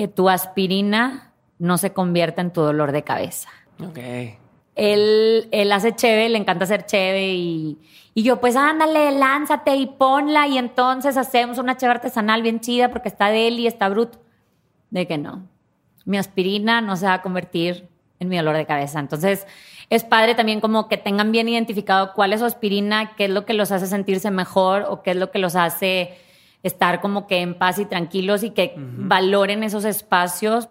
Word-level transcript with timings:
que 0.00 0.08
tu 0.08 0.30
aspirina 0.30 1.34
no 1.58 1.76
se 1.76 1.92
convierta 1.92 2.40
en 2.40 2.54
tu 2.54 2.62
dolor 2.62 2.90
de 2.90 3.02
cabeza. 3.02 3.50
Ok. 3.86 3.98
Él, 4.74 5.46
él 5.52 5.72
hace 5.72 5.94
cheve, 5.94 6.26
le 6.30 6.38
encanta 6.38 6.64
hacer 6.64 6.86
cheve 6.86 7.34
y, 7.34 7.76
y 8.14 8.22
yo, 8.22 8.40
pues 8.40 8.56
ándale, 8.56 9.10
lánzate 9.10 9.76
y 9.76 9.84
ponla 9.84 10.48
y 10.48 10.56
entonces 10.56 11.18
hacemos 11.18 11.58
una 11.58 11.76
cheve 11.76 11.92
artesanal 11.92 12.40
bien 12.40 12.60
chida 12.60 12.88
porque 12.88 13.10
está 13.10 13.28
de 13.28 13.48
él 13.48 13.60
y 13.60 13.66
está 13.66 13.90
bruto. 13.90 14.18
De 14.88 15.06
que 15.06 15.18
no. 15.18 15.46
Mi 16.06 16.16
aspirina 16.16 16.80
no 16.80 16.96
se 16.96 17.04
va 17.04 17.12
a 17.12 17.20
convertir 17.20 17.86
en 18.20 18.30
mi 18.30 18.38
dolor 18.38 18.56
de 18.56 18.64
cabeza. 18.64 19.00
Entonces, 19.00 19.46
es 19.90 20.02
padre 20.02 20.34
también 20.34 20.62
como 20.62 20.88
que 20.88 20.96
tengan 20.96 21.30
bien 21.30 21.46
identificado 21.46 22.14
cuál 22.14 22.32
es 22.32 22.40
su 22.40 22.46
aspirina, 22.46 23.16
qué 23.16 23.26
es 23.26 23.30
lo 23.30 23.44
que 23.44 23.52
los 23.52 23.70
hace 23.70 23.86
sentirse 23.86 24.30
mejor 24.30 24.86
o 24.88 25.02
qué 25.02 25.10
es 25.10 25.18
lo 25.18 25.30
que 25.30 25.40
los 25.40 25.56
hace 25.56 26.16
estar 26.62 27.00
como 27.00 27.26
que 27.26 27.40
en 27.40 27.54
paz 27.54 27.78
y 27.78 27.84
tranquilos 27.84 28.42
y 28.42 28.50
que 28.50 28.74
valoren 28.76 29.62
esos 29.62 29.84
espacios. 29.84 30.66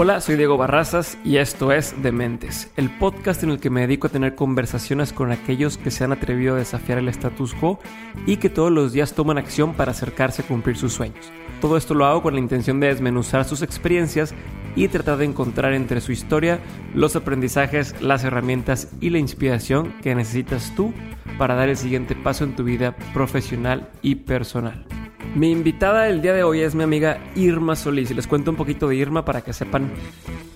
Hola, 0.00 0.20
soy 0.20 0.36
Diego 0.36 0.56
Barrazas 0.56 1.18
y 1.24 1.38
esto 1.38 1.72
es 1.72 2.00
Dementes, 2.00 2.70
el 2.76 2.88
podcast 2.88 3.42
en 3.42 3.50
el 3.50 3.58
que 3.58 3.68
me 3.68 3.80
dedico 3.80 4.06
a 4.06 4.10
tener 4.10 4.36
conversaciones 4.36 5.12
con 5.12 5.32
aquellos 5.32 5.76
que 5.76 5.90
se 5.90 6.04
han 6.04 6.12
atrevido 6.12 6.54
a 6.54 6.58
desafiar 6.58 6.98
el 6.98 7.08
status 7.08 7.52
quo 7.54 7.80
y 8.24 8.36
que 8.36 8.48
todos 8.48 8.70
los 8.70 8.92
días 8.92 9.14
toman 9.14 9.38
acción 9.38 9.74
para 9.74 9.90
acercarse 9.90 10.42
a 10.42 10.46
cumplir 10.46 10.76
sus 10.76 10.92
sueños. 10.92 11.32
Todo 11.60 11.76
esto 11.76 11.94
lo 11.94 12.06
hago 12.06 12.22
con 12.22 12.34
la 12.34 12.38
intención 12.38 12.78
de 12.78 12.86
desmenuzar 12.86 13.44
sus 13.44 13.62
experiencias 13.62 14.36
y 14.76 14.86
tratar 14.86 15.16
de 15.16 15.24
encontrar 15.24 15.72
entre 15.72 16.00
su 16.00 16.12
historia 16.12 16.60
los 16.94 17.16
aprendizajes, 17.16 18.00
las 18.00 18.22
herramientas 18.22 18.92
y 19.00 19.10
la 19.10 19.18
inspiración 19.18 19.94
que 20.00 20.14
necesitas 20.14 20.72
tú 20.76 20.94
para 21.38 21.56
dar 21.56 21.70
el 21.70 21.76
siguiente 21.76 22.14
paso 22.14 22.44
en 22.44 22.54
tu 22.54 22.62
vida 22.62 22.94
profesional 23.12 23.90
y 24.00 24.14
personal. 24.14 24.86
Mi 25.34 25.50
invitada 25.50 26.08
el 26.08 26.22
día 26.22 26.32
de 26.32 26.42
hoy 26.42 26.60
es 26.60 26.74
mi 26.74 26.82
amiga 26.82 27.20
Irma 27.36 27.76
Solís 27.76 28.10
y 28.10 28.14
les 28.14 28.26
cuento 28.26 28.50
un 28.50 28.56
poquito 28.56 28.88
de 28.88 28.96
Irma 28.96 29.24
para 29.24 29.42
que 29.42 29.52
sepan 29.52 29.90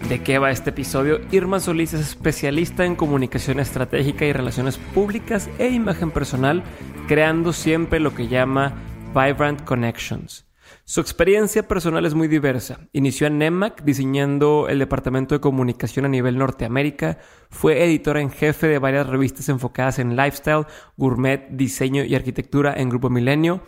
de 0.08 0.22
qué 0.22 0.38
va 0.38 0.50
este 0.50 0.70
episodio. 0.70 1.20
Irma 1.30 1.60
Solís 1.60 1.92
es 1.92 2.00
especialista 2.00 2.84
en 2.84 2.96
comunicación 2.96 3.60
estratégica 3.60 4.24
y 4.24 4.32
relaciones 4.32 4.78
públicas 4.78 5.48
e 5.58 5.68
imagen 5.68 6.10
personal, 6.10 6.62
creando 7.06 7.52
siempre 7.52 8.00
lo 8.00 8.14
que 8.14 8.28
llama 8.28 8.74
Vibrant 9.14 9.62
Connections. 9.62 10.46
Su 10.84 11.00
experiencia 11.00 11.68
personal 11.68 12.04
es 12.06 12.14
muy 12.14 12.28
diversa. 12.28 12.80
Inició 12.92 13.26
en 13.26 13.38
NEMAC 13.38 13.82
diseñando 13.84 14.66
el 14.68 14.78
departamento 14.78 15.34
de 15.34 15.40
comunicación 15.40 16.06
a 16.06 16.08
nivel 16.08 16.38
Norteamérica, 16.38 17.18
fue 17.50 17.84
editora 17.84 18.20
en 18.20 18.30
jefe 18.30 18.66
de 18.66 18.78
varias 18.78 19.06
revistas 19.06 19.48
enfocadas 19.48 19.98
en 19.98 20.16
lifestyle, 20.16 20.66
gourmet, 20.96 21.48
diseño 21.50 22.04
y 22.04 22.14
arquitectura 22.14 22.74
en 22.76 22.88
Grupo 22.88 23.10
Milenio, 23.10 23.60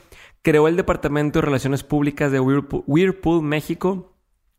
creó 0.45 0.69
el 0.69 0.77
departamento 0.77 1.39
de 1.39 1.47
relaciones 1.47 1.83
públicas 1.83 2.31
de 2.31 2.39
Whirlpool, 2.39 3.43
México, 3.43 4.15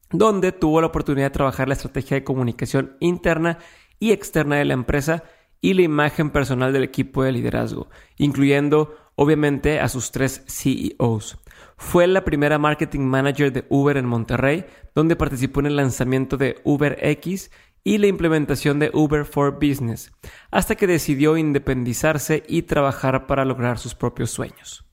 donde 0.09 0.52
tuvo 0.52 0.81
la 0.81 0.88
oportunidad 0.88 1.28
de 1.28 1.36
trabajar 1.36 1.67
la 1.67 1.75
estrategia 1.75 2.16
de 2.16 2.23
comunicación 2.23 2.97
interna 3.00 3.59
y 4.00 4.11
externa 4.11 4.56
de 4.56 4.66
la 4.66 4.73
empresa 4.73 5.23
y 5.61 5.75
la 5.75 5.83
imagen 5.83 6.31
personal 6.31 6.73
del 6.73 6.83
equipo 6.83 7.23
de 7.23 7.31
liderazgo, 7.31 7.88
incluyendo 8.17 8.95
obviamente 9.13 9.80
a 9.80 9.88
sus 9.88 10.11
tres 10.11 10.44
CEOs. 10.47 11.38
Fue 11.78 12.08
la 12.08 12.25
primera 12.25 12.58
marketing 12.58 13.02
manager 13.02 13.53
de 13.53 13.66
Uber 13.69 13.97
en 13.97 14.08
Monterrey, 14.08 14.66
donde 14.95 15.16
participó 15.16 15.59
en 15.59 15.67
el 15.67 15.75
lanzamiento 15.75 16.36
de 16.36 16.56
Uber 16.63 16.97
X 17.00 17.52
y 17.83 18.00
la 18.00 18.08
implementación 18.08 18.80
de 18.80 18.89
Uber 18.91 19.23
for 19.23 19.53
Business, 19.53 20.11
hasta 20.50 20.73
que 20.73 20.88
decidió 20.88 21.38
independizarse 21.38 22.41
y 22.47 22.63
trabajar 22.63 23.28
para 23.28 23.45
lograr 23.45 23.78
sus 23.78 23.94
propios 23.94 24.31
sueños. 24.31 24.84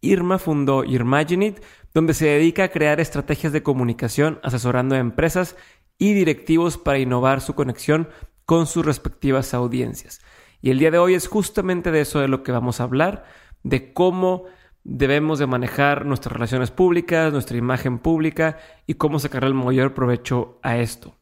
Irma 0.00 0.38
fundó 0.38 0.84
Irmaginit, 0.84 1.60
donde 1.94 2.14
se 2.14 2.26
dedica 2.26 2.64
a 2.64 2.68
crear 2.68 3.00
estrategias 3.00 3.52
de 3.52 3.62
comunicación 3.62 4.38
asesorando 4.42 4.94
a 4.94 4.98
empresas 4.98 5.56
y 5.98 6.12
directivos 6.12 6.78
para 6.78 6.98
innovar 6.98 7.40
su 7.40 7.54
conexión 7.54 8.08
con 8.44 8.66
sus 8.66 8.84
respectivas 8.84 9.54
audiencias. 9.54 10.20
Y 10.60 10.70
el 10.70 10.78
día 10.78 10.90
de 10.90 10.98
hoy 10.98 11.14
es 11.14 11.28
justamente 11.28 11.90
de 11.90 12.00
eso 12.00 12.20
de 12.20 12.28
lo 12.28 12.42
que 12.42 12.52
vamos 12.52 12.80
a 12.80 12.84
hablar, 12.84 13.24
de 13.62 13.92
cómo 13.92 14.44
debemos 14.84 15.38
de 15.38 15.46
manejar 15.46 16.06
nuestras 16.06 16.32
relaciones 16.32 16.70
públicas, 16.70 17.32
nuestra 17.32 17.56
imagen 17.56 17.98
pública 17.98 18.58
y 18.86 18.94
cómo 18.94 19.18
sacar 19.18 19.44
el 19.44 19.54
mayor 19.54 19.94
provecho 19.94 20.60
a 20.62 20.78
esto. 20.78 21.16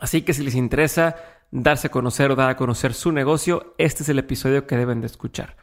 Así 0.00 0.22
que 0.22 0.32
si 0.32 0.44
les 0.44 0.54
interesa 0.54 1.16
darse 1.50 1.88
a 1.88 1.90
conocer 1.90 2.30
o 2.30 2.36
dar 2.36 2.50
a 2.50 2.56
conocer 2.56 2.94
su 2.94 3.10
negocio, 3.12 3.74
este 3.78 4.02
es 4.02 4.08
el 4.08 4.18
episodio 4.18 4.66
que 4.66 4.76
deben 4.76 5.00
de 5.00 5.06
escuchar. 5.06 5.56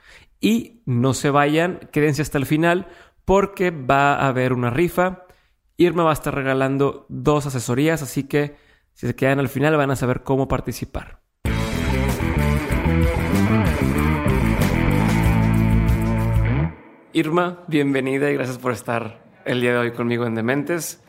Y 0.44 0.82
no 0.88 1.14
se 1.14 1.30
vayan, 1.30 1.80
quédense 1.92 2.24
hasta 2.24 2.40
el 2.40 2.48
final 2.48 2.88
porque 3.26 3.70
va 3.70 4.16
a 4.16 4.28
haber 4.28 4.54
una 4.54 4.72
rifa. 4.72 5.28
Irma 5.78 6.04
va 6.04 6.10
a 6.10 6.14
estar 6.14 6.34
regalando 6.34 7.06
dos 7.10 7.46
asesorías, 7.46 8.02
así 8.02 8.24
que 8.24 8.56
si 8.94 9.06
se 9.06 9.16
quedan 9.16 9.38
al 9.38 9.50
final 9.50 9.78
van 9.78 9.92
a 9.92 9.96
saber 9.96 10.24
cómo 10.24 10.48
participar. 10.48 11.22
Irma, 17.14 17.60
bienvenida 17.68 18.32
y 18.32 18.34
gracias 18.34 18.58
por 18.58 18.72
estar 18.72 19.24
el 19.46 19.62
día 19.62 19.74
de 19.74 19.78
hoy 19.78 19.92
conmigo 19.92 20.26
en 20.26 20.34
Dementes. 20.34 21.04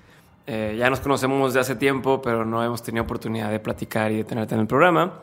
Eh, 0.46 0.76
ya 0.78 0.90
nos 0.90 1.00
conocemos 1.00 1.54
de 1.54 1.60
hace 1.60 1.74
tiempo, 1.76 2.20
pero 2.20 2.44
no 2.44 2.62
hemos 2.62 2.82
tenido 2.82 3.04
oportunidad 3.04 3.50
de 3.50 3.60
platicar 3.60 4.12
y 4.12 4.16
de 4.16 4.24
tenerte 4.24 4.54
en 4.54 4.60
el 4.60 4.66
programa. 4.66 5.22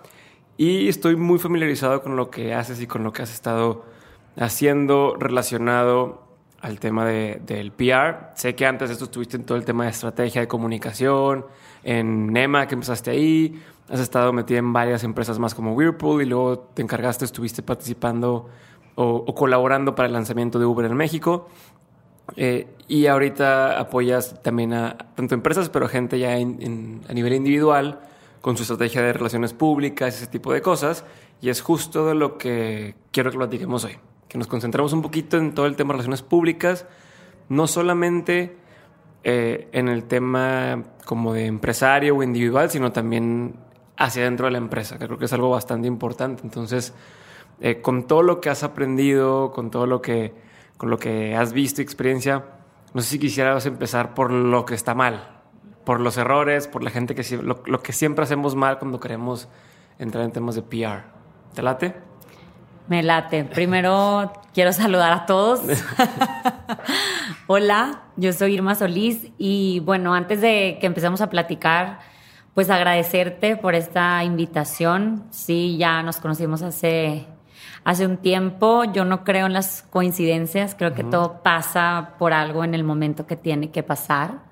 Y 0.58 0.88
estoy 0.88 1.16
muy 1.16 1.38
familiarizado 1.38 2.02
con 2.02 2.16
lo 2.16 2.32
que 2.32 2.56
haces 2.56 2.82
y 2.82 2.88
con 2.88 3.04
lo 3.04 3.14
que 3.14 3.22
has 3.22 3.32
estado 3.32 3.99
haciendo 4.40 5.16
relacionado 5.20 6.24
al 6.62 6.80
tema 6.80 7.06
del 7.06 7.72
PR. 7.72 8.32
Sé 8.36 8.56
que 8.56 8.66
antes 8.66 8.90
de 8.90 8.94
esto 8.94 9.06
estuviste 9.06 9.38
en 9.38 9.44
todo 9.44 9.58
el 9.58 9.66
tema 9.66 9.86
de 9.86 9.92
estrategia 9.92 10.42
de 10.42 10.48
comunicación, 10.48 11.46
en 11.84 12.28
NEMA, 12.34 12.68
que 12.68 12.76
empezaste 12.76 13.12
ahí, 13.12 13.62
has 13.90 14.00
estado 14.00 14.34
metida 14.34 14.60
en 14.60 14.74
varias 14.74 15.04
empresas 15.04 15.40
más 15.40 15.56
como 15.56 15.74
Whirlpool 15.74 16.22
y 16.22 16.26
luego 16.26 16.60
te 16.60 16.82
encargaste, 16.82 17.26
estuviste 17.26 17.64
participando 17.64 18.50
o, 18.96 19.34
colaborando 19.34 19.96
para 19.96 20.08
el 20.08 20.14
lanzamiento 20.14 20.60
de 20.60 20.66
Uber 20.66 20.86
en 20.86 20.96
México. 20.96 21.48
Eh, 22.36 22.68
y 22.88 23.08
ahorita 23.08 23.80
apoyas 23.80 24.42
también 24.44 24.74
a 24.74 24.98
tanto 25.16 25.34
empresas, 25.36 25.70
pero 25.70 25.88
gente 25.88 26.20
ya 26.20 26.34
a 26.34 27.14
nivel 27.14 27.34
individual 27.34 28.00
con 28.42 28.56
su 28.56 28.64
estrategia 28.64 29.02
de 29.02 29.14
relaciones 29.14 29.54
públicas, 29.54 30.16
ese 30.16 30.28
tipo 30.28 30.54
de 30.54 30.62
cosas. 30.62 31.06
Y 31.42 31.50
es 31.50 31.62
justo 31.62 32.06
de 32.08 32.16
lo 32.16 32.38
que 32.38 32.96
quiero 33.12 33.32
que 33.32 33.38
platiquemos 33.38 33.86
hoy 33.86 33.98
que 34.30 34.38
nos 34.38 34.48
concentramos 34.48 34.94
un 34.94 35.02
poquito 35.02 35.38
en 35.38 35.54
todo 35.54 35.66
el 35.66 35.76
tema 35.76 35.90
de 35.90 35.94
relaciones 35.94 36.22
públicas, 36.22 36.86
no 37.50 37.68
solamente 37.68 38.56
eh, 39.24 39.68
en 39.74 39.90
el 39.90 40.06
tema 40.06 40.84
como 41.06 41.34
de 41.34 41.48
empresario 41.48 42.16
o 42.16 42.24
individual, 42.24 42.70
sino 42.70 42.92
también 42.92 43.56
hacia 43.98 44.24
dentro 44.24 44.46
de 44.46 44.52
la 44.54 44.60
empresa, 44.60 44.98
que 44.98 45.08
creo 45.08 45.18
que 45.18 45.26
es 45.26 45.34
algo 45.34 45.50
bastante 45.50 45.88
importante. 45.88 46.44
Entonces, 46.44 46.94
eh, 47.60 47.82
con 47.82 48.08
todo 48.08 48.22
lo 48.22 48.40
que 48.40 48.50
has 48.50 48.64
aprendido, 48.64 49.52
con 49.52 49.72
todo 49.72 49.88
lo 49.88 50.02
que, 50.02 50.34
con 50.78 50.92
lo 50.92 51.00
que 51.00 51.36
has 51.36 51.52
visto 51.52 51.82
experiencia, 51.82 52.46
no 52.94 53.02
sé 53.02 53.10
si 53.10 53.20
quisieras 53.20 53.66
empezar 53.66 54.14
por 54.14 54.32
lo 54.32 54.64
que 54.64 54.76
está 54.76 54.94
mal, 54.94 55.42
por 55.84 56.00
los 56.00 56.18
errores, 56.18 56.68
por 56.68 56.84
la 56.84 56.92
gente 56.92 57.16
que 57.16 57.38
lo, 57.38 57.64
lo 57.66 57.82
que 57.82 57.94
siempre 57.94 58.24
hacemos 58.24 58.56
mal 58.56 58.78
cuando 58.78 59.00
queremos 59.00 59.50
entrar 59.98 60.24
en 60.24 60.32
temas 60.32 60.54
de 60.56 60.62
PR. 60.62 61.04
¿Te 61.54 61.64
late? 61.64 62.09
Me 62.90 63.04
late. 63.04 63.46
Primero 63.46 64.34
quiero 64.52 64.74
saludar 64.74 65.14
a 65.14 65.26
todos. 65.28 65.62
Hola, 67.48 68.02
yo 68.16 68.34
soy 68.34 68.56
Irma 68.56 68.74
Solís 68.74 69.28
y 69.38 69.80
bueno, 69.82 70.16
antes 70.16 70.42
de 70.42 70.80
que 70.82 70.88
empecemos 70.88 71.22
a 71.22 71.30
platicar, 71.30 72.00
pues 72.56 72.72
agradecerte 72.72 73.58
por 73.58 73.76
esta 73.76 74.24
invitación. 74.24 75.26
Sí, 75.30 75.78
ya 75.78 76.02
nos 76.02 76.18
conocimos 76.18 76.64
hace, 76.64 77.28
hace 77.84 78.08
un 78.08 78.18
tiempo. 78.18 78.86
Yo 78.86 79.06
no 79.06 79.24
creo 79.24 79.46
en 79.46 79.54
las 79.54 79.84
coincidencias, 79.92 80.74
creo 80.74 80.96
que 80.96 81.04
todo 81.04 81.44
pasa 81.44 82.16
por 82.18 82.34
algo 82.34 82.64
en 82.64 82.74
el 82.74 82.84
momento 82.84 83.28
que 83.28 83.36
tiene 83.36 83.70
que 83.70 83.84
pasar. 83.84 84.49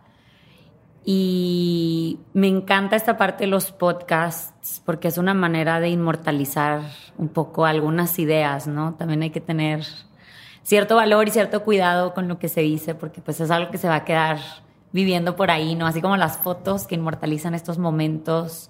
Y 1.10 2.20
me 2.34 2.48
encanta 2.48 2.98
esta 2.98 3.16
parte 3.16 3.46
de 3.46 3.50
los 3.50 3.72
podcasts 3.72 4.82
porque 4.86 5.08
es 5.08 5.18
una 5.18 5.34
manera 5.34 5.80
de 5.80 5.88
inmortalizar 5.88 6.82
un 7.18 7.30
poco 7.30 7.66
algunas 7.66 8.20
ideas, 8.20 8.68
¿no? 8.68 8.96
También 8.96 9.22
hay 9.22 9.30
que 9.30 9.40
tener 9.40 9.86
cierto 10.64 10.98
valor 10.98 11.26
y 11.26 11.32
cierto 11.32 11.64
cuidado 11.64 12.14
con 12.14 12.28
lo 12.28 12.40
que 12.40 12.50
se 12.50 12.60
dice 12.60 12.94
porque 12.94 13.22
pues 13.22 13.40
es 13.40 13.52
algo 13.52 13.72
que 13.72 13.78
se 13.78 13.88
va 13.88 13.96
a 13.96 14.04
quedar 14.04 14.40
viviendo 14.92 15.38
por 15.38 15.50
ahí, 15.50 15.76
¿no? 15.76 15.88
Así 15.88 16.02
como 16.02 16.18
las 16.18 16.40
fotos 16.40 16.88
que 16.88 16.96
inmortalizan 16.96 17.54
estos 17.54 17.78
momentos 17.78 18.70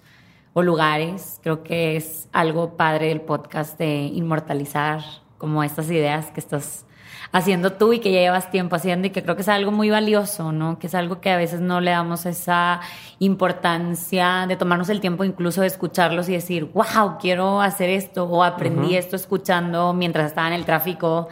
o 0.54 0.62
lugares. 0.62 1.40
Creo 1.42 1.64
que 1.64 1.98
es 1.98 2.30
algo 2.34 2.78
padre 2.78 3.08
del 3.08 3.22
podcast 3.22 3.80
de 3.80 4.12
inmortalizar 4.14 5.02
como 5.40 5.64
estas 5.64 5.90
ideas 5.90 6.30
que 6.30 6.40
estás 6.40 6.86
haciendo 7.32 7.74
tú 7.74 7.94
y 7.94 8.00
que 8.00 8.12
ya 8.12 8.20
llevas 8.20 8.52
tiempo 8.52 8.76
haciendo 8.76 9.08
y 9.08 9.10
que 9.12 9.24
creo 9.24 9.36
que 9.36 9.42
es 9.42 9.50
algo 9.50 9.72
muy 9.72 9.90
valioso, 9.90 10.52
¿no? 10.52 10.80
Que 10.80 10.88
es 10.88 10.96
algo 10.96 11.22
que 11.22 11.30
a 11.32 11.38
veces 11.38 11.60
no 11.60 11.82
le 11.82 11.92
damos 11.92 12.26
esa 12.26 12.82
importancia 13.20 14.46
de 14.48 14.56
tomarnos 14.56 14.90
el 14.90 15.02
tiempo 15.02 15.24
incluso 15.24 15.62
de 15.62 15.68
escucharlos 15.68 16.30
y 16.30 16.34
decir, 16.34 16.72
wow, 16.74 17.18
quiero 17.20 17.62
hacer 17.62 17.90
esto 17.90 18.26
o 18.26 18.44
aprendí 18.44 18.96
esto 18.96 19.16
escuchando 19.16 19.94
mientras 19.94 20.28
estaba 20.28 20.48
en 20.48 20.54
el 20.54 20.66
tráfico 20.66 21.28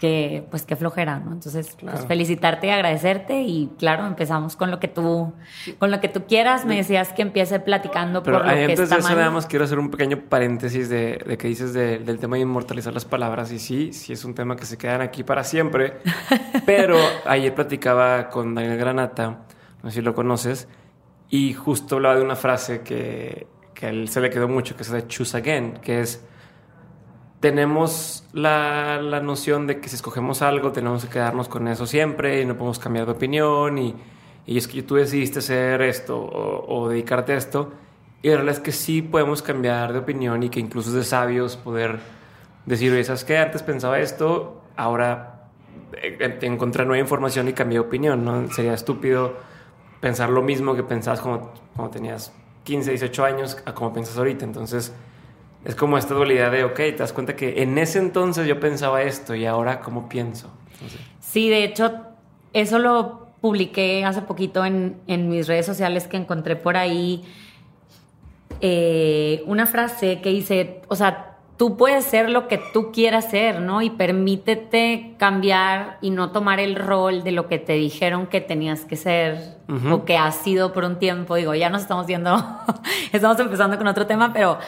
que 0.00 0.46
pues 0.50 0.62
qué 0.64 0.76
flojera, 0.76 1.18
¿no? 1.20 1.32
Entonces, 1.32 1.76
pues, 1.78 2.06
felicitarte 2.06 2.68
y 2.68 2.70
agradecerte 2.70 3.42
y 3.42 3.70
claro, 3.78 4.06
empezamos 4.06 4.56
con 4.56 4.70
lo 4.70 4.80
que 4.80 4.88
tú 4.88 5.34
con 5.78 5.90
lo 5.90 6.00
que 6.00 6.08
tú 6.08 6.24
quieras. 6.26 6.64
Me 6.64 6.76
decías 6.76 7.12
que 7.12 7.20
empiece 7.20 7.60
platicando 7.60 8.22
Pero 8.22 8.38
por 8.38 8.46
lo 8.46 8.52
que 8.54 8.60
antes 8.60 8.80
está 8.80 8.94
de 8.96 9.00
eso, 9.02 9.14
nada 9.14 9.30
más 9.30 9.46
quiero 9.46 9.66
hacer 9.66 9.78
un 9.78 9.90
pequeño 9.90 10.20
paréntesis 10.28 10.88
de, 10.88 11.22
de 11.26 11.36
que 11.36 11.48
dices 11.48 11.74
de- 11.74 11.98
del 11.98 12.18
tema 12.18 12.36
de 12.36 12.42
inmortalizar 12.42 12.94
las 12.94 13.04
palabras. 13.04 13.52
Y 13.52 13.58
sí, 13.58 13.92
sí 13.92 14.14
es 14.14 14.24
un 14.24 14.34
tema 14.34 14.56
que 14.56 14.64
se 14.64 14.78
quedan 14.78 15.02
aquí 15.02 15.22
para 15.22 15.44
siempre. 15.44 15.98
Pero 16.64 16.96
ayer 17.26 17.54
platicaba 17.54 18.30
con 18.30 18.54
Daniel 18.54 18.78
Granata, 18.78 19.40
no 19.82 19.90
sé 19.90 19.96
si 19.96 20.02
lo 20.02 20.14
conoces, 20.14 20.66
y 21.28 21.52
justo 21.52 21.96
hablaba 21.96 22.16
de 22.16 22.22
una 22.22 22.36
frase 22.36 22.80
que, 22.80 23.46
que 23.74 23.86
a 23.86 23.88
él 23.90 24.08
se 24.08 24.22
le 24.22 24.30
quedó 24.30 24.48
mucho, 24.48 24.74
que 24.76 24.82
es 24.82 24.90
de 24.90 25.06
choose 25.06 25.36
again, 25.36 25.74
que 25.82 26.00
es 26.00 26.24
tenemos 27.40 28.24
la, 28.32 29.00
la 29.02 29.20
noción 29.20 29.66
de 29.66 29.80
que 29.80 29.88
si 29.88 29.96
escogemos 29.96 30.42
algo 30.42 30.72
tenemos 30.72 31.04
que 31.04 31.10
quedarnos 31.10 31.48
con 31.48 31.68
eso 31.68 31.86
siempre 31.86 32.42
y 32.42 32.44
no 32.44 32.54
podemos 32.54 32.78
cambiar 32.78 33.06
de 33.06 33.12
opinión 33.12 33.78
y, 33.78 33.94
y 34.46 34.58
es 34.58 34.68
que 34.68 34.82
tú 34.82 34.96
decidiste 34.96 35.38
hacer 35.38 35.80
esto 35.82 36.18
o, 36.20 36.88
dedicarte 36.88 37.32
a 37.32 37.36
esto 37.36 37.72
y 38.22 38.28
la 38.28 38.36
realidad 38.36 38.56
es 38.56 38.60
que 38.60 38.72
sí 38.72 39.00
podemos 39.00 39.40
cambiar 39.40 39.94
de 39.94 40.00
opinión 40.00 40.42
y 40.42 40.50
que 40.50 40.60
incluso 40.60 40.90
es 40.90 40.94
de 40.94 41.04
sabios 41.04 41.56
poder 41.56 41.98
decir, 42.66 42.92
oye, 42.92 43.02
¿sabes 43.02 43.24
qué? 43.24 43.38
Antes 43.38 43.62
pensaba 43.62 43.98
esto, 43.98 44.60
ahora 44.76 45.46
eh, 45.94 46.38
encontré 46.42 46.84
nueva 46.84 47.00
información 47.00 47.48
y 47.48 47.54
cambié 47.54 47.76
de 47.76 47.86
opinión, 47.86 48.22
¿no? 48.22 48.46
Sería 48.52 48.74
estúpido 48.74 49.36
pensar 50.00 50.28
lo 50.28 50.42
mismo 50.42 50.74
que 50.74 50.82
pensabas 50.82 51.22
cuando, 51.22 51.54
cuando 51.74 51.92
tenías 51.92 52.34
15, 52.64 52.90
18 52.90 53.24
años 53.24 53.62
a 53.64 53.72
como 53.72 53.94
piensas 53.94 54.18
ahorita, 54.18 54.44
entonces... 54.44 54.92
Es 55.64 55.74
como 55.74 55.98
esta 55.98 56.14
dualidad 56.14 56.50
de, 56.52 56.64
ok, 56.64 56.74
te 56.76 56.92
das 56.96 57.12
cuenta 57.12 57.36
que 57.36 57.62
en 57.62 57.76
ese 57.78 57.98
entonces 57.98 58.46
yo 58.46 58.58
pensaba 58.60 59.02
esto 59.02 59.34
y 59.34 59.44
ahora 59.46 59.80
cómo 59.80 60.08
pienso. 60.08 60.50
Entonces, 60.72 61.00
Sí, 61.20 61.48
de 61.48 61.64
hecho, 61.64 61.92
eso 62.52 62.78
lo 62.78 63.28
publiqué 63.40 64.04
hace 64.04 64.22
poquito 64.22 64.64
en, 64.64 64.96
en 65.06 65.28
mis 65.28 65.46
redes 65.46 65.66
sociales 65.66 66.08
que 66.08 66.16
encontré 66.16 66.56
por 66.56 66.76
ahí 66.76 67.22
eh, 68.60 69.42
una 69.46 69.66
frase 69.66 70.20
que 70.20 70.30
dice, 70.30 70.82
o 70.88 70.96
sea, 70.96 71.36
tú 71.56 71.76
puedes 71.76 72.04
ser 72.04 72.30
lo 72.30 72.48
que 72.48 72.60
tú 72.72 72.90
quieras 72.92 73.30
ser, 73.30 73.60
¿no? 73.60 73.80
Y 73.82 73.90
permítete 73.90 75.14
cambiar 75.18 75.98
y 76.00 76.10
no 76.10 76.30
tomar 76.32 76.58
el 76.60 76.74
rol 76.76 77.22
de 77.22 77.32
lo 77.32 77.48
que 77.48 77.58
te 77.58 77.74
dijeron 77.74 78.26
que 78.26 78.40
tenías 78.40 78.84
que 78.84 78.96
ser 78.96 79.58
Ujú. 79.68 79.94
o 79.94 80.04
que 80.04 80.16
has 80.16 80.36
sido 80.36 80.72
por 80.72 80.84
un 80.84 80.98
tiempo. 80.98 81.34
Digo, 81.36 81.54
ya 81.54 81.70
nos 81.70 81.82
estamos 81.82 82.06
viendo, 82.06 82.34
estamos 83.12 83.38
empezando 83.38 83.76
con 83.78 83.86
otro 83.86 84.06
tema, 84.06 84.32
pero 84.32 84.58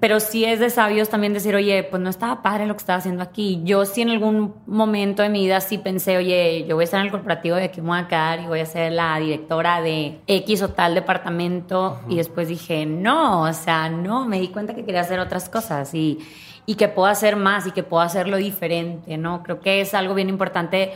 pero 0.00 0.20
sí 0.20 0.44
es 0.44 0.58
de 0.58 0.70
sabios 0.70 1.10
también 1.10 1.32
decir, 1.32 1.54
oye, 1.54 1.84
pues 1.84 2.02
no 2.02 2.10
estaba 2.10 2.42
padre 2.42 2.66
lo 2.66 2.74
que 2.74 2.80
estaba 2.80 2.98
haciendo 2.98 3.22
aquí. 3.22 3.60
Yo 3.64 3.84
sí 3.84 4.02
en 4.02 4.08
algún 4.08 4.54
momento 4.66 5.22
de 5.22 5.28
mi 5.28 5.44
vida 5.44 5.60
sí 5.60 5.78
pensé, 5.78 6.16
oye, 6.16 6.64
yo 6.66 6.74
voy 6.76 6.82
a 6.82 6.86
estar 6.86 7.00
en 7.00 7.06
el 7.06 7.12
corporativo 7.12 7.56
de 7.56 7.64
aquí 7.64 7.80
me 7.80 7.88
voy 7.88 7.98
a 7.98 8.08
quedar 8.08 8.40
y 8.40 8.46
voy 8.46 8.60
a 8.60 8.66
ser 8.66 8.92
la 8.92 9.18
directora 9.18 9.80
de 9.80 10.20
X 10.26 10.62
o 10.62 10.70
tal 10.70 10.94
departamento. 10.94 12.00
Y 12.08 12.16
después 12.16 12.48
dije, 12.48 12.86
no, 12.86 13.42
o 13.42 13.52
sea, 13.52 13.90
no, 13.90 14.26
me 14.26 14.40
di 14.40 14.48
cuenta 14.48 14.74
que 14.74 14.84
quería 14.84 15.02
hacer 15.02 15.20
otras 15.20 15.48
cosas 15.48 15.94
y, 15.94 16.18
y 16.66 16.74
que 16.76 16.88
puedo 16.88 17.08
hacer 17.08 17.36
más 17.36 17.66
y 17.66 17.72
que 17.72 17.82
puedo 17.82 18.02
hacerlo 18.02 18.38
diferente, 18.38 19.18
¿no? 19.18 19.42
Creo 19.42 19.60
que 19.60 19.82
es 19.82 19.94
algo 19.94 20.14
bien 20.14 20.28
importante 20.28 20.92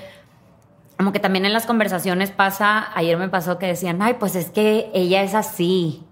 como 0.96 1.12
que 1.12 1.20
también 1.20 1.44
en 1.44 1.52
las 1.52 1.66
conversaciones 1.66 2.30
pasa, 2.30 2.90
ayer 2.94 3.18
me 3.18 3.28
pasó 3.28 3.58
que 3.58 3.66
decían, 3.66 4.00
ay, 4.00 4.14
pues 4.18 4.34
es 4.34 4.50
que 4.50 4.90
ella 4.94 5.22
es 5.22 5.34
así. 5.34 6.02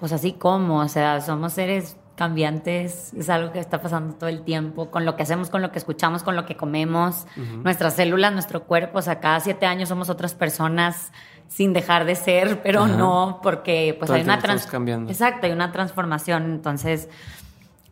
Pues 0.00 0.12
así 0.12 0.32
como, 0.32 0.80
o 0.80 0.88
sea, 0.88 1.20
somos 1.20 1.52
seres 1.52 1.96
cambiantes, 2.16 3.12
es 3.14 3.30
algo 3.30 3.52
que 3.52 3.58
está 3.60 3.80
pasando 3.80 4.14
todo 4.14 4.28
el 4.28 4.42
tiempo, 4.42 4.90
con 4.90 5.04
lo 5.06 5.16
que 5.16 5.22
hacemos, 5.22 5.48
con 5.50 5.62
lo 5.62 5.72
que 5.72 5.78
escuchamos, 5.78 6.22
con 6.22 6.36
lo 6.36 6.44
que 6.46 6.56
comemos, 6.56 7.26
nuestras 7.64 7.94
células, 7.94 8.32
nuestro 8.32 8.64
cuerpo, 8.64 8.98
o 8.98 9.02
sea, 9.02 9.20
cada 9.20 9.40
siete 9.40 9.64
años 9.66 9.88
somos 9.88 10.10
otras 10.10 10.34
personas 10.34 11.12
sin 11.48 11.72
dejar 11.72 12.04
de 12.04 12.14
ser, 12.16 12.60
pero 12.62 12.86
no, 12.86 13.40
porque 13.42 13.94
pues 13.98 14.08
Todo 14.08 14.16
hay 14.16 14.22
una 14.22 14.34
tiempo 14.34 14.44
estamos 14.46 14.62
trans- 14.62 14.70
cambiando. 14.70 15.10
Exacto, 15.10 15.46
hay 15.46 15.52
una 15.52 15.72
transformación, 15.72 16.44
entonces, 16.44 17.08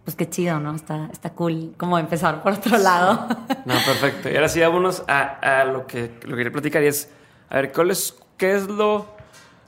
pues 0.05 0.15
qué 0.15 0.29
chido, 0.29 0.61
¿no? 0.61 0.75
Está, 0.75 1.09
está 1.13 1.31
cool 1.31 1.73
como 1.79 1.99
empezar 1.99 2.43
por 2.43 2.53
otro 2.53 2.77
lado. 2.79 3.27
no, 3.65 3.75
perfecto. 3.75 4.31
Y 4.31 4.37
ahora 4.37 4.49
sí, 4.49 4.61
vámonos 4.61 5.03
a, 5.09 5.61
a 5.61 5.65
lo, 5.65 5.87
que, 5.87 6.19
lo 6.23 6.31
que 6.31 6.37
quería 6.37 6.53
platicar 6.53 6.83
y 6.83 6.87
es, 6.87 7.11
a 7.51 7.57
ver, 7.57 7.73
¿cuál 7.73 7.91
es, 7.91 8.15
¿qué 8.37 8.55
es 8.55 8.69
lo, 8.69 9.07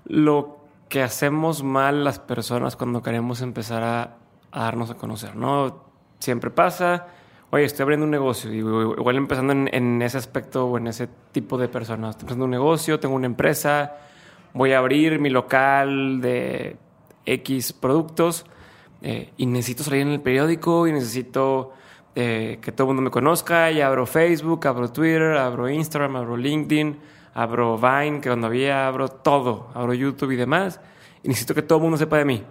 lo 0.04 0.59
que 0.90 1.02
hacemos 1.02 1.62
mal 1.62 2.04
las 2.04 2.18
personas 2.18 2.76
cuando 2.76 3.02
queremos 3.02 3.40
empezar 3.40 3.82
a, 3.82 4.16
darnos 4.52 4.90
a 4.90 4.94
conocer? 4.94 5.36
¿No? 5.36 5.84
Siempre 6.18 6.50
pasa, 6.50 7.06
oye, 7.48 7.64
estoy 7.64 7.84
abriendo 7.84 8.04
un 8.04 8.10
negocio, 8.10 8.52
y 8.52 8.58
igual 8.58 9.16
empezando 9.16 9.54
en, 9.54 9.70
en 9.72 10.02
ese 10.02 10.18
aspecto 10.18 10.66
o 10.66 10.76
en 10.76 10.88
ese 10.88 11.08
tipo 11.32 11.56
de 11.56 11.68
personas. 11.68 12.10
Estoy 12.10 12.24
empezando 12.24 12.44
un 12.44 12.50
negocio, 12.50 13.00
tengo 13.00 13.14
una 13.14 13.26
empresa, 13.26 13.96
voy 14.52 14.72
a 14.72 14.78
abrir 14.78 15.20
mi 15.20 15.30
local 15.30 16.20
de 16.20 16.76
X 17.24 17.72
productos 17.72 18.44
eh, 19.02 19.32
y 19.36 19.46
necesito 19.46 19.84
salir 19.84 20.02
en 20.02 20.08
el 20.08 20.20
periódico 20.20 20.86
y 20.86 20.92
necesito 20.92 21.72
eh, 22.14 22.58
que 22.60 22.72
todo 22.72 22.84
el 22.84 22.88
mundo 22.88 23.02
me 23.02 23.10
conozca 23.10 23.70
y 23.70 23.80
abro 23.80 24.06
Facebook, 24.06 24.66
abro 24.66 24.90
Twitter, 24.90 25.36
abro 25.36 25.68
Instagram, 25.68 26.16
abro 26.16 26.36
LinkedIn, 26.36 26.98
abro 27.40 27.78
Vine, 27.78 28.20
que 28.20 28.28
cuando 28.28 28.46
había 28.46 28.86
abro 28.86 29.08
todo, 29.08 29.68
abro 29.74 29.94
YouTube 29.94 30.32
y 30.32 30.36
demás 30.36 30.80
y 31.22 31.28
necesito 31.28 31.54
que 31.54 31.62
todo 31.62 31.78
el 31.78 31.82
mundo 31.82 31.96
sepa 31.96 32.18
de 32.18 32.24
mí. 32.24 32.44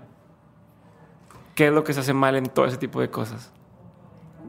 ¿Qué 1.55 1.67
es 1.67 1.73
lo 1.73 1.83
que 1.83 1.93
se 1.93 1.99
hace 1.99 2.13
mal 2.13 2.35
en 2.35 2.47
todo 2.47 2.65
ese 2.65 2.77
tipo 2.77 3.01
de 3.01 3.09
cosas? 3.09 3.51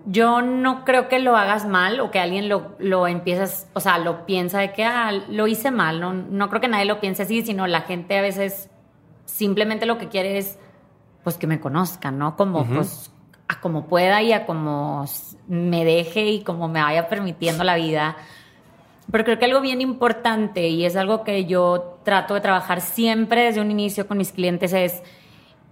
Yo 0.07 0.41
no 0.41 0.85
creo 0.85 1.09
que 1.09 1.19
lo 1.19 1.37
hagas 1.37 1.67
mal 1.67 2.01
o 2.01 2.11
que 2.11 2.21
alguien 2.21 2.49
lo, 2.49 2.75
lo 2.79 3.07
empiezas, 3.07 3.69
o 3.75 3.81
sea, 3.81 3.99
lo 3.99 4.25
piensa 4.25 4.61
de 4.61 4.73
que 4.73 4.85
ah, 4.85 5.13
lo 5.29 5.47
hice 5.47 5.71
mal. 5.71 6.01
No, 6.01 6.13
no 6.13 6.49
creo 6.49 6.61
que 6.61 6.69
nadie 6.69 6.87
lo 6.87 7.01
piense 7.01 7.25
así, 7.25 7.43
sino 7.43 7.67
la 7.67 7.83
gente 7.83 8.17
a 8.17 8.23
veces 8.23 8.71
simplemente 9.27 9.87
lo 9.87 9.99
que 9.99 10.09
quiere 10.09 10.39
es 10.39 10.59
pues 11.23 11.37
que 11.37 11.47
me 11.47 11.61
conozcan, 11.61 12.19
¿no? 12.19 12.37
Como 12.37 12.65
pues 12.65 13.13
a 13.49 13.61
como 13.61 13.87
pueda 13.87 14.23
y 14.23 14.33
a 14.33 14.47
como 14.47 15.05
me 15.49 15.85
deje 15.85 16.27
y 16.27 16.45
como 16.45 16.69
me 16.69 16.83
vaya 16.83 17.09
permitiendo 17.09 17.65
la 17.65 17.77
vida. 17.77 18.17
Pero 19.11 19.25
creo 19.25 19.39
que 19.39 19.45
algo 19.47 19.61
bien 19.61 19.81
importante 19.81 20.69
y 20.69 20.85
es 20.85 20.97
algo 20.97 21.25
que 21.25 21.45
yo 21.47 21.99
trato 22.05 22.35
de 22.35 22.41
trabajar 22.41 22.81
siempre 22.81 23.45
desde 23.45 23.61
un 23.61 23.71
inicio 23.71 24.07
con 24.07 24.19
mis 24.19 24.33
clientes 24.33 24.73
es, 24.73 25.03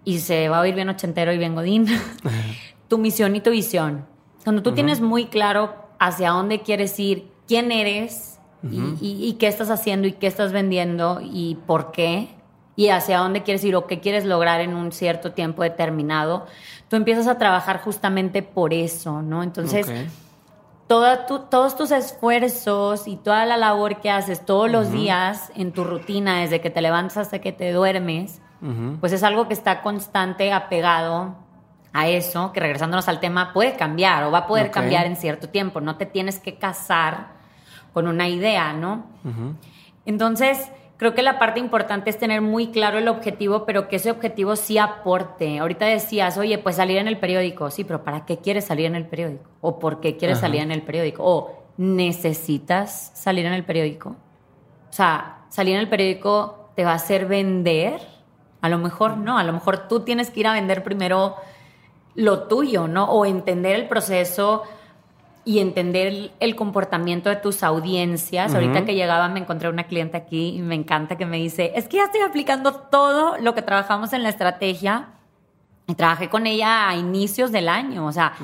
y 0.05 0.19
se 0.21 0.49
va 0.49 0.59
a 0.59 0.61
oír 0.61 0.75
bien 0.75 0.89
ochentero 0.89 1.33
y 1.33 1.39
bien 1.39 1.55
godín, 1.55 1.87
tu 2.89 2.99
misión 2.99 3.37
y 3.37 3.41
tu 3.41 3.51
visión. 3.51 4.07
Cuando 4.45 4.63
tú 4.63 4.71
tienes 4.73 5.01
muy 5.01 5.27
claro 5.27 5.75
hacia 5.99 6.31
dónde 6.31 6.61
quieres 6.63 6.99
ir, 6.99 7.29
quién 7.47 7.71
eres 7.73 8.39
y, 8.63 8.79
y- 9.01 9.29
y 9.29 9.33
qué 9.35 9.47
estás 9.47 9.71
haciendo 9.71 10.09
y 10.09 10.13
qué 10.13 10.27
estás 10.27 10.53
vendiendo 10.53 11.21
y 11.23 11.57
por 11.67 11.93
qué, 11.93 12.29
y 12.77 12.89
hacia 12.89 13.19
dónde 13.19 13.43
quieres 13.43 13.63
ir 13.65 13.75
o 13.77 13.87
qué 13.87 14.01
quieres 14.01 14.25
lograr 14.25 14.61
en 14.61 14.75
un 14.75 14.93
cierto 14.93 15.33
tiempo 15.33 15.63
determinado, 15.63 16.47
tú 16.89 16.97
empiezas 16.97 17.27
a 17.27 17.37
trabajar 17.39 17.81
justamente 17.81 18.43
por 18.43 18.73
eso, 18.73 19.21
¿no? 19.23 19.43
Entonces. 19.43 19.87
Toda 20.89 21.27
tu- 21.27 21.41
todos 21.41 21.77
tus 21.77 21.91
esfuerzos 21.93 23.07
y 23.07 23.17
toda 23.17 23.45
la 23.47 23.57
labor 23.57 24.01
que 24.01 24.11
haces 24.11 24.45
todos 24.45 24.71
los 24.71 24.91
días 24.91 25.53
en 25.55 25.73
tu 25.73 25.85
rutina, 25.85 26.41
desde 26.41 26.61
que 26.61 26.71
te 26.71 26.81
levantas 26.81 27.17
hasta 27.19 27.39
que 27.41 27.53
te 27.53 27.71
duermes, 27.73 28.41
pues 29.01 29.13
es 29.13 29.23
algo 29.23 29.47
que 29.47 29.55
está 29.55 29.83
constante, 29.83 30.53
apegado 30.53 31.37
a 31.93 32.09
eso, 32.09 32.53
que 32.53 32.61
regresándonos 32.61 33.07
al 33.09 33.21
tema, 33.21 33.53
puede 33.53 33.77
cambiar 33.77 34.25
o 34.25 34.31
va 34.33 34.39
a 34.39 34.47
poder 34.47 34.67
cambiar 34.73 35.07
en 35.07 35.17
cierto 35.17 35.49
tiempo. 35.49 35.81
No 35.81 35.97
te 35.97 36.07
tienes 36.07 36.39
que 36.41 36.57
casar 36.57 37.29
con 37.93 38.09
una 38.09 38.29
idea, 38.29 38.73
¿no? 38.73 39.07
Entonces, 40.07 40.71
creo 40.99 41.15
que 41.15 41.23
la 41.23 41.39
parte 41.39 41.61
importante 41.61 42.11
es 42.11 42.19
tener 42.19 42.43
muy 42.43 42.69
claro 42.69 42.99
el 42.99 43.09
objetivo, 43.09 43.65
pero 43.65 43.89
que 43.89 43.97
ese 43.97 44.11
objetivo 44.11 44.57
sí 44.57 44.77
aporte. 44.77 45.59
Ahorita 45.59 45.87
decías, 45.87 46.37
oye, 46.37 46.59
pues 46.59 46.77
salir 46.77 46.99
en 46.99 47.09
el 47.09 47.19
periódico. 47.19 47.71
Sí, 47.71 47.85
pero 47.85 48.05
¿para 48.05 48.27
qué 48.27 48.39
quieres 48.39 48.67
salir 48.67 48.87
en 48.87 48.97
el 48.97 49.07
periódico? 49.07 49.49
¿O 49.63 49.79
por 49.79 50.01
qué 50.01 50.17
quieres 50.17 50.39
Ajá. 50.39 50.49
salir 50.49 50.61
en 50.61 50.73
el 50.73 50.83
periódico? 50.83 51.23
¿O 51.25 51.65
necesitas 51.79 53.13
salir 53.15 53.47
en 53.47 53.55
el 53.55 53.65
periódico? 53.65 54.11
O 54.11 54.93
sea, 54.93 55.45
salir 55.49 55.75
en 55.75 55.81
el 55.81 55.89
periódico 55.89 56.71
te 56.75 56.85
va 56.85 56.93
a 56.93 56.97
hacer 56.97 57.27
vender. 57.27 58.01
A 58.61 58.69
lo 58.69 58.79
mejor 58.79 59.17
no, 59.17 59.39
a 59.39 59.45
lo 59.45 59.53
mejor 59.53 59.89
tú 59.89 60.01
tienes 60.01 60.31
que 60.31 60.41
ir 60.41 60.49
a 60.49 60.53
vender 60.53 60.83
primero 60.83 61.37
lo 62.17 62.49
tuyo, 62.49 62.89
¿no? 62.89 63.05
O 63.05 63.25
entender 63.25 63.77
el 63.77 63.87
proceso 63.87 64.65
y 65.49 65.61
entender 65.61 66.31
el, 66.41 66.57
comportamiento 66.57 67.31
de 67.31 67.37
tus 67.37 67.63
audiencias. 67.63 68.55
Ahorita 68.55 68.81
Ujú. 68.81 68.85
que 68.85 68.95
llegaba 68.95 69.31
me 69.31 69.41
encontré 69.41 69.71
una 69.71 69.85
cliente 69.85 70.19
aquí 70.19 70.49
y 70.49 70.61
me 70.61 70.75
encanta 70.75 71.17
que 71.17 71.25
me 71.25 71.39
dice, 71.39 71.73
es 71.75 71.89
que 71.89 71.97
ya 71.97 72.05
estoy 72.05 72.21
aplicando 72.21 72.75
todo 72.75 73.39
lo 73.39 73.55
que 73.55 73.63
trabajamos 73.63 74.13
en 74.13 74.25
la 74.25 74.29
estrategia 74.29 75.09
y 75.87 75.95
trabajé 75.95 76.29
con 76.29 76.47
ella 76.47 76.91
a 76.91 76.97
inicios 76.97 77.51
del 77.51 77.71
año, 77.71 78.05
o 78.05 78.13
sea, 78.13 78.35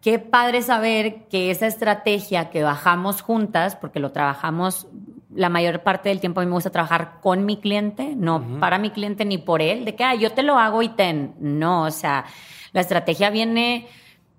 qué 0.00 0.18
padre 0.18 0.62
saber 0.62 1.26
que 1.28 1.50
esa 1.50 1.66
estrategia 1.66 2.48
que 2.48 2.62
bajamos 2.62 3.20
juntas, 3.20 3.76
porque 3.76 4.00
lo 4.00 4.10
trabajamos 4.10 4.86
la 5.34 5.50
mayor 5.50 5.82
parte 5.82 6.08
del 6.08 6.20
tiempo 6.20 6.40
a 6.40 6.44
mí 6.44 6.48
me 6.48 6.54
gusta 6.54 6.70
trabajar 6.70 7.18
con 7.20 7.44
mi 7.44 7.58
cliente, 7.58 8.14
no 8.16 8.58
para 8.58 8.78
mi 8.78 8.88
cliente 8.88 9.26
ni 9.26 9.36
por 9.36 9.60
él, 9.60 9.84
de 9.84 9.94
que 9.94 10.04
ah, 10.04 10.14
yo 10.14 10.32
te 10.32 10.42
lo 10.42 10.58
hago 10.58 10.80
y 10.80 10.88
ten. 10.88 11.34
No, 11.40 11.82
o 11.82 11.90
sea, 11.90 12.24
la 12.72 12.80
estrategia 12.80 13.28
viene 13.28 13.86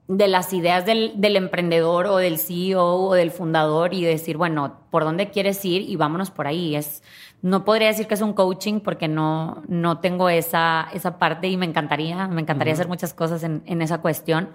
de 0.08 0.28
las 0.28 0.54
ideas 0.54 0.86
del, 0.86 1.14
del, 1.20 1.36
emprendedor 1.36 2.06
o 2.06 2.18
del 2.18 2.40
CEO 2.40 2.96
o 2.96 3.14
del 3.14 3.32
fundador 3.32 3.94
y 3.94 4.04
decir, 4.06 4.38
bueno, 4.38 4.80
¿por 4.90 5.04
dónde 5.04 5.32
quieres 5.32 5.64
ir? 5.66 5.82
Y 5.82 5.98
vámonos 5.98 6.32
por 6.32 6.48
ahí. 6.48 6.76
Es, 6.76 7.04
no 7.42 7.66
podría 7.66 7.90
decir 7.90 8.08
que 8.08 8.14
es 8.14 8.22
un 8.22 8.34
coaching 8.34 8.80
porque 8.80 9.08
no, 9.08 9.64
no 9.68 10.00
tengo 10.00 10.30
esa, 10.30 10.88
esa 10.94 11.18
parte 11.18 11.48
y 11.48 11.58
me 11.58 11.66
encantaría, 11.66 12.28
me 12.28 12.42
encantaría 12.42 12.74
hacer 12.74 12.88
muchas 12.88 13.14
cosas 13.14 13.44
en, 13.44 13.64
en 13.66 13.82
esa 13.82 13.98
cuestión 13.98 14.50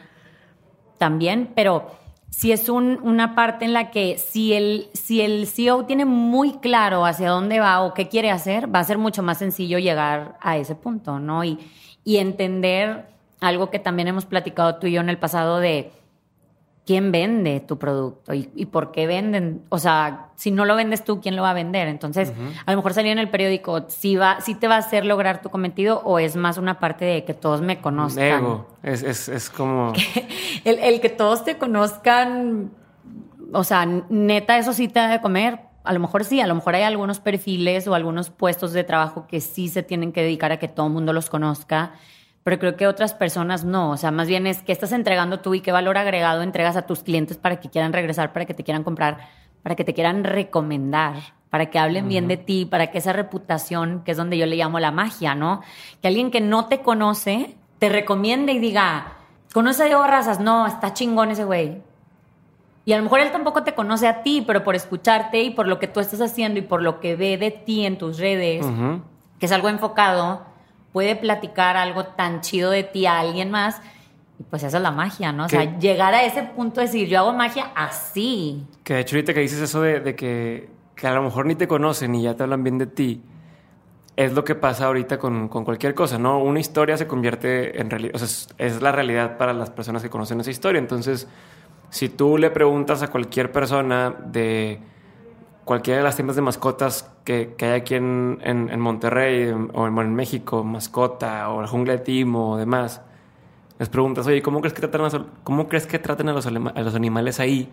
también, 0.98 1.52
pero 1.54 1.90
si 2.30 2.50
es 2.50 2.70
un, 2.70 2.98
una 3.02 3.34
parte 3.34 3.66
en 3.66 3.74
la 3.74 3.90
que 3.90 4.16
si 4.16 4.54
el, 4.54 4.88
si 4.94 5.20
el 5.20 5.46
CEO 5.46 5.84
tiene 5.84 6.06
muy 6.06 6.54
claro 6.54 7.04
hacia 7.04 7.28
dónde 7.28 7.60
va 7.60 7.82
o 7.82 7.92
qué 7.92 8.08
quiere 8.08 8.30
hacer, 8.30 8.74
va 8.74 8.78
a 8.78 8.84
ser 8.84 8.96
mucho 8.96 9.22
más 9.22 9.38
sencillo 9.38 9.78
llegar 9.78 10.38
a 10.40 10.56
ese 10.56 10.74
punto, 10.74 11.18
¿no? 11.18 11.44
Y, 11.44 11.58
y 12.04 12.16
entender 12.16 13.11
algo 13.42 13.70
que 13.70 13.78
también 13.78 14.08
hemos 14.08 14.24
platicado 14.24 14.76
tú 14.76 14.86
y 14.86 14.92
yo 14.92 15.00
en 15.00 15.08
el 15.08 15.18
pasado 15.18 15.58
de 15.58 15.92
quién 16.86 17.12
vende 17.12 17.60
tu 17.60 17.78
producto 17.78 18.32
y, 18.34 18.66
por 18.66 18.90
qué 18.92 19.06
venden. 19.06 19.62
O 19.68 19.78
sea, 19.78 20.30
si 20.36 20.50
no 20.50 20.64
lo 20.64 20.74
vendes 20.74 21.04
tú, 21.04 21.20
¿quién 21.20 21.36
lo 21.36 21.42
va 21.42 21.50
a 21.50 21.54
vender? 21.54 21.88
Entonces, 21.88 22.32
a 22.66 22.70
lo 22.70 22.76
mejor 22.76 22.94
salir 22.94 23.12
en 23.12 23.18
el 23.18 23.28
periódico, 23.28 23.84
si, 23.88 24.16
va, 24.16 24.40
si 24.40 24.54
te 24.54 24.68
va 24.68 24.76
a 24.76 24.78
hacer 24.78 25.04
lograr 25.04 25.42
tu 25.42 25.50
cometido 25.50 26.00
o 26.04 26.18
es 26.18 26.34
más 26.36 26.58
una 26.58 26.78
parte 26.78 27.04
de 27.04 27.24
que 27.24 27.34
todos 27.34 27.60
me 27.60 27.80
conozcan. 27.80 28.24
Ego, 28.24 28.68
es, 28.82 29.02
es, 29.02 29.28
es 29.28 29.50
como... 29.50 29.92
el, 30.64 30.78
el, 30.78 31.00
que 31.00 31.08
todos 31.08 31.44
te 31.44 31.56
conozcan, 31.56 32.70
o 33.52 33.64
sea, 33.64 33.86
neta, 33.86 34.58
eso 34.58 34.72
sí 34.72 34.88
te 34.88 35.00
da 35.00 35.08
de 35.08 35.20
comer. 35.20 35.60
A 35.84 35.92
lo 35.92 36.00
mejor 36.00 36.24
sí, 36.24 36.40
a 36.40 36.46
lo 36.46 36.54
mejor 36.54 36.76
hay 36.76 36.82
algunos 36.82 37.18
perfiles 37.20 37.86
o 37.88 37.94
algunos 37.94 38.30
puestos 38.30 38.72
de 38.72 38.84
trabajo 38.84 39.26
que 39.26 39.40
sí 39.40 39.68
se 39.68 39.82
tienen 39.82 40.12
que 40.12 40.22
dedicar 40.22 40.52
a 40.52 40.58
que 40.58 40.68
todo 40.68 40.86
el 40.86 40.92
mundo 40.92 41.12
los 41.12 41.28
conozca 41.28 41.92
pero 42.44 42.58
creo 42.58 42.76
que 42.76 42.86
otras 42.86 43.14
personas 43.14 43.64
no. 43.64 43.90
O 43.90 43.96
sea, 43.96 44.10
más 44.10 44.28
bien 44.28 44.46
es 44.46 44.62
que 44.62 44.72
estás 44.72 44.92
entregando 44.92 45.40
tú 45.40 45.54
y 45.54 45.60
qué 45.60 45.72
valor 45.72 45.98
agregado 45.98 46.42
entregas 46.42 46.76
a 46.76 46.82
tus 46.82 47.02
clientes 47.02 47.36
para 47.36 47.60
que 47.60 47.70
quieran 47.70 47.92
regresar, 47.92 48.32
para 48.32 48.46
que 48.46 48.54
te 48.54 48.64
quieran 48.64 48.84
comprar, 48.84 49.18
para 49.62 49.76
que 49.76 49.84
te 49.84 49.94
quieran 49.94 50.24
recomendar, 50.24 51.16
para 51.50 51.66
que 51.66 51.78
hablen 51.78 52.08
bien 52.08 52.28
de 52.28 52.36
ti, 52.36 52.66
para 52.66 52.90
que 52.90 52.98
esa 52.98 53.12
reputación, 53.12 54.02
que 54.04 54.12
es 54.12 54.16
donde 54.16 54.38
yo 54.38 54.46
le 54.46 54.56
llamo 54.56 54.80
la 54.80 54.90
magia, 54.90 55.34
¿no? 55.34 55.62
Que 56.00 56.08
alguien 56.08 56.30
que 56.30 56.40
no 56.40 56.66
te 56.66 56.80
conoce 56.80 57.56
te 57.78 57.88
recomiende 57.88 58.52
y 58.52 58.58
diga, 58.58 59.14
¿conoce 59.52 59.82
a 59.82 59.86
Diego 59.86 60.06
Razas? 60.06 60.40
No, 60.40 60.66
está 60.66 60.94
chingón 60.94 61.30
ese 61.30 61.44
güey. 61.44 61.82
Y 62.84 62.92
a 62.92 62.96
lo 62.96 63.04
mejor 63.04 63.20
él 63.20 63.30
tampoco 63.30 63.62
te 63.62 63.74
conoce 63.74 64.08
a 64.08 64.22
ti, 64.22 64.42
pero 64.44 64.64
por 64.64 64.74
escucharte 64.74 65.42
y 65.42 65.50
por 65.50 65.68
lo 65.68 65.78
que 65.78 65.86
tú 65.86 66.00
estás 66.00 66.20
haciendo 66.20 66.58
y 66.58 66.62
por 66.62 66.82
lo 66.82 66.98
que 66.98 67.14
ve 67.14 67.36
de 67.36 67.52
ti 67.52 67.86
en 67.86 67.96
tus 67.96 68.18
redes, 68.18 68.66
que 69.38 69.46
es 69.46 69.52
algo 69.52 69.68
enfocado, 69.68 70.51
puede 70.92 71.16
platicar 71.16 71.76
algo 71.76 72.04
tan 72.04 72.40
chido 72.40 72.70
de 72.70 72.82
ti 72.84 73.06
a 73.06 73.18
alguien 73.18 73.50
más. 73.50 73.80
Y 74.38 74.44
pues 74.44 74.62
esa 74.62 74.76
es 74.76 74.82
la 74.82 74.90
magia, 74.90 75.32
¿no? 75.32 75.46
O 75.46 75.48
sea, 75.48 75.78
llegar 75.78 76.14
a 76.14 76.24
ese 76.24 76.42
punto 76.42 76.80
de 76.80 76.86
decir, 76.86 77.08
yo 77.08 77.18
hago 77.18 77.32
magia 77.32 77.70
así. 77.74 78.66
Que 78.84 78.94
de 78.94 79.00
hecho 79.00 79.16
ahorita 79.16 79.34
que 79.34 79.40
dices 79.40 79.60
eso 79.60 79.80
de, 79.80 80.16
que, 80.16 80.68
que, 80.94 81.06
a 81.06 81.14
lo 81.14 81.22
mejor 81.22 81.46
ni 81.46 81.54
te 81.54 81.68
conocen 81.68 82.14
y 82.14 82.22
ya 82.22 82.34
te 82.34 82.42
hablan 82.42 82.62
bien 82.62 82.78
de 82.78 82.86
ti, 82.86 83.22
es 84.16 84.32
lo 84.32 84.44
que 84.44 84.54
pasa 84.54 84.86
ahorita 84.86 85.18
con, 85.18 85.48
con 85.48 85.64
cualquier 85.64 85.94
cosa, 85.94 86.18
¿no? 86.18 86.38
Una 86.38 86.60
historia 86.60 86.96
se 86.96 87.06
convierte 87.06 87.80
en 87.80 87.88
realidad, 87.88 88.14
o 88.14 88.18
sea, 88.18 88.26
es, 88.26 88.48
es, 88.58 88.82
la 88.82 88.92
realidad 88.92 89.38
para 89.38 89.52
las 89.52 89.70
personas 89.70 90.02
que 90.02 90.10
conocen 90.10 90.40
esa 90.40 90.50
historia. 90.50 90.78
Entonces, 90.78 91.28
si 91.90 92.08
tú 92.08 92.36
le 92.36 92.50
preguntas 92.50 93.02
a 93.02 93.08
cualquier 93.08 93.52
persona 93.52 94.14
de 94.26 94.80
cualquiera 95.64 95.98
de 95.98 96.04
las 96.04 96.16
tiendas 96.16 96.36
de 96.36 96.42
mascotas 96.42 97.10
que, 97.24 97.54
que 97.56 97.66
hay 97.66 97.80
aquí 97.80 97.94
en, 97.94 98.40
en, 98.42 98.80
Monterrey 98.80 99.50
o 99.72 99.86
en, 99.86 100.14
México, 100.14 100.64
mascota 100.64 101.48
o 101.50 101.60
el 101.60 101.66
jungla 101.66 101.94
de 101.94 101.98
Timo 102.00 102.52
o 102.52 102.56
demás, 102.56 103.00
les 103.78 103.88
preguntas, 103.88 104.26
oye, 104.26 104.42
¿cómo 104.42 104.60
crees 104.60 104.74
que 104.74 104.86
tratan 104.86 105.04
a, 105.04 105.26
cómo 105.44 105.68
crees 105.68 105.86
que 105.86 105.98
traten 105.98 106.28
a 106.28 106.32
los, 106.32 106.46
a 106.46 106.50
los 106.50 106.94
animales 106.94 107.40
ahí? 107.40 107.68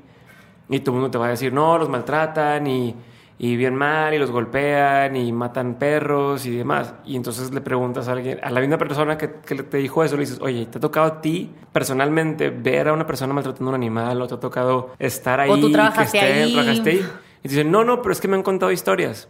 Y 0.70 0.80
todo 0.80 0.96
el 0.96 1.02
mundo 1.02 1.12
te 1.12 1.18
va 1.18 1.28
a 1.28 1.30
decir, 1.30 1.52
no, 1.52 1.78
los 1.78 1.90
maltratan 1.90 2.68
y, 2.68 2.96
y 3.40 3.56
bien 3.56 3.74
mal 3.74 4.14
y 4.14 4.20
los 4.20 4.30
golpean 4.30 5.16
y 5.16 5.32
matan 5.32 5.76
perros 5.76 6.46
y 6.46 6.58
demás. 6.58 6.94
Y 7.06 7.16
entonces 7.16 7.52
le 7.52 7.62
preguntas 7.62 8.08
a 8.08 8.12
alguien, 8.12 8.40
a 8.44 8.52
la 8.52 8.60
misma 8.60 8.78
persona 8.78 9.18
que, 9.18 9.32
que, 9.46 9.56
te 9.64 9.78
dijo 9.78 10.04
eso, 10.04 10.16
le 10.16 10.22
dices, 10.22 10.40
oye, 10.42 10.68
¿te 10.68 10.78
ha 10.78 10.82
tocado 10.82 11.08
a 11.08 11.22
ti 11.22 11.50
personalmente 11.72 12.50
ver 12.50 12.90
a 12.90 12.94
una 12.94 13.08
persona 13.08 13.34
maltratando 13.34 13.72
a 13.72 13.76
un 13.76 13.76
animal 13.76 14.22
o 14.22 14.28
te 14.28 14.36
ha 14.36 14.40
tocado 14.40 14.92
estar 15.00 15.40
ahí? 15.40 15.50
O 15.50 15.58
tú 15.58 15.72
trabajaste 15.72 16.20
ahí. 16.20 16.54
Trabajaste 16.54 16.90
ahí? 16.90 17.06
Y 17.44 17.50
dicen, 17.50 17.72
no, 17.72 17.84
no, 17.84 18.02
pero 18.02 18.12
es 18.12 18.22
que 18.22 18.28
me 18.28 18.36
han 18.36 18.44
contado 18.44 18.72
historias. 18.72 19.30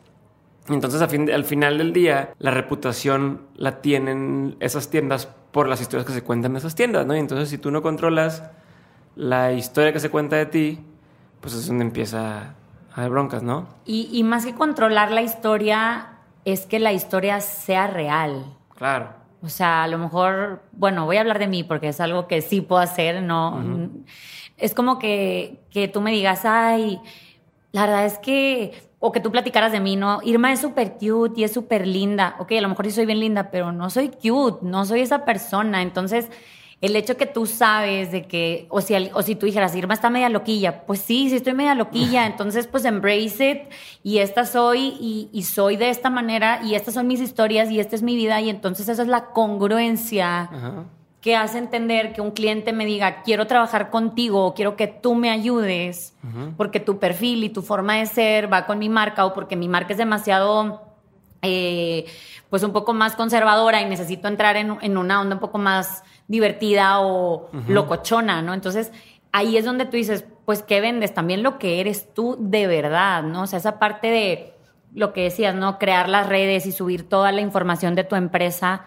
Entonces, 0.67 1.01
al, 1.01 1.43
final 1.45 1.77
del 1.77 1.93
día, 1.93 2.33
la 2.37 2.51
reputación 2.51 3.41
la 3.55 3.81
tienen 3.81 4.55
esas 4.59 4.89
tiendas 4.89 5.27
por 5.51 5.67
las 5.67 5.81
historias 5.81 6.05
que 6.05 6.13
se 6.13 6.23
cuentan 6.23 6.51
en 6.51 6.57
esas 6.57 6.75
tiendas, 6.75 7.05
¿no? 7.05 7.15
Y 7.15 7.19
entonces, 7.19 7.49
si 7.49 7.57
tú 7.57 7.71
no 7.71 7.81
controlas 7.81 8.43
la 9.15 9.51
historia 9.51 9.91
que 9.91 9.99
se 9.99 10.09
cuenta 10.09 10.35
de 10.35 10.45
ti, 10.45 10.79
pues 11.41 11.55
es 11.55 11.67
donde 11.67 11.85
empieza 11.85 12.55
a 12.93 12.95
haber 12.95 13.09
broncas, 13.09 13.41
¿no? 13.41 13.67
Y, 13.85 14.09
y 14.11 14.23
más 14.23 14.45
que 14.45 14.53
controlar 14.53 15.11
la 15.11 15.21
historia, 15.21 16.19
es 16.45 16.65
que 16.65 16.79
la 16.79 16.93
historia 16.93 17.41
sea 17.41 17.87
real. 17.87 18.45
Claro. 18.75 19.09
O 19.41 19.49
sea, 19.49 19.83
a 19.83 19.87
lo 19.87 19.97
mejor, 19.97 20.63
bueno, 20.73 21.05
voy 21.05 21.17
a 21.17 21.21
hablar 21.21 21.39
de 21.39 21.47
mí 21.47 21.63
porque 21.63 21.89
es 21.89 22.01
algo 22.01 22.27
que 22.27 22.41
sí 22.41 22.61
puedo 22.61 22.81
hacer, 22.81 23.23
¿no? 23.23 23.89
Es 24.57 24.73
como 24.73 24.99
que, 24.99 25.61
que 25.71 25.87
tú 25.87 26.01
me 26.01 26.11
digas, 26.11 26.43
ay, 26.43 26.99
la 27.71 27.81
verdad 27.81 28.05
es 28.05 28.17
que, 28.17 28.73
o 28.99 29.11
que 29.11 29.19
tú 29.19 29.31
platicaras 29.31 29.71
de 29.71 29.79
mí, 29.79 29.95
¿no? 29.95 30.19
Irma 30.23 30.51
es 30.51 30.61
súper 30.61 30.93
cute 30.93 31.41
y 31.41 31.43
es 31.43 31.53
súper 31.53 31.85
linda. 31.87 32.35
Ok, 32.39 32.53
a 32.53 32.61
lo 32.61 32.69
mejor 32.69 32.85
sí 32.85 32.91
soy 32.91 33.05
bien 33.05 33.19
linda, 33.19 33.51
pero 33.51 33.71
no 33.71 33.89
soy 33.89 34.09
cute, 34.09 34.59
no 34.61 34.85
soy 34.85 35.01
esa 35.01 35.23
persona. 35.25 35.81
Entonces, 35.81 36.29
el 36.81 36.95
hecho 36.95 37.17
que 37.17 37.25
tú 37.25 37.45
sabes 37.45 38.11
de 38.11 38.23
que, 38.25 38.67
o 38.69 38.81
si, 38.81 38.95
o 39.13 39.21
si 39.21 39.35
tú 39.35 39.45
dijeras, 39.45 39.75
Irma 39.75 39.93
está 39.93 40.09
media 40.09 40.29
loquilla, 40.29 40.85
pues 40.85 40.99
sí, 40.99 41.29
sí 41.29 41.35
estoy 41.35 41.53
media 41.53 41.75
loquilla, 41.75 42.25
entonces 42.27 42.67
pues 42.67 42.85
embrace 42.85 43.51
it 43.51 43.59
y 44.01 44.19
esta 44.19 44.45
soy 44.45 44.95
y, 44.99 45.29
y, 45.33 45.43
soy 45.43 45.75
de 45.75 45.89
esta 45.89 46.09
manera 46.09 46.61
y 46.63 46.75
estas 46.75 46.93
son 46.93 47.07
mis 47.07 47.19
historias 47.19 47.69
y 47.69 47.79
esta 47.79 47.95
es 47.95 48.01
mi 48.01 48.15
vida 48.15 48.39
y 48.39 48.49
entonces 48.49 48.87
esa 48.87 49.01
es 49.01 49.09
la 49.09 49.25
congruencia 49.25 50.43
Ajá 50.43 50.85
que 51.21 51.35
hace 51.35 51.57
entender 51.57 52.13
que 52.13 52.21
un 52.21 52.31
cliente 52.31 52.71
me 52.71 52.85
diga, 52.85 53.23
quiero 53.23 53.45
trabajar 53.45 53.89
contigo 53.89 54.45
o 54.45 54.53
quiero 54.53 54.77
que 54.77 54.87
tú 54.87 55.15
me 55.15 55.29
ayudes, 55.29 56.13
porque 56.55 56.79
tu 56.79 56.97
perfil 56.97 57.43
y 57.43 57.49
tu 57.49 57.61
forma 57.61 57.95
de 57.97 58.05
ser 58.05 58.51
va 58.51 58.65
con 58.65 58.79
mi 58.79 58.87
marca 58.87 59.25
o 59.25 59.33
porque 59.33 59.57
mi 59.57 59.67
marca 59.67 59.91
es 59.91 59.97
demasiado, 59.97 60.81
eh, 61.41 62.05
pues 62.49 62.63
un 62.63 62.71
poco 62.71 62.93
más 62.93 63.17
conservadora 63.17 63.81
y 63.81 63.85
necesito 63.85 64.29
entrar 64.29 64.55
en, 64.55 64.97
una 64.97 65.19
onda 65.19 65.35
un 65.35 65.41
poco 65.41 65.57
más 65.57 66.03
divertida 66.27 67.01
o 67.01 67.49
locochona, 67.67 68.41
¿no? 68.41 68.53
Entonces, 68.53 68.91
ahí 69.33 69.57
es 69.57 69.65
donde 69.65 69.85
tú 69.85 69.97
dices, 69.97 70.23
pues, 70.45 70.63
¿qué 70.63 70.79
vendes? 70.79 71.13
También 71.13 71.43
lo 71.43 71.59
que 71.59 71.81
eres 71.81 72.13
tú 72.13 72.37
de 72.39 72.65
verdad, 72.65 73.23
¿no? 73.23 73.43
O 73.43 73.47
sea, 73.47 73.59
esa 73.59 73.77
parte 73.77 74.07
de 74.07 74.53
lo 74.93 75.11
que 75.11 75.23
decías, 75.23 75.53
¿no? 75.53 75.79
Crear 75.79 76.07
las 76.07 76.27
redes 76.27 76.65
y 76.65 76.71
subir 76.71 77.09
toda 77.09 77.33
la 77.33 77.41
información 77.41 77.93
de 77.95 78.05
tu 78.05 78.15
empresa 78.15 78.85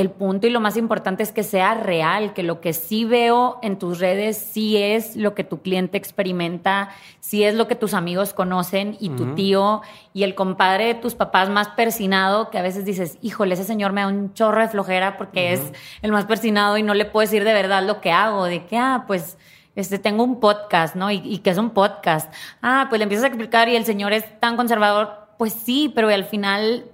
el 0.00 0.10
punto 0.10 0.46
y 0.46 0.50
lo 0.50 0.60
más 0.60 0.76
importante 0.76 1.22
es 1.22 1.32
que 1.32 1.42
sea 1.42 1.74
real, 1.74 2.32
que 2.34 2.42
lo 2.42 2.60
que 2.60 2.72
sí 2.72 3.04
veo 3.04 3.58
en 3.62 3.78
tus 3.78 3.98
redes 3.98 4.36
sí 4.36 4.76
es 4.76 5.16
lo 5.16 5.34
que 5.34 5.44
tu 5.44 5.62
cliente 5.62 5.98
experimenta, 5.98 6.90
sí 7.20 7.44
es 7.44 7.54
lo 7.54 7.68
que 7.68 7.74
tus 7.74 7.94
amigos 7.94 8.32
conocen 8.32 8.96
y 9.00 9.10
tu 9.10 9.34
tío 9.34 9.82
y 10.12 10.24
el 10.24 10.34
compadre 10.34 10.86
de 10.86 10.94
tus 10.94 11.14
papás 11.14 11.48
más 11.48 11.68
persinado, 11.68 12.50
que 12.50 12.58
a 12.58 12.62
veces 12.62 12.84
dices, 12.84 13.18
híjole, 13.22 13.54
ese 13.54 13.64
señor 13.64 13.92
me 13.92 14.00
da 14.00 14.08
un 14.08 14.32
chorro 14.34 14.60
de 14.60 14.68
flojera 14.68 15.16
porque 15.16 15.52
es 15.52 15.72
el 16.02 16.12
más 16.12 16.24
persinado 16.24 16.76
y 16.78 16.82
no 16.82 16.94
le 16.94 17.04
puedo 17.04 17.26
decir 17.26 17.44
de 17.44 17.52
verdad 17.52 17.84
lo 17.84 18.00
que 18.00 18.12
hago, 18.12 18.44
de 18.44 18.64
que, 18.66 18.76
ah, 18.76 19.04
pues 19.06 19.38
este, 19.76 19.98
tengo 19.98 20.24
un 20.24 20.40
podcast, 20.40 20.96
¿no? 20.96 21.10
¿Y, 21.10 21.22
y 21.24 21.38
qué 21.38 21.50
es 21.50 21.58
un 21.58 21.70
podcast? 21.70 22.32
Ah, 22.62 22.86
pues 22.88 22.98
le 22.98 23.04
empiezas 23.04 23.24
a 23.24 23.28
explicar 23.28 23.68
y 23.68 23.76
el 23.76 23.84
señor 23.84 24.12
es 24.12 24.40
tan 24.40 24.56
conservador, 24.56 25.28
pues 25.38 25.52
sí, 25.52 25.92
pero 25.94 26.08
al 26.08 26.24
final 26.24 26.84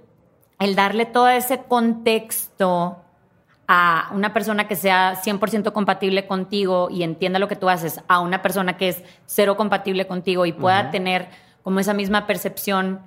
el 0.59 0.75
darle 0.75 1.05
todo 1.05 1.29
ese 1.29 1.63
contexto 1.63 2.97
a 3.67 4.09
una 4.13 4.33
persona 4.33 4.67
que 4.67 4.75
sea 4.75 5.21
100% 5.21 5.73
compatible 5.73 6.25
contigo 6.25 6.87
y 6.89 7.03
entienda 7.03 7.37
lo 7.37 7.47
que 7.47 7.57
tú 7.57 7.67
haces, 7.69 8.01
a 8.07 8.21
una 8.21 8.41
persona 8.41 8.77
que 8.77 8.89
es 8.89 9.03
cero 9.25 9.57
compatible 9.57 10.07
contigo 10.07 10.45
y 10.45 10.53
pueda 10.53 10.89
tener 10.89 11.27
como 11.63 11.81
esa 11.81 11.93
misma 11.93 12.27
percepción, 12.27 13.01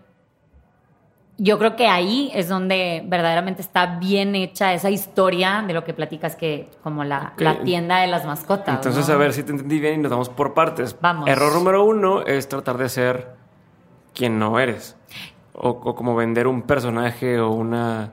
yo 1.39 1.59
creo 1.59 1.75
que 1.75 1.89
ahí 1.89 2.31
es 2.35 2.51
donde 2.51 3.03
verdaderamente 3.07 3.63
está 3.63 3.99
bien 3.99 4.35
hecha 4.35 4.75
esa 4.75 4.91
historia 4.91 5.65
de 5.67 5.73
lo 5.73 5.85
que 5.85 5.95
platicas 5.95 6.37
que 6.37 6.69
como 6.83 7.03
la, 7.03 7.33
tienda 7.65 8.01
de 8.01 8.09
las 8.09 8.27
mascotas. 8.27 8.75
Entonces, 8.75 9.09
a 9.09 9.17
ver 9.17 9.33
si 9.33 9.43
te 9.43 9.53
entendí 9.53 9.81
bien 9.81 9.95
y 9.95 9.99
nos 10.03 10.11
vamos 10.11 10.29
por 10.29 10.53
partes. 10.53 10.95
Vamos. 11.01 11.27
Error 11.27 11.55
número 11.55 11.85
uno 11.85 12.27
es 12.27 12.47
tratar 12.47 12.77
de 12.77 12.91
ser 12.91 13.29
quien 14.13 14.39
no 14.39 14.61
eres 14.61 14.99
o, 15.63 15.95
como 15.95 16.17
vender 16.17 16.47
un 16.47 16.63
personaje 16.63 17.39
o 17.39 17.51
una 17.51 18.13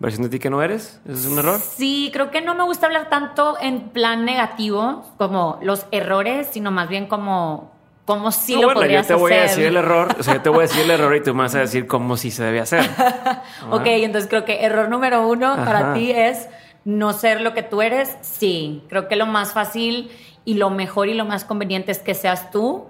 versión 0.00 0.24
de 0.24 0.28
ti 0.28 0.38
que 0.38 0.50
no 0.50 0.62
eres? 0.62 1.00
¿Eso 1.06 1.18
es 1.18 1.26
un 1.26 1.38
error? 1.38 1.60
Sí, 1.60 2.10
creo 2.12 2.30
que 2.30 2.40
no 2.40 2.54
me 2.54 2.64
gusta 2.64 2.86
hablar 2.86 3.08
tanto 3.08 3.56
en 3.60 3.90
plan 3.90 4.24
negativo, 4.24 5.04
como 5.18 5.58
los 5.62 5.86
errores, 5.92 6.48
sino 6.50 6.70
más 6.70 6.88
bien 6.88 7.06
como 7.06 7.72
cómo 8.04 8.32
sí 8.32 8.54
No, 8.56 8.60
lo 8.62 8.66
bueno, 8.66 8.80
yo 8.80 8.84
podrías 8.86 9.06
te 9.06 9.14
voy 9.14 9.32
a 9.32 9.36
hacer. 9.36 9.48
decir 9.50 9.64
el 9.66 9.76
error, 9.76 10.08
o 10.18 10.22
sea, 10.22 10.34
yo 10.34 10.42
te 10.42 10.48
voy 10.50 10.58
a 10.58 10.62
decir 10.62 10.82
el 10.82 10.90
error 10.90 11.16
y 11.16 11.22
tú 11.22 11.32
me 11.34 11.42
vas 11.42 11.54
a 11.54 11.60
decir 11.60 11.86
cómo 11.86 12.16
sí 12.16 12.30
se 12.30 12.42
debe 12.44 12.60
hacer. 12.60 12.84
Ok, 13.70 13.86
entonces 13.86 14.28
creo 14.28 14.44
que 14.44 14.64
error 14.64 14.88
número 14.90 15.26
uno 15.26 15.54
para 15.56 15.78
Ajá. 15.78 15.94
ti 15.94 16.10
es 16.10 16.48
no 16.84 17.12
ser 17.14 17.40
lo 17.40 17.54
que 17.54 17.62
tú 17.62 17.80
eres. 17.80 18.16
Sí, 18.20 18.82
creo 18.88 19.08
que 19.08 19.16
lo 19.16 19.24
más 19.26 19.52
fácil 19.54 20.10
y 20.44 20.54
lo 20.54 20.68
mejor 20.70 21.08
y 21.08 21.14
lo 21.14 21.24
más 21.24 21.44
conveniente 21.46 21.92
es 21.92 22.00
que 22.00 22.14
seas 22.14 22.50
tú 22.50 22.84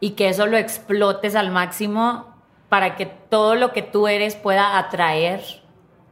y 0.00 0.10
que 0.12 0.28
eso 0.30 0.46
lo 0.46 0.56
explotes 0.56 1.34
al 1.36 1.50
máximo 1.50 2.33
para 2.68 2.96
que 2.96 3.06
todo 3.06 3.54
lo 3.54 3.72
que 3.72 3.82
tú 3.82 4.08
eres 4.08 4.36
pueda 4.36 4.78
atraer 4.78 5.40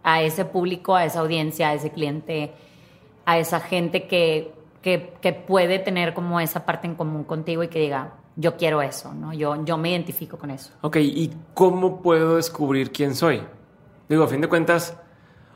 a 0.03 0.23
ese 0.23 0.45
público, 0.45 0.95
a 0.97 1.05
esa 1.05 1.21
audiencia, 1.21 1.69
a 1.71 1.75
ese 1.75 1.91
cliente, 1.91 2.53
a 3.25 3.39
esa 3.39 3.61
gente 3.61 4.07
que, 4.07 4.53
que, 4.81 5.13
que 5.21 5.33
puede 5.33 5.79
tener 5.79 6.15
como 6.15 6.41
esa 6.41 6.65
parte 6.67 6.87
en 6.87 6.95
común 6.95 7.25
contigo 7.25 7.63
y 7.63 7.69
que 7.69 7.79
diga, 7.79 8.15
yo 8.37 8.57
quiero 8.57 8.83
eso, 8.83 9.13
¿no? 9.15 9.33
Yo, 9.33 9.65
yo 9.65 9.77
me 9.77 9.91
identifico 9.91 10.39
con 10.39 10.51
eso. 10.51 10.73
Ok, 10.81 10.97
¿y 10.97 11.31
cómo 11.55 12.01
puedo 12.03 12.37
descubrir 12.37 12.91
quién 12.93 13.15
soy? 13.15 13.43
Digo, 14.09 14.25
a 14.25 14.29
fin 14.29 14.41
de 14.41 14.49
cuentas, 14.49 14.97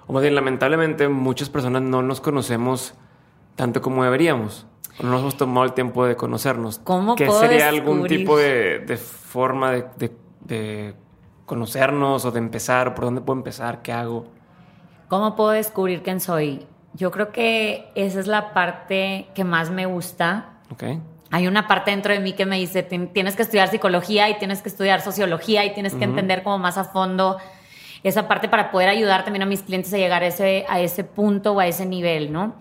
o 0.07 0.13
más 0.13 0.23
bien, 0.23 0.35
lamentablemente, 0.35 1.09
muchas 1.09 1.51
personas 1.51 1.83
no 1.83 2.03
nos 2.03 2.21
conocemos 2.21 2.95
tanto 3.57 3.81
como 3.83 4.05
deberíamos. 4.05 4.67
No 5.03 5.11
nos 5.11 5.21
hemos 5.23 5.37
tomado 5.37 5.65
el 5.67 5.73
tiempo 5.73 6.07
de 6.07 6.17
conocernos. 6.17 6.79
¿Cómo 6.79 7.17
¿Qué 7.17 7.27
puedo 7.27 7.41
sería 7.41 7.69
algún 7.69 8.07
tipo 8.07 8.39
de, 8.39 8.79
de 8.79 8.97
forma 8.97 9.73
de, 9.73 9.85
de- 9.99 10.17
de 10.47 10.95
conocernos 11.45 12.25
o 12.25 12.31
de 12.31 12.39
empezar? 12.39 12.95
¿Por 12.95 13.05
dónde 13.05 13.21
puedo 13.21 13.39
empezar? 13.39 13.83
¿Qué 13.83 13.93
hago? 13.93 14.27
¿Cómo 15.09 15.37
puedo 15.37 15.51
descubrir 15.51 16.03
quién 16.03 16.21
soy? 16.21 16.67
Yo 16.95 17.11
creo 17.11 17.31
que 17.31 17.91
esa 17.95 18.19
es 18.21 18.27
la 18.27 18.53
parte 18.53 19.29
que 19.35 19.45
más 19.45 19.71
me 19.71 19.87
gusta. 19.87 20.51
Ok. 20.71 20.85
Hay 21.31 21.47
una 21.47 21.67
parte 21.69 21.91
dentro 21.91 22.13
de 22.13 22.21
mí 22.21 22.33
que 22.33 22.47
me 22.47 22.57
dice, 22.57 22.83
"Tien- 22.89 23.13
tienes 23.13 23.37
que 23.37 23.43
estudiar 23.43 23.69
psicología 23.69 24.29
y 24.31 24.39
tienes 24.39 24.63
que 24.63 24.69
estudiar 24.69 25.01
sociología 25.01 25.65
y 25.65 25.75
tienes 25.75 25.95
que 25.95 26.05
entender 26.05 26.43
como 26.43 26.59
más 26.59 26.79
a 26.79 26.85
fondo 26.85 27.37
esa 28.03 28.29
parte 28.29 28.49
para 28.49 28.71
poder 28.71 28.89
ayudar 28.89 29.25
también 29.25 29.43
a 29.43 29.47
mis 29.47 29.63
clientes 29.63 29.93
a 29.93 29.99
llegar 29.99 30.23
a 30.23 30.29
ese, 30.29 30.65
a 30.69 30.81
ese 30.81 31.03
punto 31.05 31.53
o 31.55 31.61
a 31.61 31.67
ese 31.67 31.85
nivel, 31.85 32.33
¿no? 32.33 32.55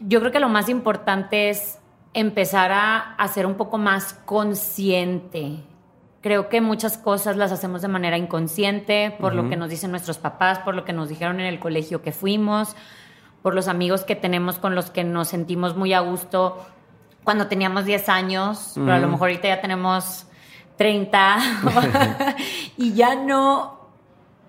Yo 0.00 0.20
creo 0.20 0.30
que 0.32 0.40
lo 0.40 0.48
más 0.48 0.68
importante 0.68 1.50
es 1.50 1.78
empezar 2.14 2.70
a, 2.72 3.14
a 3.16 3.28
ser 3.28 3.44
un 3.46 3.54
poco 3.54 3.78
más 3.78 4.14
consciente. 4.24 5.56
Creo 6.22 6.48
que 6.48 6.60
muchas 6.60 6.98
cosas 6.98 7.36
las 7.36 7.50
hacemos 7.50 7.82
de 7.82 7.88
manera 7.88 8.16
inconsciente 8.16 9.14
por 9.18 9.34
lo 9.34 9.50
que 9.50 9.56
nos 9.56 9.70
dicen 9.70 9.90
nuestros 9.90 10.18
papás, 10.18 10.60
por 10.60 10.76
lo 10.76 10.84
que 10.84 10.92
nos 10.92 11.08
dijeron 11.08 11.40
en 11.40 11.46
el 11.46 11.58
colegio 11.58 12.00
que 12.00 12.12
fuimos, 12.12 12.76
por 13.42 13.56
los 13.56 13.66
amigos 13.66 14.04
que 14.04 14.14
tenemos 14.14 14.60
con 14.60 14.76
los 14.76 14.90
que 14.90 15.02
nos 15.02 15.26
sentimos 15.28 15.76
muy 15.76 15.92
a 15.92 16.00
gusto 16.00 16.64
cuando 17.24 17.48
teníamos 17.48 17.84
10 17.86 18.08
años, 18.08 18.72
pero 18.74 18.92
a 18.92 18.98
lo 18.98 19.08
mejor 19.08 19.30
ahorita 19.30 19.48
ya 19.48 19.60
tenemos 19.60 20.26
30 20.76 21.38
y 22.76 22.94
ya 22.94 23.16
no 23.16 23.88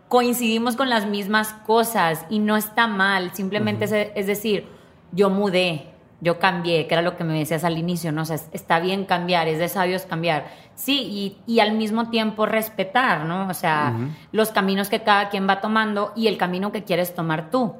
coincidimos 0.10 0.75
con 0.75 0.89
las 0.89 1.08
mismas 1.08 1.53
cosas 1.65 2.24
y 2.30 2.38
no 2.38 2.56
está 2.56 2.86
mal, 2.86 3.34
simplemente 3.34 3.86
es, 3.86 3.92
es 4.15 4.27
decir, 4.27 4.68
yo 5.12 5.32
mudé, 5.32 5.92
yo 6.24 6.39
cambié, 6.39 6.88
que 6.88 6.96
era 6.96 7.01
lo 7.01 7.18
que 7.18 7.24
me 7.24 7.38
decías 7.38 7.63
al 7.63 7.77
inicio, 7.77 8.12
¿no? 8.12 8.22
O 8.22 8.25
sea, 8.25 8.38
es- 8.38 8.50
está 8.53 8.80
bien 8.80 9.06
cambiar, 9.06 9.48
es 9.48 9.60
de 9.60 9.68
sabios 9.68 10.03
cambiar. 10.03 10.46
Sí, 10.75 11.01
y, 11.01 11.53
y 11.53 11.60
al 11.60 11.74
mismo 11.74 12.10
tiempo 12.10 12.46
respetar, 12.48 13.25
¿no? 13.25 13.48
O 13.50 13.53
sea, 13.53 13.94
los 14.32 14.50
caminos 14.51 14.89
que 14.89 15.01
cada 15.01 15.30
quien 15.30 15.48
va 15.48 15.62
tomando 15.62 16.13
y 16.15 16.27
el 16.27 16.38
camino 16.38 16.72
que 16.72 16.84
quieres 16.84 17.13
tomar 17.13 17.51
tú. 17.51 17.75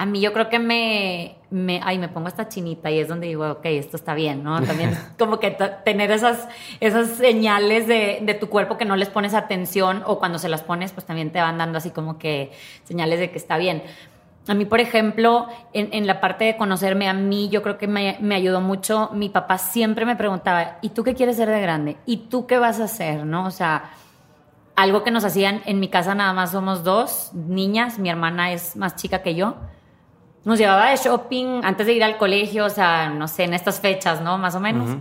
A 0.00 0.06
mí 0.06 0.20
yo 0.20 0.32
creo 0.32 0.48
que 0.48 0.60
me, 0.60 1.34
me, 1.50 1.80
ay, 1.82 1.98
me 1.98 2.08
pongo 2.08 2.28
esta 2.28 2.46
chinita 2.48 2.88
y 2.88 3.00
es 3.00 3.08
donde 3.08 3.26
digo, 3.26 3.50
ok, 3.50 3.64
esto 3.64 3.96
está 3.96 4.14
bien, 4.14 4.44
¿no? 4.44 4.62
También 4.62 4.96
como 5.18 5.40
que 5.40 5.50
tener 5.84 6.12
esas, 6.12 6.46
esas 6.78 7.08
señales 7.16 7.88
de, 7.88 8.20
de 8.22 8.34
tu 8.34 8.48
cuerpo 8.48 8.78
que 8.78 8.84
no 8.84 8.94
les 8.94 9.08
pones 9.08 9.34
atención 9.34 10.04
o 10.06 10.20
cuando 10.20 10.38
se 10.38 10.48
las 10.48 10.62
pones, 10.62 10.92
pues 10.92 11.04
también 11.04 11.32
te 11.32 11.40
van 11.40 11.58
dando 11.58 11.78
así 11.78 11.90
como 11.90 12.16
que 12.16 12.52
señales 12.84 13.18
de 13.18 13.32
que 13.32 13.38
está 13.38 13.58
bien. 13.58 13.82
A 14.48 14.54
mí, 14.54 14.64
por 14.64 14.80
ejemplo, 14.80 15.46
en, 15.72 15.90
en 15.92 16.06
la 16.06 16.20
parte 16.20 16.46
de 16.46 16.56
conocerme 16.56 17.08
a 17.08 17.12
mí, 17.12 17.50
yo 17.50 17.62
creo 17.62 17.76
que 17.76 17.86
me, 17.86 18.16
me 18.20 18.34
ayudó 18.34 18.60
mucho. 18.62 19.10
Mi 19.12 19.28
papá 19.28 19.58
siempre 19.58 20.06
me 20.06 20.16
preguntaba, 20.16 20.78
¿y 20.80 20.88
tú 20.88 21.04
qué 21.04 21.14
quieres 21.14 21.36
ser 21.36 21.48
de 21.50 21.60
grande? 21.60 21.98
¿Y 22.06 22.28
tú 22.28 22.46
qué 22.46 22.58
vas 22.58 22.80
a 22.80 22.84
hacer? 22.84 23.26
¿No? 23.26 23.44
O 23.44 23.50
sea, 23.50 23.90
algo 24.74 25.02
que 25.02 25.10
nos 25.10 25.24
hacían 25.24 25.60
en 25.66 25.80
mi 25.80 25.88
casa 25.88 26.14
nada 26.14 26.32
más 26.32 26.52
somos 26.52 26.84
dos 26.84 27.30
niñas, 27.34 27.98
mi 27.98 28.10
hermana 28.10 28.52
es 28.52 28.76
más 28.76 28.96
chica 28.96 29.22
que 29.22 29.34
yo. 29.34 29.56
Nos 30.44 30.58
llevaba 30.58 30.90
de 30.90 30.96
shopping 30.96 31.62
antes 31.64 31.86
de 31.86 31.92
ir 31.94 32.04
al 32.04 32.16
colegio, 32.16 32.64
o 32.64 32.70
sea, 32.70 33.10
no 33.10 33.28
sé, 33.28 33.44
en 33.44 33.54
estas 33.54 33.80
fechas, 33.80 34.20
¿no? 34.22 34.38
Más 34.38 34.54
o 34.54 34.60
menos. 34.60 34.96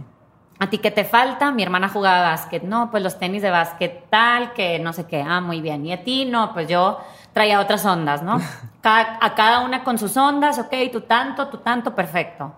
¿A 0.60 0.70
ti 0.70 0.80
qué 0.80 0.90
te 0.90 1.04
falta? 1.04 1.52
Mi 1.52 1.62
hermana 1.62 1.88
jugaba 1.88 2.30
básquet. 2.30 2.64
No, 2.64 2.90
pues 2.90 3.04
los 3.04 3.20
tenis 3.20 3.44
de 3.44 3.52
básquet 3.52 4.10
tal, 4.10 4.54
que 4.54 4.80
no 4.80 4.92
sé 4.92 5.06
qué. 5.06 5.22
Ah, 5.22 5.40
muy 5.40 5.62
bien. 5.62 5.86
¿Y 5.86 5.94
a 5.94 6.04
ti? 6.04 6.26
No, 6.26 6.54
pues 6.54 6.68
yo 6.68 6.98
traía 7.38 7.60
otras 7.60 7.86
ondas, 7.86 8.24
¿no? 8.24 8.40
Cada- 8.82 9.20
a 9.22 9.36
cada 9.36 9.60
una 9.60 9.84
con 9.84 10.00
sus 10.00 10.18
ondas, 10.18 10.58
ok, 10.58 10.74
tú 10.92 11.02
tanto, 11.02 11.48
tú 11.50 11.58
tanto, 11.58 11.94
perfecto. 11.94 12.52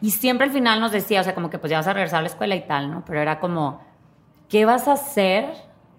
Y 0.00 0.10
siempre 0.10 0.46
al 0.46 0.52
final 0.52 0.80
nos 0.80 0.90
decía, 0.90 1.20
o 1.20 1.24
sea, 1.24 1.34
como 1.34 1.50
que 1.50 1.58
pues 1.58 1.70
ya 1.70 1.76
vas 1.76 1.86
a 1.86 1.92
regresar 1.92 2.20
a 2.20 2.22
la 2.22 2.28
escuela 2.28 2.54
y 2.54 2.62
tal, 2.66 2.90
¿no? 2.90 3.02
Pero 3.06 3.20
era 3.20 3.38
como, 3.40 3.80
¿qué 4.48 4.64
vas 4.64 4.88
a 4.88 4.92
hacer 4.92 5.52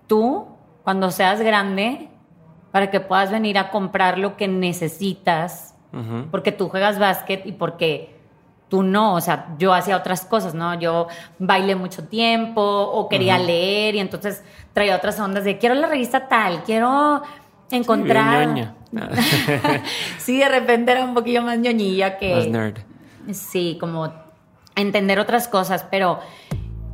tú 0.08 0.47
cuando 0.84 1.12
seas 1.12 1.41
grande 1.41 2.10
para 2.71 2.89
que 2.89 2.99
puedas 3.01 3.30
venir 3.30 3.58
a 3.60 3.69
comprar 3.69 4.17
lo 4.17 4.36
que 4.36 4.47
necesitas 4.47 5.75
Ujú. 5.93 6.27
porque 6.32 6.51
tú 6.51 6.69
juegas 6.69 6.97
básquet 6.97 7.45
y 7.45 7.51
porque 7.51 8.15
tú 8.69 8.82
no, 8.84 9.13
o 9.15 9.21
sea, 9.21 9.47
yo 9.58 9.73
hacía 9.73 9.95
otras 9.95 10.25
cosas, 10.25 10.53
¿no? 10.53 10.73
Yo 10.80 11.08
bailé 11.39 11.75
mucho 11.75 12.08
tiempo 12.08 12.62
o 12.62 13.08
quería 13.10 13.38
leer 13.38 13.95
y 13.95 13.99
entonces 13.99 14.43
traía 14.73 14.95
otras 14.95 15.19
ondas 15.19 15.43
de 15.43 15.58
quiero 15.58 15.75
la 15.75 15.88
revista 15.88 16.27
tal, 16.27 16.63
quiero 16.63 17.21
encontrar... 17.71 18.75
Sí, 20.17 20.39
de 20.39 20.47
repente 20.47 20.93
era 20.93 21.03
un 21.03 21.13
poquillo 21.13 21.41
más 21.41 21.60
ñoñilla 21.60 22.17
que... 22.17 22.36
Más 22.36 22.47
nerd. 22.47 22.77
Sí, 23.32 23.77
como 23.80 24.13
entender 24.75 25.19
otras 25.19 25.47
cosas, 25.47 25.86
pero 25.91 26.19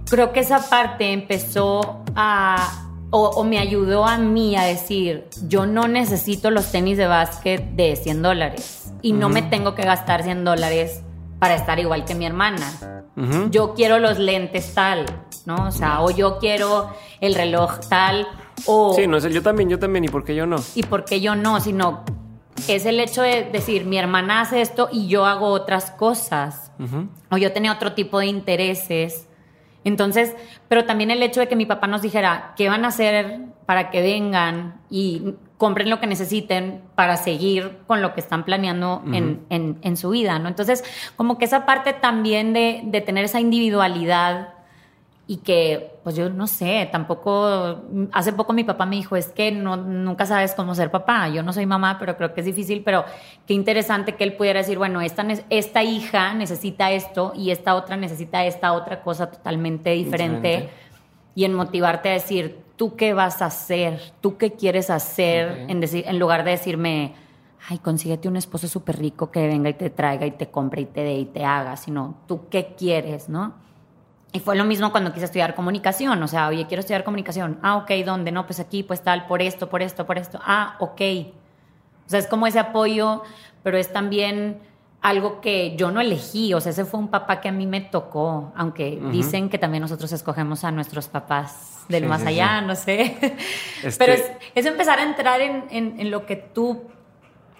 creo 0.09 0.33
que 0.33 0.39
esa 0.39 0.69
parte 0.69 1.11
empezó 1.11 2.03
a, 2.15 2.87
o, 3.11 3.29
o 3.29 3.43
me 3.43 3.59
ayudó 3.59 4.05
a 4.05 4.17
mí 4.17 4.55
a 4.55 4.63
decir, 4.63 5.27
yo 5.47 5.65
no 5.65 5.87
necesito 5.87 6.49
los 6.49 6.71
tenis 6.71 6.97
de 6.97 7.07
básquet 7.07 7.63
de 7.75 7.95
100 7.95 8.21
dólares 8.21 8.93
y 9.01 9.13
no 9.13 9.29
me 9.29 9.43
tengo 9.43 9.75
que 9.75 9.83
gastar 9.83 10.23
100 10.23 10.43
dólares 10.43 11.03
para 11.39 11.55
estar 11.55 11.77
igual 11.79 12.05
que 12.05 12.15
mi 12.15 12.25
hermana. 12.25 13.03
Yo 13.51 13.75
quiero 13.75 13.99
los 13.99 14.17
lentes 14.17 14.73
tal, 14.73 15.05
¿no? 15.45 15.67
O 15.67 15.71
sea, 15.71 16.01
o 16.01 16.09
yo 16.09 16.39
quiero 16.39 16.89
el 17.21 17.35
reloj 17.35 17.79
tal, 17.87 18.27
o 18.65 18.93
Sí, 18.95 19.07
no 19.07 19.19
sé, 19.19 19.31
yo 19.31 19.41
también, 19.41 19.69
yo 19.69 19.79
también, 19.79 20.05
¿y 20.05 20.09
por 20.09 20.23
qué 20.23 20.35
yo 20.35 20.45
no? 20.45 20.57
y 20.75 20.83
por 20.83 21.05
qué 21.05 21.19
yo 21.21 21.35
no, 21.35 21.59
sino 21.59 22.03
es 22.67 22.85
el 22.85 22.99
hecho 22.99 23.21
de 23.21 23.43
decir, 23.51 23.85
mi 23.85 23.97
hermana 23.97 24.41
hace 24.41 24.61
esto 24.61 24.87
y 24.91 25.07
yo 25.07 25.25
hago 25.25 25.47
otras 25.47 25.91
cosas 25.91 26.71
o 27.29 27.37
yo 27.37 27.51
tenía 27.53 27.71
otro 27.71 27.93
tipo 27.93 28.19
de 28.19 28.27
intereses. 28.27 29.27
Entonces, 29.85 30.33
pero 30.69 30.85
también 30.85 31.11
el 31.11 31.21
hecho 31.23 31.39
de 31.41 31.47
que 31.49 31.55
mi 31.57 31.65
papá 31.65 31.87
nos 31.87 32.01
dijera 32.01 32.53
qué 32.55 32.69
van 32.69 32.85
a 32.85 32.89
hacer 32.89 33.39
para 33.65 33.89
que 33.89 34.01
vengan 34.01 34.81
y 34.89 35.33
compren 35.57 35.89
lo 35.89 35.99
que 35.99 36.07
necesiten 36.07 36.81
para 36.95 37.17
seguir 37.17 37.79
con 37.87 38.01
lo 38.01 38.13
que 38.13 38.19
están 38.21 38.43
planeando 38.45 39.01
en, 39.11 39.45
en- 39.49 39.79
en 39.81 39.97
su 39.97 40.09
vida, 40.11 40.39
¿no? 40.39 40.47
Entonces, 40.47 40.83
como 41.17 41.37
que 41.37 41.45
esa 41.45 41.65
parte 41.65 41.91
también 41.93 42.53
de, 42.53 42.81
de 42.85 43.01
tener 43.01 43.25
esa 43.25 43.39
individualidad 43.41 44.49
y 45.25 45.37
que, 45.37 45.99
pues 46.03 46.17
yo 46.17 46.29
no 46.29 46.47
sé, 46.47 46.89
tampoco, 46.91 47.81
hace 48.11 48.33
poco 48.33 48.51
mi 48.51 48.65
papá 48.65 48.85
me 48.85 48.97
dijo, 48.97 49.15
es 49.15 49.27
que 49.27 49.53
no, 49.53 49.77
nunca 49.77 50.25
sabes 50.25 50.53
cómo 50.53 50.75
ser 50.75 50.91
papá, 50.91 51.29
yo 51.29 51.43
no 51.43 51.53
soy 51.53 51.65
mamá, 51.65 51.97
pero 51.97 52.17
creo 52.17 52.33
que 52.33 52.41
es 52.41 52.45
difícil, 52.45 52.83
pero 52.83 53.05
qué 53.47 53.53
interesante 53.53 54.15
que 54.15 54.25
él 54.25 54.33
pudiera 54.33 54.59
decir, 54.59 54.77
bueno, 54.77 54.99
esta, 54.99 55.25
esta 55.49 55.81
hija 55.81 56.33
necesita 56.33 56.91
esto 56.91 57.31
y 57.37 57.51
esta 57.51 57.75
otra 57.75 57.95
necesita 57.95 58.43
esta 58.45 58.73
otra 58.73 59.01
cosa 59.01 59.31
totalmente 59.31 59.91
diferente, 59.91 60.49
Diferente. 60.49 60.73
y 61.35 61.45
en 61.45 61.53
motivarte 61.53 62.09
a 62.09 62.13
decir, 62.13 62.59
¿tú 62.75 62.97
qué 62.97 63.13
vas 63.13 63.41
a 63.41 63.45
hacer? 63.45 64.01
¿Tú 64.19 64.35
qué 64.35 64.51
quieres 64.51 64.89
hacer? 64.89 65.63
Ok. 65.63 65.69
En, 65.69 65.79
decir, 65.79 66.03
en 66.05 66.19
lugar 66.19 66.43
de 66.43 66.51
decirme, 66.51 67.13
ay, 67.69 67.77
consíguete 67.77 68.27
un 68.27 68.35
esposo 68.35 68.67
súper 68.67 68.99
rico 68.99 69.31
que 69.31 69.47
venga 69.47 69.69
y 69.69 69.75
te 69.75 69.89
traiga 69.89 70.25
y 70.25 70.31
te 70.31 70.47
compre 70.47 70.81
y 70.81 70.85
te 70.85 71.01
dé 71.01 71.13
y 71.13 71.25
te 71.25 71.45
haga, 71.45 71.77
sino, 71.77 72.15
¿tú 72.27 72.49
qué 72.49 72.75
quieres, 72.77 73.29
no? 73.29 73.62
Y 74.35 74.39
fue 74.39 74.55
lo 74.55 74.63
mismo 74.65 74.91
cuando 74.91 75.13
quise 75.13 75.25
estudiar 75.25 75.53
comunicación. 75.53 76.21
O 76.23 76.27
sea, 76.27 76.47
oye, 76.47 76.65
quiero 76.67 76.79
estudiar 76.81 77.03
comunicación. 77.03 77.59
Ah, 77.61 77.77
ok, 77.77 77.91
¿dónde? 78.03 78.31
No, 78.31 78.45
pues 78.47 78.59
aquí, 78.59 78.81
pues 78.83 79.01
tal, 79.03 79.27
por 79.27 79.41
esto, 79.43 79.69
por 79.69 79.81
esto, 79.83 80.05
por 80.07 80.17
esto. 80.17 80.39
Ah, 80.43 80.75
ok. 80.79 81.01
O 82.05 82.09
sea, 82.09 82.17
es 82.19 82.25
como 82.27 82.47
ese 82.47 82.57
apoyo, 82.59 83.21
pero 83.61 83.77
es 83.77 83.93
también 83.93 84.59
algo 85.01 85.39
que 85.39 85.75
yo 85.75 85.91
no 85.91 86.01
elegí. 86.01 86.53
O 86.55 86.61
sea, 86.61 86.71
ese 86.71 86.83
fue 86.83 86.99
un 86.99 87.09
papá 87.09 87.41
que 87.41 87.49
a 87.49 87.51
mí 87.51 87.67
me 87.67 87.81
tocó. 87.81 88.51
Aunque 88.55 88.99
dicen 89.11 89.49
que 89.49 89.59
también 89.59 89.81
nosotros 89.81 90.11
escogemos 90.11 90.63
a 90.63 90.71
nuestros 90.71 91.07
papás 91.09 91.83
del 91.87 92.03
Sí, 92.03 92.09
más 92.09 92.21
sí, 92.21 92.27
allá, 92.29 92.61
no 92.61 92.75
sé. 92.75 93.15
Este- 93.83 93.97
Pero 93.99 94.13
es, 94.13 94.31
es 94.55 94.65
empezar 94.65 94.97
a 94.99 95.03
entrar 95.03 95.41
en, 95.41 95.65
en- 95.69 95.99
en 95.99 96.09
lo 96.09 96.25
que 96.25 96.37
tú 96.37 96.85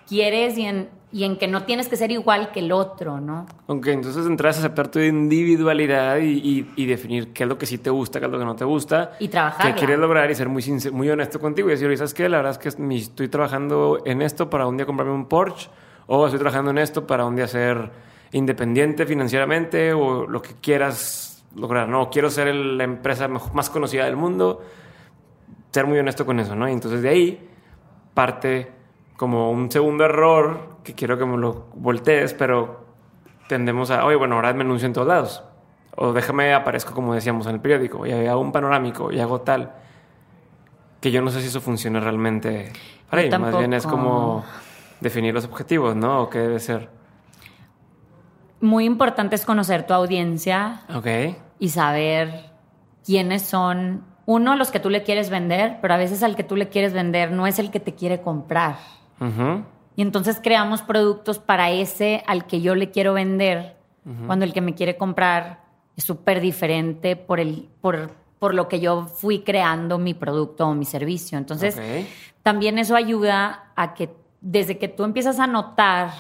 quieres 0.08 0.58
y 0.58 0.66
en, 0.66 0.90
y 1.14 1.24
en 1.26 1.38
que 1.38 1.48
no 1.48 1.64
tienes 1.64 1.88
que 1.88 1.96
ser 1.96 2.12
igual 2.12 2.52
que 2.52 2.60
el 2.60 2.72
otro, 2.72 3.22
¿no? 3.22 3.46
Ok, 3.68 3.86
entonces 3.88 4.26
entras 4.26 4.58
a 4.58 4.60
aceptar 4.62 4.88
tu 4.90 5.00
individualidad 5.00 6.18
y, 6.18 6.32
y- 6.40 6.72
y 6.76 6.86
definir 6.88 7.32
qué 7.34 7.44
es 7.44 7.50
lo 7.50 7.58
que 7.58 7.66
sí 7.68 7.78
te 7.78 7.90
gusta, 7.92 8.20
qué 8.20 8.26
es 8.26 8.32
lo 8.32 8.40
que 8.40 8.46
no 8.46 8.56
te 8.56 8.66
gusta. 8.66 9.12
Y 9.20 9.28
trabajarla. 9.28 9.74
Qué 9.76 9.78
quieres 9.80 10.00
lograr 10.00 10.30
y 10.32 10.36
ser 10.36 10.50
muy, 10.50 10.62
sincer- 10.64 10.92
muy 10.92 11.10
honesto 11.10 11.40
contigo 11.40 11.68
y 11.70 11.72
decir, 11.72 11.96
¿sabes 11.98 12.14
qué? 12.14 12.28
La 12.28 12.38
verdad 12.38 12.52
es 12.54 12.58
que 12.58 12.70
estoy 12.96 13.28
trabajando 13.30 14.02
en 14.06 14.22
esto 14.24 14.50
para 14.50 14.66
un 14.66 14.76
día 14.76 14.86
comprarme 14.86 15.14
un 15.14 15.28
Porsche 15.28 15.70
o 16.08 16.26
estoy 16.26 16.40
trabajando 16.40 16.72
en 16.72 16.80
esto 16.80 17.06
para 17.08 17.26
un 17.26 17.36
día 17.36 17.48
ser 17.48 17.92
independiente 18.32 19.06
financieramente 19.06 19.94
o 19.94 20.26
lo 20.28 20.42
que 20.42 20.56
quieras 20.60 21.46
lograr, 21.56 21.88
¿no? 21.88 22.10
Quiero 22.10 22.32
ser 22.32 22.48
el- 22.48 22.78
la 22.80 22.86
empresa 22.86 23.28
más 23.28 23.70
conocida 23.70 24.06
del 24.06 24.16
mundo. 24.16 24.64
Ser 25.72 25.86
muy 25.86 26.00
honesto 26.00 26.26
con 26.26 26.40
eso, 26.40 26.56
¿no? 26.56 26.68
Y 26.68 26.72
entonces 26.72 27.02
de 27.04 27.10
ahí 27.10 27.50
parte 28.16 28.72
como 29.18 29.52
un 29.52 29.72
segundo 29.72 30.06
error 30.06 30.78
que 30.84 30.94
quiero 30.94 31.18
que 31.18 31.26
me 31.26 31.38
lo 31.38 31.68
voltees, 31.76 32.34
pero 32.34 32.86
tendemos 33.48 33.92
a, 33.92 34.06
oye, 34.06 34.16
bueno, 34.16 34.36
ahora 34.36 34.54
me 34.54 34.62
anuncio 34.62 34.86
en 34.86 34.94
todos 34.94 35.08
lados. 35.08 35.44
O 35.96 36.12
déjame 36.12 36.54
aparezco 36.54 36.94
como 36.94 37.14
decíamos 37.14 37.46
en 37.48 37.56
el 37.56 37.62
periódico 37.62 38.06
y 38.06 38.12
hago 38.12 38.42
un 38.42 38.52
panorámico 38.52 39.12
y 39.12 39.20
hago 39.20 39.42
tal. 39.42 39.74
Que 41.00 41.12
yo 41.12 41.22
no 41.22 41.30
sé 41.30 41.42
si 41.42 41.48
eso 41.48 41.62
funciona 41.62 42.00
realmente 42.00 42.72
para. 43.10 43.38
Más 43.38 43.58
bien 43.58 43.74
es 43.74 43.86
como 43.86 44.44
definir 45.02 45.34
los 45.34 45.46
objetivos, 45.46 45.96
¿no? 45.96 46.24
O 46.24 46.30
qué 46.30 46.40
debe 46.40 46.60
ser. 46.60 46.90
Muy 48.62 48.86
importante 48.86 49.36
es 49.36 49.46
conocer 49.46 49.86
tu 49.86 49.94
audiencia 49.94 50.82
Ok. 50.96 51.36
y 51.60 51.70
saber 51.70 52.50
quiénes 53.06 53.42
son, 53.42 54.06
uno, 54.26 54.56
los 54.56 54.72
que 54.72 54.80
tú 54.80 54.90
le 54.90 55.04
quieres 55.04 55.30
vender, 55.30 55.80
pero 55.82 55.94
a 55.94 55.98
veces 55.98 56.24
al 56.24 56.38
que 56.38 56.46
tú 56.46 56.56
le 56.56 56.70
quieres 56.70 56.94
vender 56.94 57.32
no 57.32 57.46
es 57.46 57.60
el 57.60 57.70
que 57.70 57.82
te 57.82 57.94
quiere 57.94 58.22
comprar. 58.22 58.78
Ujú. 59.28 59.64
Y 59.96 60.02
entonces 60.02 60.40
creamos 60.42 60.82
productos 60.82 61.40
para 61.40 61.72
ese 61.72 62.24
al 62.28 62.46
que 62.46 62.62
yo 62.62 62.76
le 62.76 62.92
quiero 62.92 63.14
vender, 63.14 63.78
cuando 64.28 64.44
el 64.44 64.52
que 64.52 64.60
me 64.60 64.76
quiere 64.76 64.98
comprar 64.98 65.64
es 65.96 66.04
súper 66.04 66.42
diferente 66.42 67.16
por, 67.16 67.40
el, 67.40 67.70
por, 67.80 68.12
por 68.38 68.54
lo 68.54 68.68
que 68.68 68.82
yo 68.82 69.06
fui 69.06 69.44
creando 69.44 69.98
mi 69.98 70.14
producto 70.14 70.68
o 70.68 70.76
mi 70.76 70.84
servicio. 70.84 71.38
Entonces, 71.38 71.80
también 72.42 72.78
eso 72.80 72.96
ayuda 72.96 73.72
a 73.76 73.94
que 73.94 74.10
desde 74.42 74.78
que 74.78 74.90
tú 74.90 75.06
empiezas 75.06 75.40
a 75.40 75.48
notar 75.48 76.12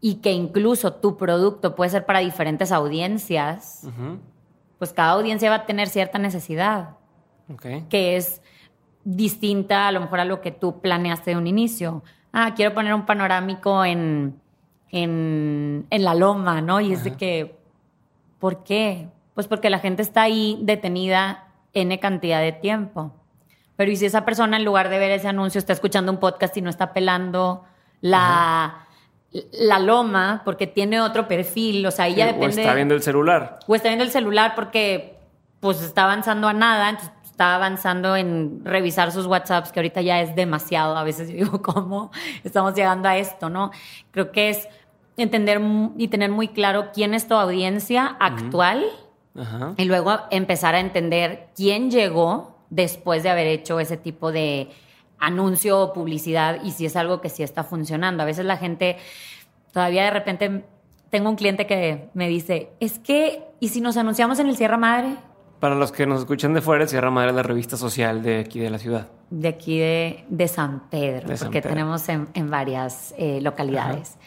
y 0.00 0.16
que 0.16 0.32
incluso 0.32 0.94
tu 0.94 1.16
producto 1.16 1.76
puede 1.76 1.90
ser 1.90 2.04
para 2.04 2.18
diferentes 2.18 2.72
audiencias, 2.72 3.86
pues 4.78 4.92
cada 4.92 5.12
audiencia 5.12 5.50
va 5.50 5.56
a 5.56 5.66
tener 5.66 5.88
cierta 5.88 6.18
necesidad 6.18 6.96
que 7.88 8.16
es 8.16 8.42
distinta 9.04 9.88
a 9.88 9.92
lo 9.92 10.00
mejor 10.00 10.20
a 10.20 10.24
lo 10.24 10.40
que 10.40 10.50
tú 10.50 10.80
planeaste 10.80 11.32
de 11.32 11.36
un 11.36 11.46
inicio. 11.46 12.02
Ah, 12.36 12.52
quiero 12.56 12.74
poner 12.74 12.92
un 12.92 13.06
panorámico 13.06 13.84
en, 13.84 14.40
en, 14.90 15.86
en 15.88 16.04
la 16.04 16.14
loma, 16.14 16.60
¿no? 16.60 16.80
Y 16.80 16.92
es 16.92 17.04
de 17.04 17.12
que, 17.12 17.56
¿por 18.40 18.64
qué? 18.64 19.06
Pues 19.34 19.46
porque 19.46 19.70
la 19.70 19.78
gente 19.78 20.02
está 20.02 20.22
ahí 20.22 20.58
detenida 20.62 21.46
N 21.74 22.00
cantidad 22.00 22.40
de 22.40 22.50
tiempo. 22.50 23.14
Pero 23.76 23.92
¿y 23.92 23.96
si 23.96 24.06
esa 24.06 24.24
persona 24.24 24.56
en 24.56 24.64
lugar 24.64 24.88
de 24.88 24.98
ver 24.98 25.12
ese 25.12 25.28
anuncio 25.28 25.60
está 25.60 25.72
escuchando 25.72 26.10
un 26.10 26.18
podcast 26.18 26.56
y 26.56 26.60
no 26.60 26.70
está 26.70 26.92
pelando 26.92 27.64
la, 28.00 28.86
la 29.52 29.78
loma 29.78 30.42
porque 30.44 30.66
tiene 30.66 31.00
otro 31.00 31.28
perfil? 31.28 31.86
O 31.86 31.92
sea, 31.92 32.06
ahí 32.06 32.16
ya 32.16 32.26
Sí, 32.26 32.32
depende... 32.32 32.56
O 32.56 32.60
está 32.60 32.74
viendo 32.74 32.94
el 32.94 33.02
celular. 33.02 33.60
O 33.68 33.76
está 33.76 33.88
viendo 33.88 34.04
el 34.04 34.10
celular 34.10 34.56
porque 34.56 35.18
pues 35.60 35.80
está 35.82 36.02
avanzando 36.02 36.48
a 36.48 36.52
nada, 36.52 36.90
entonces 36.90 37.14
está 37.34 37.56
avanzando 37.56 38.14
en 38.14 38.64
revisar 38.64 39.10
sus 39.10 39.26
WhatsApps, 39.26 39.72
que 39.72 39.80
ahorita 39.80 40.00
ya 40.02 40.20
es 40.20 40.36
demasiado. 40.36 40.96
A 40.96 41.02
veces 41.02 41.28
yo 41.28 41.34
digo, 41.34 41.62
¿cómo 41.62 42.12
estamos 42.44 42.74
llegando 42.74 43.08
a 43.08 43.18
esto? 43.18 43.50
¿No? 43.50 43.72
Creo 44.12 44.30
que 44.30 44.50
es 44.50 44.68
entender 45.16 45.60
y 45.98 46.06
tener 46.06 46.30
muy 46.30 46.46
claro 46.46 46.92
quién 46.94 47.12
es 47.12 47.26
tu 47.26 47.34
audiencia 47.34 48.06
actual 48.20 48.84
Ajá. 49.36 49.74
y 49.76 49.84
luego 49.84 50.16
empezar 50.30 50.76
a 50.76 50.80
entender 50.80 51.48
quién 51.56 51.90
llegó 51.90 52.56
después 52.70 53.24
de 53.24 53.30
haber 53.30 53.48
hecho 53.48 53.80
ese 53.80 53.96
tipo 53.96 54.30
de 54.30 54.70
anuncio 55.18 55.80
o 55.80 55.92
publicidad 55.92 56.62
y 56.62 56.70
si 56.70 56.86
es 56.86 56.94
algo 56.94 57.20
que 57.20 57.30
sí 57.30 57.42
está 57.42 57.64
funcionando. 57.64 58.22
A 58.22 58.26
veces 58.26 58.44
la 58.44 58.58
gente 58.58 58.96
todavía 59.72 60.04
de 60.04 60.10
repente 60.12 60.64
tengo 61.10 61.30
un 61.30 61.36
cliente 61.36 61.66
que 61.66 62.10
me 62.14 62.28
dice, 62.28 62.70
es 62.78 63.00
que, 63.00 63.42
¿y 63.58 63.70
si 63.70 63.80
nos 63.80 63.96
anunciamos 63.96 64.38
en 64.38 64.48
el 64.48 64.56
Sierra 64.56 64.76
Madre? 64.76 65.16
Para 65.60 65.74
los 65.74 65.92
que 65.92 66.06
nos 66.06 66.20
escuchan 66.20 66.52
de 66.52 66.60
fuera, 66.60 66.86
Sierra 66.86 67.10
Madre 67.10 67.30
es 67.30 67.36
la 67.36 67.42
revista 67.42 67.76
social 67.76 68.22
de 68.22 68.40
aquí 68.40 68.60
de 68.60 68.70
la 68.70 68.78
ciudad. 68.78 69.08
De 69.30 69.48
aquí 69.48 69.78
de, 69.78 70.24
de 70.28 70.48
San 70.48 70.88
Pedro, 70.90 71.28
De 71.28 71.36
San 71.36 71.46
porque 71.46 71.62
Pedro. 71.62 71.74
tenemos 71.74 72.08
en, 72.08 72.28
en 72.34 72.50
varias 72.50 73.14
eh, 73.16 73.40
localidades. 73.40 74.18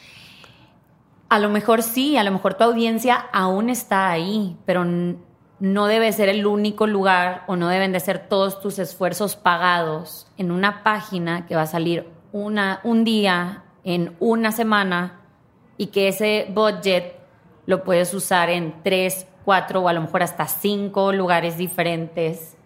A 1.29 1.39
lo 1.39 1.49
mejor 1.49 1.83
sí, 1.83 2.17
a 2.17 2.23
lo 2.23 2.31
mejor 2.31 2.55
tu 2.55 2.63
audiencia 2.63 3.15
aún 3.33 3.69
está 3.69 4.09
ahí, 4.09 4.57
pero 4.65 4.85
no 5.59 5.85
debe 5.87 6.11
ser 6.13 6.29
el 6.29 6.45
único 6.45 6.87
lugar 6.87 7.43
o 7.47 7.55
no 7.55 7.67
deben 7.67 7.91
de 7.91 7.99
ser 7.99 8.27
todos 8.29 8.59
tus 8.61 8.79
esfuerzos 8.79 9.35
pagados 9.35 10.27
en 10.37 10.51
una 10.51 10.83
página 10.83 11.45
que 11.45 11.55
va 11.55 11.63
a 11.63 11.67
salir 11.67 12.07
una, 12.31 12.79
un 12.83 13.03
día, 13.03 13.63
en 13.83 14.15
una 14.19 14.51
semana, 14.51 15.19
y 15.77 15.87
que 15.87 16.07
ese 16.07 16.47
budget 16.49 17.15
lo 17.65 17.83
puedes 17.83 18.13
usar 18.13 18.49
en 18.49 18.81
tres, 18.83 19.26
cuatro 19.47 19.79
o 19.79 19.87
a 19.87 19.93
lo 19.93 20.01
mejor 20.01 20.23
hasta 20.23 20.45
cinco 20.45 21.13
lugares 21.13 21.57
diferentes 21.57 22.57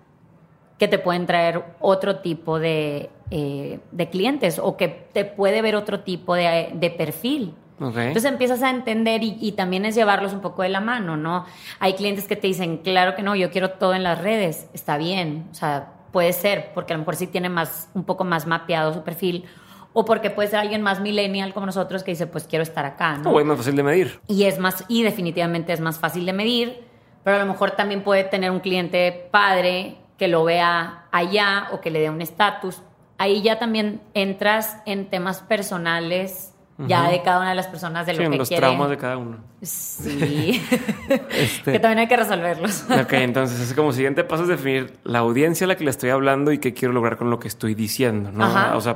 que 0.79 0.87
te 0.87 0.97
pueden 0.97 1.27
traer 1.27 1.63
otro 1.79 2.21
tipo 2.21 2.57
de, 2.57 3.11
eh, 3.29 3.79
de 3.91 4.09
clientes 4.09 4.57
o 4.57 4.77
que 4.77 4.87
te 4.87 5.23
puede 5.23 5.61
ver 5.61 5.75
otro 5.75 5.99
tipo 5.99 6.33
de, 6.33 6.71
de 6.73 6.89
perfil. 6.89 7.53
Entonces 7.77 8.25
empiezas 8.25 8.63
a 8.63 8.71
entender 8.71 9.21
y, 9.21 9.37
y 9.39 9.51
también 9.51 9.85
es 9.85 9.93
llevarlos 9.93 10.33
un 10.33 10.41
poco 10.41 10.63
de 10.63 10.69
la 10.69 10.79
mano, 10.79 11.17
¿no? 11.17 11.45
Hay 11.77 11.93
clientes 11.93 12.27
que 12.27 12.35
te 12.35 12.47
dicen, 12.47 12.77
claro 12.77 13.13
que 13.13 13.21
no, 13.21 13.35
yo 13.35 13.51
quiero 13.51 13.73
todo 13.73 13.93
en 13.93 14.01
las 14.01 14.19
redes, 14.19 14.67
está 14.73 14.97
bien, 14.97 15.49
o 15.51 15.53
sea, 15.53 15.93
puede 16.11 16.33
ser, 16.33 16.71
porque 16.73 16.93
a 16.93 16.95
lo 16.95 17.01
mejor 17.01 17.15
sí 17.15 17.27
tiene 17.27 17.49
más, 17.49 17.91
un 17.93 18.05
poco 18.05 18.23
más 18.23 18.47
mapeado 18.47 18.91
su 18.91 19.03
perfil, 19.03 19.45
o 19.93 20.05
porque 20.05 20.29
puede 20.29 20.47
ser 20.49 20.59
alguien 20.59 20.81
más 20.81 20.99
millennial 21.01 21.53
como 21.53 21.65
nosotros 21.65 22.03
que 22.03 22.11
dice, 22.11 22.27
pues 22.27 22.45
quiero 22.45 22.63
estar 22.63 22.85
acá, 22.85 23.17
¿no? 23.17 23.31
O 23.31 23.39
es 23.39 23.45
más 23.45 23.57
fácil 23.57 23.75
de 23.75 23.83
medir. 23.83 24.19
y 24.27 24.43
es 24.45 24.57
más 24.59 24.85
y 24.87 25.03
definitivamente 25.03 25.73
es 25.73 25.79
más 25.81 25.99
fácil 25.99 26.25
de 26.25 26.33
medir 26.33 26.91
pero 27.23 27.35
a 27.35 27.39
lo 27.39 27.45
mejor 27.45 27.71
también 27.71 28.01
puede 28.03 28.23
tener 28.23 28.49
un 28.51 28.61
cliente 28.61 29.27
padre 29.31 29.97
que 30.17 30.27
lo 30.27 30.43
vea 30.43 31.05
allá 31.11 31.67
o 31.71 31.79
que 31.81 31.91
le 31.91 31.99
dé 31.99 32.09
un 32.09 32.21
estatus 32.21 32.81
ahí 33.17 33.41
ya 33.43 33.59
también 33.59 34.01
entras 34.15 34.77
en 34.85 35.07
temas 35.09 35.41
personales 35.41 36.47
ya 36.87 37.09
de 37.11 37.21
cada 37.21 37.37
una 37.39 37.49
de 37.49 37.55
las 37.55 37.67
personas 37.67 38.07
de 38.07 38.13
Sí, 38.13 38.17
lo 38.17 38.25
en 38.25 38.31
que 38.31 38.37
los 38.39 38.49
traumas 38.49 38.89
de 38.89 38.97
cada 38.97 39.15
uno. 39.17 39.37
sí 39.61 40.59
Este- 41.29 41.73
que 41.73 41.79
también 41.79 41.99
hay 41.99 42.07
que 42.07 42.17
resolverlos 42.17 42.85
Ok, 42.89 43.13
entonces 43.13 43.59
es 43.59 43.73
como 43.75 43.91
siguiente 43.91 44.23
paso 44.23 44.43
es 44.43 44.49
definir 44.49 44.97
la 45.03 45.19
audiencia 45.19 45.65
a 45.65 45.67
la 45.67 45.75
que 45.75 45.83
le 45.83 45.91
estoy 45.91 46.09
hablando 46.09 46.51
y 46.51 46.57
qué 46.57 46.73
quiero 46.73 46.91
lograr 46.93 47.17
con 47.17 47.29
lo 47.29 47.37
que 47.39 47.47
estoy 47.47 47.75
diciendo, 47.75 48.31
¿no? 48.31 48.45
Ajá. 48.45 48.75
O 48.77 48.81
sea, 48.81 48.95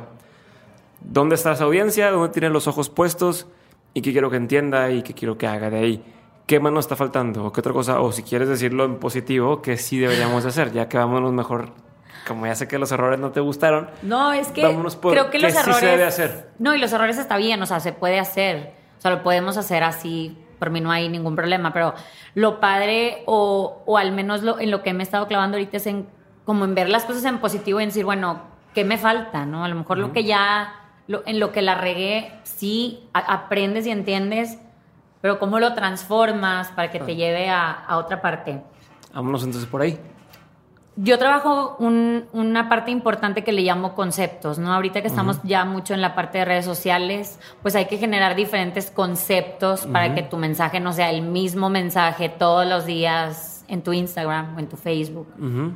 ¿dónde 1.08 1.36
está 1.36 1.54
esa 1.54 1.64
audiencia? 1.66 2.12
¿Dónde 2.12 2.30
tiene 2.30 2.50
los 2.50 2.68
ojos 2.68 2.90
puestos? 2.90 3.48
¿Y 3.94 4.02
qué 4.02 4.12
quiero 4.12 4.30
que 4.30 4.38
entienda 4.38 4.90
y 4.92 5.02
qué 5.04 5.14
quiero 5.14 5.38
que 5.38 5.48
haga 5.48 5.70
de 5.70 5.78
ahí? 5.78 6.04
¿Qué 6.48 6.60
más 6.60 6.72
nos 6.72 6.86
está 6.86 6.96
faltando? 6.96 7.46
¿O 7.46 7.52
qué 7.52 7.62
otra 7.62 7.74
cosa? 7.74 8.00
O 8.02 8.12
si 8.12 8.22
quieres 8.24 8.48
decirlo 8.50 8.86
en 8.86 8.98
positivo, 9.00 9.62
que 9.62 9.78
sí 9.78 9.98
deberíamos 9.98 10.44
de 10.44 10.50
hacer, 10.50 10.72
ya 10.72 10.88
que 10.90 10.98
vámonos 10.98 11.34
mejor. 11.34 11.70
Como 12.28 12.46
ya 12.46 12.56
sé 12.56 12.68
que 12.68 12.78
los 12.80 12.92
errores 12.92 13.20
no 13.20 13.32
te 13.32 13.40
gustaron, 13.40 13.90
No, 14.02 14.34
es 14.34 14.48
que 14.50 14.62
por 15.02 15.12
creo 15.14 15.26
que 15.30 15.38
qué 15.38 15.44
los 15.44 15.52
sí 15.54 15.58
se 15.58 15.70
errores. 15.70 15.82
debe 15.92 16.04
hacer. 16.06 16.50
No, 16.60 16.76
y 16.76 16.80
los 16.80 16.92
errores 16.92 17.18
está 17.18 17.38
bien, 17.38 17.62
o 17.62 17.66
sea, 17.66 17.80
se 17.80 17.94
puede 17.94 18.20
hacer. 18.20 18.74
O 18.98 19.02
sea, 19.02 19.12
lo 19.12 19.24
podemos 19.24 19.58
hacer 19.58 19.84
así, 19.84 20.38
por 20.60 20.72
mí 20.72 20.82
no 20.82 20.92
hay 20.92 21.08
ningún 21.10 21.36
problema. 21.36 21.72
Pero 21.72 21.94
lo 22.34 22.60
padre, 22.60 23.24
o, 23.28 23.84
o 23.86 23.98
al 23.98 24.12
menos 24.12 24.42
lo, 24.44 24.60
en 24.60 24.72
lo 24.72 24.82
que 24.84 24.94
me 24.94 25.02
he 25.02 25.04
estado 25.04 25.28
clavando 25.28 25.58
ahorita 25.58 25.78
es 25.78 25.88
en 25.88 26.08
como 26.46 26.66
en 26.66 26.76
ver 26.76 26.90
las 26.90 27.06
cosas 27.06 27.26
en 27.26 27.40
positivo 27.40 27.80
y 27.80 27.84
en 27.84 27.90
decir, 27.90 28.06
bueno, 28.06 28.40
¿qué 28.76 28.84
me 28.84 28.98
falta? 29.00 29.46
¿No? 29.48 29.64
A 29.64 29.68
lo 29.68 29.76
mejor 29.76 29.98
lo 29.98 30.12
que 30.14 30.24
ya, 30.24 30.74
lo- 31.08 31.24
en 31.26 31.40
lo 31.40 31.52
que 31.52 31.62
la 31.62 31.76
regué, 31.76 32.32
sí 32.44 33.08
a- 33.14 33.20
aprendes 33.34 33.86
y 33.88 33.92
entiendes, 33.92 34.58
pero 35.22 35.40
cómo 35.40 35.60
lo 35.60 35.74
transformas 35.74 36.70
para 36.72 36.92
que 36.92 37.00
te 37.00 37.16
lleve 37.16 37.50
a, 37.50 37.72
a 37.72 37.98
otra 37.98 38.22
parte. 38.22 38.62
vámonos 39.14 39.44
entonces 39.44 39.70
por 39.70 39.82
ahí. 39.82 39.98
Yo 40.98 41.18
trabajo 41.20 41.76
un- 41.80 42.26
una 42.32 42.70
parte 42.70 42.90
importante 42.90 43.44
que 43.44 43.52
le 43.52 43.64
llamo 43.64 43.96
conceptos, 43.96 44.60
¿no? 44.60 44.74
Ahorita 44.74 45.02
que 45.02 45.08
estamos 45.08 45.40
ya 45.44 45.66
mucho 45.66 45.94
en 45.94 46.00
la 46.02 46.16
parte 46.16 46.38
de 46.38 46.46
redes 46.46 46.64
sociales, 46.64 47.38
pues 47.62 47.76
hay 47.76 47.86
que 47.88 47.98
generar 47.98 48.34
diferentes 48.36 48.92
conceptos 48.92 49.86
para 49.88 50.16
que 50.16 50.22
tu 50.24 50.38
mensaje 50.38 50.80
no 50.80 50.94
sea 50.94 51.10
el 51.10 51.22
mismo 51.22 51.70
mensaje 51.70 52.30
todos 52.30 52.66
los 52.66 52.86
días 52.86 53.66
en 53.68 53.82
tu 53.82 53.92
Instagram 53.92 54.56
o 54.56 54.60
en 54.60 54.70
tu 54.70 54.78
Facebook. 54.78 55.28
Ujú. 55.38 55.74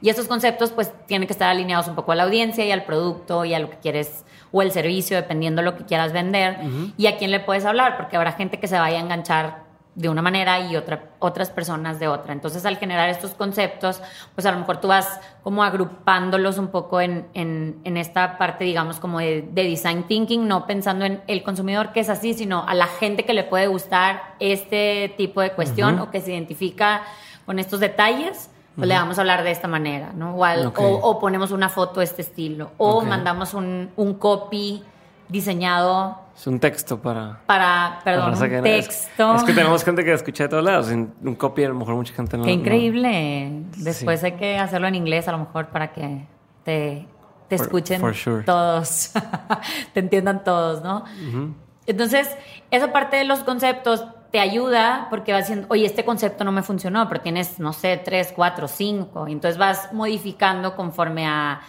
Y 0.00 0.08
esos 0.08 0.26
conceptos 0.28 0.70
pues 0.70 0.92
tienen 1.06 1.26
que 1.26 1.32
estar 1.34 1.50
alineados 1.50 1.88
un 1.88 1.94
poco 1.94 2.12
a 2.12 2.14
la 2.14 2.22
audiencia 2.22 2.64
y 2.64 2.70
al 2.72 2.84
producto 2.84 3.44
y 3.44 3.52
a 3.52 3.58
lo 3.58 3.68
que 3.68 3.76
quieres 3.78 4.24
o 4.52 4.62
el 4.62 4.72
servicio, 4.72 5.16
dependiendo 5.16 5.62
de 5.62 5.66
lo 5.66 5.76
que 5.76 5.84
quieras 5.84 6.12
vender 6.12 6.58
y 6.96 7.06
a 7.06 7.16
quién 7.16 7.30
le 7.30 7.40
puedes 7.40 7.64
hablar, 7.64 7.96
porque 7.96 8.16
habrá 8.16 8.32
gente 8.32 8.58
que 8.58 8.68
se 8.68 8.78
vaya 8.78 8.98
a 8.98 9.00
enganchar 9.00 9.68
de 9.98 10.08
una 10.08 10.22
manera 10.22 10.60
y 10.60 10.76
otra, 10.76 11.10
otras 11.18 11.50
personas 11.50 11.98
de 11.98 12.06
otra. 12.06 12.32
Entonces, 12.32 12.64
al 12.64 12.76
generar 12.76 13.08
estos 13.08 13.32
conceptos, 13.32 14.00
pues 14.36 14.46
a 14.46 14.52
lo 14.52 14.60
mejor 14.60 14.80
tú 14.80 14.86
vas 14.86 15.20
como 15.42 15.64
agrupándolos 15.64 16.56
un 16.56 16.68
poco 16.68 17.00
en, 17.00 17.26
en, 17.34 17.96
esta 17.96 18.38
parte, 18.38 18.64
digamos, 18.64 19.00
como 19.00 19.18
de, 19.18 19.42
design 19.52 20.04
thinking, 20.04 20.46
no 20.46 20.68
pensando 20.68 21.04
en 21.04 21.20
el 21.26 21.42
consumidor 21.42 21.90
que 21.92 21.98
es 21.98 22.10
así, 22.10 22.32
sino 22.32 22.64
a 22.68 22.74
la 22.74 22.86
gente 22.86 23.24
que 23.24 23.34
le 23.34 23.42
puede 23.42 23.66
gustar 23.66 24.36
este 24.38 25.12
tipo 25.16 25.40
de 25.40 25.50
cuestión 25.50 25.98
o 25.98 26.12
que 26.12 26.20
se 26.20 26.30
identifica 26.30 27.02
con 27.44 27.58
estos 27.58 27.80
detalles. 27.80 28.50
Pues 28.78 28.88
le 28.88 28.94
vamos 28.94 29.18
a 29.18 29.22
hablar 29.22 29.42
de 29.42 29.50
esta 29.50 29.66
manera, 29.66 30.12
¿no? 30.14 30.36
O, 30.36 31.18
ponemos 31.18 31.50
una 31.50 31.68
foto 31.68 32.00
de 32.00 32.06
este 32.06 32.22
estilo, 32.22 32.70
o 32.78 33.02
mandamos 33.02 33.52
un, 33.52 33.90
un 33.96 34.14
copy 34.14 34.84
diseñado 35.28 36.28
es 36.38 36.46
un 36.46 36.60
texto 36.60 37.02
para. 37.02 37.40
Para, 37.46 37.98
perdón, 38.04 38.34
un 38.40 38.62
texto. 38.62 39.34
Es, 39.34 39.42
que 39.42 39.52
tenemos 39.52 39.82
gente 39.82 40.04
que 40.04 40.12
escucha 40.12 40.44
de 40.44 40.48
todos 40.48 40.62
lados. 40.62 40.86
Un 40.86 41.34
copy 41.34 41.64
a 41.64 41.68
lo 41.70 41.74
mejor 41.74 41.96
mucha 41.96 42.14
gente 42.14 42.38
no. 42.38 42.44
Qué 42.44 42.52
increíble. 42.52 43.64
Después 43.78 44.22
hay 44.22 44.32
que 44.32 44.56
hacerlo 44.56 44.86
en 44.86 44.94
inglés 44.94 45.26
a 45.26 45.32
lo 45.32 45.38
mejor 45.38 45.66
para 45.66 45.92
que 45.92 46.26
te, 46.62 47.08
te 47.48 47.54
escuchen 47.56 48.00
todos. 48.46 49.10
te 49.94 49.98
entiendan 49.98 50.44
todos, 50.44 50.84
¿no? 50.84 51.04
Entonces, 51.86 52.28
esa 52.70 52.92
parte 52.92 53.16
de 53.16 53.24
los 53.24 53.40
conceptos 53.40 54.06
te 54.30 54.40
ayuda 54.40 55.06
porque 55.10 55.32
vas 55.32 55.44
diciendo, 55.48 55.66
oye, 55.70 55.86
este 55.86 56.04
concepto 56.04 56.44
no 56.44 56.52
me 56.52 56.62
funcionó, 56.62 57.08
pero 57.08 57.20
tienes, 57.20 57.58
no 57.58 57.72
sé, 57.72 58.00
tres, 58.02 58.32
cuatro, 58.34 58.68
cinco. 58.68 59.26
Y 59.28 59.32
entonces 59.32 59.58
vas 59.58 59.92
modificando 59.92 60.76
conforme 60.76 61.26
a, 61.26 61.60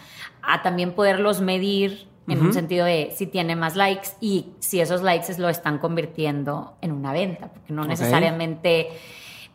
a 0.42 0.62
también 0.62 0.94
poderlos 0.94 1.42
medir 1.42 2.10
en 2.28 2.42
un 2.42 2.54
sentido 2.54 2.86
de 2.86 3.12
si 3.16 3.26
tiene 3.26 3.56
más 3.56 3.76
likes 3.76 4.10
y 4.22 4.48
si 4.60 4.80
esos 4.80 5.02
likes 5.02 5.38
lo 5.40 5.50
están 5.50 5.80
convirtiendo 5.80 6.76
en 6.82 6.92
una 6.92 7.12
venta, 7.12 7.48
porque 7.48 7.74
no 7.74 7.86
necesariamente 7.86 8.90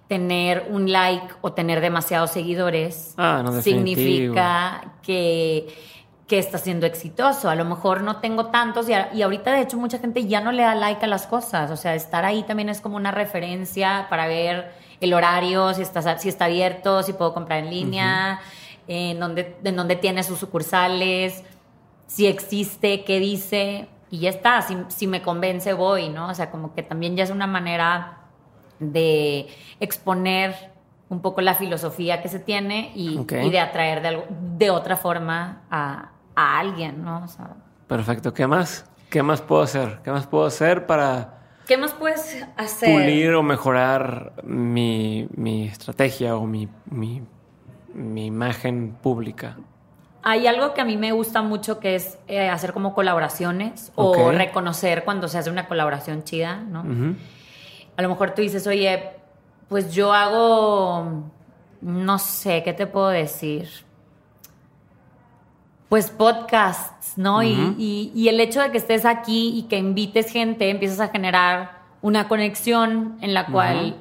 tener 0.09 0.67
un 0.71 0.91
like 0.91 1.35
o 1.41 1.53
tener 1.53 1.81
demasiados 1.81 2.31
seguidores 2.31 3.15
ah, 3.17 3.61
significa 3.63 4.95
que, 5.03 5.69
que 6.27 6.39
está 6.39 6.59
siendo 6.59 6.87
exitoso. 6.87 7.51
A 7.51 7.55
lo 7.55 7.65
mejor 7.65 8.03
no 8.03 8.17
tengo 8.17 8.47
tantos 8.47 8.89
y, 8.89 9.23
ahorita 9.23 9.53
de 9.53 9.61
hecho 9.61 9.77
mucha 9.77 9.99
gente 9.99 10.27
ya 10.27 10.41
no 10.41 10.53
le 10.53 10.63
da 10.63 10.75
like 10.75 11.05
a 11.05 11.09
las 11.09 11.27
cosas, 11.27 11.71
o 11.71 11.77
sea, 11.77 11.95
estar 11.95 12.25
ahí 12.25 12.43
también 12.45 12.69
es 12.69 12.81
como 12.81 12.97
una 12.97 13.11
referencia 13.11 14.07
para 14.09 14.27
ver 14.27 14.73
el 15.01 15.13
horario, 15.13 15.75
si 15.75 15.83
está, 15.83 16.19
si 16.19 16.29
está 16.29 16.47
abierto, 16.47 17.03
si 17.03 17.13
puedo 17.13 17.35
comprar 17.35 17.59
en 17.59 17.71
línea, 17.71 18.41
en, 18.89 19.21
dónde, 19.21 19.57
en 19.63 19.77
dónde 19.77 19.97
tiene 19.97 20.23
sus 20.23 20.39
sucursales 20.39 21.45
si 22.07 22.27
existe, 22.27 23.05
qué 23.05 23.19
dice, 23.19 23.89
y 24.11 24.21
ya 24.21 24.31
está, 24.31 24.65
si, 24.89 25.07
me 25.07 25.23
convence 25.23 25.73
voy, 25.73 26.09
¿no? 26.09 26.29
O 26.29 26.35
sea, 26.35 26.51
como 26.51 26.75
que 26.75 26.83
también 26.83 27.17
ya 27.17 27.25
es 27.25 27.31
una 27.31 27.47
manera 27.47 28.19
de 28.79 29.49
exponer 29.81 30.73
un 31.09 31.21
poco 31.21 31.41
la 31.41 31.55
filosofía 31.55 32.23
que 32.23 32.29
se 32.29 32.39
tiene 32.39 32.93
y, 32.95 33.25
de 33.25 33.61
atraer 33.61 34.03
de, 34.03 34.23
de 34.57 34.71
otra 34.71 34.97
forma 34.97 35.63
a, 35.71 36.13
alguien, 36.35 37.05
¿no? 37.05 37.27
Perfecto, 37.87 38.33
¿qué 38.33 38.47
más? 38.47 38.87
¿Qué 39.11 39.23
más 39.23 39.41
puedo 39.43 39.63
hacer? 39.63 40.01
¿Qué 40.03 40.11
más 40.11 40.27
puedo 40.27 40.47
hacer 40.47 40.87
para... 40.87 41.39
¿Qué 41.67 41.79
más 41.79 41.93
puedes 41.93 42.45
hacer? 42.57 42.93
Pulir 42.93 43.35
o 43.35 43.43
mejorar 43.43 44.33
mi, 44.43 45.29
estrategia 45.71 46.37
o 46.37 46.47
mi, 46.47 46.69
mi, 46.87 47.23
mi 47.95 48.27
imagen 48.27 48.97
pública. 49.01 49.57
Hay 50.23 50.47
algo 50.47 50.75
que 50.75 50.81
a 50.81 50.85
mí 50.85 50.97
me 50.97 51.13
gusta 51.13 51.43
mucho 51.43 51.81
que 51.81 51.97
es 51.97 52.19
eh, 52.29 52.49
hacer 52.49 52.73
como 52.73 52.95
colaboraciones 52.95 53.93
o 53.95 54.33
reconocer 54.33 55.05
cuando 55.05 55.29
se 55.29 55.39
hace 55.39 55.51
una 55.51 55.67
colaboración 55.67 56.25
chida, 56.25 56.57
¿no? 56.57 56.83
A 57.97 58.03
lo 58.03 58.09
mejor 58.09 58.35
tú 58.35 58.43
dices, 58.43 58.67
oye, 58.67 59.11
pues 59.69 59.93
yo 59.95 60.13
hago, 60.13 61.25
no 61.83 62.19
sé, 62.19 62.63
¿qué 62.63 62.73
te 62.73 62.87
puedo 62.87 63.09
decir? 63.09 63.69
Pues 65.95 66.11
podcasts, 66.11 67.17
¿no? 67.17 67.45
y, 67.45 68.27
el 68.29 68.41
hecho 68.41 68.61
de 68.61 68.73
que 68.73 68.79
estés 68.79 69.05
aquí 69.05 69.57
y 69.57 69.69
que 69.69 69.79
invites 69.79 70.29
gente, 70.29 70.69
empiezas 70.69 70.99
a 70.99 71.07
generar 71.07 71.83
una 72.03 72.27
conexión 72.27 73.17
en 73.21 73.33
la 73.33 73.47
cual 73.47 73.95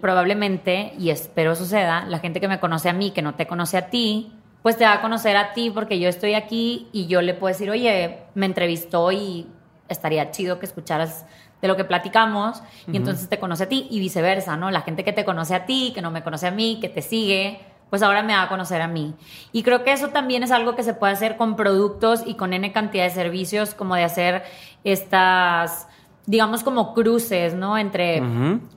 probablemente, 0.00 0.94
y 0.98 1.10
espero 1.10 1.54
suceda, 1.54 2.06
la 2.06 2.18
gente 2.18 2.40
que 2.40 2.48
me 2.48 2.58
conoce 2.58 2.88
a 2.88 2.92
mí, 2.92 3.12
que 3.12 3.22
no 3.22 3.36
te 3.36 3.46
conoce 3.46 3.76
a 3.76 3.88
ti, 3.88 4.32
pues 4.64 4.78
te 4.78 4.84
va 4.84 4.94
a 4.94 5.00
conocer 5.00 5.36
a 5.36 5.52
ti 5.52 5.70
porque 5.70 6.00
yo 6.00 6.08
estoy 6.08 6.34
aquí 6.34 6.88
y 6.90 7.06
yo 7.06 7.22
le 7.22 7.34
puedo 7.34 7.54
decir, 7.54 7.70
oye, 7.70 8.18
me 8.34 8.46
entrevistó 8.46 9.12
y 9.12 9.46
estaría 9.88 10.32
chido 10.32 10.58
que 10.58 10.66
escucharas 10.66 11.24
de 11.62 11.68
lo 11.68 11.76
que 11.76 11.84
platicamos 11.84 12.64
y 12.92 12.96
entonces 12.96 13.28
te 13.28 13.38
conoce 13.38 13.62
a 13.62 13.68
ti 13.68 13.86
y 13.92 14.00
viceversa, 14.00 14.56
¿no? 14.56 14.72
La 14.72 14.80
gente 14.80 15.04
que 15.04 15.12
te 15.12 15.24
conoce 15.24 15.54
a 15.54 15.66
ti, 15.66 15.92
que 15.94 16.02
no 16.02 16.10
me 16.10 16.24
conoce 16.24 16.48
a 16.48 16.50
mí, 16.50 16.78
que 16.80 16.88
te 16.88 17.00
sigue, 17.00 17.60
pues 17.90 18.02
ahora 18.02 18.22
me 18.22 18.34
va 18.34 18.42
a 18.42 18.48
conocer 18.48 18.80
a 18.82 18.88
mí. 18.88 19.14
Y 19.52 19.62
creo 19.62 19.84
que 19.84 19.92
eso 19.92 20.08
también 20.08 20.42
es 20.42 20.50
algo 20.50 20.74
que 20.76 20.82
se 20.82 20.94
puede 20.94 21.12
hacer 21.12 21.36
con 21.36 21.56
productos 21.56 22.22
y 22.26 22.34
con 22.34 22.52
N 22.52 22.72
cantidad 22.72 23.04
de 23.04 23.10
servicios, 23.10 23.74
como 23.74 23.94
de 23.94 24.04
hacer 24.04 24.42
estas, 24.84 25.88
digamos, 26.26 26.62
como 26.62 26.94
cruces, 26.94 27.54
¿no? 27.54 27.78
Entre 27.78 28.22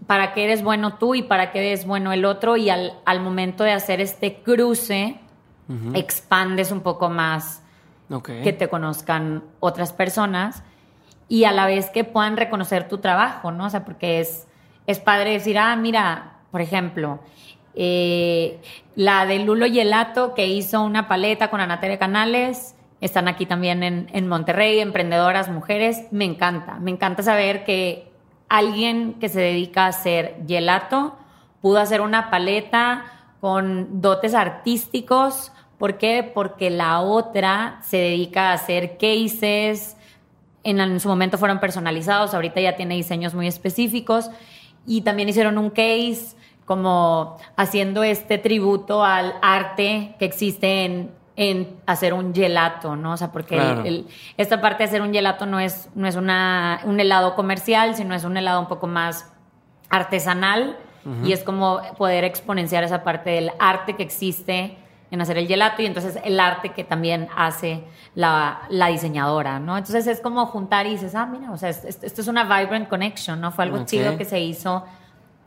para 0.08 0.34
qué 0.34 0.45
eres 0.45 0.63
bueno 0.63 0.95
tú 0.95 1.15
y 1.15 1.24
para 1.24 1.52
qué 1.52 1.60
eres 1.60 1.86
bueno 1.86 2.13
el 2.13 2.26
otro 2.26 2.58
y 2.58 2.69
al, 2.69 2.93
al 3.06 3.21
momento 3.21 3.63
de 3.63 3.74
hacer 3.74 4.02
este 4.02 4.41
cruce, 4.41 5.19
expandes 5.93 6.71
un 6.71 6.82
poco 6.82 7.10
más, 7.10 7.63
que 8.43 8.52
te 8.52 8.67
conozcan 8.67 9.43
otras 9.62 9.93
personas 9.93 10.63
y 11.30 11.45
a 11.45 11.54
la 11.54 11.65
vez 11.65 11.89
que 11.89 12.04
puedan 12.04 12.36
reconocer 12.36 12.89
tu 12.89 12.97
trabajo, 12.97 13.54
¿no? 13.54 13.67
O 13.67 13.69
sea, 13.69 13.86
porque 13.86 14.19
es, 14.19 14.47
es 14.86 15.00
padre 15.00 15.32
decir, 15.32 15.58
ah, 15.58 15.74
mira, 15.78 16.39
por 16.52 16.60
ejemplo, 16.60 17.21
eh, 17.75 18.60
la 18.95 19.25
de 19.25 19.39
Lulo 19.39 19.65
Yelato 19.65 20.34
que 20.34 20.47
hizo 20.47 20.81
una 20.84 21.07
paleta 21.07 21.49
con 21.49 21.62
Anatere 21.62 21.97
Canales, 21.97 22.75
están 22.99 23.27
aquí 23.27 23.45
también 23.45 23.84
en, 23.84 24.07
en 24.13 24.27
Monterrey, 24.27 24.79
emprendedoras, 24.79 25.49
mujeres, 25.49 26.03
me 26.12 26.25
encanta, 26.25 26.79
me 26.79 26.91
encanta 26.91 27.23
saber 27.23 27.63
que 27.63 28.12
alguien 28.49 29.15
que 29.15 29.29
se 29.29 29.39
dedica 29.39 29.86
a 29.86 29.89
hacer 29.89 30.36
gelato 30.47 31.15
pudo 31.62 31.79
hacer 31.79 32.01
una 32.01 32.29
paleta 32.29 33.05
con 33.39 34.01
dotes 34.01 34.36
artísticos, 34.36 35.51
¿Por 35.81 35.97
qué? 35.97 36.21
Porque 36.21 36.69
la 36.69 37.01
otra 37.01 37.79
se 37.81 37.97
dedica 37.97 38.51
a 38.51 38.53
hacer 38.53 38.99
cases, 38.99 39.97
en, 40.63 40.99
su 40.99 41.10
momento 41.10 41.39
fueron 41.39 41.60
personalizados, 41.60 42.36
ahorita 42.36 42.62
ya 42.62 42.75
tiene 42.75 42.93
diseños 42.93 43.34
muy 43.34 43.47
específicos 43.47 44.29
y 44.86 45.01
también 45.01 45.27
hicieron 45.27 45.57
un 45.57 45.71
case 45.71 46.36
como 46.71 47.36
haciendo 47.57 48.01
este 48.01 48.38
tributo 48.38 49.03
al 49.03 49.34
arte 49.41 50.15
que 50.17 50.23
existe 50.23 51.10
en, 51.36 51.81
hacer 51.86 52.13
un 52.13 52.34
gelato, 52.34 52.95
¿no? 52.95 53.12
O 53.12 53.17
sea, 53.17 53.34
porque 53.34 54.05
esta 54.38 54.62
parte 54.62 54.84
de 54.84 54.88
hacer 54.88 55.01
un 55.01 55.12
gelato 55.12 55.45
no 55.45 55.60
es, 55.60 55.89
no 55.95 56.07
es 56.07 56.15
una, 56.15 56.79
un 56.86 56.97
helado 56.97 57.36
comercial, 57.36 57.95
sino 57.95 58.15
es 58.15 58.23
un 58.23 58.38
helado 58.38 58.62
un 58.62 58.69
poco 58.69 58.88
más 58.88 59.34
artesanal 59.89 60.77
y 61.25 61.34
es 61.34 61.43
como 61.43 61.81
poder 61.97 62.23
exponenciar 62.23 62.86
esa 62.86 63.03
parte 63.03 63.31
del 63.31 63.51
arte 63.60 63.97
que 63.97 64.03
existe 64.03 64.77
en 65.10 65.19
hacer 65.19 65.38
el 65.38 65.47
gelato 65.47 65.81
y 65.81 65.88
entonces 65.88 66.19
el 66.23 66.39
arte 66.39 66.69
que 66.69 66.86
también 66.86 67.27
hace 67.36 67.84
la, 68.15 68.62
diseñadora, 68.89 69.60
¿no? 69.60 69.77
Entonces 69.77 70.07
es 70.07 70.21
como 70.21 70.45
juntar 70.45 70.86
y 70.86 70.91
dices, 70.91 71.15
ah, 71.15 71.25
mira, 71.25 71.51
o 71.51 71.57
sea, 71.57 71.67
esto, 71.67 72.21
es 72.21 72.27
una 72.29 72.45
vibrant 72.45 72.88
connection, 72.88 73.41
¿no? 73.41 73.51
Fue 73.51 73.65
algo 73.65 73.84
chido 73.84 74.17
que 74.17 74.23
se 74.23 74.39
hizo 74.39 74.86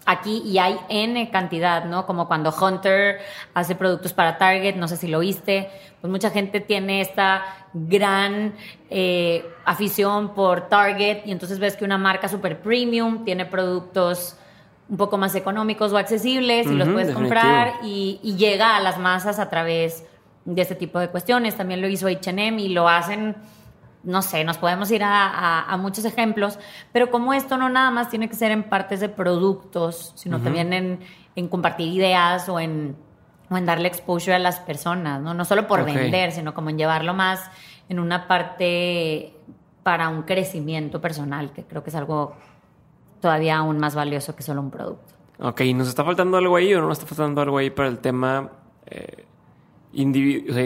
aquí 0.06 0.42
y 0.44 0.58
hay 0.58 0.78
N 0.88 1.30
cantidad, 1.30 1.84
¿no? 1.84 2.06
Como 2.06 2.28
cuando 2.28 2.54
Hunter 2.54 3.20
hace 3.54 3.74
productos 3.74 4.12
para 4.12 4.38
Target, 4.38 4.76
no 4.76 4.88
sé 4.88 4.96
si 4.96 5.08
lo 5.08 5.20
viste, 5.20 5.70
pues 6.00 6.10
mucha 6.10 6.30
gente 6.30 6.60
tiene 6.60 7.00
esta 7.00 7.44
gran 7.72 8.54
eh, 8.90 9.44
afición 9.64 10.34
por 10.34 10.68
Target 10.68 11.26
y 11.26 11.32
entonces 11.32 11.58
ves 11.58 11.76
que 11.76 11.84
una 11.84 11.98
marca 11.98 12.28
super 12.28 12.60
premium 12.60 13.24
tiene 13.24 13.46
productos 13.46 14.36
un 14.88 14.96
poco 14.96 15.16
más 15.16 15.34
económicos 15.34 15.92
o 15.92 15.98
accesibles 15.98 16.66
y 16.66 16.74
los 16.74 16.88
puedes 16.88 17.14
comprar 17.14 17.74
y, 17.82 18.18
llega 18.36 18.76
a 18.76 18.80
las 18.80 18.98
masas 18.98 19.38
a 19.38 19.48
través 19.48 20.04
de 20.44 20.60
este 20.60 20.74
tipo 20.74 20.98
de 20.98 21.08
cuestiones. 21.08 21.56
También 21.56 21.80
lo 21.80 21.88
hizo 21.88 22.06
HM 22.08 22.58
y 22.58 22.68
lo 22.68 22.88
hacen, 22.88 23.34
no 24.04 24.22
sé, 24.22 24.44
nos 24.44 24.58
podemos 24.58 24.90
ir 24.90 25.02
a, 25.04 25.76
muchos 25.80 26.04
ejemplos, 26.04 26.58
pero 26.92 27.10
como 27.10 27.34
esto 27.34 27.56
no 27.56 27.68
nada 27.68 27.90
más 27.90 28.10
tiene 28.10 28.28
que 28.28 28.36
ser 28.36 28.50
en 28.50 28.64
partes 28.64 29.00
de 29.00 29.08
productos, 29.08 30.12
sino 30.14 30.40
también 30.40 31.00
en, 31.34 31.48
compartir 31.48 31.88
ideas 31.88 32.48
o 32.48 32.60
en, 32.60 32.96
en 33.50 33.66
darle 33.66 33.88
exposure 33.88 34.34
a 34.34 34.38
las 34.38 34.60
personas, 34.60 35.20
¿no? 35.20 35.34
No 35.34 35.44
solo 35.44 35.66
por 35.66 35.84
vender, 35.84 36.32
sino 36.32 36.54
como 36.54 36.70
en 36.70 36.78
llevarlo 36.78 37.14
más 37.14 37.40
en 37.88 37.98
una 37.98 38.28
parte 38.28 39.34
para 39.82 40.08
un 40.08 40.22
crecimiento 40.22 41.00
personal, 41.00 41.52
que 41.52 41.64
creo 41.64 41.82
que 41.82 41.90
es 41.90 41.96
algo 41.96 42.34
todavía 43.20 43.58
aún 43.58 43.78
más 43.78 43.94
valioso 43.94 44.34
que 44.34 44.42
solo 44.42 44.60
un 44.60 44.70
producto. 44.70 45.14
Ok, 45.38 45.62
¿nos 45.74 45.88
está 45.88 46.04
faltando 46.04 46.36
algo 46.36 46.56
ahí 46.56 46.74
o 46.74 46.80
no 46.80 46.88
nos 46.88 46.98
está 46.98 47.14
faltando 47.14 47.40
algo 47.40 47.58
ahí 47.58 47.70
para 47.70 47.88
el 47.88 47.98
tema 47.98 48.50
eh, 48.86 49.24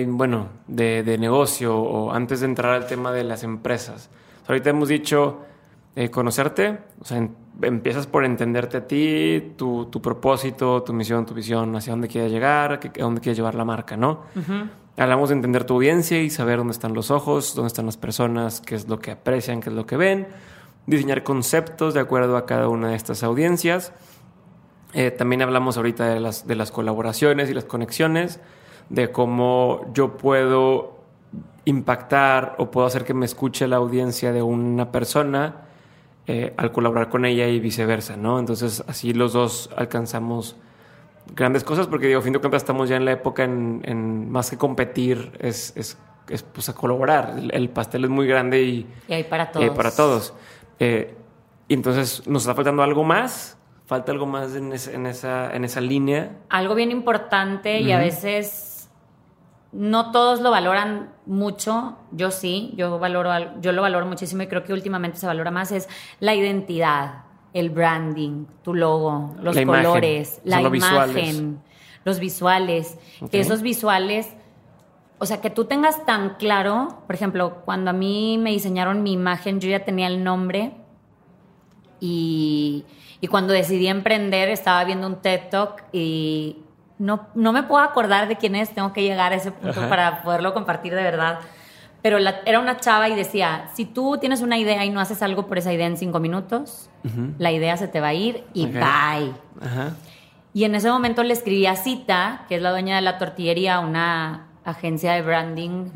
bueno, 0.08 0.48
de, 0.66 1.16
negocio 1.18 1.76
o 1.78 2.12
antes 2.12 2.40
de 2.40 2.46
entrar 2.46 2.72
al 2.74 2.86
tema 2.86 3.12
de 3.12 3.24
las 3.24 3.42
empresas? 3.44 4.10
ahorita 4.46 4.70
hemos 4.70 4.88
dicho 4.88 5.40
eh, 5.94 6.10
conocerte, 6.10 6.78
o 7.00 7.04
sea, 7.04 7.18
en- 7.18 7.34
empiezas 7.60 8.06
por 8.06 8.24
entenderte 8.24 8.76
a 8.78 8.86
ti, 8.86 9.52
tu, 9.56 9.86
tu 9.86 10.00
propósito, 10.00 10.82
tu 10.82 10.92
misión, 10.94 11.26
tu 11.26 11.34
visión, 11.34 11.74
hacia 11.76 11.92
dónde 11.92 12.08
quieres 12.08 12.30
llegar, 12.32 12.72
a 12.72 12.80
dónde 13.02 13.20
quieres 13.20 13.36
llevar 13.36 13.54
la 13.54 13.64
marca, 13.64 13.96
¿no? 13.96 14.20
Hablamos 14.96 15.28
de 15.28 15.34
entender 15.34 15.64
tu 15.64 15.74
audiencia 15.74 16.20
y 16.22 16.30
saber 16.30 16.58
dónde 16.58 16.72
están 16.72 16.94
los 16.94 17.10
ojos, 17.10 17.54
dónde 17.54 17.66
están 17.68 17.86
las 17.86 17.96
personas, 17.96 18.60
qué 18.60 18.74
es 18.76 18.88
lo 18.88 18.98
que 19.00 19.10
aprecian, 19.10 19.60
qué 19.60 19.70
es 19.70 19.76
lo 19.76 19.86
que 19.86 19.96
ven, 19.96 20.28
diseñar 20.86 21.22
conceptos 21.24 21.94
de 21.94 22.00
acuerdo 22.00 22.36
a 22.36 22.46
cada 22.46 22.68
una 22.68 22.90
de 22.90 22.96
estas 22.96 23.22
audiencias. 23.22 23.92
Eh, 24.94 25.10
también 25.10 25.42
hablamos 25.42 25.76
ahorita 25.76 26.06
de 26.06 26.20
las, 26.20 26.46
de 26.46 26.54
las 26.54 26.70
colaboraciones 26.72 27.50
y 27.50 27.54
las 27.54 27.64
conexiones, 27.64 28.40
de 28.90 29.10
cómo 29.12 29.90
yo 29.92 30.16
puedo 30.16 30.98
impactar 31.64 32.54
o 32.58 32.70
puedo 32.70 32.86
hacer 32.86 33.04
que 33.04 33.14
me 33.14 33.26
escuche 33.26 33.66
la 33.68 33.76
audiencia 33.76 34.32
de 34.32 34.42
una 34.42 34.90
persona 34.90 35.56
eh, 36.26 36.54
al 36.56 36.72
colaborar 36.72 37.08
con 37.08 37.24
ella 37.24 37.46
y 37.48 37.60
viceversa, 37.60 38.16
¿no? 38.16 38.38
Entonces 38.38 38.82
así 38.86 39.12
los 39.12 39.32
dos 39.32 39.70
alcanzamos 39.76 40.56
grandes 41.34 41.64
cosas 41.64 41.86
porque 41.86 42.06
digo, 42.06 42.20
a 42.20 42.22
fin 42.22 42.32
de 42.32 42.38
cuentas 42.38 42.62
estamos 42.62 42.88
ya 42.88 42.96
en 42.96 43.04
la 43.04 43.12
época 43.12 43.44
en, 43.44 43.82
en 43.84 44.30
más 44.30 44.50
que 44.50 44.56
competir, 44.56 45.32
es, 45.40 45.74
es, 45.76 45.98
es, 46.28 46.42
pues 46.42 46.68
a 46.68 46.74
colaborar. 46.74 47.34
El, 47.38 47.52
el 47.54 47.68
pastel 47.70 48.04
es 48.04 48.10
muy 48.10 48.26
grande 48.26 48.62
y, 48.62 48.86
Y 49.08 49.12
hay 49.12 49.24
para 49.24 49.44
y 49.44 49.52
todos. 49.52 49.64
hay 49.64 49.70
para 49.76 49.90
todos. 49.94 50.34
Eh, 50.78 51.14
y 51.66 51.74
entonces 51.74 52.26
nos 52.26 52.42
está 52.42 52.54
faltando 52.54 52.82
algo 52.82 53.04
más, 53.04 53.58
falta 53.86 54.12
algo 54.12 54.24
más 54.26 54.54
en, 54.54 54.72
esa- 54.72 54.92
en 54.92 55.06
esa, 55.06 55.54
en 55.54 55.64
esa 55.64 55.80
línea. 55.82 56.30
Algo 56.48 56.74
bien 56.74 56.90
importante 56.90 57.80
y 57.80 57.92
a 57.92 57.98
veces 57.98 58.67
no 59.72 60.10
todos 60.12 60.40
lo 60.40 60.50
valoran 60.50 61.12
mucho. 61.26 61.96
Yo 62.12 62.30
sí, 62.30 62.72
yo 62.76 62.98
valoro, 62.98 63.30
al- 63.30 63.60
yo 63.60 63.72
lo 63.72 63.82
valoro 63.82 64.06
muchísimo 64.06 64.42
y 64.42 64.46
creo 64.46 64.64
que 64.64 64.72
últimamente 64.72 65.18
se 65.18 65.26
valora 65.26 65.50
más 65.50 65.72
es 65.72 65.88
la 66.20 66.34
identidad, 66.34 67.24
el 67.52 67.70
branding, 67.70 68.46
tu 68.62 68.74
logo, 68.74 69.34
los 69.40 69.56
La 69.56 69.64
colores, 69.64 70.40
la 70.44 70.60
los 70.62 70.74
imagen, 70.74 71.12
visuales. 71.12 71.44
los 72.04 72.18
visuales, 72.20 72.98
que 73.30 73.40
esos 73.40 73.62
visuales 73.62 74.34
o 75.20 75.26
sea, 75.26 75.40
que 75.40 75.50
tú 75.50 75.64
tengas 75.64 76.06
tan 76.06 76.36
claro, 76.36 77.02
por 77.06 77.14
ejemplo, 77.16 77.62
cuando 77.64 77.90
a 77.90 77.92
mí 77.92 78.38
me 78.38 78.50
diseñaron 78.50 79.02
mi 79.02 79.12
imagen, 79.12 79.58
yo 79.60 79.68
ya 79.68 79.84
tenía 79.84 80.06
el 80.06 80.22
nombre 80.22 80.72
y, 82.00 82.84
y 83.20 83.26
cuando 83.26 83.52
decidí 83.52 83.88
emprender 83.88 84.48
estaba 84.48 84.84
viendo 84.84 85.06
un 85.08 85.16
TED 85.16 85.48
Talk 85.50 85.84
y 85.92 86.58
no, 86.98 87.26
no 87.34 87.52
me 87.52 87.62
puedo 87.62 87.82
acordar 87.82 88.28
de 88.28 88.36
quién 88.36 88.54
es, 88.56 88.70
tengo 88.74 88.92
que 88.92 89.02
llegar 89.02 89.32
a 89.32 89.36
ese 89.36 89.52
punto 89.52 89.80
Ajá. 89.80 89.88
para 89.88 90.22
poderlo 90.22 90.52
compartir 90.54 90.94
de 90.94 91.02
verdad. 91.02 91.38
Pero 92.02 92.18
la- 92.18 92.40
era 92.46 92.60
una 92.60 92.76
chava 92.78 93.08
y 93.08 93.14
decía, 93.16 93.68
si 93.74 93.84
tú 93.84 94.18
tienes 94.18 94.40
una 94.40 94.56
idea 94.56 94.84
y 94.84 94.90
no 94.90 95.00
haces 95.00 95.20
algo 95.22 95.46
por 95.46 95.58
esa 95.58 95.72
idea 95.72 95.86
en 95.86 95.96
cinco 95.96 96.20
minutos, 96.20 96.90
la 97.38 97.50
idea 97.52 97.76
se 97.76 97.88
te 97.88 98.00
va 98.00 98.08
a 98.08 98.14
ir 98.14 98.44
y 98.54 98.66
Ok. 98.66 98.72
bye. 98.72 99.32
Ajá. 99.60 99.92
Y 100.54 100.64
en 100.64 100.74
ese 100.74 100.90
momento 100.90 101.22
le 101.22 101.32
escribí 101.34 101.66
a 101.66 101.76
Cita, 101.76 102.44
que 102.48 102.56
es 102.56 102.62
la 102.62 102.70
dueña 102.70 102.96
de 102.96 103.02
la 103.02 103.18
tortillería, 103.18 103.80
una 103.80 104.46
agencia 104.64 105.12
de 105.12 105.22
branding, 105.22 105.90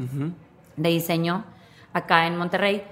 de 0.76 0.88
diseño, 0.88 1.44
acá 1.92 2.26
en 2.26 2.36
Monterrey. 2.36 2.82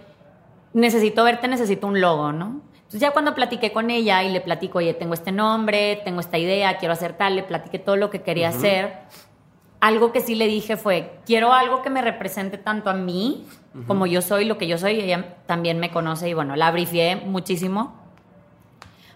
Necesito 0.73 1.25
verte, 1.25 1.49
necesito 1.49 1.87
un 1.87 2.01
logo, 2.01 2.33
¿no? 2.33 2.61
Entonces 2.91 3.07
ya 3.07 3.13
cuando 3.13 3.37
platiqué 3.37 3.71
con 3.71 3.89
ella 3.89 4.25
y 4.25 4.33
le 4.33 4.41
platico, 4.41 4.79
oye, 4.79 4.95
tengo 4.95 5.15
este 5.15 5.31
nombre, 5.31 6.03
tengo 6.05 6.19
esta 6.19 6.39
idea, 6.39 6.77
quiero 6.79 6.93
hacer 6.93 7.13
tal, 7.13 7.37
le 7.37 7.45
platiqué 7.45 7.79
todo 7.79 7.95
lo 7.95 8.11
que 8.11 8.23
quería 8.23 8.49
hacer. 8.49 9.03
Algo 9.79 10.11
que 10.11 10.21
sí 10.21 10.35
le 10.35 10.49
dije 10.49 10.77
fue, 10.77 11.21
quiero 11.25 11.53
algo 11.53 11.83
que 11.83 11.91
me 11.91 12.03
represente 12.03 12.59
tanto 12.59 12.91
a 12.91 12.95
mí, 12.95 13.47
como 13.87 14.07
yo 14.07 14.23
soy, 14.23 14.45
lo 14.45 14.59
que 14.59 14.67
yo 14.67 14.77
soy, 14.77 14.99
ella 14.99 15.37
también 15.47 15.79
me 15.79 15.93
conoce 15.93 16.31
y 16.31 16.35
bueno, 16.35 16.57
la 16.57 16.73
brifié 16.73 17.15
muchísimo. 17.15 17.95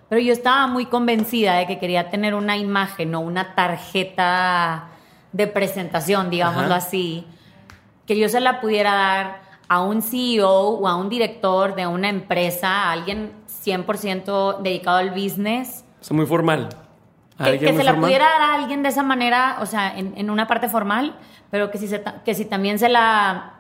Pero 0.08 0.20
yo 0.20 0.32
estaba 0.32 0.68
muy 0.68 0.86
convencida 0.86 1.56
de 1.56 1.66
que 1.66 1.80
quería 1.80 2.10
tener 2.10 2.36
una 2.36 2.56
imagen 2.56 3.12
o 3.16 3.20
una 3.22 3.56
tarjeta 3.56 4.90
de 5.32 5.48
presentación, 5.48 6.30
digámoslo 6.30 6.74
Ajá. 6.74 6.76
así, 6.76 7.26
que 8.06 8.16
yo 8.16 8.28
se 8.28 8.38
la 8.38 8.60
pudiera 8.60 8.94
dar 8.94 9.42
a 9.66 9.80
un 9.80 10.00
CEO 10.00 10.48
o 10.48 10.86
a 10.86 10.94
un 10.94 11.08
director 11.08 11.74
de 11.74 11.88
una 11.88 12.08
empresa, 12.08 12.68
a 12.68 12.92
alguien 12.92 13.32
100% 13.64 14.60
dedicado 14.62 14.98
al 14.98 15.10
business, 15.10 15.84
Es 16.00 16.12
muy 16.12 16.26
formal. 16.26 16.68
que, 17.38 17.44
¿Alguien 17.44 17.60
que 17.60 17.72
muy 17.72 17.84
se 17.84 17.84
la 17.84 17.96
pudiera 18.00 18.24
dar 18.24 18.42
a 18.42 18.54
alguien 18.54 18.82
de 18.82 18.90
esa 18.90 19.02
manera, 19.02 19.58
o 19.60 19.66
sea, 19.66 19.96
en, 19.96 20.14
en 20.16 20.30
una 20.30 20.46
parte 20.46 20.68
formal, 20.68 21.16
pero 21.50 21.70
que 21.70 21.78
si, 21.78 21.88
se 21.88 22.02
que 22.24 22.34
si 22.34 22.44
también 22.44 22.78
se 22.78 22.88
la, 22.88 23.54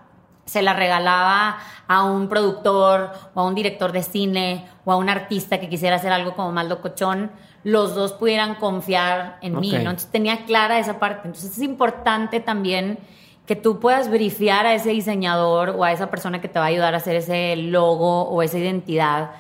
se 0.44 0.62
la 0.62 0.74
regalaba 0.74 1.58
a 1.86 2.04
un 2.04 2.28
productor 2.28 3.12
o 3.34 3.40
a 3.40 3.44
un 3.44 3.54
director 3.54 3.92
de 3.92 4.02
cine 4.02 4.66
o 4.84 4.92
a 4.92 4.96
un 4.96 5.08
artista 5.08 5.60
que 5.60 5.68
quisiera 5.68 5.96
hacer 5.96 6.12
algo 6.12 6.34
como 6.34 6.52
más 6.52 6.66
locochón, 6.66 7.30
los 7.62 7.94
dos 7.94 8.12
pudieran 8.12 8.56
confiar 8.56 9.38
en 9.40 9.58
mí. 9.58 9.74
Entonces 9.74 10.10
tenía 10.10 10.44
clara 10.44 10.78
esa 10.78 10.98
parte. 10.98 11.28
Entonces 11.28 11.52
es 11.52 11.62
importante 11.62 12.40
también 12.40 12.98
que 13.46 13.56
tú 13.56 13.78
puedas 13.78 14.10
brifear 14.10 14.66
a 14.66 14.74
ese 14.74 14.90
diseñador 14.90 15.70
o 15.70 15.84
a 15.84 15.92
esa 15.92 16.10
persona 16.10 16.40
que 16.40 16.48
te 16.48 16.58
va 16.58 16.66
a 16.66 16.68
ayudar 16.68 16.94
a 16.94 16.98
hacer 16.98 17.16
ese 17.16 17.56
logo 17.56 18.22
o 18.22 18.42
esa 18.42 18.58
identidad. 18.58 19.32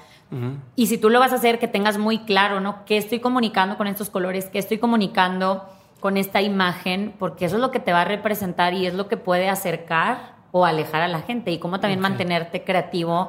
Y 0.74 0.88
si 0.88 0.98
tú 0.98 1.10
lo 1.10 1.20
vas 1.20 1.32
a 1.32 1.36
hacer, 1.36 1.60
que 1.60 1.68
tengas 1.68 1.96
muy 1.96 2.20
claro, 2.20 2.60
¿no? 2.60 2.84
¿Qué 2.86 2.96
estoy 2.96 3.20
comunicando 3.20 3.76
con 3.76 3.86
estos 3.86 4.10
colores? 4.10 4.46
¿Qué 4.46 4.58
estoy 4.58 4.78
comunicando 4.78 5.64
con 6.00 6.16
esta 6.16 6.42
imagen? 6.42 7.14
Porque 7.18 7.44
eso 7.44 7.56
es 7.56 7.62
lo 7.62 7.70
que 7.70 7.78
te 7.78 7.92
va 7.92 8.02
a 8.02 8.04
representar 8.04 8.74
y 8.74 8.86
es 8.86 8.94
lo 8.94 9.06
que 9.06 9.16
puede 9.16 9.48
acercar 9.48 10.34
o 10.50 10.64
alejar 10.64 11.02
a 11.02 11.08
la 11.08 11.20
gente. 11.20 11.52
Y 11.52 11.58
cómo 11.58 11.78
también 11.78 12.00
mantenerte 12.00 12.64
creativo 12.64 13.28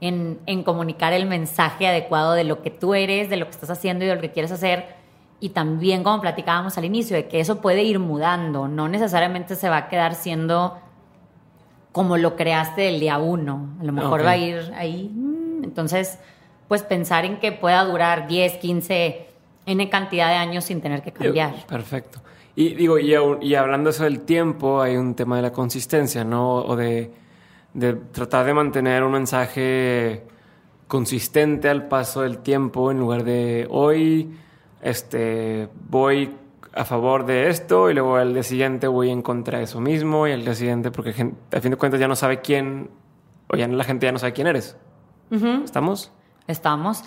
en, 0.00 0.40
en 0.46 0.64
comunicar 0.64 1.12
el 1.12 1.26
mensaje 1.26 1.86
adecuado 1.86 2.32
de 2.32 2.44
lo 2.44 2.62
que 2.62 2.70
tú 2.70 2.94
eres, 2.94 3.30
de 3.30 3.36
lo 3.36 3.44
que 3.44 3.52
estás 3.52 3.70
haciendo 3.70 4.04
y 4.04 4.08
de 4.08 4.16
lo 4.16 4.20
que 4.20 4.32
quieres 4.32 4.50
hacer. 4.50 4.96
Y 5.38 5.50
también, 5.50 6.02
como 6.02 6.20
platicábamos 6.20 6.76
al 6.78 6.84
inicio, 6.84 7.16
de 7.16 7.28
que 7.28 7.40
eso 7.40 7.60
puede 7.60 7.82
ir 7.84 7.98
mudando. 7.98 8.68
No 8.68 8.88
necesariamente 8.88 9.54
se 9.54 9.68
va 9.68 9.76
a 9.76 9.88
quedar 9.88 10.14
siendo 10.14 10.78
como 11.92 12.16
lo 12.16 12.36
creaste 12.36 12.82
del 12.82 13.00
día 13.00 13.18
uno. 13.18 13.68
A 13.80 13.84
lo 13.84 13.92
mejor 13.92 14.24
va 14.24 14.32
a 14.32 14.36
ir 14.36 14.72
ahí. 14.76 15.10
Entonces, 15.64 16.18
pues 16.68 16.82
pensar 16.82 17.24
en 17.24 17.38
que 17.38 17.52
pueda 17.52 17.84
durar 17.84 18.26
10, 18.26 18.58
15, 18.58 19.26
N 19.66 19.90
cantidad 19.90 20.28
de 20.28 20.34
años 20.34 20.64
sin 20.64 20.80
tener 20.80 21.02
que 21.02 21.12
cambiar. 21.12 21.66
Perfecto. 21.66 22.20
Y 22.56 22.74
digo, 22.74 22.98
y, 22.98 23.14
y 23.42 23.54
hablando 23.54 23.90
eso 23.90 24.04
del 24.04 24.20
tiempo, 24.20 24.80
hay 24.80 24.96
un 24.96 25.14
tema 25.14 25.36
de 25.36 25.42
la 25.42 25.52
consistencia, 25.52 26.24
¿no? 26.24 26.56
O 26.56 26.76
de, 26.76 27.12
de 27.74 27.94
tratar 27.94 28.46
de 28.46 28.54
mantener 28.54 29.02
un 29.02 29.12
mensaje 29.12 30.24
consistente 30.88 31.68
al 31.68 31.86
paso 31.86 32.22
del 32.22 32.38
tiempo 32.38 32.90
en 32.90 32.98
lugar 32.98 33.22
de 33.22 33.66
hoy 33.70 34.34
este 34.82 35.68
voy 35.88 36.34
a 36.72 36.84
favor 36.84 37.24
de 37.26 37.48
esto 37.48 37.90
y 37.90 37.94
luego 37.94 38.16
al 38.16 38.32
día 38.32 38.42
siguiente 38.42 38.88
voy 38.88 39.10
en 39.10 39.22
contra 39.22 39.58
de 39.58 39.64
eso 39.64 39.80
mismo 39.80 40.26
y 40.26 40.32
al 40.32 40.42
día 40.42 40.54
siguiente 40.54 40.90
porque 40.90 41.10
a 41.10 41.60
fin 41.60 41.70
de 41.70 41.76
cuentas 41.76 42.00
ya 42.00 42.08
no 42.08 42.16
sabe 42.16 42.40
quién 42.40 42.90
o 43.48 43.56
ya 43.56 43.68
la 43.68 43.84
gente 43.84 44.06
ya 44.06 44.12
no 44.12 44.18
sabe 44.18 44.32
quién 44.32 44.46
eres. 44.46 44.76
¿Estamos? 45.30 46.10
Estamos. 46.46 47.04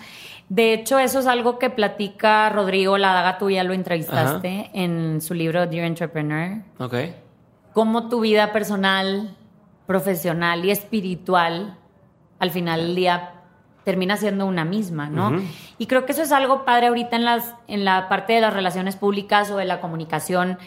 De 0.48 0.74
hecho, 0.74 0.98
eso 0.98 1.18
es 1.20 1.26
algo 1.26 1.58
que 1.58 1.70
platica 1.70 2.50
Rodrigo 2.50 2.98
Ladaga, 2.98 3.38
tú 3.38 3.50
ya 3.50 3.64
lo 3.64 3.72
entrevistaste 3.72 4.70
en 4.74 5.20
su 5.20 5.34
libro 5.34 5.66
Dear 5.66 5.84
Entrepreneur. 5.84 6.62
Ok. 6.78 6.94
Cómo 7.72 8.08
tu 8.08 8.20
vida 8.20 8.52
personal, 8.52 9.36
profesional 9.86 10.64
y 10.64 10.70
espiritual 10.70 11.78
al 12.38 12.50
final 12.50 12.80
del 12.80 12.94
día 12.94 13.30
termina 13.84 14.16
siendo 14.16 14.46
una 14.46 14.64
misma, 14.64 15.08
¿no? 15.08 15.42
Y 15.78 15.86
creo 15.86 16.06
que 16.06 16.12
eso 16.12 16.22
es 16.22 16.32
algo 16.32 16.64
padre 16.64 16.86
ahorita 16.86 17.16
en, 17.16 17.24
las, 17.24 17.54
en 17.68 17.84
la 17.84 18.08
parte 18.08 18.32
de 18.32 18.40
las 18.40 18.54
relaciones 18.54 18.96
públicas 18.96 19.50
o 19.50 19.56
de 19.56 19.66
la 19.66 19.80
comunicación 19.80 20.58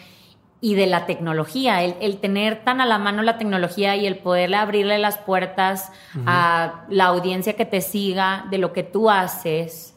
y 0.60 0.74
de 0.74 0.86
la 0.86 1.06
tecnología, 1.06 1.82
el, 1.84 1.94
el 2.00 2.18
tener 2.18 2.64
tan 2.64 2.80
a 2.80 2.86
la 2.86 2.98
mano 2.98 3.22
la 3.22 3.38
tecnología 3.38 3.94
y 3.96 4.06
el 4.06 4.16
poderle 4.18 4.56
abrirle 4.56 4.98
las 4.98 5.16
puertas 5.18 5.92
a 6.26 6.84
la 6.88 7.04
audiencia 7.06 7.54
que 7.54 7.64
te 7.64 7.80
siga 7.80 8.46
de 8.50 8.58
lo 8.58 8.72
que 8.72 8.82
tú 8.82 9.08
haces, 9.08 9.94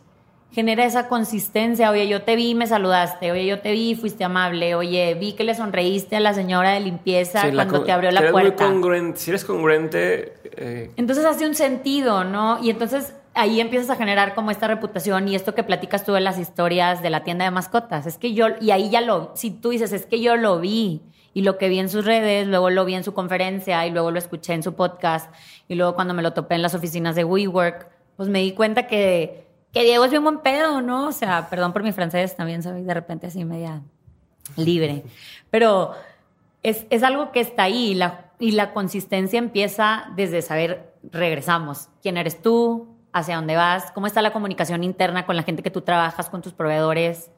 genera 0.51 0.83
esa 0.85 1.07
consistencia. 1.07 1.89
Oye, 1.89 2.07
yo 2.07 2.21
te 2.23 2.35
vi, 2.35 2.53
me 2.55 2.67
saludaste. 2.67 3.31
Oye, 3.31 3.45
yo 3.47 3.59
te 3.61 3.71
vi, 3.71 3.95
fuiste 3.95 4.23
amable. 4.23 4.75
Oye, 4.75 5.13
vi 5.15 5.33
que 5.33 5.43
le 5.45 5.55
sonreíste 5.55 6.17
a 6.17 6.19
la 6.19 6.33
señora 6.33 6.71
de 6.73 6.81
limpieza 6.81 7.41
Sí, 7.43 7.51
cuando 7.55 7.83
te 7.83 7.91
abrió 7.91 8.11
la 8.11 8.21
muy 8.21 8.31
puerta. 8.31 8.65
congruente- 8.67 9.17
si 9.17 9.31
eres 9.31 9.45
congruente, 9.45 10.33
eh, 10.57 10.91
Entonces 10.97 11.25
hace 11.25 11.47
un 11.47 11.55
sentido, 11.55 12.23
¿no? 12.25 12.61
Y 12.61 12.69
entonces 12.69 13.13
ahí 13.33 13.61
empiezas 13.61 13.89
a 13.89 13.95
generar 13.95 14.35
como 14.35 14.51
esta 14.51 14.67
reputación 14.67 15.27
y 15.27 15.35
esto 15.35 15.55
que 15.55 15.63
platicas 15.63 16.03
tú 16.03 16.13
de 16.13 16.21
las 16.21 16.37
historias 16.37 17.01
de 17.01 17.09
la 17.09 17.23
tienda 17.23 17.45
de 17.45 17.51
mascotas. 17.51 18.05
Es 18.05 18.17
que 18.17 18.33
yo, 18.33 18.47
y 18.59 18.71
ahí 18.71 18.89
ya 18.89 19.01
lo, 19.01 19.31
si 19.35 19.51
tú 19.51 19.69
dices, 19.69 19.93
es 19.93 20.05
que 20.05 20.21
yo 20.21 20.35
lo 20.35 20.59
vi 20.59 21.01
y 21.33 21.43
lo 21.43 21.57
que 21.57 21.69
vi 21.69 21.79
en 21.79 21.89
sus 21.89 22.05
redes, 22.05 22.47
luego 22.47 22.69
lo 22.69 22.83
vi 22.83 22.95
en 22.95 23.03
su 23.03 23.13
conferencia 23.13 23.85
y 23.87 23.91
luego 23.91 24.11
lo 24.11 24.19
escuché 24.19 24.53
en 24.53 24.63
su 24.63 24.73
podcast 24.73 25.33
y 25.67 25.75
luego 25.75 25.95
cuando 25.95 26.13
me 26.13 26.21
lo 26.21 26.33
topé 26.33 26.55
en 26.55 26.61
las 26.61 26.75
oficinas 26.75 27.15
de 27.15 27.23
WeWork, 27.23 27.87
pues 28.17 28.27
me 28.27 28.39
di 28.39 28.51
cuenta 28.51 28.87
que, 28.87 29.47
que 29.71 29.83
Diego 29.83 30.03
es 30.03 30.11
bien 30.11 30.23
buen 30.23 30.39
pedo, 30.39 30.81
¿no? 30.81 31.07
O 31.07 31.11
sea, 31.11 31.49
perdón 31.49 31.71
por 31.71 31.83
mi 31.83 31.93
francés, 31.93 32.35
también 32.35 32.61
soy 32.61 32.83
de 32.83 32.93
repente 32.93 33.27
así 33.27 33.45
media 33.45 33.81
libre. 34.57 35.03
Pero 35.49 35.93
es, 36.63 36.85
es 36.89 37.03
algo 37.03 37.31
que 37.31 37.39
está 37.39 37.63
ahí 37.63 37.91
y 37.91 37.93
la, 37.95 38.31
y 38.39 38.51
la 38.51 38.73
consistencia 38.73 39.39
empieza 39.39 40.11
desde 40.15 40.41
saber, 40.41 40.93
regresamos, 41.11 41.87
quién 42.01 42.17
eres 42.17 42.41
tú, 42.41 42.90
hacia 43.13 43.35
dónde 43.35 43.55
vas, 43.55 43.91
cómo 43.91 44.07
está 44.07 44.21
la 44.21 44.33
comunicación 44.33 44.83
interna 44.83 45.25
con 45.25 45.35
la 45.35 45.43
gente 45.43 45.63
que 45.63 45.71
tú 45.71 45.81
trabajas, 45.81 46.29
con 46.29 46.41
tus 46.41 46.53
proveedores, 46.53 47.31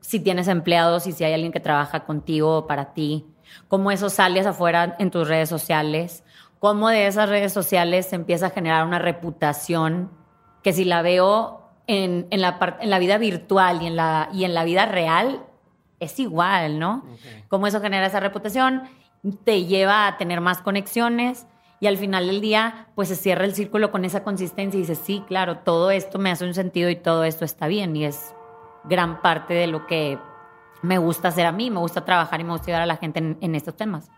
si 0.00 0.20
tienes 0.20 0.48
empleados 0.48 1.06
y 1.06 1.12
si 1.12 1.24
hay 1.24 1.32
alguien 1.32 1.52
que 1.52 1.60
trabaja 1.60 2.04
contigo 2.04 2.58
o 2.58 2.66
para 2.66 2.92
ti, 2.92 3.26
cómo 3.68 3.90
eso 3.90 4.10
sales 4.10 4.46
afuera 4.46 4.96
en 4.98 5.10
tus 5.10 5.28
redes 5.28 5.48
sociales, 5.48 6.24
cómo 6.58 6.88
de 6.88 7.06
esas 7.06 7.28
redes 7.28 7.52
sociales 7.52 8.06
se 8.06 8.16
empieza 8.16 8.46
a 8.46 8.50
generar 8.50 8.86
una 8.86 8.98
reputación 8.98 10.10
que 10.62 10.72
si 10.72 10.84
la 10.84 11.02
veo 11.02 11.70
en, 11.86 12.26
la, 12.30 12.78
en 12.80 12.90
la 12.90 12.98
vida 12.98 13.18
virtual 13.18 13.82
y 13.82 13.86
en 13.86 13.96
la, 13.96 14.28
y 14.32 14.44
en 14.44 14.54
la 14.54 14.64
vida 14.64 14.86
real, 14.86 15.44
es 16.00 16.18
igual, 16.18 16.78
¿no? 16.78 17.04
Cómo 17.48 17.66
eso 17.66 17.80
genera 17.80 18.06
esa 18.06 18.20
reputación, 18.20 18.82
te 19.44 19.64
lleva 19.64 20.06
a 20.06 20.16
tener 20.16 20.40
más 20.40 20.60
conexiones 20.60 21.46
y 21.82 21.88
al 21.88 21.98
final 21.98 22.28
del 22.28 22.40
día, 22.40 22.86
pues 22.94 23.08
se 23.08 23.16
cierra 23.16 23.44
el 23.44 23.56
círculo 23.56 23.90
con 23.90 24.04
esa 24.04 24.22
consistencia 24.22 24.78
y 24.78 24.82
dices, 24.82 25.00
sí, 25.02 25.24
claro, 25.26 25.58
todo 25.58 25.90
esto 25.90 26.20
me 26.20 26.30
hace 26.30 26.44
un 26.44 26.54
sentido 26.54 26.88
y 26.90 26.94
todo 26.94 27.24
esto 27.24 27.44
está 27.44 27.66
bien 27.66 27.96
y 27.96 28.04
es 28.04 28.36
gran 28.84 29.20
parte 29.20 29.52
de 29.52 29.66
lo 29.66 29.84
que 29.88 30.16
me 30.82 30.98
gusta 30.98 31.26
hacer 31.26 31.44
a 31.44 31.50
mí, 31.50 31.72
me 31.72 31.80
gusta 31.80 32.04
trabajar 32.04 32.40
y 32.40 32.44
me 32.44 32.52
gusta 32.52 32.66
ayudar 32.66 32.82
a 32.82 32.86
la 32.86 32.98
gente 32.98 33.36
en, 33.40 33.54
estos 33.56 33.74
temas. 33.74 34.08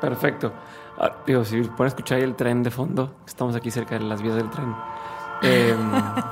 Perfecto. 0.00 0.54
Ah, 0.96 1.12
digo, 1.26 1.44
si 1.44 1.60
pueden 1.60 1.88
escuchar 1.88 2.16
ahí 2.16 2.24
el 2.24 2.36
tren 2.36 2.62
de 2.62 2.70
fondo, 2.70 3.16
estamos 3.26 3.54
aquí 3.54 3.70
cerca 3.70 3.98
de 3.98 4.04
las 4.06 4.22
vías 4.22 4.36
del 4.36 4.48
tren. 4.48 4.74
Eh, 5.42 5.76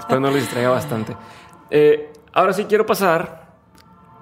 no 0.08 0.20
lo 0.20 0.32
distraiga 0.32 0.70
bastante. 0.70 1.14
Eh, 1.68 2.14
ahora 2.32 2.54
sí 2.54 2.64
quiero 2.64 2.86
pasar 2.86 3.56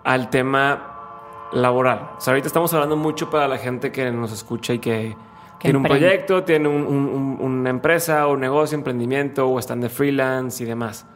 al 0.02 0.30
tema 0.30 1.46
laboral. 1.52 2.10
O 2.16 2.20
sea, 2.20 2.32
ahorita 2.32 2.48
estamos 2.48 2.74
hablando 2.74 2.96
mucho 2.96 3.30
para 3.30 3.46
la 3.46 3.58
gente 3.58 3.92
que 3.92 4.10
nos 4.10 4.32
escucha 4.32 4.72
y 4.72 4.80
que 4.80 5.16
tiene 5.60 5.78
un 5.78 5.84
proyecto, 5.84 6.42
tiene 6.44 6.68
una 6.68 7.70
empresa 7.70 8.26
o 8.26 8.32
un 8.34 8.40
negocio, 8.40 8.76
emprendimiento 8.76 9.46
o 9.46 9.58
están 9.58 9.80
de 9.80 9.88
freelance 9.88 10.62
y 10.62 10.66
demás. 10.66 11.06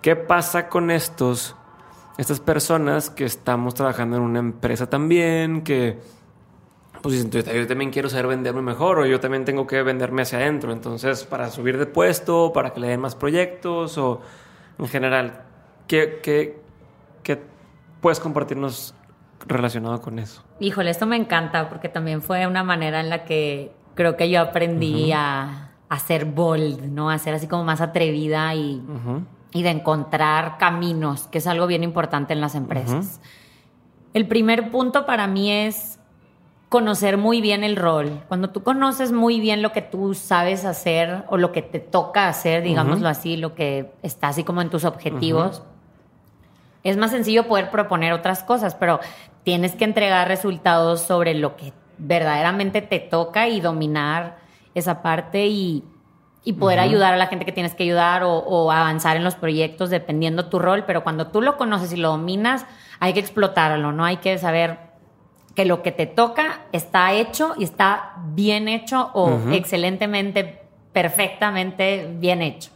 ¿Qué 0.00 0.16
pasa 0.16 0.68
con 0.68 0.90
estos, 0.90 1.56
estas 2.18 2.40
personas 2.40 3.10
que 3.10 3.24
estamos 3.24 3.74
trabajando 3.74 4.16
en 4.16 4.22
una 4.22 4.38
empresa 4.38 4.88
también, 4.88 5.62
que 5.62 5.98
pues 7.02 7.22
dicen, 7.22 7.30
yo 7.30 7.66
también 7.66 7.90
quiero 7.90 8.08
saber 8.08 8.28
venderme 8.28 8.62
mejor 8.62 9.00
o 9.00 9.06
yo 9.06 9.20
también 9.20 9.44
tengo 9.44 9.66
que 9.66 9.82
venderme 9.82 10.22
hacia 10.22 10.38
adentro, 10.38 10.72
entonces 10.72 11.24
para 11.24 11.50
subir 11.50 11.76
de 11.76 11.84
puesto, 11.84 12.50
para 12.54 12.72
que 12.72 12.80
le 12.80 12.88
den 12.88 13.00
más 13.00 13.14
proyectos 13.14 13.98
o 13.98 14.22
en 14.78 14.88
general, 14.88 15.42
¿qué, 15.86 16.20
qué, 16.22 16.58
qué 17.22 17.38
puedes 18.00 18.20
compartirnos 18.20 18.94
relacionado 19.46 20.00
con 20.00 20.18
eso? 20.18 20.42
Híjole, 20.60 20.90
esto 20.90 21.06
me 21.06 21.16
encanta 21.16 21.68
porque 21.68 21.88
también 21.88 22.22
fue 22.22 22.46
una 22.46 22.62
manera 22.62 23.00
en 23.00 23.10
la 23.10 23.24
que 23.24 23.72
creo 23.94 24.16
que 24.16 24.30
yo 24.30 24.40
aprendí 24.40 25.12
a, 25.12 25.70
ser 26.04 26.24
bold, 26.24 26.82
¿no? 26.82 27.08
A 27.08 27.18
ser 27.18 27.34
así 27.34 27.46
como 27.46 27.62
más 27.62 27.80
atrevida 27.80 28.52
y, 28.54 28.82
y, 29.52 29.62
de 29.62 29.70
encontrar 29.70 30.58
caminos, 30.58 31.28
que 31.28 31.38
es 31.38 31.46
algo 31.46 31.68
bien 31.68 31.84
importante 31.84 32.32
en 32.32 32.40
las 32.40 32.56
empresas. 32.56 33.20
El 34.12 34.26
primer 34.26 34.72
punto 34.72 35.06
para 35.06 35.28
mí 35.28 35.52
es 35.52 36.00
conocer 36.68 37.16
muy 37.16 37.40
bien 37.40 37.62
el 37.62 37.76
rol. 37.76 38.24
Cuando 38.26 38.50
tú 38.50 38.64
conoces 38.64 39.12
muy 39.12 39.38
bien 39.38 39.62
lo 39.62 39.70
que 39.70 39.80
tú 39.80 40.14
sabes 40.14 40.64
hacer 40.64 41.22
o 41.28 41.36
lo 41.36 41.52
que 41.52 41.62
te 41.62 41.78
toca 41.78 42.26
hacer, 42.26 42.64
digámoslo 42.64 43.06
así, 43.06 43.36
lo 43.36 43.54
que 43.54 43.92
está 44.02 44.26
así 44.26 44.42
como 44.42 44.60
en 44.60 44.70
tus 44.70 44.84
objetivos, 44.84 45.62
es 46.84 46.98
más 46.98 47.10
sencillo 47.10 47.48
poder 47.48 47.70
proponer 47.70 48.12
otras 48.12 48.44
cosas, 48.44 48.74
pero 48.74 49.00
tienes 49.42 49.74
que 49.74 49.84
entregar 49.84 50.28
resultados 50.28 51.00
sobre 51.00 51.34
lo 51.34 51.56
que 51.56 51.72
verdaderamente 51.96 52.82
te 52.82 53.00
toca 53.00 53.48
y 53.48 53.60
dominar 53.60 54.38
esa 54.74 55.02
parte 55.02 55.46
y, 55.46 55.84
poder 56.58 56.78
ayudar 56.78 57.14
a 57.14 57.16
la 57.16 57.28
gente 57.28 57.46
que 57.46 57.52
tienes 57.52 57.74
que 57.74 57.84
ayudar 57.84 58.22
o, 58.22 58.70
avanzar 58.70 59.16
en 59.16 59.24
los 59.24 59.34
proyectos 59.34 59.88
dependiendo 59.88 60.50
tu 60.50 60.58
rol, 60.58 60.84
pero 60.86 61.02
cuando 61.02 61.28
tú 61.28 61.40
lo 61.40 61.56
conoces 61.56 61.90
y 61.94 61.96
lo 61.96 62.10
dominas, 62.10 62.66
hay 63.00 63.14
que 63.14 63.20
explotarlo, 63.20 63.92
¿no? 63.92 64.04
Hay 64.04 64.18
que 64.18 64.36
saber 64.36 64.78
que 65.54 65.64
lo 65.64 65.82
que 65.82 65.90
te 65.90 66.04
toca 66.04 66.66
está 66.72 67.14
hecho 67.14 67.54
y 67.56 67.64
está 67.64 68.16
bien 68.34 68.68
hecho 68.68 69.10
o 69.14 69.40
excelentemente, 69.52 70.66
perfectamente 70.92 72.10
bien 72.18 72.42
hecho 72.42 72.70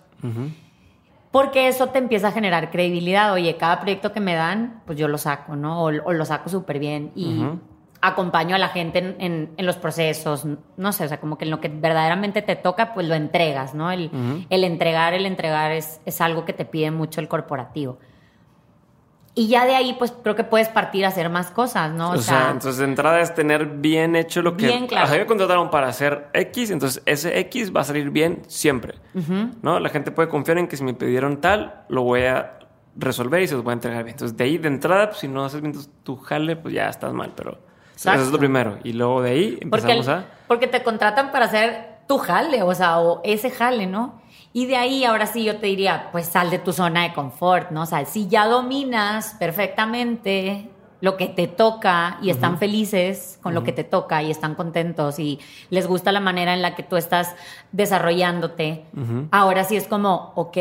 porque 1.30 1.68
eso 1.68 1.88
te 1.88 1.98
empieza 1.98 2.28
a 2.28 2.32
generar 2.32 2.70
credibilidad. 2.70 3.32
Oye, 3.32 3.56
cada 3.56 3.80
proyecto 3.80 4.12
que 4.12 4.20
me 4.20 4.34
dan, 4.34 4.82
pues 4.86 4.98
yo 4.98 5.08
lo 5.08 5.18
saco, 5.18 5.56
¿no? 5.56 5.82
O, 5.82 5.90
lo 5.90 6.24
saco 6.24 6.48
súper 6.48 6.78
bien 6.78 7.12
y 7.14 7.44
acompaño 8.00 8.54
a 8.54 8.58
la 8.58 8.68
gente 8.68 9.16
en, 9.18 9.50
los 9.58 9.76
procesos, 9.76 10.46
no 10.76 10.92
sé, 10.92 11.04
o 11.04 11.08
sea, 11.08 11.20
como 11.20 11.36
que 11.36 11.44
en 11.44 11.50
lo 11.50 11.60
que 11.60 11.68
verdaderamente 11.68 12.42
te 12.42 12.56
toca, 12.56 12.94
pues 12.94 13.08
lo 13.08 13.14
entregas, 13.14 13.74
¿no? 13.74 13.90
El, 13.90 14.10
el 14.48 14.64
entregar, 14.64 15.14
el 15.14 15.26
entregar 15.26 15.72
es, 15.72 16.00
es 16.06 16.20
algo 16.20 16.44
que 16.44 16.52
te 16.52 16.64
pide 16.64 16.90
mucho 16.90 17.20
el 17.20 17.28
corporativo. 17.28 17.98
Y 19.38 19.46
ya 19.46 19.66
de 19.66 19.76
ahí, 19.76 19.94
pues 19.96 20.12
creo 20.20 20.34
que 20.34 20.42
puedes 20.42 20.68
partir 20.68 21.04
a 21.04 21.08
hacer 21.08 21.30
más 21.30 21.52
cosas, 21.52 21.92
¿no? 21.92 22.10
O, 22.10 22.18
sea, 22.18 22.50
entonces 22.50 22.78
de 22.78 22.86
entrada 22.86 23.20
es 23.20 23.36
tener 23.36 23.66
bien 23.66 24.16
hecho 24.16 24.42
lo 24.42 24.56
que. 24.56 24.66
Bien 24.66 24.88
claro. 24.88 25.08
me 25.12 25.26
contrataron 25.26 25.70
para 25.70 25.86
hacer 25.86 26.26
X, 26.32 26.72
entonces 26.72 27.00
ese 27.06 27.38
X 27.38 27.72
va 27.72 27.82
a 27.82 27.84
salir 27.84 28.10
bien 28.10 28.42
siempre. 28.48 28.96
¿No? 29.62 29.78
La 29.78 29.90
gente 29.90 30.10
puede 30.10 30.28
confiar 30.28 30.58
en 30.58 30.66
que 30.66 30.76
si 30.76 30.82
me 30.82 30.92
pidieron 30.92 31.40
tal, 31.40 31.84
lo 31.88 32.02
voy 32.02 32.22
a 32.22 32.58
resolver 32.96 33.40
y 33.40 33.46
se 33.46 33.54
los 33.54 33.62
voy 33.62 33.70
a 33.70 33.74
entregar 33.74 34.02
bien. 34.02 34.14
Entonces 34.14 34.36
de 34.36 34.42
ahí 34.42 34.58
de 34.58 34.66
entrada, 34.66 35.10
pues, 35.10 35.20
si 35.20 35.28
no 35.28 35.44
haces 35.44 35.60
bien 35.60 35.72
tu, 36.02 36.16
jale, 36.16 36.56
pues 36.56 36.74
ya 36.74 36.88
estás 36.88 37.12
mal, 37.12 37.32
pero. 37.36 37.58
Eso 37.94 38.12
es 38.12 38.32
lo 38.32 38.40
primero. 38.40 38.78
Y 38.82 38.92
luego 38.92 39.22
de 39.22 39.30
ahí 39.30 39.58
empezamos 39.60 40.08
a. 40.08 40.24
Porque 40.48 40.66
te 40.66 40.82
contratan 40.82 41.30
para 41.30 41.44
hacer 41.44 41.98
tu 42.08 42.18
jale, 42.18 42.64
o 42.64 42.74
sea, 42.74 42.98
o 42.98 43.20
ese 43.22 43.50
jale, 43.50 43.86
¿no? 43.86 44.20
Y 44.58 44.66
de 44.66 44.76
ahí, 44.76 45.04
ahora 45.04 45.28
sí, 45.28 45.44
yo 45.44 45.58
te 45.58 45.68
diría, 45.68 46.08
pues 46.10 46.26
sal 46.26 46.50
de 46.50 46.58
tu 46.58 46.72
zona 46.72 47.04
de 47.04 47.12
confort, 47.12 47.70
¿no? 47.70 47.82
O 47.82 47.86
sea, 47.86 48.04
si 48.06 48.26
ya 48.26 48.48
dominas 48.48 49.36
perfectamente 49.38 50.68
lo 51.00 51.16
que 51.16 51.28
te 51.28 51.46
toca 51.46 52.18
y 52.20 52.30
están 52.30 52.58
felices 52.58 53.38
con 53.40 53.54
lo 53.54 53.62
que 53.62 53.70
te 53.70 53.84
toca 53.84 54.20
y 54.20 54.32
están 54.32 54.56
contentos 54.56 55.20
y 55.20 55.38
les 55.70 55.86
gusta 55.86 56.10
la 56.10 56.18
manera 56.18 56.54
en 56.54 56.62
la 56.62 56.74
que 56.74 56.82
tú 56.82 56.96
estás 56.96 57.36
desarrollándote, 57.70 58.84
ahora 59.30 59.62
sí 59.62 59.76
es 59.76 59.86
como, 59.86 60.32
ok, 60.34 60.52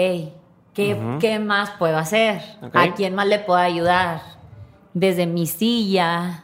¿qué, 0.75 1.17
¿qué 1.19 1.39
más 1.39 1.71
puedo 1.71 1.97
hacer? 1.97 2.43
¿A 2.75 2.93
quién 2.93 3.15
más 3.15 3.25
le 3.25 3.39
puedo 3.39 3.59
ayudar? 3.59 4.21
Desde 4.93 5.25
mi 5.25 5.47
silla, 5.47 6.43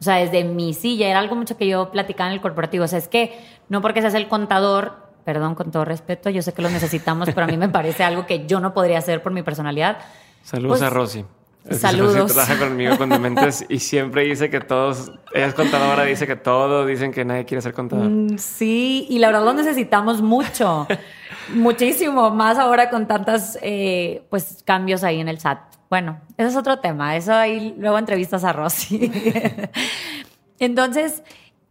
o 0.00 0.04
sea, 0.04 0.14
desde 0.14 0.42
mi 0.44 0.72
silla, 0.72 1.06
era 1.06 1.18
algo 1.18 1.36
mucho 1.36 1.58
que 1.58 1.66
yo 1.66 1.90
platicaba 1.90 2.30
en 2.30 2.36
el 2.36 2.40
corporativo, 2.40 2.84
o 2.84 2.88
sea, 2.88 2.98
es 2.98 3.08
que 3.08 3.38
no 3.68 3.82
porque 3.82 4.00
seas 4.00 4.14
el 4.14 4.28
contador 4.28 5.05
perdón 5.26 5.56
con 5.56 5.72
todo 5.72 5.84
respeto, 5.84 6.30
yo 6.30 6.40
sé 6.40 6.54
que 6.54 6.62
lo 6.62 6.70
necesitamos, 6.70 7.28
pero 7.34 7.42
a 7.42 7.46
mí 7.48 7.56
me 7.56 7.68
parece 7.68 8.04
algo 8.04 8.26
que 8.26 8.46
yo 8.46 8.60
no 8.60 8.72
podría 8.72 8.98
hacer 8.98 9.24
por 9.24 9.32
mi 9.32 9.42
personalidad. 9.42 9.98
Saludos 10.44 10.78
pues, 10.78 10.82
a 10.82 10.90
Rosy. 10.90 11.24
Saludos. 11.68 12.16
Rosy 12.16 12.34
trabaja 12.34 12.58
conmigo 12.60 12.96
con 12.96 13.08
Dementes 13.08 13.66
y 13.68 13.80
siempre 13.80 14.22
dice 14.22 14.50
que 14.50 14.60
todos, 14.60 15.10
ella 15.34 15.46
es 15.46 15.54
contadora, 15.54 16.04
dice 16.04 16.28
que 16.28 16.36
todos 16.36 16.86
dicen 16.86 17.10
que 17.10 17.24
nadie 17.24 17.44
quiere 17.44 17.60
ser 17.60 17.74
contador. 17.74 18.08
Mm, 18.08 18.38
sí, 18.38 19.08
y 19.10 19.18
la 19.18 19.26
verdad 19.26 19.44
lo 19.44 19.52
necesitamos 19.54 20.22
mucho, 20.22 20.86
muchísimo, 21.52 22.30
más 22.30 22.56
ahora 22.56 22.88
con 22.88 23.08
tantos 23.08 23.58
eh, 23.62 24.22
pues, 24.30 24.62
cambios 24.64 25.02
ahí 25.02 25.20
en 25.20 25.26
el 25.26 25.40
SAT. 25.40 25.58
Bueno, 25.90 26.20
ese 26.36 26.50
es 26.50 26.56
otro 26.56 26.78
tema, 26.78 27.16
eso 27.16 27.34
ahí 27.34 27.74
luego 27.76 27.98
entrevistas 27.98 28.44
a 28.44 28.52
Rosy. 28.52 29.10
Entonces, 30.60 31.24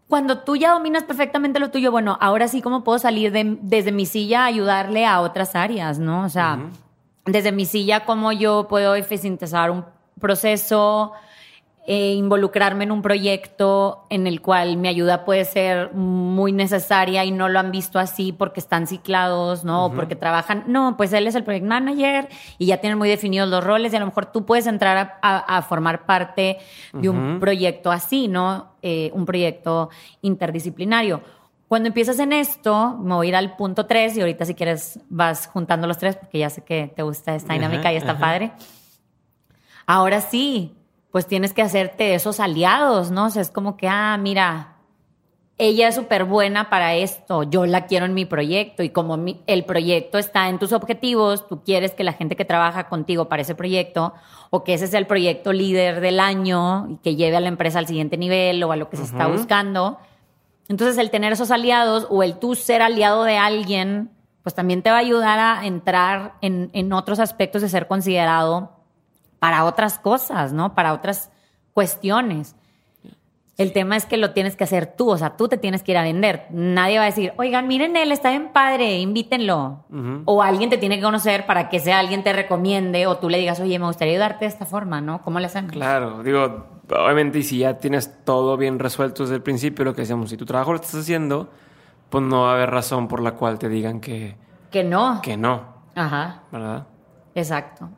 cuando 0.08 0.40
tú 0.40 0.56
ya 0.56 0.72
dominas 0.72 1.04
perfectamente 1.04 1.60
lo 1.60 1.72
tuyo, 1.72 1.92
bueno, 1.92 2.18
ahora 2.22 2.48
sí, 2.48 2.62
¿cómo 2.62 2.84
puedo 2.84 3.00
salir 3.00 3.32
de, 3.32 3.58
desde 3.62 3.92
mi 3.92 4.06
silla 4.06 4.44
a 4.44 4.46
ayudarle 4.46 5.06
a 5.06 5.22
otras 5.22 5.56
áreas, 5.56 5.98
no? 5.98 6.24
O 6.24 6.30
sea, 6.30 6.60
desde 7.26 7.52
mi 7.52 7.66
silla, 7.66 8.06
¿cómo 8.06 8.32
yo 8.32 8.68
puedo 8.68 8.96
eficientizar 8.96 9.72
un 9.72 9.86
proceso, 10.20 11.14
eh, 11.88 12.14
involucrarme 12.14 12.84
en 12.84 12.92
un 12.92 13.04
proyecto 13.04 14.08
en 14.10 14.26
el 14.26 14.42
cual 14.42 14.76
mi 14.78 14.88
ayuda 14.88 15.24
puede 15.24 15.46
ser 15.46 15.94
muy 15.94 16.52
necesaria 16.52 17.24
y 17.26 17.32
no 17.32 17.48
lo 17.48 17.60
han 17.60 17.70
visto 17.70 18.00
así 18.00 18.32
porque 18.32 18.60
están 18.60 18.88
ciclados, 18.88 19.64
¿no? 19.64 19.86
O 19.86 19.92
porque 19.94 20.16
trabajan. 20.16 20.64
No, 20.66 20.98
pues 20.98 21.14
él 21.14 21.28
es 21.28 21.36
el 21.36 21.44
project 21.44 21.66
manager 21.66 22.28
y 22.58 22.66
ya 22.66 22.78
tienen 22.78 22.98
muy 22.98 23.08
definidos 23.08 23.50
los 23.50 23.64
roles 23.64 23.94
y 23.94 23.98
a 23.98 24.00
lo 24.00 24.08
mejor 24.08 24.26
tú 24.26 24.48
puedes 24.48 24.66
entrar 24.66 25.20
a, 25.22 25.62
formar 25.62 26.08
parte 26.08 26.58
de 26.92 27.08
un 27.08 27.40
proyecto 27.40 27.92
así, 27.92 28.28
¿no? 28.28 28.74
Eh, 28.82 29.12
un 29.14 29.28
proyecto 29.28 29.90
interdisciplinario. 30.22 31.22
Cuando 31.68 31.88
empiezas 31.88 32.18
en 32.18 32.34
esto, 32.34 32.98
me 33.00 33.14
voy 33.14 33.28
a 33.28 33.30
ir 33.30 33.36
al 33.36 33.56
punto 33.56 33.86
tres 33.86 34.18
y 34.18 34.22
ahorita 34.22 34.46
si 34.46 34.56
quieres 34.56 35.00
vas 35.10 35.46
juntando 35.48 35.86
los 35.86 36.00
tres 36.00 36.16
porque 36.16 36.40
ya 36.40 36.50
sé 36.50 36.64
que 36.64 36.92
te 36.96 37.04
gusta 37.04 37.36
esta 37.36 37.54
dinámica 37.54 37.94
y 37.94 37.98
está 37.98 38.18
padre. 38.18 38.54
Ahora 39.86 40.22
sí, 40.22 40.76
pues 41.16 41.28
tienes 41.28 41.54
que 41.54 41.62
hacerte 41.62 42.14
esos 42.14 42.42
aliados, 42.42 43.10
¿no? 43.10 43.28
O 43.28 43.30
sea, 43.30 43.42
es 43.42 43.50
como 43.50 43.78
que, 43.78 43.88
ah, 43.88 44.18
mira, 44.20 44.76
ella 45.58 45.88
es 45.88 45.96
súper 45.96 46.26
buena 46.26 46.70
para 46.70 46.94
esto, 46.96 47.44
yo 47.44 47.66
la 47.66 47.86
quiero 47.86 48.06
en 48.06 48.14
mi 48.14 48.26
proyecto 48.26 48.84
y 48.84 48.90
como 48.90 49.18
el 49.48 49.64
proyecto 49.64 50.18
está 50.18 50.50
en 50.50 50.60
tus 50.60 50.74
objetivos, 50.74 51.48
tú 51.48 51.64
quieres 51.64 51.94
que 51.94 52.04
la 52.04 52.12
gente 52.12 52.36
que 52.36 52.44
trabaja 52.44 52.90
contigo 52.90 53.30
para 53.30 53.44
ese 53.44 53.56
proyecto 53.56 54.14
o 54.50 54.66
que 54.66 54.74
ese 54.74 54.88
sea 54.88 55.00
el 55.00 55.08
proyecto 55.08 55.54
líder 55.54 56.02
del 56.02 56.20
año 56.20 56.90
y 56.90 56.98
que 56.98 57.16
lleve 57.16 57.38
a 57.38 57.40
la 57.40 57.48
empresa 57.48 57.80
al 57.80 57.88
siguiente 57.88 58.18
nivel 58.18 58.62
o 58.66 58.74
a 58.74 58.76
lo 58.76 58.90
que 58.90 58.98
se 58.98 59.04
está 59.04 59.28
buscando. 59.28 59.98
Entonces, 60.68 60.98
el 60.98 61.12
tener 61.12 61.32
esos 61.32 61.50
aliados 61.50 62.08
o 62.10 62.24
el 62.24 62.40
tú 62.40 62.56
ser 62.56 62.82
aliado 62.82 63.24
de 63.24 63.38
alguien 63.38 64.12
pues 64.44 64.54
también 64.54 64.82
te 64.82 64.90
va 64.90 64.98
a 64.98 65.00
ayudar 65.00 65.40
a 65.40 65.66
entrar 65.66 66.34
en, 66.42 66.72
en 66.74 66.92
otros 66.92 67.20
aspectos 67.20 67.62
de 67.62 67.70
ser 67.70 67.88
considerado 67.88 68.76
para 69.46 69.64
otras 69.66 70.00
cosas, 70.00 70.54
¿no? 70.54 70.74
Para 70.74 70.92
otras 70.92 71.30
cuestiones. 71.76 72.56
El 73.60 73.74
tema 73.74 73.96
es 73.96 74.08
que 74.08 74.18
lo 74.18 74.32
tienes 74.32 74.56
que 74.56 74.64
hacer 74.64 74.88
tú, 74.88 75.12
o 75.12 75.18
sea, 75.20 75.38
tú 75.38 75.48
te 75.48 75.60
tienes 75.60 75.84
que 75.84 75.92
ir 75.92 76.00
a 76.00 76.02
vender. 76.02 76.48
Nadie 76.50 76.98
va 76.98 77.04
a 77.04 77.06
decir, 77.06 77.32
oigan, 77.38 77.68
miren 77.68 77.96
él, 77.96 78.12
está 78.12 78.32
bien 78.32 78.50
padre, 78.52 78.98
invítenlo. 78.98 79.86
O 80.26 80.42
alguien 80.42 80.72
te 80.72 80.80
tiene 80.80 80.96
que 80.96 81.04
conocer 81.04 81.46
para 81.46 81.70
que 81.70 81.80
sea 81.80 82.00
alguien 82.00 82.24
te 82.24 82.34
recomiende 82.34 83.06
o 83.06 83.18
tú 83.18 83.30
le 83.30 83.38
digas, 83.38 83.60
oye, 83.60 83.78
me 83.78 83.86
gustaría 83.86 84.14
ayudarte 84.14 84.46
de 84.46 84.50
esta 84.50 84.66
forma, 84.66 85.00
¿no? 85.00 85.22
¿Cómo 85.22 85.40
le 85.40 85.46
hacen? 85.46 85.68
Claro, 85.68 86.24
digo, 86.24 86.66
obviamente, 86.90 87.38
y 87.38 87.44
si 87.44 87.60
ya 87.60 87.78
tienes 87.78 88.24
todo 88.24 88.58
bien 88.58 88.80
resuelto 88.80 89.22
desde 89.22 89.36
el 89.36 89.44
principio, 89.44 89.86
lo 89.86 89.94
que 89.94 90.02
decíamos, 90.02 90.32
si 90.32 90.38
tu 90.38 90.46
trabajo 90.48 90.72
lo 90.72 90.78
estás 90.78 90.96
haciendo, 90.96 91.52
pues 92.10 92.24
no 92.24 92.42
va 92.42 92.54
a 92.54 92.56
haber 92.56 92.72
razón 92.72 93.08
por 93.08 93.22
la 93.22 93.34
cual 93.34 93.60
te 93.60 93.70
digan 93.70 94.00
que, 94.02 94.38
Que 94.72 94.84
no. 94.84 95.22
que 95.22 95.38
no, 95.38 95.66
Ajá. 95.94 96.42
¿verdad? 96.52 96.88
Exacto. 97.36 97.90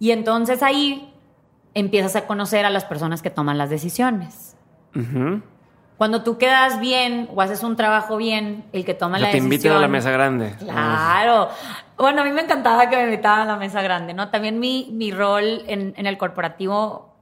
Y 0.00 0.10
entonces 0.10 0.64
ahí 0.64 1.14
empiezas 1.74 2.16
a 2.16 2.26
conocer 2.26 2.64
a 2.64 2.70
las 2.70 2.84
personas 2.84 3.22
que 3.22 3.30
toman 3.30 3.58
las 3.58 3.70
decisiones. 3.70 4.56
Cuando 5.98 6.22
tú 6.22 6.38
quedas 6.38 6.80
bien 6.80 7.28
o 7.34 7.42
haces 7.42 7.62
un 7.62 7.76
trabajo 7.76 8.16
bien, 8.16 8.64
el 8.72 8.86
que 8.86 8.94
toma 8.94 9.18
la 9.18 9.26
te 9.26 9.36
decisión. 9.36 9.52
invitan 9.52 9.72
a 9.76 9.78
la 9.78 9.88
mesa 9.88 10.10
grande. 10.10 10.54
Claro. 10.58 11.50
Bueno, 11.98 12.22
a 12.22 12.24
mí 12.24 12.30
me 12.32 12.40
encantaba 12.40 12.88
que 12.88 12.96
me 12.96 13.04
invitaban 13.04 13.40
a 13.42 13.52
la 13.52 13.56
mesa 13.56 13.82
grande, 13.82 14.14
¿no? 14.14 14.30
También 14.30 14.58
mi, 14.58 14.88
mi 14.92 15.12
rol 15.12 15.62
en, 15.66 15.92
en 15.96 16.06
el 16.06 16.16
corporativo, 16.16 17.14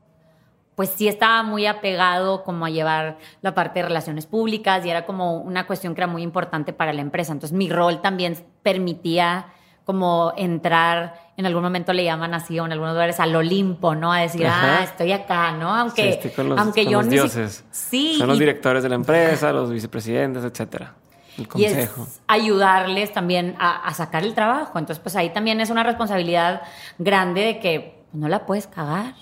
pues 0.76 0.90
sí 0.90 1.08
estaba 1.08 1.42
muy 1.42 1.66
apegado 1.66 2.44
como 2.44 2.64
a 2.64 2.70
llevar 2.70 3.18
la 3.42 3.52
parte 3.52 3.80
de 3.80 3.88
relaciones 3.88 4.26
públicas 4.26 4.86
y 4.86 4.90
era 4.90 5.04
como 5.04 5.38
una 5.38 5.66
cuestión 5.66 5.96
que 5.96 6.02
era 6.02 6.06
muy 6.06 6.22
importante 6.22 6.72
para 6.72 6.92
la 6.92 7.00
empresa. 7.00 7.32
Entonces 7.32 7.58
mi 7.58 7.68
rol 7.68 8.00
también 8.00 8.36
permitía 8.62 9.46
como 9.88 10.34
entrar, 10.36 11.14
en 11.38 11.46
algún 11.46 11.62
momento 11.62 11.94
le 11.94 12.04
llaman 12.04 12.34
así 12.34 12.60
o 12.60 12.66
en 12.66 12.72
algunos 12.72 12.92
lugares 12.92 13.18
al 13.20 13.34
Olimpo, 13.34 13.94
¿no? 13.94 14.12
A 14.12 14.18
decir, 14.20 14.46
Ajá. 14.46 14.80
ah, 14.80 14.84
estoy 14.84 15.12
acá, 15.12 15.52
¿no? 15.52 15.72
Sí, 15.72 15.80
Aunque, 15.80 16.08
estoy 16.10 16.30
con 16.32 16.50
los, 16.50 16.58
aunque 16.58 16.84
con 16.84 16.92
yo 16.92 16.98
los 17.00 17.08
dioses. 17.08 17.64
Sí. 17.70 18.16
Son 18.18 18.26
los 18.28 18.36
y- 18.36 18.40
directores 18.40 18.82
de 18.82 18.90
la 18.90 18.96
empresa, 18.96 19.50
los 19.54 19.70
vicepresidentes, 19.70 20.44
etcétera. 20.44 20.92
El 21.38 21.44
y 21.44 21.46
consejo. 21.46 22.02
es 22.02 22.20
ayudarles 22.26 23.14
también 23.14 23.56
a, 23.58 23.78
a 23.88 23.94
sacar 23.94 24.24
el 24.24 24.34
trabajo. 24.34 24.78
Entonces, 24.78 24.98
pues 25.02 25.16
ahí 25.16 25.30
también 25.30 25.58
es 25.62 25.70
una 25.70 25.84
responsabilidad 25.84 26.60
grande 26.98 27.40
de 27.40 27.58
que 27.60 28.04
no 28.12 28.28
la 28.28 28.44
puedes 28.44 28.66
cagar. 28.66 29.14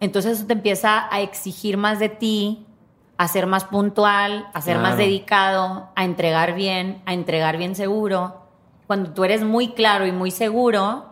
Entonces 0.00 0.38
eso 0.38 0.46
te 0.48 0.54
empieza 0.54 1.06
a 1.14 1.20
exigir 1.20 1.76
más 1.76 2.00
de 2.00 2.08
ti, 2.08 2.66
a 3.16 3.28
ser 3.28 3.46
más 3.46 3.62
puntual, 3.64 4.48
a 4.54 4.60
ser 4.60 4.78
más 4.80 4.96
dedicado, 4.98 5.88
a 5.94 6.04
entregar 6.04 6.54
bien, 6.56 7.00
a 7.06 7.14
entregar 7.14 7.56
bien 7.58 7.76
seguro. 7.76 8.45
Cuando 8.86 9.10
tú 9.12 9.24
eres 9.24 9.42
muy 9.42 9.72
claro 9.72 10.06
y 10.06 10.12
muy 10.12 10.30
seguro, 10.30 11.06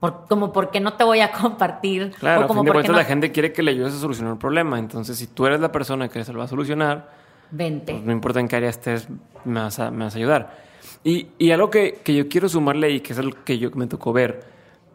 por- 0.00 0.26
como 0.28 0.52
por 0.52 0.70
qué 0.70 0.80
no 0.80 0.94
te 0.94 1.04
voy 1.04 1.20
a 1.20 1.30
compartir, 1.40 2.12
Claro, 2.18 2.42
o 2.42 2.44
a 2.44 2.46
como 2.46 2.60
fin 2.60 2.66
de 2.66 2.72
cuentas 2.72 2.92
no, 2.92 2.98
la 2.98 3.04
gente 3.04 3.32
quiere 3.32 3.52
que 3.52 3.62
le 3.62 3.70
ayudes 3.72 3.94
a 3.94 3.98
solucionar 3.98 4.32
un 4.32 4.38
problema. 4.38 4.78
Entonces, 4.78 5.16
si 5.18 5.26
tú 5.28 5.46
eres 5.46 5.60
la 5.60 5.72
persona 5.72 6.08
que 6.08 6.24
se 6.24 6.32
lo 6.32 6.38
va 6.40 6.44
a 6.46 6.48
solucionar, 6.48 7.10
vente. 7.50 7.92
pues 7.92 8.04
no 8.04 8.12
importa 8.12 8.40
en 8.40 8.48
qué 8.48 8.56
área 8.56 8.70
estés, 8.70 9.08
me 9.44 9.60
vas 9.60 9.78
a, 9.78 9.90
me 9.90 10.04
vas 10.04 10.14
a 10.14 10.18
ayudar. 10.18 10.68
Y, 11.04 11.28
y 11.38 11.50
algo 11.52 11.70
que, 11.70 12.00
que 12.04 12.14
yo 12.14 12.28
quiero 12.28 12.48
sumarle 12.48 12.88
ahí, 12.88 13.00
que 13.00 13.12
es 13.12 13.18
algo 13.18 13.36
que 13.44 13.58
yo 13.58 13.70
me 13.72 13.86
tocó 13.86 14.12
ver, 14.12 14.44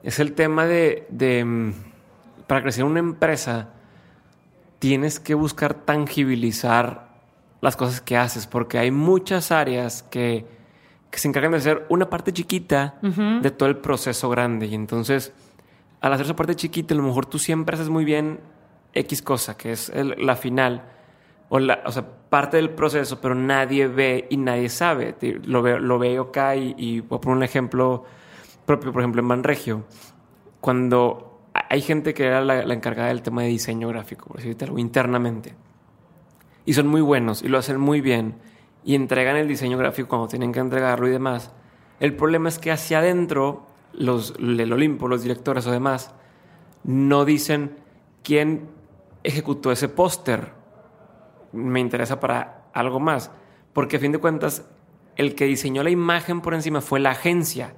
es 0.03 0.19
el 0.19 0.33
tema 0.33 0.65
de, 0.65 1.07
de, 1.09 1.45
mm, 1.45 1.73
para 2.47 2.61
crecer 2.61 2.83
una 2.83 2.99
empresa, 2.99 3.69
tienes 4.79 5.19
que 5.19 5.33
buscar 5.33 5.73
tangibilizar 5.73 7.07
las 7.61 7.77
cosas 7.77 8.01
que 8.01 8.17
haces, 8.17 8.47
porque 8.47 8.77
hay 8.77 8.91
muchas 8.91 9.51
áreas 9.51 10.03
que, 10.03 10.45
que 11.13 11.19
se 11.19 11.27
encargan 11.27 11.51
de 11.51 11.57
hacer 11.59 11.85
una 11.89 12.09
parte 12.09 12.33
chiquita 12.33 12.95
de 13.43 13.51
todo 13.51 13.69
el 13.69 13.77
proceso 13.77 14.31
grande. 14.31 14.65
Y 14.65 14.73
entonces, 14.73 15.31
al 16.01 16.11
hacer 16.11 16.25
esa 16.25 16.35
parte 16.35 16.55
chiquita, 16.55 16.95
a 16.95 16.97
lo 16.97 17.03
mejor 17.03 17.27
tú 17.27 17.37
siempre 17.37 17.75
haces 17.75 17.87
muy 17.89 18.03
bien 18.03 18.39
X 18.95 19.21
cosa, 19.21 19.55
que 19.55 19.73
es 19.73 19.89
el- 19.89 20.15
la 20.17 20.35
final, 20.35 20.85
o, 21.49 21.59
la, 21.59 21.83
o 21.85 21.91
sea, 21.91 22.03
parte 22.31 22.57
del 22.57 22.71
proceso, 22.71 23.21
pero 23.21 23.35
nadie 23.35 23.87
ve 23.87 24.25
y 24.31 24.37
nadie 24.37 24.69
sabe. 24.69 25.15
Lo 25.43 25.61
veo, 25.61 25.77
lo 25.77 25.99
veo 25.99 26.23
acá 26.23 26.55
y, 26.55 26.73
y 26.79 27.01
voy 27.01 27.17
a 27.17 27.21
poner 27.21 27.37
un 27.37 27.43
ejemplo 27.43 28.05
propio, 28.65 28.91
por 28.91 29.03
ejemplo, 29.03 29.21
en 29.21 29.27
Manregio. 29.27 29.83
Cuando 30.61 31.41
hay 31.69 31.81
gente 31.81 32.15
que 32.15 32.25
era 32.25 32.41
la, 32.41 32.65
la 32.65 32.73
encargada 32.73 33.09
del 33.09 33.21
tema 33.21 33.43
de 33.43 33.49
diseño 33.49 33.87
gráfico, 33.89 34.25
por 34.29 34.37
decirte 34.37 34.65
algo, 34.65 34.79
internamente, 34.79 35.53
y 36.65 36.73
son 36.73 36.87
muy 36.87 37.01
buenos 37.01 37.43
y 37.43 37.49
lo 37.49 37.59
hacen 37.59 37.79
muy 37.79 38.01
bien 38.01 38.35
y 38.83 38.95
entregan 38.95 39.35
el 39.37 39.47
diseño 39.47 39.77
gráfico 39.77 40.09
cuando 40.09 40.27
tienen 40.27 40.51
que 40.51 40.59
entregarlo 40.59 41.07
y 41.07 41.11
demás. 41.11 41.51
El 41.99 42.15
problema 42.15 42.49
es 42.49 42.59
que 42.59 42.71
hacia 42.71 42.99
adentro, 42.99 43.67
los 43.93 44.33
del 44.33 44.73
Olimpo, 44.73 45.07
los 45.07 45.23
directores 45.23 45.65
o 45.67 45.71
demás, 45.71 46.13
no 46.83 47.25
dicen 47.25 47.77
quién 48.23 48.69
ejecutó 49.23 49.71
ese 49.71 49.87
póster. 49.87 50.51
Me 51.53 51.79
interesa 51.79 52.19
para 52.19 52.65
algo 52.73 52.99
más. 52.99 53.31
Porque 53.71 53.97
a 53.97 53.99
fin 53.99 54.11
de 54.11 54.17
cuentas, 54.17 54.69
el 55.15 55.35
que 55.35 55.45
diseñó 55.45 55.83
la 55.83 55.89
imagen 55.89 56.41
por 56.41 56.53
encima 56.53 56.81
fue 56.81 56.99
la 56.99 57.11
agencia. 57.11 57.75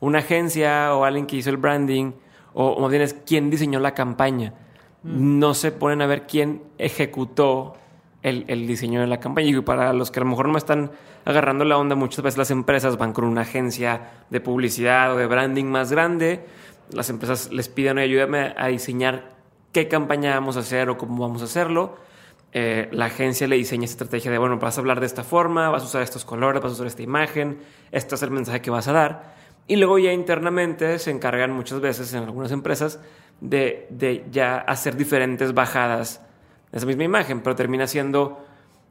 Una 0.00 0.18
agencia 0.18 0.94
o 0.94 1.04
alguien 1.04 1.26
que 1.26 1.36
hizo 1.36 1.50
el 1.50 1.56
branding, 1.56 2.12
o, 2.54 2.68
o 2.70 2.80
más 2.80 2.90
bien 2.90 3.02
es 3.02 3.14
quién 3.14 3.50
diseñó 3.50 3.78
la 3.80 3.94
campaña. 3.94 4.54
No 5.02 5.54
se 5.54 5.70
ponen 5.70 6.02
a 6.02 6.06
ver 6.06 6.26
quién 6.26 6.62
ejecutó 6.78 7.74
el, 8.22 8.44
el 8.48 8.66
diseño 8.66 9.00
de 9.00 9.06
la 9.06 9.20
campaña. 9.20 9.48
Y 9.48 9.60
para 9.60 9.92
los 9.92 10.10
que 10.10 10.20
a 10.20 10.24
lo 10.24 10.30
mejor 10.30 10.48
no 10.48 10.58
están 10.58 10.90
agarrando 11.24 11.64
la 11.64 11.78
onda, 11.78 11.94
muchas 11.94 12.22
veces 12.22 12.38
las 12.38 12.50
empresas 12.50 12.96
van 12.96 13.12
con 13.12 13.24
una 13.24 13.42
agencia 13.42 14.10
de 14.30 14.40
publicidad 14.40 15.14
o 15.14 15.16
de 15.16 15.26
branding 15.26 15.66
más 15.66 15.92
grande. 15.92 16.44
Las 16.92 17.10
empresas 17.10 17.52
les 17.52 17.68
piden, 17.68 17.98
"Oye, 17.98 18.06
ayúdame 18.06 18.54
a 18.56 18.68
diseñar 18.68 19.36
qué 19.72 19.88
campaña 19.88 20.34
vamos 20.34 20.56
a 20.56 20.60
hacer 20.60 20.88
o 20.88 20.98
cómo 20.98 21.22
vamos 21.22 21.42
a 21.42 21.44
hacerlo. 21.44 21.96
Eh, 22.52 22.88
la 22.92 23.06
agencia 23.06 23.46
le 23.46 23.56
diseña 23.56 23.84
esta 23.84 24.04
estrategia 24.04 24.30
de, 24.30 24.38
bueno, 24.38 24.58
vas 24.58 24.78
a 24.78 24.80
hablar 24.80 25.00
de 25.00 25.06
esta 25.06 25.22
forma, 25.22 25.68
vas 25.68 25.82
a 25.82 25.86
usar 25.86 26.02
estos 26.02 26.24
colores, 26.24 26.62
vas 26.62 26.72
a 26.72 26.74
usar 26.74 26.86
esta 26.86 27.02
imagen, 27.02 27.58
este 27.92 28.14
es 28.14 28.22
el 28.22 28.30
mensaje 28.30 28.62
que 28.62 28.70
vas 28.70 28.88
a 28.88 28.92
dar. 28.92 29.34
Y 29.66 29.76
luego 29.76 29.98
ya 29.98 30.12
internamente 30.12 30.98
se 30.98 31.10
encargan 31.10 31.52
muchas 31.52 31.80
veces 31.80 32.14
en 32.14 32.24
algunas 32.24 32.50
empresas 32.52 33.00
de, 33.42 33.86
de 33.90 34.24
ya 34.30 34.56
hacer 34.56 34.96
diferentes 34.96 35.52
bajadas 35.52 36.22
esa 36.72 36.86
misma 36.86 37.04
imagen, 37.04 37.40
pero 37.40 37.56
termina 37.56 37.86
siendo 37.86 38.44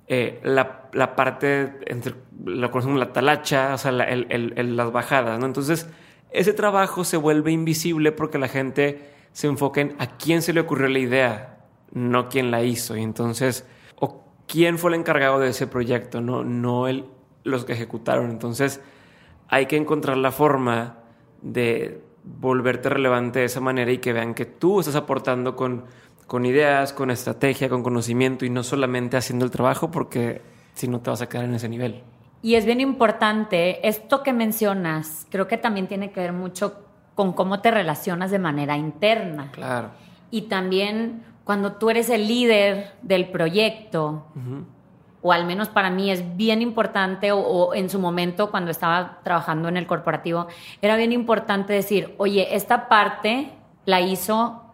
eh, 0.07 0.39
la, 0.43 0.89
la 0.93 1.15
parte, 1.17 1.79
entre, 1.85 2.13
lo 2.45 2.71
conocemos 2.71 2.97
la 2.97 3.11
talacha, 3.11 3.73
o 3.73 3.77
sea, 3.77 3.91
la- 3.91 4.05
el- 4.05 4.25
el- 4.29 4.53
el- 4.55 4.77
las 4.77 4.91
bajadas, 4.91 5.37
¿no? 5.37 5.45
Entonces, 5.45 5.89
ese 6.31 6.53
trabajo 6.53 7.03
se 7.03 7.17
vuelve 7.17 7.51
invisible 7.51 8.11
porque 8.13 8.37
la 8.37 8.47
gente 8.47 9.09
se 9.33 9.47
enfoca 9.47 9.81
en 9.81 9.95
a 9.99 10.17
quién 10.17 10.41
se 10.41 10.53
le 10.53 10.61
ocurrió 10.61 10.87
la 10.87 10.99
idea, 10.99 11.57
no 11.91 12.29
quién 12.29 12.51
la 12.51 12.63
hizo. 12.63 12.95
Y 12.95 13.03
entonces, 13.03 13.65
o 13.97 14.23
quién 14.47 14.77
fue 14.77 14.91
el 14.91 14.95
encargado 14.99 15.39
de 15.39 15.49
ese 15.49 15.67
proyecto, 15.67 16.21
no, 16.21 16.43
no 16.45 16.87
el, 16.87 17.05
los 17.43 17.65
que 17.65 17.73
ejecutaron. 17.73 18.29
Entonces, 18.31 18.79
hay 19.49 19.65
que 19.65 19.75
encontrar 19.75 20.15
la 20.17 20.31
forma 20.31 20.99
de 21.41 22.01
volverte 22.23 22.89
relevante 22.89 23.39
de 23.39 23.45
esa 23.45 23.59
manera 23.61 23.91
y 23.91 23.97
que 23.99 24.13
vean 24.13 24.33
que 24.33 24.45
tú 24.45 24.79
estás 24.79 24.95
aportando 24.95 25.55
con, 25.55 25.85
con 26.27 26.45
ideas, 26.45 26.93
con 26.93 27.09
estrategia, 27.09 27.69
con 27.69 27.81
conocimiento 27.81 28.45
y 28.45 28.49
no 28.49 28.61
solamente 28.61 29.17
haciendo 29.17 29.45
el 29.45 29.51
trabajo 29.51 29.89
porque 29.89 30.41
si 30.73 30.87
no 30.87 30.99
te 30.99 31.09
vas 31.09 31.21
a 31.21 31.29
quedar 31.29 31.45
en 31.45 31.55
ese 31.55 31.69
nivel. 31.69 32.03
Y 32.41 32.55
es 32.55 32.65
bien 32.65 32.81
importante, 32.81 33.87
esto 33.87 34.21
que 34.21 34.33
mencionas, 34.33 35.25
creo 35.31 35.47
que 35.47 35.57
también 35.57 35.87
tiene 35.87 36.11
que 36.11 36.19
ver 36.19 36.33
mucho 36.33 36.85
con 37.15 37.33
cómo 37.33 37.61
te 37.61 37.71
relacionas 37.71 38.29
de 38.29 38.39
manera 38.39 38.77
interna. 38.77 39.49
Claro. 39.51 39.89
Y 40.29 40.43
también 40.43 41.23
cuando 41.43 41.73
tú 41.73 41.89
eres 41.89 42.09
el 42.09 42.27
líder 42.27 42.91
del 43.01 43.29
proyecto, 43.29 44.27
o 45.21 45.31
al 45.31 45.45
menos 45.45 45.69
para 45.69 45.89
mí 45.89 46.11
es 46.11 46.37
bien 46.37 46.61
importante, 46.61 47.31
o, 47.31 47.39
o 47.39 47.73
en 47.73 47.89
su 47.89 47.99
momento 47.99 48.51
cuando 48.51 48.69
estaba 48.69 49.19
trabajando 49.23 49.67
en 49.67 49.77
el 49.77 49.87
corporativo, 49.87 50.47
era 50.81 50.95
bien 50.95 51.13
importante 51.13 51.73
decir, 51.73 52.13
oye, 52.17 52.55
esta 52.55 52.87
parte 52.87 53.49
la 53.85 54.01
hizo 54.01 54.66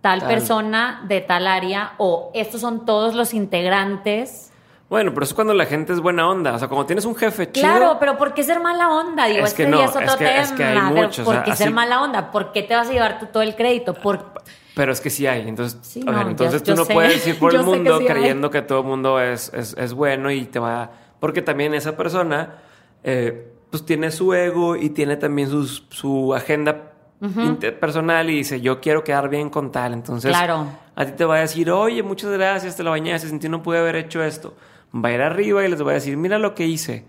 tal, 0.00 0.20
Tal. 0.20 0.28
persona 0.28 1.02
de 1.08 1.20
tal 1.20 1.46
área, 1.46 1.92
o 1.98 2.30
estos 2.34 2.60
son 2.60 2.84
todos 2.86 3.14
los 3.14 3.34
integrantes. 3.34 4.46
Bueno, 4.88 5.12
pero 5.14 5.22
eso 5.24 5.30
es 5.32 5.34
cuando 5.36 5.54
la 5.54 5.66
gente 5.66 5.92
es 5.92 6.00
buena 6.00 6.28
onda. 6.28 6.54
O 6.54 6.58
sea, 6.58 6.66
cuando 6.66 6.84
tienes 6.86 7.04
un 7.04 7.14
jefe 7.14 7.52
chido. 7.52 7.68
Claro, 7.68 7.96
pero 8.00 8.18
¿por 8.18 8.34
qué 8.34 8.42
ser 8.42 8.58
mala 8.60 8.88
onda? 8.88 9.26
Digo, 9.26 9.44
Es 9.46 9.54
que 9.54 9.62
este 9.62 9.70
no, 9.70 9.76
día 9.78 9.86
es 9.86 9.92
otro 9.94 10.02
es 10.06 10.16
que- 10.16 10.24
tema. 10.24 10.40
es 10.40 10.52
que 10.52 10.64
hay 10.64 10.78
pero 10.78 11.02
muchos, 11.02 11.24
¿por 11.24 11.34
o 11.34 11.38
sea, 11.38 11.44
qué 11.44 11.56
ser 11.56 11.70
mala 11.70 12.02
onda? 12.02 12.30
¿Por 12.32 12.50
qué 12.52 12.62
te 12.64 12.74
vas 12.74 12.88
a 12.88 12.92
llevar 12.92 13.20
tú 13.20 13.26
todo 13.26 13.42
el 13.44 13.54
crédito? 13.54 13.94
Por... 13.94 14.32
Pero 14.74 14.90
es 14.92 15.00
que 15.00 15.10
sí 15.10 15.26
hay. 15.28 15.48
Entonces, 15.48 15.78
Sí, 15.82 16.02
a 16.06 16.10
ver, 16.10 16.24
no, 16.24 16.30
entonces 16.30 16.60
yo- 16.62 16.64
tú 16.64 16.70
yo 16.72 16.76
no 16.76 16.84
sé. 16.86 16.92
puedes 16.94 17.24
ir 17.26 17.38
por 17.38 17.54
el 17.54 17.60
que 17.60 17.66
mundo 17.66 17.96
hay. 17.98 18.06
creyendo 18.06 18.50
que 18.50 18.62
todo 18.62 18.80
el 18.80 18.86
mundo 18.86 19.20
es, 19.20 19.52
es, 19.54 19.76
es 19.78 19.92
bueno 19.94 20.30
y 20.32 20.44
te 20.46 20.58
va. 20.58 20.90
Porque 21.20 21.40
también 21.42 21.72
esa 21.74 21.96
persona, 21.96 22.56
eh, 23.04 23.52
pues 23.70 23.84
tiene 23.86 24.10
su 24.10 24.34
ego 24.34 24.74
y 24.74 24.90
tiene 24.90 25.16
también 25.16 25.48
sus- 25.50 25.84
su 25.90 26.34
agenda 26.34 26.89
inter- 27.20 27.78
personal 27.78 28.28
y 28.30 28.36
dice, 28.36 28.60
yo 28.60 28.80
quiero 28.80 29.04
quedar 29.04 29.28
bien 29.28 29.50
con 29.50 29.70
tal. 29.70 29.92
Entonces, 29.92 30.30
Claro. 30.30 30.66
a 30.94 31.04
ti 31.06 31.12
te 31.12 31.24
va 31.24 31.36
a 31.36 31.40
decir, 31.40 31.70
oye, 31.70 32.02
muchas 32.02 32.30
gracias, 32.30 32.76
te 32.76 32.82
la 32.82 32.90
bañaste, 32.90 33.28
sin 33.28 33.38
ti 33.38 33.48
no 33.48 33.62
pude 33.62 33.78
haber 33.78 33.96
hecho 33.96 34.22
esto. 34.22 34.54
Va 34.94 35.10
a 35.10 35.12
ir 35.12 35.20
arriba 35.20 35.64
y 35.64 35.70
les 35.70 35.84
va 35.84 35.90
a 35.90 35.94
decir, 35.94 36.16
mira 36.16 36.38
lo 36.38 36.54
que 36.54 36.66
hice. 36.66 37.04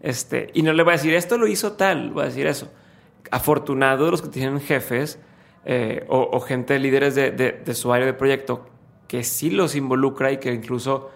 Este, 0.00 0.50
y 0.54 0.62
no 0.62 0.72
le 0.72 0.82
voy 0.82 0.90
a 0.94 0.96
decir, 0.96 1.14
esto 1.14 1.38
lo 1.38 1.46
hizo 1.46 1.72
tal, 1.72 2.10
voy 2.10 2.22
a 2.22 2.26
decir 2.26 2.46
eso. 2.46 2.70
Afortunado 3.30 4.10
los 4.10 4.20
que 4.20 4.28
tienen 4.28 4.60
jefes 4.60 5.18
eh, 5.64 6.04
o, 6.08 6.28
o, 6.32 6.40
gente, 6.40 6.78
líderes 6.78 7.14
de, 7.14 7.30
de, 7.30 7.52
de 7.52 7.74
su 7.74 7.92
área 7.92 8.04
de 8.06 8.12
proyecto, 8.14 8.66
que 9.06 9.22
sí 9.24 9.50
los 9.50 9.76
involucra 9.76 10.32
y 10.32 10.38
que 10.38 10.52
incluso 10.52 11.10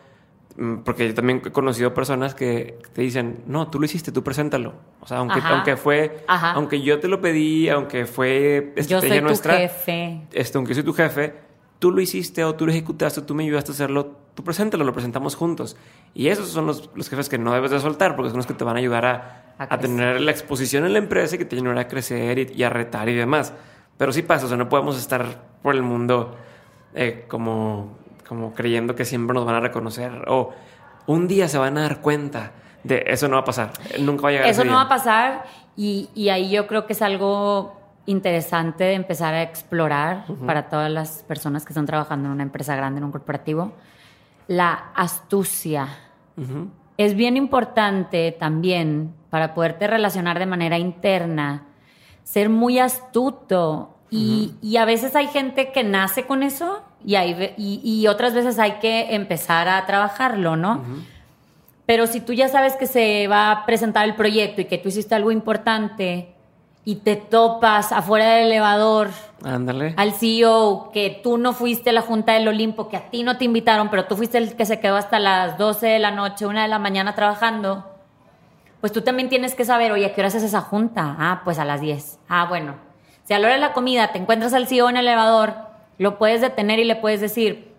porque 0.85 1.09
yo 1.09 1.15
también 1.15 1.43
he 1.45 1.51
conocido 1.51 1.93
personas 1.93 2.35
que 2.35 2.79
te 2.95 3.03
dicen, 3.03 3.43
no, 3.47 3.69
tú 3.69 3.79
lo 3.79 3.85
hiciste, 3.85 4.11
tú 4.11 4.23
preséntalo. 4.23 4.75
O 5.01 5.07
sea, 5.07 5.19
aunque, 5.19 5.41
aunque 5.45 5.77
fue, 5.77 6.25
Ajá. 6.27 6.53
aunque 6.53 6.81
yo 6.81 6.99
te 6.99 7.09
lo 7.09 7.21
pedí, 7.21 7.69
aunque 7.69 8.07
fue 8.07 8.73
yo 8.89 9.01
soy 9.01 9.21
nuestra, 9.21 9.55
tu 9.55 9.61
jefe. 9.61 10.23
Este, 10.33 10.57
aunque 10.57 10.75
soy 10.75 10.83
tu 10.83 10.95
jefe, 10.95 11.35
tú 11.79 11.91
lo 11.91 12.01
hiciste 12.01 12.43
o 12.45 12.55
tú 12.55 12.65
lo 12.65 12.73
ejecutaste, 12.73 13.21
tú 13.21 13.35
me 13.35 13.45
ayudaste 13.45 13.73
a 13.73 13.75
hacerlo, 13.75 14.17
tú 14.35 14.45
preséntalo, 14.45 14.85
lo 14.85 14.95
presentamos 14.95 15.35
juntos. 15.35 15.77
Y 16.15 16.29
esos 16.29 16.49
son 16.49 16.67
los, 16.67 16.91
los 16.95 17.11
jefes 17.11 17.29
que 17.29 17.37
no 17.37 17.53
debes 17.53 17.71
de 17.71 17.81
soltar, 17.81 18.17
porque 18.17 18.31
son 18.31 18.39
los 18.39 18.47
que 18.47 18.55
te 18.55 18.65
van 18.65 18.77
a 18.77 18.79
ayudar 18.79 19.05
a, 19.05 19.55
a, 19.59 19.75
a 19.75 19.79
tener 19.79 20.23
la 20.23 20.31
exposición 20.31 20.87
en 20.87 20.95
la 20.95 20.99
empresa 20.99 21.35
y 21.35 21.39
que 21.39 21.45
te 21.45 21.57
ayudará 21.57 21.83
a 21.83 21.89
crecer 21.89 22.39
y, 22.39 22.53
y, 22.55 22.63
a 22.63 22.71
retar 22.71 23.11
y 23.11 23.15
demás. 23.15 23.53
Pero 23.99 24.11
sí 24.13 24.23
pasa, 24.23 24.47
o 24.47 24.49
sea, 24.49 24.57
no 24.57 24.71
podemos 24.71 24.99
estar 24.99 25.43
por 25.63 25.75
el 25.75 25.83
mundo 25.83 26.35
eh, 26.95 27.27
como 27.29 27.99
como 28.29 28.55
creyendo 28.55 28.95
que 28.95 29.05
siempre 29.05 29.35
nos 29.35 29.45
van 29.45 29.57
a 29.57 29.61
reconocer 29.61 30.25
o 30.27 30.53
un 31.07 31.29
día 31.29 31.49
se 31.49 31.59
van 31.59 31.79
a 31.79 31.83
dar 31.83 32.01
cuenta 32.01 32.53
de 32.83 33.05
eso 33.07 33.29
no 33.29 33.35
va 33.35 33.43
a 33.43 33.45
pasar, 33.45 33.73
nunca 33.99 34.23
va 34.23 34.29
a 34.29 34.33
llegar. 34.33 34.49
Eso 34.49 34.65
no 34.65 34.75
va 34.75 34.83
a 34.83 34.89
pasar 34.89 35.45
y, 35.77 36.09
y, 36.15 36.29
ahí 36.29 36.51
yo 36.51 36.67
creo 36.67 36.87
que 36.87 36.93
es 36.93 37.03
algo 37.03 37.77
interesante 38.07 38.85
de 38.85 38.95
empezar 38.95 39.35
a 39.35 39.43
explorar 39.43 40.25
uh 40.29 40.33
-huh. 40.33 40.47
para 40.47 40.69
todas 40.69 40.91
las 40.91 41.23
personas 41.25 41.65
que 41.65 41.73
están 41.73 41.87
trabajando 41.87 42.27
en 42.29 42.33
una 42.33 42.45
empresa 42.45 42.77
grande, 42.77 42.99
en 42.99 43.05
un 43.05 43.13
corporativo, 43.13 43.73
la 44.47 44.91
astucia. 44.95 45.89
Uh 46.37 46.43
-huh. 46.43 46.69
Es 46.97 47.15
bien 47.15 47.37
importante 47.37 48.33
también 48.33 49.13
para 49.29 49.53
poderte 49.53 49.87
relacionar 49.87 50.39
de 50.39 50.47
manera 50.47 50.79
interna, 50.79 51.65
ser 52.23 52.49
muy 52.49 52.79
astuto 52.79 53.97
y, 54.11 54.17
uh 54.17 54.55
-huh. 54.55 54.59
y, 54.63 54.77
a 54.77 54.85
veces 54.85 55.17
hay 55.17 55.27
gente 55.27 55.73
que 55.73 55.83
nace 55.83 56.25
con 56.25 56.43
eso 56.43 56.83
y, 57.07 57.15
hay, 57.15 57.55
y, 57.57 57.81
y, 57.83 58.07
otras 58.09 58.35
veces 58.35 58.59
hay 58.59 58.73
que 58.73 59.15
empezar 59.15 59.69
a 59.69 59.87
trabajarlo, 59.87 60.57
¿no? 60.57 60.73
Uh 60.73 60.79
-huh. 60.79 61.05
Pero 61.87 62.09
si 62.09 62.21
tú 62.21 62.33
ya 62.33 62.49
sabes 62.49 62.75
que 62.75 62.87
se 62.87 63.29
va 63.29 63.53
a 63.53 63.65
presentar 63.65 64.05
el 64.05 64.17
proyecto 64.17 64.61
y 64.61 64.65
que 64.65 64.77
tú 64.77 64.89
hiciste 64.89 65.15
algo 65.15 65.31
importante 65.31 66.35
y 66.85 66.97
te 66.97 67.15
topas 67.15 67.93
afuera 67.93 68.35
del 68.35 68.47
elevador 68.47 69.11
Ándale. 69.45 69.95
al 69.97 70.13
CEO, 70.13 70.91
que 70.93 71.21
tú 71.23 71.39
no 71.39 71.53
fuiste 71.53 71.91
a 71.91 71.93
la 71.93 72.03
Junta 72.03 72.33
del 72.33 72.49
Olimpo, 72.49 72.89
que 72.89 72.97
a 72.97 73.11
ti 73.11 73.23
no 73.23 73.37
te 73.39 73.45
invitaron, 73.45 73.89
pero 73.89 74.07
tú 74.07 74.17
fuiste 74.17 74.39
el 74.39 74.57
que 74.57 74.67
se 74.67 74.81
quedó 74.81 74.97
hasta 74.97 75.21
las 75.21 75.59
12 75.59 75.87
de 75.87 75.99
la 76.01 76.11
noche, 76.11 76.47
una 76.47 76.63
de 76.63 76.69
la 76.69 76.81
mañana 76.81 77.15
trabajando, 77.15 77.85
pues 78.81 78.93
tú 78.93 79.03
también 79.03 79.29
tienes 79.29 79.55
que 79.55 79.65
saber, 79.65 79.93
oye, 79.93 80.07
¿a 80.07 80.15
qué 80.15 80.21
hora 80.21 80.29
es 80.29 80.35
esa 80.35 80.61
junta? 80.61 81.17
Ah, 81.19 81.41
pues 81.45 81.59
a 81.59 81.65
las 81.65 81.81
10. 81.81 82.19
Ah, 82.29 82.47
bueno. 82.49 82.75
Si 83.25 83.35
a 83.35 83.39
la 83.39 83.47
hora 83.47 83.55
de 83.55 83.61
la 83.61 83.73
comida 83.73 84.13
te 84.13 84.19
encuentras 84.19 84.55
al 84.55 84.69
CEO 84.69 84.89
en 84.89 84.97
el 84.97 85.07
elevador, 85.09 85.66
lo 85.99 86.19
puedes 86.19 86.41
detener 86.41 86.79
y 86.79 86.85
le 86.85 86.97
puedes 86.97 87.21
decir, 87.21 87.73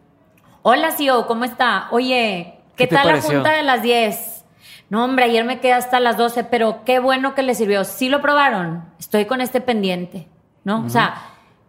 hola 0.62 0.92
CEO, 0.92 1.28
¿cómo 1.28 1.46
está? 1.46 1.88
Oye, 1.92 2.56
¿qué, 2.76 2.88
¿Qué 2.88 2.96
tal 2.96 3.08
la 3.08 3.22
junta 3.22 3.52
de 3.52 3.64
las 3.64 3.82
10? 3.82 4.46
No, 4.90 5.04
hombre, 5.04 5.26
ayer 5.26 5.44
me 5.44 5.60
quedé 5.60 5.74
hasta 5.74 6.00
las 6.00 6.18
12, 6.18 6.46
pero 6.46 6.84
qué 6.86 7.00
bueno 7.00 7.36
que 7.36 7.44
le 7.44 7.56
sirvió. 7.56 7.84
Sí 7.84 8.10
lo 8.10 8.22
probaron, 8.22 8.86
estoy 9.00 9.26
con 9.26 9.42
este 9.42 9.60
pendiente, 9.60 10.28
¿no? 10.64 10.78
Uh 10.78 10.82
-huh. 10.84 10.86
O 10.86 10.90
sea, 10.90 11.16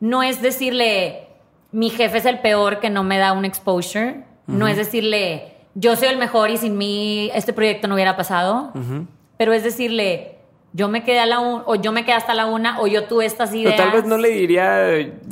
no 0.00 0.22
es 0.22 0.40
decirle, 0.40 1.28
mi 1.72 1.90
jefe 1.90 2.18
es 2.18 2.26
el 2.26 2.38
peor 2.38 2.78
que 2.78 2.90
no 2.90 3.02
me 3.02 3.18
da 3.18 3.32
un 3.32 3.44
exposure, 3.44 4.10
uh 4.10 4.12
-huh. 4.12 4.24
no 4.46 4.68
es 4.68 4.76
decirle, 4.76 5.56
yo 5.74 5.96
soy 5.96 6.08
el 6.08 6.16
mejor 6.16 6.50
y 6.50 6.56
sin 6.56 6.78
mí 6.78 7.30
este 7.34 7.52
proyecto 7.52 7.88
no 7.88 7.94
hubiera 7.94 8.16
pasado, 8.16 8.70
uh 8.74 8.78
-huh. 8.78 9.06
pero 9.36 9.52
es 9.52 9.64
decirle, 9.64 10.37
yo 10.72 10.88
me 10.88 11.02
quedé 11.02 11.20
a 11.20 11.26
la 11.26 11.40
un, 11.40 11.62
o 11.64 11.74
yo 11.76 11.92
me 11.92 12.04
quedé 12.04 12.14
hasta 12.14 12.34
la 12.34 12.46
una 12.46 12.80
o 12.80 12.86
yo 12.86 13.04
tuve 13.04 13.24
estas 13.26 13.54
ideas. 13.54 13.74
Pero 13.76 13.90
tal 13.90 14.00
vez 14.00 14.08
no 14.08 14.18
le 14.18 14.28
diría 14.28 14.86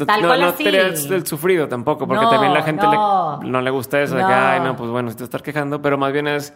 tal 0.06 0.22
no, 0.22 0.28
cual 0.28 0.40
no 0.40 0.48
así. 0.48 0.66
el 0.66 1.26
sufrido 1.26 1.68
tampoco, 1.68 2.06
porque 2.06 2.24
no, 2.24 2.30
también 2.30 2.54
la 2.54 2.62
gente 2.62 2.84
no. 2.84 3.40
Le, 3.42 3.48
no 3.50 3.60
le 3.60 3.70
gusta 3.70 4.00
eso 4.00 4.16
de 4.16 4.24
que 4.24 4.32
ay 4.32 4.60
no, 4.60 4.76
pues 4.76 4.90
bueno, 4.90 5.10
si 5.10 5.16
te 5.16 5.24
estás 5.24 5.42
quejando, 5.42 5.82
pero 5.82 5.98
más 5.98 6.12
bien 6.12 6.26
es 6.26 6.54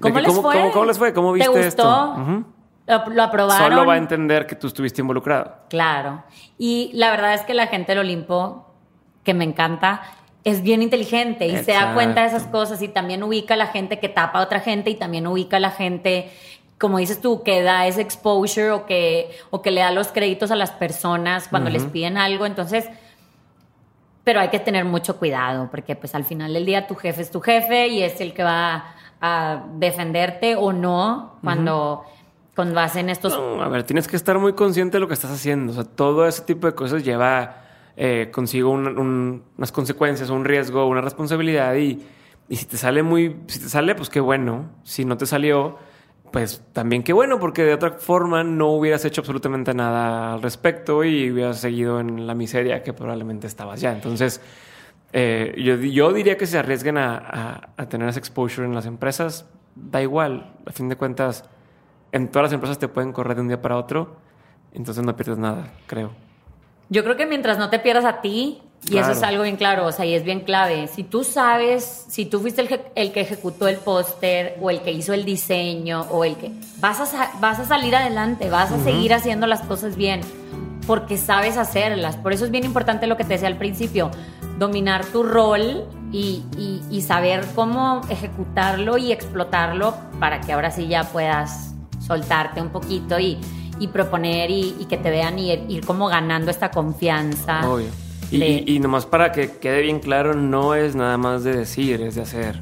¿Cómo, 0.00 0.14
que, 0.14 0.20
les 0.20 0.28
¿cómo, 0.30 0.42
fue? 0.42 0.54
¿cómo, 0.54 0.72
¿Cómo, 0.72 0.84
les 0.84 0.98
fue? 0.98 1.12
¿Cómo 1.12 1.32
viste 1.32 1.50
¿Te 1.50 1.66
esto? 1.66 1.82
gustó? 1.82 2.20
Uh 2.20 2.26
-huh. 2.26 2.44
lo, 2.86 3.14
lo, 3.14 3.22
aprobaron. 3.22 3.68
Solo 3.70 3.86
va 3.86 3.94
a 3.94 3.98
entender 3.98 4.46
que 4.46 4.54
tú 4.56 4.66
estuviste 4.66 5.00
involucrado. 5.00 5.54
Claro. 5.70 6.24
Y 6.58 6.90
la 6.94 7.10
verdad 7.10 7.34
es 7.34 7.42
que 7.42 7.54
la 7.54 7.68
gente 7.68 7.92
del 7.92 8.00
Olimpo, 8.00 8.66
que 9.24 9.32
me 9.32 9.44
encanta, 9.44 10.02
es 10.44 10.62
bien 10.62 10.82
inteligente 10.82 11.46
y 11.46 11.50
Exacto. 11.50 11.72
se 11.72 11.78
da 11.78 11.94
cuenta 11.94 12.22
de 12.22 12.28
esas 12.28 12.44
cosas 12.44 12.80
y 12.82 12.88
también 12.88 13.22
ubica 13.22 13.54
a 13.54 13.56
la 13.56 13.66
gente 13.66 13.98
que 13.98 14.08
tapa 14.08 14.38
a 14.38 14.42
otra 14.42 14.60
gente 14.60 14.90
y 14.90 14.94
también 14.94 15.26
ubica 15.26 15.58
a 15.58 15.60
la 15.60 15.70
gente 15.70 16.30
como 16.78 16.98
dices 16.98 17.20
tú, 17.20 17.42
que 17.42 17.62
da 17.62 17.86
ese 17.86 18.00
exposure 18.00 18.70
o 18.70 18.86
que, 18.86 19.30
o 19.50 19.60
que 19.62 19.70
le 19.70 19.80
da 19.80 19.90
los 19.90 20.08
créditos 20.08 20.50
a 20.50 20.56
las 20.56 20.70
personas 20.70 21.48
cuando 21.48 21.68
uh 21.68 21.72
-huh. 21.72 21.82
les 21.82 21.84
piden 21.84 22.16
algo. 22.16 22.46
Entonces, 22.46 22.88
pero 24.24 24.40
hay 24.40 24.48
que 24.48 24.60
tener 24.60 24.84
mucho 24.84 25.16
cuidado 25.18 25.68
porque 25.70 25.96
pues 25.96 26.14
al 26.14 26.24
final 26.24 26.52
del 26.52 26.64
día 26.64 26.86
tu 26.86 26.94
jefe 26.94 27.22
es 27.22 27.30
tu 27.30 27.40
jefe 27.40 27.88
y 27.88 28.02
es 28.02 28.20
el 28.20 28.32
que 28.32 28.44
va 28.44 28.94
a 29.20 29.64
defenderte 29.74 30.54
o 30.56 30.72
no 30.72 31.38
cuando... 31.42 31.74
Uh 31.74 32.04
-huh. 32.04 32.18
Cuando 32.58 32.80
hacen 32.80 33.08
estos... 33.08 33.38
No, 33.38 33.62
a 33.62 33.68
ver, 33.68 33.84
tienes 33.84 34.08
que 34.08 34.16
estar 34.16 34.36
muy 34.36 34.52
consciente 34.54 34.96
de 34.96 35.00
lo 35.00 35.06
que 35.06 35.14
estás 35.14 35.30
haciendo. 35.30 35.70
O 35.70 35.74
sea, 35.76 35.84
todo 35.84 36.26
ese 36.26 36.42
tipo 36.42 36.66
de 36.66 36.74
cosas 36.74 37.04
lleva 37.04 37.62
eh, 37.96 38.32
consigo 38.32 38.70
un, 38.70 38.98
un, 38.98 39.44
unas 39.56 39.70
consecuencias, 39.70 40.28
un 40.28 40.44
riesgo, 40.44 40.84
una 40.88 41.00
responsabilidad. 41.00 41.76
Y, 41.76 42.04
y 42.48 42.56
si 42.56 42.66
te 42.66 42.76
sale 42.76 43.04
muy... 43.04 43.36
Si 43.46 43.60
te 43.60 43.68
sale, 43.68 43.94
pues 43.94 44.10
qué 44.10 44.18
bueno. 44.18 44.70
Si 44.82 45.04
no 45.04 45.16
te 45.16 45.24
salió, 45.24 45.78
pues 46.30 46.62
también 46.72 47.02
qué 47.02 47.12
bueno, 47.12 47.38
porque 47.38 47.64
de 47.64 47.74
otra 47.74 47.92
forma 47.92 48.44
no 48.44 48.68
hubieras 48.72 49.04
hecho 49.04 49.20
absolutamente 49.20 49.74
nada 49.74 50.34
al 50.34 50.42
respecto 50.42 51.04
y 51.04 51.30
hubieras 51.30 51.58
seguido 51.58 52.00
en 52.00 52.26
la 52.26 52.34
miseria 52.34 52.82
que 52.82 52.92
probablemente 52.92 53.46
estabas 53.46 53.80
ya. 53.80 53.92
Entonces, 53.92 54.40
eh, 55.12 55.54
yo, 55.58 55.76
yo, 55.76 56.12
diría 56.12 56.36
que 56.36 56.46
se 56.46 56.58
arriesguen 56.58 56.98
a, 56.98 57.16
a, 57.16 57.68
a, 57.76 57.88
tener 57.88 58.08
ese 58.08 58.18
exposure 58.18 58.66
en 58.66 58.74
las 58.74 58.86
empresas. 58.86 59.46
Da 59.74 60.02
igual, 60.02 60.54
a 60.66 60.72
fin 60.72 60.88
de 60.88 60.96
cuentas, 60.96 61.44
en 62.12 62.28
todas 62.28 62.44
las 62.44 62.52
empresas 62.52 62.78
te 62.78 62.88
pueden 62.88 63.12
correr 63.12 63.36
de 63.36 63.42
un 63.42 63.48
día 63.48 63.60
para 63.60 63.76
otro, 63.76 64.16
entonces 64.72 65.04
no 65.04 65.14
pierdes 65.16 65.38
nada, 65.38 65.72
creo. 65.86 66.10
Yo 66.88 67.04
creo 67.04 67.16
que 67.16 67.26
mientras 67.26 67.58
no 67.58 67.70
te 67.70 67.78
pierdas 67.78 68.04
a 68.04 68.20
ti, 68.20 68.62
y 68.86 68.92
claro. 68.92 69.12
eso 69.12 69.18
es 69.18 69.22
algo 69.22 69.42
bien 69.42 69.56
claro, 69.56 69.86
o 69.86 69.92
sea, 69.92 70.06
y 70.06 70.14
es 70.14 70.24
bien 70.24 70.40
clave. 70.40 70.88
Si 70.88 71.02
tú 71.04 71.24
sabes, 71.24 72.06
si 72.08 72.24
tú 72.26 72.40
fuiste 72.40 72.62
el, 72.62 72.80
el 72.94 73.12
que 73.12 73.20
ejecutó 73.20 73.68
el 73.68 73.76
póster 73.76 74.56
o 74.60 74.70
el 74.70 74.80
que 74.82 74.92
hizo 74.92 75.12
el 75.12 75.24
diseño 75.24 76.06
o 76.10 76.24
el 76.24 76.36
que... 76.36 76.52
Vas 76.78 77.00
a, 77.14 77.32
vas 77.40 77.58
a 77.58 77.66
salir 77.66 77.94
adelante, 77.94 78.48
vas 78.48 78.70
a 78.70 78.74
uh 78.74 78.78
-huh. 78.78 78.84
seguir 78.84 79.12
haciendo 79.12 79.46
las 79.46 79.60
cosas 79.62 79.96
bien 79.96 80.20
porque 80.86 81.18
sabes 81.18 81.58
hacerlas. 81.58 82.16
Por 82.16 82.32
eso 82.32 82.46
es 82.46 82.50
bien 82.50 82.64
importante 82.64 83.06
lo 83.06 83.18
que 83.18 83.24
te 83.24 83.34
decía 83.34 83.48
al 83.48 83.58
principio, 83.58 84.10
dominar 84.58 85.04
tu 85.04 85.22
rol 85.22 85.84
y, 86.10 86.42
y, 86.56 86.80
y 86.90 87.02
saber 87.02 87.44
cómo 87.54 88.00
ejecutarlo 88.08 88.96
y 88.96 89.12
explotarlo 89.12 89.94
para 90.18 90.40
que 90.40 90.54
ahora 90.54 90.70
sí 90.70 90.88
ya 90.88 91.04
puedas 91.04 91.74
soltarte 92.06 92.62
un 92.62 92.70
poquito 92.70 93.18
y, 93.18 93.38
y 93.78 93.88
proponer 93.88 94.50
y, 94.50 94.86
que 94.88 94.96
te 94.96 95.10
vean 95.10 95.38
y 95.38 95.52
ir 95.52 95.84
como 95.84 96.08
ganando 96.08 96.50
esta 96.50 96.70
confianza. 96.70 97.68
Obvio. 97.68 98.07
Y, 98.30 98.38
de... 98.38 98.46
y, 98.48 98.76
y, 98.76 98.78
nomás 98.80 99.06
para 99.06 99.32
que 99.32 99.52
quede 99.52 99.82
bien 99.82 100.00
claro, 100.00 100.34
no 100.34 100.74
es 100.74 100.94
nada 100.94 101.16
más 101.16 101.44
de 101.44 101.56
decir, 101.56 102.00
es 102.02 102.14
de 102.14 102.22
hacer. 102.22 102.60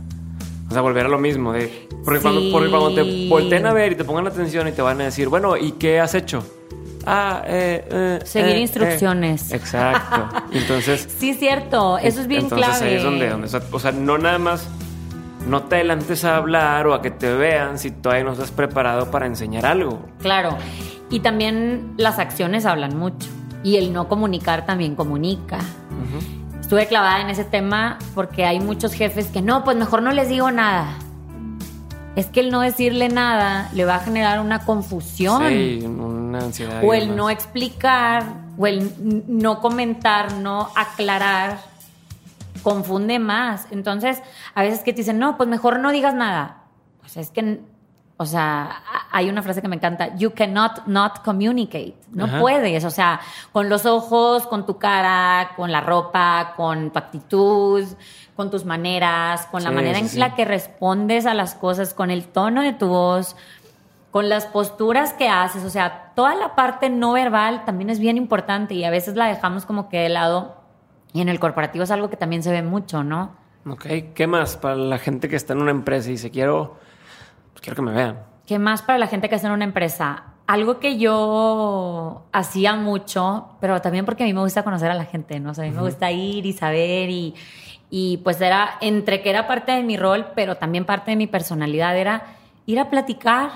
O 0.68 0.72
sea, 0.72 0.80
volver 0.80 1.06
a 1.06 1.08
lo 1.08 1.18
mismo. 1.18 1.52
De, 1.52 1.88
porque, 2.04 2.18
sí. 2.18 2.22
cuando, 2.22 2.52
porque 2.52 2.70
cuando 2.70 2.94
te 2.94 3.28
volteen 3.28 3.66
a 3.66 3.72
ver 3.72 3.92
y 3.92 3.94
te 3.96 4.04
pongan 4.04 4.26
atención 4.26 4.68
y 4.68 4.72
te 4.72 4.82
van 4.82 5.00
a 5.00 5.04
decir, 5.04 5.28
bueno, 5.28 5.56
¿y 5.56 5.72
qué 5.72 6.00
has 6.00 6.14
hecho? 6.14 6.44
Ah, 7.06 7.42
eh, 7.46 7.86
eh, 7.88 8.18
Seguir 8.24 8.56
eh, 8.56 8.60
instrucciones. 8.60 9.52
exacto. 9.52 10.28
Entonces. 10.52 11.08
sí, 11.18 11.34
cierto. 11.34 11.98
Eso 11.98 12.20
es 12.20 12.26
bien 12.26 12.42
entonces 12.42 12.66
clave. 12.66 12.88
Ahí 12.88 12.96
es 12.96 13.02
donde, 13.04 13.28
donde, 13.28 13.48
o 13.70 13.78
sea, 13.78 13.92
no 13.92 14.18
nada 14.18 14.38
más 14.38 14.68
no 15.46 15.62
te 15.62 15.76
adelantes 15.76 16.24
a 16.24 16.36
hablar 16.36 16.88
o 16.88 16.94
a 16.94 17.02
que 17.02 17.12
te 17.12 17.32
vean 17.32 17.78
si 17.78 17.92
todavía 17.92 18.24
no 18.24 18.32
estás 18.32 18.50
preparado 18.50 19.10
para 19.12 19.26
enseñar 19.26 19.64
algo. 19.64 20.04
Claro. 20.20 20.56
Y 21.08 21.20
también 21.20 21.94
las 21.96 22.18
acciones 22.18 22.66
hablan 22.66 22.98
mucho. 22.98 23.28
Y 23.66 23.78
el 23.78 23.92
no 23.92 24.06
comunicar 24.06 24.64
también 24.64 24.94
comunica. 24.94 25.56
Uh 25.56 25.60
-huh. 25.60 26.60
Estuve 26.60 26.86
clavada 26.86 27.20
en 27.20 27.30
ese 27.30 27.42
tema 27.42 27.98
porque 28.14 28.46
hay 28.46 28.60
muchos 28.60 28.92
jefes 28.92 29.26
que 29.26 29.42
no, 29.42 29.64
pues 29.64 29.76
mejor 29.76 30.02
no 30.02 30.12
les 30.12 30.28
digo 30.28 30.52
nada. 30.52 30.94
Es 32.14 32.26
que 32.26 32.38
el 32.38 32.52
no 32.52 32.60
decirle 32.60 33.08
nada 33.08 33.68
le 33.74 33.84
va 33.84 33.96
a 33.96 33.98
generar 33.98 34.38
una 34.38 34.64
confusión. 34.64 35.48
Sí, 35.48 35.84
una 35.84 36.38
ansiedad. 36.38 36.80
O 36.84 36.94
el 36.94 37.16
no 37.16 37.28
explicar, 37.28 38.22
o 38.56 38.68
el 38.68 38.92
no 39.26 39.60
comentar, 39.60 40.34
no 40.34 40.68
aclarar, 40.76 41.58
confunde 42.62 43.18
más. 43.18 43.66
Entonces, 43.72 44.22
a 44.54 44.62
veces 44.62 44.84
que 44.84 44.92
te 44.92 44.98
dicen, 44.98 45.18
no, 45.18 45.36
pues 45.36 45.48
mejor 45.48 45.80
no 45.80 45.90
digas 45.90 46.14
nada. 46.14 46.62
Pues 47.00 47.16
es 47.16 47.30
que 47.32 47.60
o 48.18 48.24
sea, 48.24 48.82
hay 49.10 49.28
una 49.28 49.42
frase 49.42 49.60
que 49.60 49.68
me 49.68 49.76
encanta, 49.76 50.16
you 50.16 50.32
cannot 50.32 50.86
not 50.86 51.22
communicate. 51.22 51.94
No 52.10 52.24
Ajá. 52.24 52.40
puedes, 52.40 52.84
o 52.84 52.90
sea, 52.90 53.20
con 53.52 53.68
los 53.68 53.84
ojos, 53.84 54.46
con 54.46 54.64
tu 54.64 54.78
cara, 54.78 55.50
con 55.54 55.70
la 55.70 55.82
ropa, 55.82 56.54
con 56.56 56.90
tu 56.90 56.98
actitud, 56.98 57.84
con 58.34 58.50
tus 58.50 58.64
maneras, 58.64 59.46
con 59.46 59.62
la 59.62 59.70
manera 59.70 59.98
sí, 59.98 60.04
en 60.04 60.08
sí. 60.08 60.18
la 60.18 60.34
que 60.34 60.46
respondes 60.46 61.26
a 61.26 61.34
las 61.34 61.54
cosas, 61.54 61.92
con 61.92 62.10
el 62.10 62.26
tono 62.26 62.62
de 62.62 62.72
tu 62.72 62.88
voz, 62.88 63.36
con 64.10 64.30
las 64.30 64.46
posturas 64.46 65.12
que 65.12 65.28
haces, 65.28 65.62
o 65.64 65.68
sea, 65.68 66.12
toda 66.14 66.34
la 66.34 66.54
parte 66.54 66.88
no 66.88 67.12
verbal 67.12 67.66
también 67.66 67.90
es 67.90 67.98
bien 67.98 68.16
importante 68.16 68.72
y 68.72 68.84
a 68.84 68.90
veces 68.90 69.14
la 69.14 69.26
dejamos 69.26 69.66
como 69.66 69.90
que 69.90 69.98
de 69.98 70.08
lado 70.08 70.56
y 71.12 71.20
en 71.20 71.28
el 71.28 71.38
corporativo 71.38 71.84
es 71.84 71.90
algo 71.90 72.08
que 72.08 72.16
también 72.16 72.42
se 72.42 72.50
ve 72.50 72.62
mucho, 72.62 73.04
¿no? 73.04 73.32
Ok, 73.68 73.86
¿qué 74.14 74.26
más 74.26 74.56
para 74.56 74.76
la 74.76 74.96
gente 74.96 75.28
que 75.28 75.36
está 75.36 75.52
en 75.52 75.60
una 75.60 75.70
empresa 75.70 76.08
y 76.08 76.12
dice 76.12 76.30
quiero, 76.30 76.78
pues 77.56 77.62
quiero 77.62 77.76
que 77.76 77.82
me 77.82 77.92
vean? 77.92 78.18
¿Qué 78.46 78.58
más 78.58 78.82
para 78.82 78.98
la 78.98 79.06
gente 79.06 79.30
que 79.30 79.34
está 79.34 79.48
en 79.48 79.54
una 79.54 79.64
empresa? 79.64 80.24
Algo 80.46 80.78
que 80.78 80.98
yo 80.98 82.26
hacía 82.32 82.76
mucho, 82.76 83.56
pero 83.60 83.80
también 83.80 84.04
porque 84.04 84.24
a 84.24 84.26
mí 84.26 84.34
me 84.34 84.40
gusta 84.40 84.62
conocer 84.62 84.90
a 84.90 84.94
la 84.94 85.06
gente, 85.06 85.40
¿no? 85.40 85.52
O 85.52 85.54
sea, 85.54 85.64
a 85.64 85.66
mí 85.66 85.72
me 85.74 85.80
gusta 85.80 86.12
ir 86.12 86.44
y 86.44 86.52
saber 86.52 87.08
y, 87.08 87.34
y 87.88 88.18
pues 88.18 88.38
era 88.42 88.76
entre 88.82 89.22
que 89.22 89.30
era 89.30 89.46
parte 89.46 89.72
de 89.72 89.82
mi 89.82 89.96
rol, 89.96 90.26
pero 90.36 90.56
también 90.56 90.84
parte 90.84 91.12
de 91.12 91.16
mi 91.16 91.26
personalidad, 91.26 91.96
era 91.96 92.24
ir 92.66 92.78
a 92.78 92.90
platicar. 92.90 93.50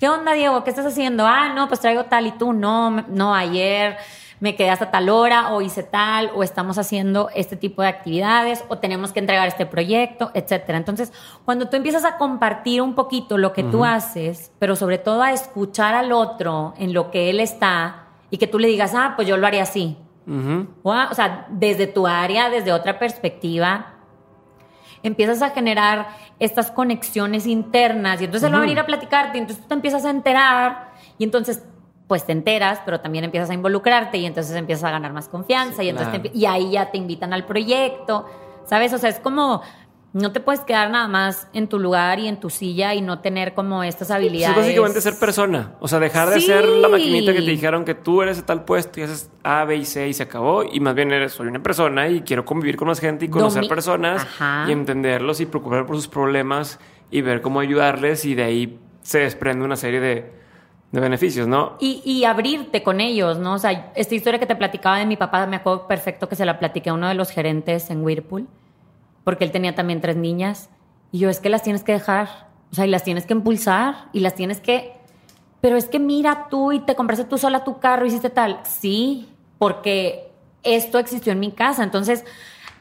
¿Qué 0.00 0.08
onda, 0.08 0.32
Diego? 0.32 0.64
¿Qué 0.64 0.70
estás 0.70 0.86
haciendo? 0.86 1.24
Ah, 1.26 1.52
no, 1.54 1.68
pues 1.68 1.78
traigo 1.78 2.06
tal 2.06 2.26
y 2.26 2.32
tú, 2.32 2.52
no, 2.52 2.90
no, 2.90 3.34
ayer 3.36 3.96
me 4.40 4.56
quedé 4.56 4.70
hasta 4.70 4.90
tal 4.90 5.08
hora 5.08 5.52
o 5.52 5.60
hice 5.60 5.82
tal 5.82 6.30
o 6.34 6.42
estamos 6.42 6.78
haciendo 6.78 7.30
este 7.34 7.56
tipo 7.56 7.82
de 7.82 7.88
actividades 7.88 8.64
o 8.68 8.78
tenemos 8.78 9.12
que 9.12 9.20
entregar 9.20 9.46
este 9.48 9.66
proyecto, 9.66 10.30
etcétera. 10.34 10.78
Entonces, 10.78 11.12
cuando 11.44 11.68
tú 11.68 11.76
empiezas 11.76 12.04
a 12.04 12.16
compartir 12.16 12.82
un 12.82 12.94
poquito 12.94 13.38
lo 13.38 13.52
que 13.52 13.64
tú 13.64 13.84
haces, 13.84 14.52
pero 14.58 14.76
sobre 14.76 14.98
todo 14.98 15.22
a 15.22 15.32
escuchar 15.32 15.94
al 15.94 16.12
otro 16.12 16.74
en 16.78 16.92
lo 16.92 17.10
que 17.10 17.30
él 17.30 17.40
está 17.40 18.06
y 18.30 18.38
que 18.38 18.46
tú 18.46 18.58
le 18.58 18.68
digas, 18.68 18.94
ah, 18.94 19.14
pues 19.16 19.28
yo 19.28 19.36
lo 19.36 19.46
haría 19.46 19.62
así. 19.62 19.96
o, 20.82 20.90
o 20.92 21.14
sea, 21.14 21.46
desde 21.50 21.86
tu 21.86 22.06
área, 22.06 22.50
desde 22.50 22.72
otra 22.72 22.98
perspectiva, 22.98 23.94
empiezas 25.04 25.42
a 25.42 25.50
generar 25.50 26.08
estas 26.40 26.70
conexiones 26.70 27.46
internas 27.46 28.20
y 28.20 28.24
entonces 28.24 28.48
él 28.48 28.54
va 28.54 28.58
a 28.58 28.62
venir 28.62 28.80
a 28.80 28.86
platicarte 28.86 29.38
y 29.38 29.40
entonces 29.42 29.62
tú 29.62 29.68
te 29.68 29.74
empiezas 29.74 30.04
a 30.04 30.10
enterar 30.10 30.92
y 31.18 31.24
entonces 31.24 31.62
pues 32.06 32.26
te 32.26 32.32
enteras, 32.32 32.80
pero 32.84 33.00
también 33.00 33.24
empiezas 33.24 33.50
a 33.50 33.54
involucrarte 33.54 34.18
y 34.18 34.26
entonces 34.26 34.54
empiezas 34.56 34.84
a 34.84 34.90
ganar 34.90 35.12
más 35.12 35.28
confianza 35.28 35.82
y, 35.82 35.88
entonces 35.88 36.30
y 36.34 36.46
ahí 36.46 36.72
ya 36.72 36.90
te 36.90 36.98
invitan 36.98 37.32
al 37.32 37.46
proyecto, 37.46 38.26
¿sabes? 38.66 38.92
O 38.92 38.98
sea, 38.98 39.10
es 39.10 39.20
como 39.20 39.62
no 40.14 40.30
te 40.30 40.38
puedes 40.38 40.60
quedar 40.60 40.90
nada 40.90 41.08
más 41.08 41.48
en 41.52 41.66
tu 41.66 41.80
lugar 41.80 42.20
y 42.20 42.28
en 42.28 42.38
tu 42.38 42.48
silla 42.48 42.94
y 42.94 43.02
no 43.02 43.18
tener 43.18 43.52
como 43.52 43.82
estas 43.82 44.12
habilidades. 44.12 44.54
Pues 44.54 44.66
es 44.66 44.72
básicamente 44.72 45.00
ser 45.00 45.18
persona. 45.18 45.72
O 45.80 45.88
sea, 45.88 45.98
dejar 45.98 46.30
de 46.30 46.40
ser 46.40 46.68
la 46.68 46.88
maquinita 46.88 47.32
que 47.32 47.40
te 47.40 47.50
dijeron 47.50 47.84
que 47.84 47.96
tú 47.96 48.22
eres 48.22 48.36
de 48.36 48.44
tal 48.44 48.64
puesto 48.64 49.00
y 49.00 49.02
haces 49.02 49.28
A, 49.42 49.64
B 49.64 49.74
y 49.74 49.84
C 49.84 50.06
y 50.06 50.14
se 50.14 50.22
acabó. 50.22 50.62
Y 50.62 50.78
más 50.78 50.94
bien 50.94 51.10
eres, 51.10 51.32
soy 51.32 51.48
una 51.48 51.60
persona 51.64 52.08
y 52.08 52.20
quiero 52.20 52.44
convivir 52.44 52.76
con 52.76 52.86
más 52.86 53.00
gente 53.00 53.24
y 53.24 53.28
conocer 53.28 53.66
personas 53.66 54.24
y 54.68 54.70
entenderlos 54.70 55.40
y 55.40 55.46
preocupar 55.46 55.84
por 55.84 55.96
sus 55.96 56.06
problemas 56.06 56.78
y 57.10 57.20
ver 57.20 57.40
cómo 57.40 57.58
ayudarles 57.58 58.24
y 58.24 58.36
de 58.36 58.44
ahí 58.44 58.78
se 59.02 59.18
desprende 59.18 59.64
una 59.64 59.74
serie 59.74 59.98
de, 59.98 60.43
de 60.94 61.00
beneficios, 61.00 61.46
¿no? 61.48 61.76
Y, 61.80 62.00
y, 62.04 62.24
abrirte 62.24 62.82
con 62.82 63.00
ellos, 63.00 63.38
¿no? 63.38 63.54
O 63.54 63.58
sea, 63.58 63.92
esta 63.94 64.14
historia 64.14 64.38
que 64.38 64.46
te 64.46 64.56
platicaba 64.56 64.98
de 64.98 65.06
mi 65.06 65.16
papá, 65.16 65.46
me 65.46 65.56
acuerdo 65.56 65.86
perfecto 65.86 66.28
que 66.28 66.36
se 66.36 66.44
la 66.44 66.58
platiqué 66.58 66.90
a 66.90 66.94
uno 66.94 67.08
de 67.08 67.14
los 67.14 67.30
gerentes 67.30 67.90
en 67.90 68.02
Whirlpool 68.02 68.46
porque 69.24 69.44
él 69.44 69.50
tenía 69.50 69.74
también 69.74 70.00
tres 70.00 70.16
niñas. 70.16 70.68
Y 71.10 71.18
yo, 71.18 71.30
es 71.30 71.40
que 71.40 71.48
las 71.48 71.62
tienes 71.62 71.82
que 71.82 71.92
dejar, 71.92 72.48
o 72.70 72.74
sea, 72.74 72.86
y 72.86 72.90
las 72.90 73.02
tienes 73.02 73.26
que 73.26 73.32
impulsar, 73.32 74.08
y 74.12 74.20
las 74.20 74.34
tienes 74.34 74.60
que... 74.60 74.92
Pero 75.60 75.76
es 75.76 75.86
que 75.86 75.98
mira 75.98 76.48
tú 76.50 76.72
y 76.72 76.80
te 76.80 76.94
compraste 76.94 77.24
tú 77.24 77.38
sola 77.38 77.64
tu 77.64 77.78
carro 77.80 78.04
hiciste 78.04 78.28
tal. 78.28 78.60
Sí, 78.64 79.28
porque 79.58 80.30
esto 80.62 80.98
existió 80.98 81.32
en 81.32 81.40
mi 81.40 81.52
casa. 81.52 81.82
Entonces, 81.82 82.24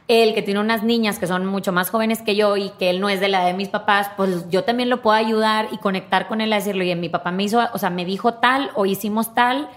él 0.08 0.34
que 0.34 0.42
tiene 0.42 0.60
unas 0.60 0.84
niñas 0.84 1.20
que 1.20 1.28
son 1.28 1.46
mucho 1.46 1.72
más 1.72 1.90
jóvenes 1.90 2.22
que 2.22 2.36
yo 2.36 2.58
y 2.58 2.70
que 2.72 2.90
él 2.90 3.00
no 3.00 3.10
es 3.10 3.20
de 3.20 3.30
la 3.30 3.46
de 3.46 3.54
mis 3.54 3.70
papás, 3.70 4.12
pues 4.18 4.50
yo 4.50 4.64
también 4.64 4.90
lo 4.90 5.02
puedo 5.02 5.16
ayudar 5.16 5.70
y 5.72 5.78
conectar 5.78 6.28
con 6.28 6.42
él 6.42 6.52
a 6.52 6.58
decirle, 6.58 6.84
oye, 6.84 6.96
mi 6.96 7.10
papá 7.10 7.32
me 7.32 7.44
hizo, 7.44 7.62
o 7.74 7.78
sea, 7.78 7.90
me 7.90 8.06
dijo 8.06 8.36
tal 8.36 8.72
o 8.76 8.86
hicimos 8.86 9.34
tal 9.34 9.70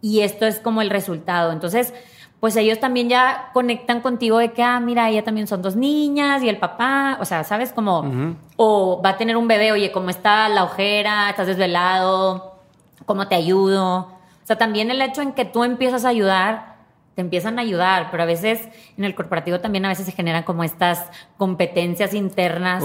y 0.00 0.20
esto 0.20 0.46
es 0.46 0.58
como 0.60 0.80
el 0.82 0.90
resultado. 0.90 1.52
Entonces, 1.52 1.92
pues 2.40 2.56
ellos 2.56 2.78
también 2.78 3.08
ya 3.08 3.50
conectan 3.54 4.00
contigo 4.00 4.38
de 4.38 4.52
que, 4.52 4.62
ah, 4.62 4.78
mira, 4.80 5.08
ella 5.08 5.24
también 5.24 5.46
son 5.46 5.62
dos 5.62 5.76
niñas 5.76 6.42
y 6.42 6.48
el 6.48 6.58
papá, 6.58 7.16
o 7.20 7.24
sea, 7.24 7.42
¿sabes? 7.42 7.72
Como, 7.72 8.36
o 8.56 9.00
va 9.02 9.10
a 9.10 9.16
tener 9.16 9.36
un 9.36 9.48
bebé, 9.48 9.72
oye, 9.72 9.92
¿cómo 9.92 10.10
está 10.10 10.48
la 10.50 10.64
ojera? 10.64 11.30
¿Estás 11.30 11.46
desvelado? 11.46 12.58
¿Cómo 13.06 13.28
te 13.28 13.34
ayudo? 13.34 13.96
O 13.96 14.46
sea, 14.46 14.56
también 14.56 14.90
el 14.90 15.00
hecho 15.00 15.22
en 15.22 15.32
que 15.32 15.46
tú 15.46 15.64
empiezas 15.64 16.04
a 16.04 16.10
ayudar, 16.10 16.73
te 17.14 17.20
empiezan 17.20 17.58
a 17.58 17.62
ayudar, 17.62 18.08
pero 18.10 18.22
a 18.22 18.26
veces 18.26 18.60
en 18.96 19.04
el 19.04 19.14
corporativo 19.14 19.60
también 19.60 19.84
a 19.84 19.88
veces 19.88 20.06
se 20.06 20.12
generan 20.12 20.42
como 20.42 20.64
estas 20.64 21.06
competencias 21.36 22.14
internas 22.14 22.82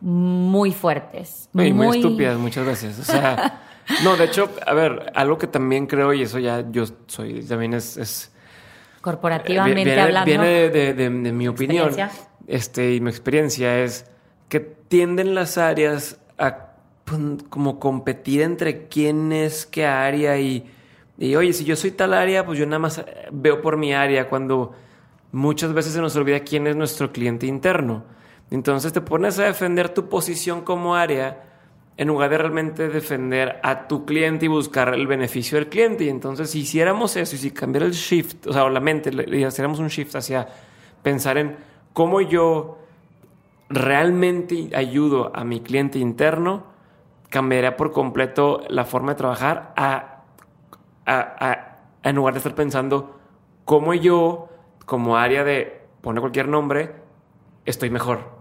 muy 0.00 0.72
fuertes. 0.72 1.48
muy, 1.52 1.72
muy 1.72 1.98
estúpidas 1.98 2.38
muchas 2.38 2.66
veces. 2.66 2.98
O 2.98 3.04
sea, 3.04 3.62
no, 4.04 4.16
de 4.16 4.24
hecho, 4.24 4.50
a 4.66 4.74
ver, 4.74 5.12
algo 5.14 5.38
que 5.38 5.46
también 5.46 5.86
creo, 5.86 6.12
y 6.12 6.22
eso 6.22 6.38
ya 6.38 6.64
yo 6.70 6.84
soy, 7.06 7.42
también 7.42 7.74
es 7.74 8.30
corporativamente 9.00 9.84
viene, 9.84 10.00
hablando. 10.00 10.26
Viene 10.26 10.68
de, 10.70 11.10
mi 11.10 11.48
opinión 11.48 11.90
este, 12.46 12.94
y 12.94 13.00
mi 13.00 13.10
experiencia 13.10 13.82
es 13.82 14.06
que 14.48 14.60
tienden 14.60 15.34
las 15.34 15.58
áreas 15.58 16.18
a 16.38 16.66
como 17.48 17.80
competir 17.80 18.40
entre 18.42 18.86
quién 18.86 19.32
es 19.32 19.66
qué 19.66 19.84
área 19.84 20.38
y, 20.38 20.70
y 21.20 21.36
oye, 21.36 21.52
si 21.52 21.64
yo 21.64 21.76
soy 21.76 21.90
tal 21.90 22.14
área, 22.14 22.46
pues 22.46 22.58
yo 22.58 22.64
nada 22.64 22.78
más 22.78 23.04
veo 23.30 23.60
por 23.60 23.76
mi 23.76 23.92
área 23.92 24.26
cuando 24.30 24.72
muchas 25.32 25.74
veces 25.74 25.92
se 25.92 26.00
nos 26.00 26.16
olvida 26.16 26.40
quién 26.40 26.66
es 26.66 26.74
nuestro 26.74 27.12
cliente 27.12 27.46
interno. 27.46 28.04
Entonces 28.50 28.94
te 28.94 29.02
pones 29.02 29.38
a 29.38 29.44
defender 29.44 29.90
tu 29.90 30.08
posición 30.08 30.62
como 30.62 30.96
área 30.96 31.44
en 31.98 32.08
lugar 32.08 32.30
de 32.30 32.38
realmente 32.38 32.88
defender 32.88 33.60
a 33.62 33.86
tu 33.86 34.06
cliente 34.06 34.46
y 34.46 34.48
buscar 34.48 34.94
el 34.94 35.06
beneficio 35.06 35.58
del 35.58 35.68
cliente. 35.68 36.04
Y 36.04 36.08
entonces, 36.08 36.48
si 36.48 36.60
hiciéramos 36.60 37.14
eso 37.16 37.36
y 37.36 37.38
si 37.38 37.50
cambiara 37.50 37.84
el 37.84 37.92
shift, 37.92 38.46
o 38.46 38.54
sea, 38.54 38.66
la 38.70 38.80
mente, 38.80 39.10
y 39.12 39.44
hiciéramos 39.44 39.78
un 39.78 39.88
shift 39.88 40.16
hacia 40.16 40.48
pensar 41.02 41.36
en 41.36 41.54
cómo 41.92 42.22
yo 42.22 42.78
realmente 43.68 44.70
ayudo 44.74 45.30
a 45.34 45.44
mi 45.44 45.60
cliente 45.60 45.98
interno, 45.98 46.64
cambiaría 47.28 47.76
por 47.76 47.92
completo 47.92 48.62
la 48.70 48.86
forma 48.86 49.12
de 49.12 49.18
trabajar 49.18 49.74
a, 49.76 50.19
en 52.02 52.16
lugar 52.16 52.34
de 52.34 52.38
estar 52.38 52.54
pensando 52.54 53.18
cómo 53.64 53.94
yo, 53.94 54.48
como 54.86 55.16
área 55.16 55.44
de, 55.44 55.86
pone 56.00 56.20
cualquier 56.20 56.48
nombre, 56.48 56.94
estoy 57.64 57.90
mejor. 57.90 58.40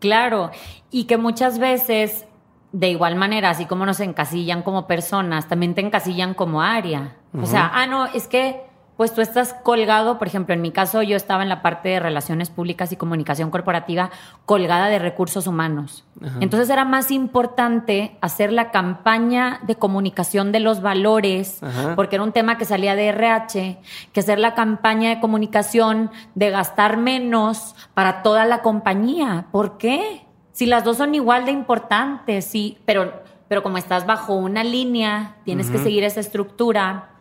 Claro, 0.00 0.50
y 0.90 1.04
que 1.04 1.16
muchas 1.16 1.58
veces 1.58 2.26
de 2.72 2.90
igual 2.90 3.14
manera, 3.14 3.50
así 3.50 3.66
como 3.66 3.86
nos 3.86 4.00
encasillan 4.00 4.62
como 4.62 4.88
personas, 4.88 5.48
también 5.48 5.74
te 5.74 5.80
encasillan 5.80 6.34
como 6.34 6.60
área. 6.60 7.16
O 7.40 7.46
sea, 7.46 7.70
ah, 7.72 7.86
no, 7.86 8.06
es 8.06 8.26
que 8.26 8.62
pues 8.96 9.12
tú 9.12 9.20
estás 9.20 9.54
colgado, 9.54 10.18
por 10.18 10.28
ejemplo, 10.28 10.54
en 10.54 10.62
mi 10.62 10.70
caso 10.70 11.02
yo 11.02 11.16
estaba 11.16 11.42
en 11.42 11.48
la 11.48 11.62
parte 11.62 11.88
de 11.88 12.00
relaciones 12.00 12.50
públicas 12.50 12.92
y 12.92 12.96
comunicación 12.96 13.50
corporativa 13.50 14.10
colgada 14.46 14.86
de 14.86 14.98
recursos 14.98 15.46
humanos. 15.46 16.04
Entonces 16.40 16.70
era 16.70 16.84
más 16.84 17.10
importante 17.10 18.16
hacer 18.20 18.52
la 18.52 18.70
campaña 18.70 19.60
de 19.66 19.74
comunicación 19.74 20.52
de 20.52 20.60
los 20.60 20.80
valores, 20.80 21.60
porque 21.96 22.16
era 22.16 22.22
un 22.22 22.32
tema 22.32 22.56
que 22.56 22.64
salía 22.64 22.94
de 22.94 23.08
RH, 23.08 23.80
que 24.12 24.20
hacer 24.20 24.38
la 24.38 24.54
campaña 24.54 25.10
de 25.10 25.20
comunicación 25.20 26.10
de 26.34 26.50
gastar 26.50 26.96
menos 26.96 27.74
para 27.94 28.22
toda 28.22 28.44
la 28.44 28.62
compañía. 28.62 29.46
¿Por 29.50 29.76
qué? 29.76 30.24
Si 30.52 30.66
las 30.66 30.84
dos 30.84 30.98
son 30.98 31.16
igual 31.16 31.46
de 31.46 31.50
importantes, 31.50 32.44
sí, 32.44 32.78
pero, 32.86 33.12
pero 33.48 33.64
como 33.64 33.76
estás 33.76 34.06
bajo 34.06 34.34
una 34.34 34.62
línea, 34.62 35.36
tienes 35.44 35.68
que 35.68 35.78
seguir 35.78 36.04
esa 36.04 36.20
estructura. 36.20 37.13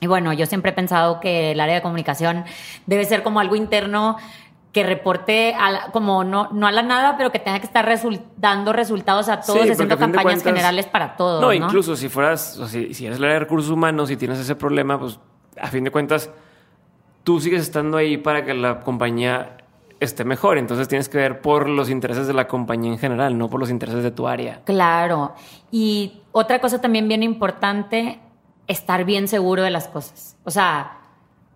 Y 0.00 0.06
bueno, 0.06 0.32
yo 0.32 0.46
siempre 0.46 0.72
he 0.72 0.74
pensado 0.74 1.20
que 1.20 1.52
el 1.52 1.60
área 1.60 1.76
de 1.76 1.82
comunicación 1.82 2.44
debe 2.86 3.04
ser 3.04 3.22
como 3.22 3.40
algo 3.40 3.56
interno 3.56 4.16
que 4.72 4.82
reporte 4.82 5.54
como 5.90 6.22
no, 6.22 6.50
no 6.52 6.66
a 6.66 6.72
la 6.72 6.82
nada, 6.82 7.16
pero 7.16 7.32
que 7.32 7.38
tenga 7.38 7.58
que 7.60 7.64
estar 7.64 7.88
dando 8.36 8.74
resultados 8.74 9.30
a 9.30 9.40
todos, 9.40 9.70
haciendo 9.70 9.96
campañas 9.96 10.42
generales 10.42 10.84
para 10.86 11.16
todos. 11.16 11.40
No, 11.40 11.50
incluso 11.50 11.96
si 11.96 12.10
fueras, 12.10 12.58
o 12.58 12.68
si, 12.68 12.92
si 12.92 13.06
eres 13.06 13.16
el 13.16 13.24
área 13.24 13.34
de 13.34 13.40
recursos 13.40 13.70
humanos 13.70 14.10
y 14.10 14.18
tienes 14.18 14.38
ese 14.38 14.54
problema, 14.54 14.98
pues 15.00 15.18
a 15.58 15.68
fin 15.68 15.82
de 15.82 15.90
cuentas, 15.90 16.30
tú 17.24 17.40
sigues 17.40 17.62
estando 17.62 17.96
ahí 17.96 18.18
para 18.18 18.44
que 18.44 18.52
la 18.52 18.80
compañía 18.80 19.56
esté 19.98 20.24
mejor. 20.24 20.58
Entonces 20.58 20.88
tienes 20.88 21.08
que 21.08 21.18
ver 21.18 21.40
por 21.40 21.68
los 21.68 21.88
intereses 21.88 22.26
de 22.26 22.34
la 22.34 22.46
compañía 22.46 22.92
en 22.92 22.98
general, 22.98 23.38
no 23.38 23.48
por 23.48 23.60
los 23.60 23.70
intereses 23.70 24.02
de 24.02 24.10
tu 24.10 24.28
área. 24.28 24.60
Claro. 24.64 25.34
Y 25.70 26.20
otra 26.32 26.60
cosa 26.60 26.80
también 26.80 27.08
bien 27.08 27.22
importante, 27.22 28.20
estar 28.66 29.04
bien 29.04 29.28
seguro 29.28 29.62
de 29.62 29.70
las 29.70 29.88
cosas. 29.88 30.36
O 30.44 30.50
sea, 30.50 30.98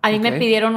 a 0.01 0.09
mí 0.09 0.19
me 0.19 0.31
pidieron 0.33 0.75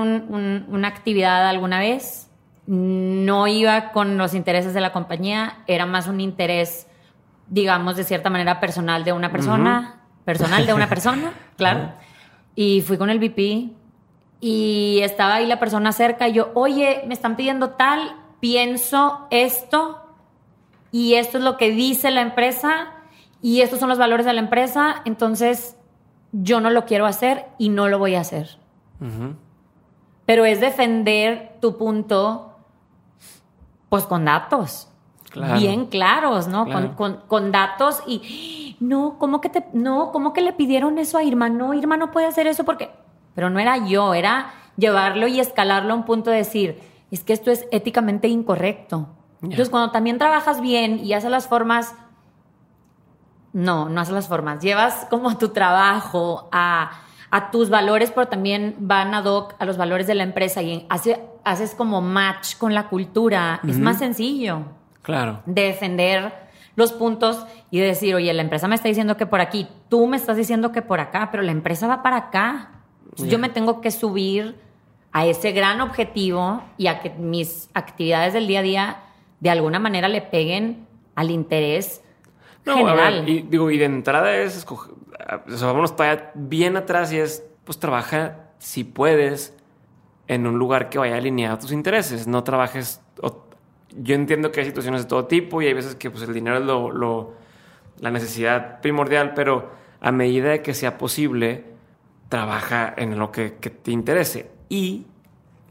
una 0.69 0.89
actividad 0.89 1.49
alguna 1.49 1.79
vez, 1.79 2.29
no 2.67 3.47
iba 3.47 3.93
con 3.93 4.19
los 4.19 4.35
intereses 4.35 4.75
de 4.75 4.81
la 4.81 4.93
compañía, 4.93 5.59
era 5.67 5.87
más 5.87 6.09
un 6.09 6.21
interés, 6.21 6.87
digamos, 7.49 7.97
de 7.97 8.05
cierta 8.05 8.31
manera 8.31 8.61
personal 8.61 9.05
de 9.05 9.13
una 9.13 9.31
persona, 9.31 10.01
personal 10.25 10.67
de 10.67 10.75
una 10.75 10.89
persona, 10.89 11.33
claro. 11.57 11.93
Y 12.55 12.83
fui 12.83 12.99
con 12.99 13.11
el 13.11 13.19
VP 13.19 13.71
y 14.41 15.01
estaba 15.03 15.37
ahí 15.37 15.47
la 15.47 15.59
persona 15.59 15.93
cerca 15.93 16.29
y 16.29 16.35
yo, 16.35 16.51
oye, 16.55 17.03
me 17.07 17.15
están 17.15 17.37
pidiendo 17.37 17.71
tal, 17.71 18.17
pienso 18.41 19.27
esto 19.31 20.05
y 20.93 21.15
esto 21.15 21.39
es 21.39 21.45
lo 21.45 21.57
que 21.57 21.71
dice 21.71 22.11
la 22.11 22.21
empresa 22.21 22.93
y 23.41 23.63
estos 23.63 23.81
son 23.81 23.89
los 23.89 23.99
valores 23.99 24.27
de 24.27 24.33
la 24.33 24.41
empresa, 24.41 25.03
entonces 25.05 25.77
yo 26.43 26.61
no 26.61 26.71
lo 26.71 26.85
quiero 26.85 27.07
hacer 27.07 27.47
y 27.59 27.69
no 27.69 27.89
lo 27.89 27.99
voy 27.99 28.17
a 28.17 28.21
hacer. 28.21 28.59
Pero 30.27 30.45
es 30.45 30.61
defender 30.61 31.57
tu 31.61 31.77
punto, 31.77 32.57
pues 33.89 34.05
con 34.05 34.25
datos. 34.25 34.89
Bien 35.59 35.87
claros, 35.87 36.49
¿no? 36.49 36.67
Con, 36.97 37.53
datos 37.53 38.03
y 38.07 38.77
no, 38.81 39.17
¿cómo 39.19 39.41
que 39.41 39.49
te, 39.49 39.67
no, 39.73 40.11
¿cómo 40.13 40.33
que 40.33 40.41
le 40.41 40.53
pidieron 40.53 40.99
eso 40.99 41.19
a 41.19 41.25
Irma? 41.25 41.49
No, 41.49 41.75
Irma 41.75 41.97
no 41.97 42.11
puede 42.11 42.27
hacer 42.27 42.47
eso 42.47 42.65
porque, 42.65 42.91
pero 43.35 43.51
no 43.51 43.59
era 43.59 43.87
yo, 43.87 44.15
era 44.15 44.53
llevarlo 44.77 45.27
y 45.27 45.41
escalarlo 45.41 45.93
a 45.93 45.97
un 45.97 46.05
punto 46.05 46.31
de 46.31 46.39
decir, 46.39 46.81
es 47.11 47.25
que 47.25 47.33
esto 47.33 47.51
es 47.51 47.67
éticamente 47.71 48.29
incorrecto. 48.29 49.09
Entonces, 49.43 49.69
cuando 49.69 49.91
también 49.93 50.19
trabajas 50.19 50.61
bien 50.61 51.01
y 51.05 51.13
haces 51.13 51.31
las 51.31 51.49
formas, 51.49 51.95
no, 53.55 53.89
no 53.89 54.01
haces 54.01 54.13
las 54.13 54.29
formas, 54.29 54.61
llevas 54.61 55.07
como 55.09 55.39
tu 55.39 55.49
trabajo 55.51 56.49
a, 56.53 57.01
tus 57.51 57.69
valores, 57.69 58.13
pero 58.13 58.29
también 58.29 58.77
van 58.79 59.13
ad 59.13 59.25
hoc 59.25 59.57
a 59.59 59.65
los 59.65 59.77
valores 59.77 60.07
de 60.07 60.15
la 60.15 60.23
empresa 60.23 60.63
y 60.63 60.87
haces 60.89 61.75
como 61.75 62.01
match 62.01 62.57
con 62.59 62.75
la 62.75 62.89
cultura, 62.89 63.61
es 63.67 63.77
más 63.81 63.99
sencillo. 63.99 64.61
Claro. 65.03 65.43
De 65.45 65.63
defender 65.63 66.33
los 66.77 66.93
puntos 66.93 67.45
y 67.73 67.81
de 67.81 67.87
decir, 67.87 68.15
oye, 68.15 68.33
la 68.33 68.43
empresa 68.43 68.69
me 68.69 68.77
está 68.77 68.87
diciendo 68.87 69.17
que 69.17 69.27
por 69.27 69.41
aquí, 69.41 69.67
tú 69.89 70.07
me 70.07 70.17
estás 70.17 70.37
diciendo 70.37 70.71
que 70.71 70.81
por 70.81 71.01
acá, 71.01 71.31
pero 71.33 71.43
la 71.43 71.51
empresa 71.51 71.89
va 71.89 72.05
para 72.05 72.17
acá. 72.17 72.71
Yo 73.17 73.41
me 73.41 73.49
tengo 73.49 73.81
que 73.81 73.91
subir 73.91 74.57
a 75.11 75.27
ese 75.27 75.51
gran 75.51 75.81
objetivo 75.81 76.63
y 76.77 76.87
a 76.87 77.01
que 77.01 77.11
mis 77.11 77.69
actividades 77.75 78.33
del 78.33 78.47
día 78.47 78.61
a 78.61 78.63
día 78.63 78.97
de 79.41 79.51
alguna 79.51 79.81
manera 79.81 80.07
le 80.07 80.23
peguen 80.23 80.87
al 81.17 81.33
interés 81.33 82.04
no, 82.65 82.77
general. 82.77 83.19
A 83.19 83.21
ver, 83.21 83.29
y, 83.29 83.43
digo, 83.43 83.71
y 83.71 83.79
de 83.79 83.85
entrada 83.85 84.37
es 84.37 84.57
escoger, 84.57 84.95
o 85.47 85.57
sea, 85.57 85.67
vámonos 85.69 85.93
para 85.93 86.33
bien 86.35 86.77
atrás 86.77 87.13
y 87.13 87.19
es, 87.19 87.45
pues 87.65 87.79
trabaja 87.79 88.51
si 88.59 88.85
puedes 88.85 89.55
en 90.27 90.47
un 90.47 90.59
lugar 90.59 90.89
que 90.89 90.99
vaya 90.99 91.17
alineado 91.17 91.57
a 91.57 91.59
tus 91.59 91.73
intereses. 91.73 92.27
No 92.27 92.45
trabajes. 92.45 93.01
yo 93.97 94.15
entiendo 94.15 94.51
que 94.51 94.61
hay 94.61 94.67
situaciones 94.67 95.03
de 95.03 95.09
todo 95.09 95.27
tipo 95.27 95.63
y 95.63 95.67
hay 95.67 95.75
veces 95.75 95.95
que 95.97 96.11
pues, 96.11 96.23
el 96.23 96.35
dinero 96.35 96.59
es 96.59 96.65
lo, 96.65 97.35
la 98.01 98.11
necesidad 98.11 98.81
primordial, 98.81 99.35
pero 99.35 99.71
a 100.01 100.13
medida 100.13 100.51
de 100.51 100.63
que 100.63 100.75
sea 100.75 100.99
posible, 100.99 101.65
trabaja 102.29 102.93
en 102.97 103.19
lo 103.19 103.31
que, 103.31 103.55
que 103.61 103.71
te 103.71 103.91
interese 103.91 104.51
y 104.69 105.07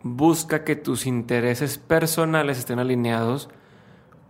busca 0.03 0.63
que 0.63 0.75
tus 0.75 1.05
intereses 1.05 1.77
personales 1.77 2.59
estén 2.59 2.79
alineados 2.79 3.49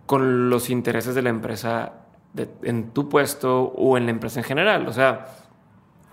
con 0.06 0.50
los 0.50 0.70
intereses 0.70 1.14
de 1.14 1.22
la 1.22 1.30
empresa 1.30 2.03
en 2.62 2.90
tu 2.90 3.08
puesto 3.08 3.62
o 3.62 3.96
en 3.96 4.06
la 4.06 4.10
empresa 4.10 4.40
en 4.40 4.44
general. 4.44 4.88
O 4.88 4.92
sea, 4.92 5.26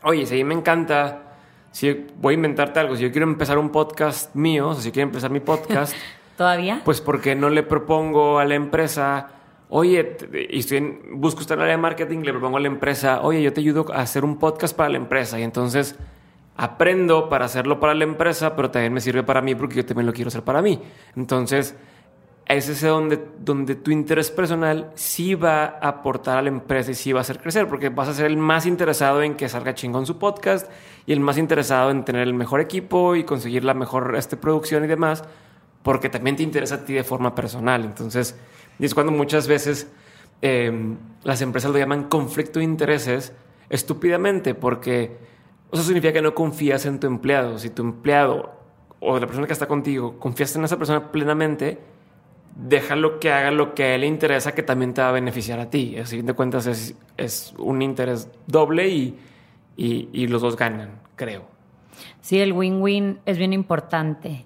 oye, 0.03 0.25
si 0.25 0.35
a 0.35 0.37
mí 0.37 0.43
me 0.43 0.53
encanta, 0.53 1.35
si 1.71 2.07
voy 2.17 2.33
a 2.33 2.35
inventarte 2.35 2.79
algo, 2.79 2.95
si 2.95 3.03
yo 3.03 3.11
quiero 3.11 3.27
empezar 3.27 3.57
un 3.57 3.69
podcast 3.69 4.35
mío, 4.35 4.69
o 4.69 4.73
sea, 4.73 4.83
si 4.83 4.91
quiero 4.91 5.07
empezar 5.07 5.31
mi 5.31 5.39
podcast, 5.39 5.95
¿Todavía? 6.37 6.81
Pues 6.83 7.01
porque 7.01 7.35
no 7.35 7.49
le 7.49 7.61
propongo 7.61 8.39
a 8.39 8.45
la 8.45 8.55
empresa, 8.55 9.27
oye, 9.69 10.17
y 10.49 10.57
estoy 10.59 10.77
en, 10.77 11.21
busco 11.21 11.41
estar 11.41 11.55
en 11.55 11.59
el 11.59 11.63
área 11.65 11.75
de 11.77 11.81
marketing, 11.81 12.19
le 12.19 12.31
propongo 12.31 12.57
a 12.57 12.59
la 12.59 12.67
empresa, 12.67 13.21
oye, 13.21 13.43
yo 13.43 13.53
te 13.53 13.61
ayudo 13.61 13.85
a 13.93 14.01
hacer 14.01 14.25
un 14.25 14.39
podcast 14.39 14.75
para 14.75 14.89
la 14.89 14.97
empresa. 14.97 15.39
Y 15.39 15.43
entonces 15.43 15.95
aprendo 16.57 17.29
para 17.29 17.45
hacerlo 17.45 17.79
para 17.79 17.93
la 17.93 18.05
empresa, 18.05 18.55
pero 18.55 18.71
también 18.71 18.91
me 18.91 19.01
sirve 19.01 19.21
para 19.21 19.41
mí 19.41 19.53
porque 19.53 19.75
yo 19.75 19.85
también 19.85 20.07
lo 20.07 20.13
quiero 20.13 20.29
hacer 20.29 20.41
para 20.41 20.63
mí. 20.63 20.81
Entonces, 21.15 21.75
es 22.53 22.69
ese 22.69 22.87
donde, 22.87 23.19
donde 23.39 23.75
tu 23.75 23.91
interés 23.91 24.31
personal 24.31 24.91
sí 24.95 25.35
va 25.35 25.63
a 25.63 25.89
aportar 25.89 26.37
a 26.37 26.41
la 26.41 26.49
empresa 26.49 26.91
y 26.91 26.95
sí 26.95 27.11
va 27.11 27.19
a 27.19 27.21
hacer 27.21 27.39
crecer, 27.39 27.67
porque 27.67 27.89
vas 27.89 28.07
a 28.07 28.13
ser 28.13 28.25
el 28.25 28.37
más 28.37 28.65
interesado 28.65 29.21
en 29.21 29.35
que 29.35 29.47
salga 29.47 29.73
chingón 29.73 30.05
su 30.05 30.17
podcast 30.17 30.69
y 31.05 31.13
el 31.13 31.19
más 31.19 31.37
interesado 31.37 31.91
en 31.91 32.03
tener 32.03 32.23
el 32.23 32.33
mejor 32.33 32.59
equipo 32.59 33.15
y 33.15 33.23
conseguir 33.23 33.63
la 33.63 33.73
mejor 33.73 34.15
este, 34.17 34.37
producción 34.37 34.83
y 34.83 34.87
demás, 34.87 35.23
porque 35.83 36.09
también 36.09 36.35
te 36.35 36.43
interesa 36.43 36.75
a 36.75 36.85
ti 36.85 36.93
de 36.93 37.03
forma 37.03 37.35
personal. 37.35 37.83
Entonces, 37.83 38.35
es 38.79 38.93
cuando 38.93 39.11
muchas 39.11 39.47
veces 39.47 39.91
em, 40.41 40.97
las 41.23 41.41
empresas 41.41 41.71
lo 41.71 41.77
llaman 41.77 42.05
conflicto 42.05 42.59
de 42.59 42.65
intereses 42.65 43.33
estúpidamente, 43.69 44.55
porque 44.55 45.17
eso 45.71 45.83
significa 45.83 46.13
que 46.13 46.21
no 46.21 46.33
confías 46.33 46.85
en 46.85 46.99
tu 46.99 47.07
empleado. 47.07 47.59
Si 47.59 47.69
tu 47.69 47.83
empleado 47.83 48.51
o 48.99 49.19
la 49.19 49.25
persona 49.25 49.47
que 49.47 49.53
está 49.53 49.67
contigo 49.67 50.19
confías 50.19 50.55
en 50.55 50.63
esa 50.63 50.77
persona 50.77 51.11
plenamente, 51.11 51.90
déjalo 52.55 53.19
que 53.19 53.31
haga 53.31 53.51
lo 53.51 53.73
que 53.73 53.83
a 53.83 53.95
él 53.95 54.01
le 54.01 54.07
interesa, 54.07 54.53
que 54.53 54.63
también 54.63 54.93
te 54.93 55.01
va 55.01 55.09
a 55.09 55.11
beneficiar 55.11 55.59
a 55.59 55.69
ti. 55.69 55.97
A 55.97 56.05
fin 56.05 56.25
de 56.25 56.33
cuentas, 56.33 56.65
es, 56.67 56.95
es 57.17 57.53
un 57.57 57.81
interés 57.81 58.29
doble 58.47 58.89
y, 58.89 59.17
y, 59.77 60.27
los 60.27 60.41
dos 60.41 60.55
ganan, 60.55 60.99
creo. 61.15 61.43
Sí, 62.21 62.39
el 62.39 62.53
win-win 62.53 63.19
es 63.25 63.37
bien 63.37 63.53
importante. 63.53 64.45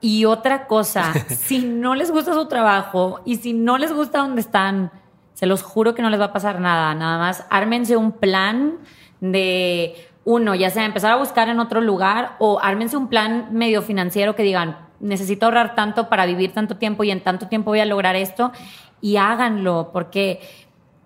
Y 0.00 0.24
otra 0.24 0.66
cosa, 0.66 1.12
si 1.28 1.58
no 1.58 1.94
les 1.94 2.10
gusta 2.10 2.34
su 2.34 2.46
trabajo 2.46 3.20
y 3.24 3.36
si 3.36 3.52
no 3.52 3.78
les 3.78 3.92
gusta 3.92 4.18
donde 4.18 4.40
están, 4.40 4.90
se 5.34 5.46
los 5.46 5.62
juro 5.62 5.94
que 5.94 6.02
no 6.02 6.10
les 6.10 6.20
va 6.20 6.26
a 6.26 6.32
pasar 6.32 6.60
nada. 6.60 6.94
Nada 6.94 7.18
más 7.18 7.46
ármense 7.50 7.96
un 7.96 8.12
plan 8.12 8.78
de 9.20 9.94
uno, 10.24 10.54
ya 10.54 10.70
sea 10.70 10.84
empezar 10.84 11.12
a 11.12 11.16
buscar 11.16 11.48
en 11.48 11.60
otro 11.60 11.80
lugar 11.80 12.36
o 12.38 12.58
ármense 12.60 12.96
un 12.96 13.08
plan 13.08 13.48
medio 13.52 13.82
financiero 13.82 14.34
que 14.34 14.42
digan, 14.42 14.78
necesito 15.04 15.46
ahorrar 15.46 15.74
tanto 15.74 16.08
para 16.08 16.26
vivir 16.26 16.52
tanto 16.52 16.76
tiempo 16.76 17.04
y 17.04 17.10
en 17.10 17.20
tanto 17.20 17.46
tiempo 17.46 17.70
voy 17.70 17.80
a 17.80 17.84
lograr 17.84 18.16
esto 18.16 18.52
y 19.00 19.18
háganlo, 19.18 19.90
porque 19.92 20.40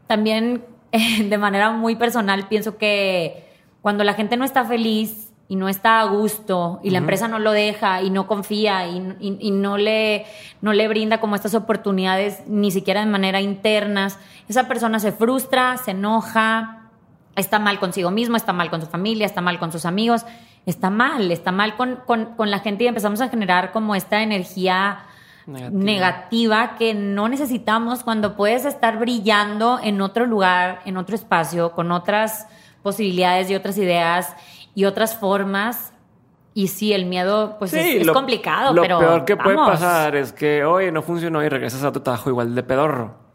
también 0.06 0.64
de 1.28 1.38
manera 1.38 1.72
muy 1.72 1.96
personal 1.96 2.46
pienso 2.48 2.78
que 2.78 3.44
cuando 3.82 4.04
la 4.04 4.14
gente 4.14 4.36
no 4.36 4.44
está 4.44 4.64
feliz 4.64 5.32
y 5.48 5.56
no 5.56 5.68
está 5.68 6.00
a 6.00 6.04
gusto 6.04 6.78
y 6.82 6.90
la 6.90 6.98
empresa 6.98 7.26
no 7.26 7.38
lo 7.38 7.52
deja 7.52 8.02
y 8.02 8.10
no 8.10 8.26
confía 8.26 8.86
y, 8.86 9.50
no, 9.50 9.78
le, 9.78 10.26
no 10.60 10.72
le 10.72 10.88
brinda 10.88 11.20
como 11.20 11.34
estas 11.34 11.54
oportunidades 11.54 12.42
ni 12.46 12.70
siquiera 12.70 13.00
de 13.00 13.06
manera 13.06 13.40
internas, 13.40 14.18
esa 14.48 14.68
persona 14.68 15.00
se 15.00 15.10
frustra, 15.10 15.76
se 15.78 15.92
enoja, 15.92 16.90
está 17.34 17.58
mal 17.58 17.80
consigo 17.80 18.10
mismo, 18.10 18.36
está 18.36 18.52
mal 18.52 18.70
con 18.70 18.80
su 18.80 18.86
familia, 18.86 19.26
está 19.26 19.40
mal 19.40 19.58
con 19.58 19.72
sus 19.72 19.86
amigos 19.86 20.24
está 20.68 20.90
mal, 20.90 21.30
está 21.30 21.50
mal 21.50 21.76
con, 21.76 22.34
la 22.38 22.58
gente 22.60 22.84
y 22.84 22.86
empezamos 22.88 23.20
a 23.20 23.28
generar 23.28 23.72
como 23.72 23.94
esta 23.94 24.22
energía 24.22 25.00
negativa. 25.46 26.76
que 26.78 26.94
no 26.94 27.28
necesitamos 27.28 28.04
cuando 28.04 28.36
puedes 28.36 28.66
estar 28.66 28.98
brillando 28.98 29.80
en 29.82 30.00
otro 30.02 30.26
lugar, 30.26 30.80
en 30.84 30.98
otro 30.98 31.14
espacio, 31.14 31.72
con 31.72 31.90
otras 31.90 32.46
posibilidades 32.82 33.50
y 33.50 33.54
otras 33.54 33.78
ideas 33.78 34.36
y 34.74 34.84
otras 34.84 35.16
formas. 35.16 35.92
Y 36.52 36.68
sí, 36.68 36.92
el 36.92 37.06
miedo, 37.06 37.56
pues 37.58 37.72
es, 37.72 38.06
complicado, 38.10 38.74
lo 38.74 38.82
pero. 38.82 39.00
Lo 39.00 39.06
peor 39.06 39.24
que 39.24 39.36
puede 39.36 39.56
pasar 39.56 40.16
es 40.16 40.32
que, 40.32 40.64
oye, 40.64 40.92
no 40.92 41.02
funcionó 41.02 41.42
y 41.42 41.48
regresas 41.48 41.84
a 41.84 41.92
tu 41.92 42.00
trabajo 42.00 42.28
igual 42.28 42.54
de 42.54 42.62
pedorro. 42.62 43.27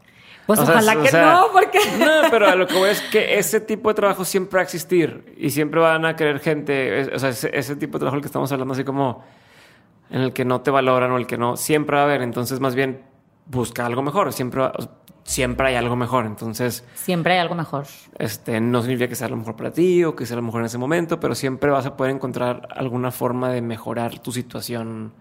Pues 0.46 0.60
ojalá 0.60 0.96
que 0.96 1.10
no, 1.12 1.46
porque. 1.52 1.78
No, 1.98 2.30
pero 2.30 2.48
a 2.48 2.54
lo 2.54 2.66
que 2.66 2.74
voy 2.74 2.90
es 2.90 3.00
que 3.02 3.38
ese 3.38 3.60
tipo 3.60 3.88
de 3.88 3.94
trabajo 3.94 4.24
siempre 4.24 4.56
va 4.56 4.60
a 4.60 4.64
existir 4.64 5.34
y 5.38 5.50
siempre 5.50 5.80
van 5.80 6.04
a 6.04 6.16
querer 6.16 6.40
gente. 6.40 7.10
O 7.14 7.18
sea, 7.18 7.30
ese, 7.30 7.76
tipo 7.76 7.94
de 7.94 8.00
trabajo 8.00 8.16
del 8.16 8.22
que 8.22 8.26
estamos 8.26 8.50
hablando, 8.52 8.74
así 8.74 8.84
como 8.84 9.24
en 10.10 10.20
el 10.20 10.32
que 10.32 10.44
no 10.44 10.60
te 10.60 10.70
valoran 10.70 11.10
o 11.12 11.16
el 11.16 11.26
que 11.26 11.38
no, 11.38 11.56
siempre 11.56 11.96
va 11.96 12.02
a 12.02 12.04
haber. 12.04 12.22
Entonces, 12.22 12.60
más 12.60 12.74
bien, 12.74 13.02
busca 13.46 13.86
algo 13.86 14.02
mejor. 14.02 14.32
Siempre, 14.32 14.62
siempre 15.24 15.68
hay 15.68 15.76
algo 15.76 15.96
mejor. 15.96 16.26
Entonces. 16.26 16.84
Siempre 16.94 17.34
hay 17.34 17.38
algo 17.38 17.54
mejor. 17.54 17.86
Este 18.18 18.60
no 18.60 18.82
significa 18.82 19.08
que 19.08 19.14
sea 19.14 19.28
lo 19.28 19.36
mejor 19.36 19.56
para 19.56 19.70
ti 19.70 20.04
o 20.04 20.14
que 20.14 20.26
sea 20.26 20.36
lo 20.36 20.42
mejor 20.42 20.60
en 20.60 20.66
ese 20.66 20.78
momento, 20.78 21.20
pero 21.20 21.34
siempre 21.34 21.70
vas 21.70 21.86
a 21.86 21.96
poder 21.96 22.14
encontrar 22.14 22.68
alguna 22.74 23.10
forma 23.10 23.50
de 23.50 23.62
mejorar 23.62 24.18
tu 24.18 24.30
situación 24.30 25.12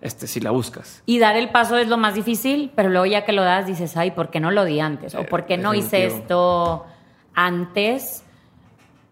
este, 0.00 0.26
si 0.26 0.40
la 0.40 0.50
buscas. 0.50 1.02
Y 1.06 1.18
dar 1.18 1.36
el 1.36 1.50
paso 1.50 1.76
es 1.76 1.88
lo 1.88 1.96
más 1.96 2.14
difícil, 2.14 2.70
pero 2.74 2.88
luego 2.88 3.06
ya 3.06 3.24
que 3.24 3.32
lo 3.32 3.42
das 3.42 3.66
dices, 3.66 3.96
ay, 3.96 4.12
¿por 4.12 4.30
qué 4.30 4.40
no 4.40 4.50
lo 4.50 4.64
di 4.64 4.80
antes? 4.80 5.14
¿O 5.14 5.24
por 5.24 5.46
qué 5.46 5.56
no 5.56 5.74
hice 5.74 6.06
esto 6.06 6.86
antes? 7.34 8.24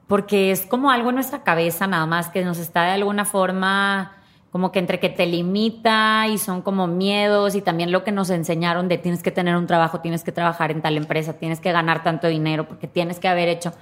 Porque 0.07 0.53
es 0.53 0.67
como 0.67 0.91
algo 0.91 1.09
en 1.09 1.17
nuestra 1.17 1.43
cabeza 1.43 1.87
nada 1.87 2.07
más 2.07 2.29
que 2.29 2.45
nos 2.45 2.59
está 2.59 2.85
de 2.85 2.93
alguna 2.93 3.25
forma 3.25 4.13
como 4.57 4.73
que 4.73 4.79
entre 4.79 5.01
que 5.01 5.11
te 5.11 5.27
limita 5.27 6.29
y 6.29 6.39
son 6.39 6.63
como 6.63 6.87
miedos 6.87 7.55
y 7.55 7.61
también 7.61 7.93
lo 7.93 8.05
que 8.05 8.13
nos 8.13 8.31
enseñaron 8.31 8.89
de 8.89 8.97
tienes 8.97 9.23
que 9.23 9.31
tener 9.31 9.55
un 9.57 9.67
trabajo, 9.67 10.01
tienes 10.01 10.25
que 10.25 10.33
trabajar 10.33 10.71
en 10.71 10.81
tal 10.81 10.97
empresa, 10.97 11.35
tienes 11.35 11.61
que 11.61 11.73
ganar 11.73 12.03
tanto 12.03 12.29
dinero 12.29 12.67
porque 12.67 12.87
tienes 12.87 13.19
que 13.19 13.29
haber 13.29 13.49
hecho. 13.49 13.73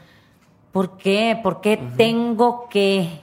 ¿Por 0.73 0.97
qué? 0.97 1.39
¿Por 1.41 1.61
qué 1.61 1.77
tengo 1.97 2.69
que? 2.69 3.21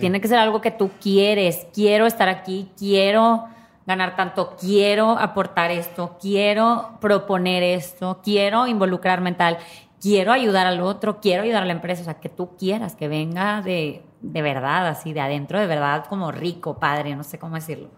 Tiene 0.00 0.20
que 0.20 0.28
ser 0.28 0.38
algo 0.38 0.60
que 0.60 0.70
tú 0.70 0.90
quieres. 1.00 1.66
Quiero 1.72 2.06
estar 2.06 2.28
aquí, 2.28 2.70
quiero 2.78 3.44
ganar 3.86 4.16
tanto, 4.16 4.56
quiero 4.60 5.18
aportar 5.18 5.70
esto, 5.70 6.16
quiero 6.20 6.98
proponer 7.00 7.62
esto, 7.62 8.20
quiero 8.22 8.66
involucrarme 8.66 9.30
en 9.30 9.36
tal, 9.36 9.58
quiero 10.00 10.32
ayudar 10.32 10.66
al 10.66 10.80
otro, 10.80 11.20
quiero 11.20 11.42
ayudar 11.42 11.62
a 11.62 11.66
la 11.66 11.72
empresa. 11.72 12.02
O 12.02 12.04
sea, 12.04 12.14
que 12.14 12.28
tú 12.28 12.56
quieras, 12.56 12.94
que 12.94 13.08
venga 13.08 13.62
de, 13.62 14.02
de 14.20 14.42
verdad, 14.42 14.86
así, 14.86 15.12
de 15.12 15.20
adentro, 15.20 15.58
de 15.58 15.66
verdad, 15.66 16.06
como 16.08 16.30
rico, 16.32 16.78
padre, 16.78 17.16
no 17.16 17.24
sé 17.24 17.38
cómo 17.38 17.56
decirlo. 17.56 17.88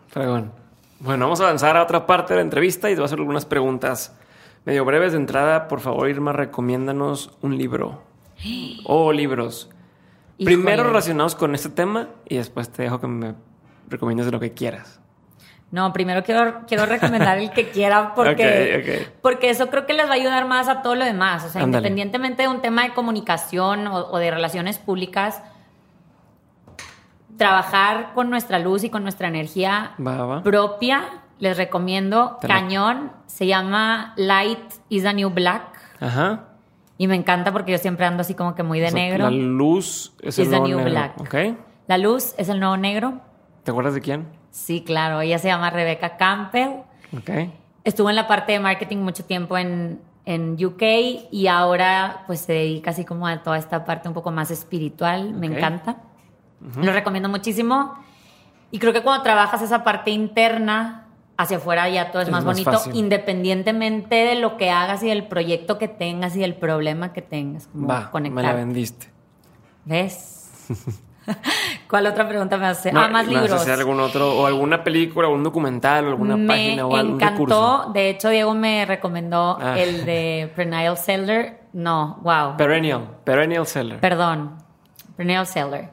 Bueno, 1.00 1.26
vamos 1.26 1.40
a 1.40 1.44
avanzar 1.44 1.76
a 1.76 1.82
otra 1.82 2.06
parte 2.06 2.32
de 2.32 2.38
la 2.38 2.42
entrevista 2.42 2.88
y 2.90 2.92
te 2.92 2.96
voy 2.96 3.04
a 3.04 3.06
hacer 3.06 3.18
algunas 3.18 3.44
preguntas 3.44 4.16
Medio 4.64 4.86
breves 4.86 5.12
de 5.12 5.18
entrada, 5.18 5.68
por 5.68 5.80
favor, 5.80 6.08
Irma, 6.08 6.32
recomiéndanos 6.32 7.30
un 7.42 7.58
libro. 7.58 8.02
O 8.86 9.12
libros. 9.12 9.68
Primero 10.36 10.74
Híjole. 10.76 10.88
relacionados 10.88 11.34
con 11.34 11.54
este 11.54 11.68
tema 11.68 12.08
y 12.28 12.36
después 12.36 12.68
te 12.70 12.82
dejo 12.82 13.00
que 13.00 13.06
me 13.06 13.34
recomiendes 13.88 14.26
de 14.26 14.32
lo 14.32 14.40
que 14.40 14.52
quieras. 14.52 15.00
No, 15.70 15.92
primero 15.92 16.22
quiero, 16.22 16.60
quiero 16.68 16.86
recomendar 16.86 17.38
el 17.38 17.50
que 17.50 17.70
quiera 17.70 18.14
porque, 18.14 18.80
Ok, 19.02 19.08
ok. 19.12 19.18
porque 19.22 19.50
eso 19.50 19.68
creo 19.68 19.86
que 19.86 19.92
les 19.92 20.06
va 20.06 20.10
a 20.10 20.14
ayudar 20.14 20.46
más 20.46 20.68
a 20.68 20.82
todo 20.82 20.94
lo 20.94 21.04
demás. 21.04 21.44
O 21.44 21.48
sea, 21.48 21.62
Ándale. 21.62 21.88
independientemente 21.88 22.42
de 22.42 22.48
un 22.48 22.60
tema 22.60 22.82
de 22.84 22.94
comunicación 22.94 23.86
o, 23.88 23.96
o 24.10 24.18
de 24.18 24.30
relaciones 24.30 24.78
públicas, 24.78 25.42
trabajar 27.36 28.12
con 28.14 28.30
nuestra 28.30 28.58
luz 28.58 28.84
y 28.84 28.90
con 28.90 29.02
nuestra 29.02 29.28
energía 29.28 29.92
Va, 30.04 30.24
va. 30.24 30.42
propia, 30.42 31.02
les 31.38 31.56
recomiendo 31.56 32.38
cañón. 32.40 33.12
Se 33.26 33.46
llama 33.46 34.12
Light 34.16 34.60
is 34.88 35.02
the 35.02 35.12
New 35.14 35.30
Black. 35.30 35.62
Ajá. 36.00 36.44
Y 36.96 37.06
me 37.08 37.16
encanta 37.16 37.52
porque 37.52 37.72
yo 37.72 37.78
siempre 37.78 38.06
ando 38.06 38.20
así 38.20 38.34
como 38.34 38.54
que 38.54 38.62
muy 38.62 38.78
de 38.80 38.86
O 38.86 38.90
sea, 38.90 39.00
negro. 39.00 39.24
La 39.24 39.30
luz 39.30 40.14
es 40.22 40.38
el 40.38 40.44
the 40.44 40.50
nuevo 40.50 40.66
new 40.68 40.76
negro, 40.78 40.90
black. 40.90 41.20
¿Ok? 41.20 41.34
La 41.88 41.98
luz 41.98 42.34
es 42.38 42.48
el 42.48 42.60
nuevo 42.60 42.76
negro. 42.76 43.20
¿Te 43.64 43.70
acuerdas 43.70 43.94
de 43.94 44.00
quién? 44.00 44.26
Sí, 44.50 44.82
claro. 44.82 45.20
Ella 45.20 45.38
se 45.38 45.48
llama 45.48 45.70
Rebecca 45.70 46.16
Campbell. 46.16 46.82
Ok. 47.16 47.50
Estuvo 47.82 48.08
en 48.10 48.16
la 48.16 48.28
parte 48.28 48.52
de 48.52 48.60
marketing 48.60 48.98
mucho 48.98 49.24
tiempo 49.24 49.58
en, 49.58 50.00
en 50.24 50.64
UK 50.64 50.82
y 51.30 51.48
ahora 51.48 52.22
pues 52.26 52.40
se 52.40 52.52
dedica 52.52 52.90
así 52.90 53.04
como 53.04 53.26
a 53.26 53.42
toda 53.42 53.58
esta 53.58 53.84
parte 53.84 54.08
un 54.08 54.14
poco 54.14 54.30
más 54.30 54.50
espiritual. 54.50 55.34
Me 55.34 55.46
encanta. 55.46 55.96
Lo 56.80 56.92
recomiendo 56.92 57.28
muchísimo. 57.28 57.94
Y 58.70 58.78
creo 58.78 58.92
que 58.92 59.02
cuando 59.02 59.22
trabajas 59.22 59.60
esa 59.62 59.84
parte 59.84 60.10
interna, 60.10 61.03
hacia 61.36 61.56
afuera 61.56 61.88
ya 61.88 62.10
todo 62.10 62.22
es, 62.22 62.28
Es 62.28 62.32
más, 62.32 62.44
más 62.44 62.54
bonito, 62.54 62.70
fácil. 62.72 62.94
independientemente 62.94 64.14
de 64.14 64.34
lo 64.36 64.56
que 64.56 64.70
hagas 64.70 65.02
y 65.02 65.08
del 65.08 65.26
proyecto 65.26 65.78
que 65.78 65.88
tengas 65.88 66.36
y 66.36 66.40
del 66.40 66.54
problema 66.54 67.12
que 67.12 67.22
tengas. 67.22 67.66
Como 67.68 67.86
Va, 67.88 68.10
me 68.20 68.42
la 68.42 68.52
vendiste. 68.52 69.08
¿Ves? 69.84 70.68
¿Cuál 71.88 72.06
otra 72.06 72.28
pregunta 72.28 72.56
me 72.58 72.66
hace? 72.66 72.92
No, 72.92 73.00
ah, 73.00 73.08
más 73.08 73.26
¿me 73.26 73.32
vas 73.34 73.42
a 73.42 73.44
libros. 73.46 73.62
hacer 73.62 73.74
algún 73.78 73.98
otro, 74.00 74.36
o 74.38 74.46
alguna 74.46 74.84
película, 74.84 75.26
o 75.26 75.30
algún 75.30 75.42
documental, 75.44 76.04
o 76.06 76.08
alguna 76.10 76.36
me 76.36 76.46
página, 76.46 76.86
o 76.86 76.94
algún 76.96 77.14
encantó. 77.14 77.32
recurso? 77.46 77.90
De 77.94 78.10
hecho, 78.10 78.28
Diego 78.28 78.54
me 78.54 78.84
recomendó 78.84 79.56
Ah. 79.60 79.78
el 79.78 80.04
de 80.04 80.52
Perennial 80.54 80.98
Seller. 80.98 81.60
No, 81.72 82.18
wow. 82.22 82.56
Perennial. 82.58 83.08
Perennial 83.24 83.66
Seller. 83.66 84.00
Perdón. 84.00 84.58
Perennial 85.16 85.46
Seller. 85.46 85.90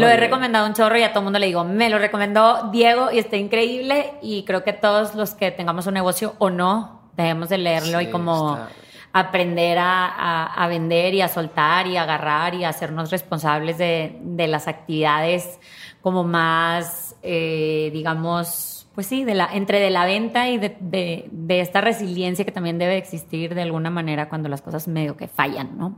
Lo 0.00 0.06
he 0.08 0.16
recomendado 0.16 0.66
un 0.66 0.72
chorro 0.74 0.96
y 0.98 1.02
a 1.02 1.10
todo 1.10 1.20
el 1.20 1.24
mundo 1.24 1.38
le 1.38 1.46
digo, 1.46 1.64
me 1.64 1.90
lo 1.90 1.98
recomendó 1.98 2.70
Diego 2.72 3.10
y 3.12 3.18
está 3.18 3.36
increíble. 3.36 4.12
Y 4.22 4.44
creo 4.44 4.64
que 4.64 4.72
todos 4.72 5.14
los 5.14 5.34
que 5.34 5.50
tengamos 5.50 5.86
un 5.86 5.94
negocio 5.94 6.34
o 6.38 6.48
no, 6.50 7.02
debemos 7.16 7.48
de 7.48 7.58
leerlo 7.58 8.00
y 8.00 8.06
como 8.10 8.54
está- 8.56 8.68
aprender 9.12 9.78
a, 9.78 10.06
a- 10.06 10.64
a 10.64 10.68
vender 10.68 11.14
y 11.14 11.20
a 11.22 11.28
soltar 11.28 11.86
y 11.86 11.96
a 11.96 12.02
agarrar 12.02 12.54
y 12.54 12.64
a 12.64 12.68
hacernos 12.70 13.10
responsables 13.10 13.78
de, 13.78 14.18
de 14.20 14.46
las 14.46 14.68
actividades 14.68 15.58
como 16.02 16.22
más, 16.24 17.16
eh, 17.22 17.90
digamos, 17.92 18.86
pues 18.94 19.06
sí, 19.06 19.24
de 19.24 19.34
la, 19.34 19.48
entre 19.52 19.80
de 19.80 19.90
la 19.90 20.04
venta 20.06 20.48
y 20.48 20.58
de, 20.58 20.76
de- 20.80 21.28
de 21.30 21.60
esta 21.60 21.80
resiliencia 21.80 22.44
que 22.44 22.52
también 22.52 22.78
debe 22.78 22.96
existir 22.96 23.54
de 23.54 23.62
alguna 23.62 23.90
manera 23.90 24.28
cuando 24.28 24.48
las 24.48 24.62
cosas 24.62 24.86
medio 24.88 25.16
que 25.16 25.28
fallan, 25.28 25.76
¿no? 25.78 25.96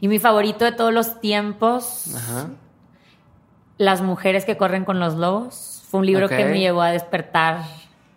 Y 0.00 0.08
mi 0.08 0.18
favorito 0.18 0.64
de 0.64 0.72
todos 0.72 0.92
los 0.92 1.20
tiempos, 1.20 2.14
Ajá. 2.14 2.48
Las 3.78 4.00
mujeres 4.00 4.44
que 4.46 4.56
corren 4.56 4.84
con 4.84 5.00
los 5.00 5.16
lobos. 5.16 5.82
Fue 5.90 6.00
un 6.00 6.06
libro 6.06 6.28
que 6.28 6.44
me 6.46 6.58
llevó 6.58 6.80
a 6.80 6.90
despertar 6.90 7.62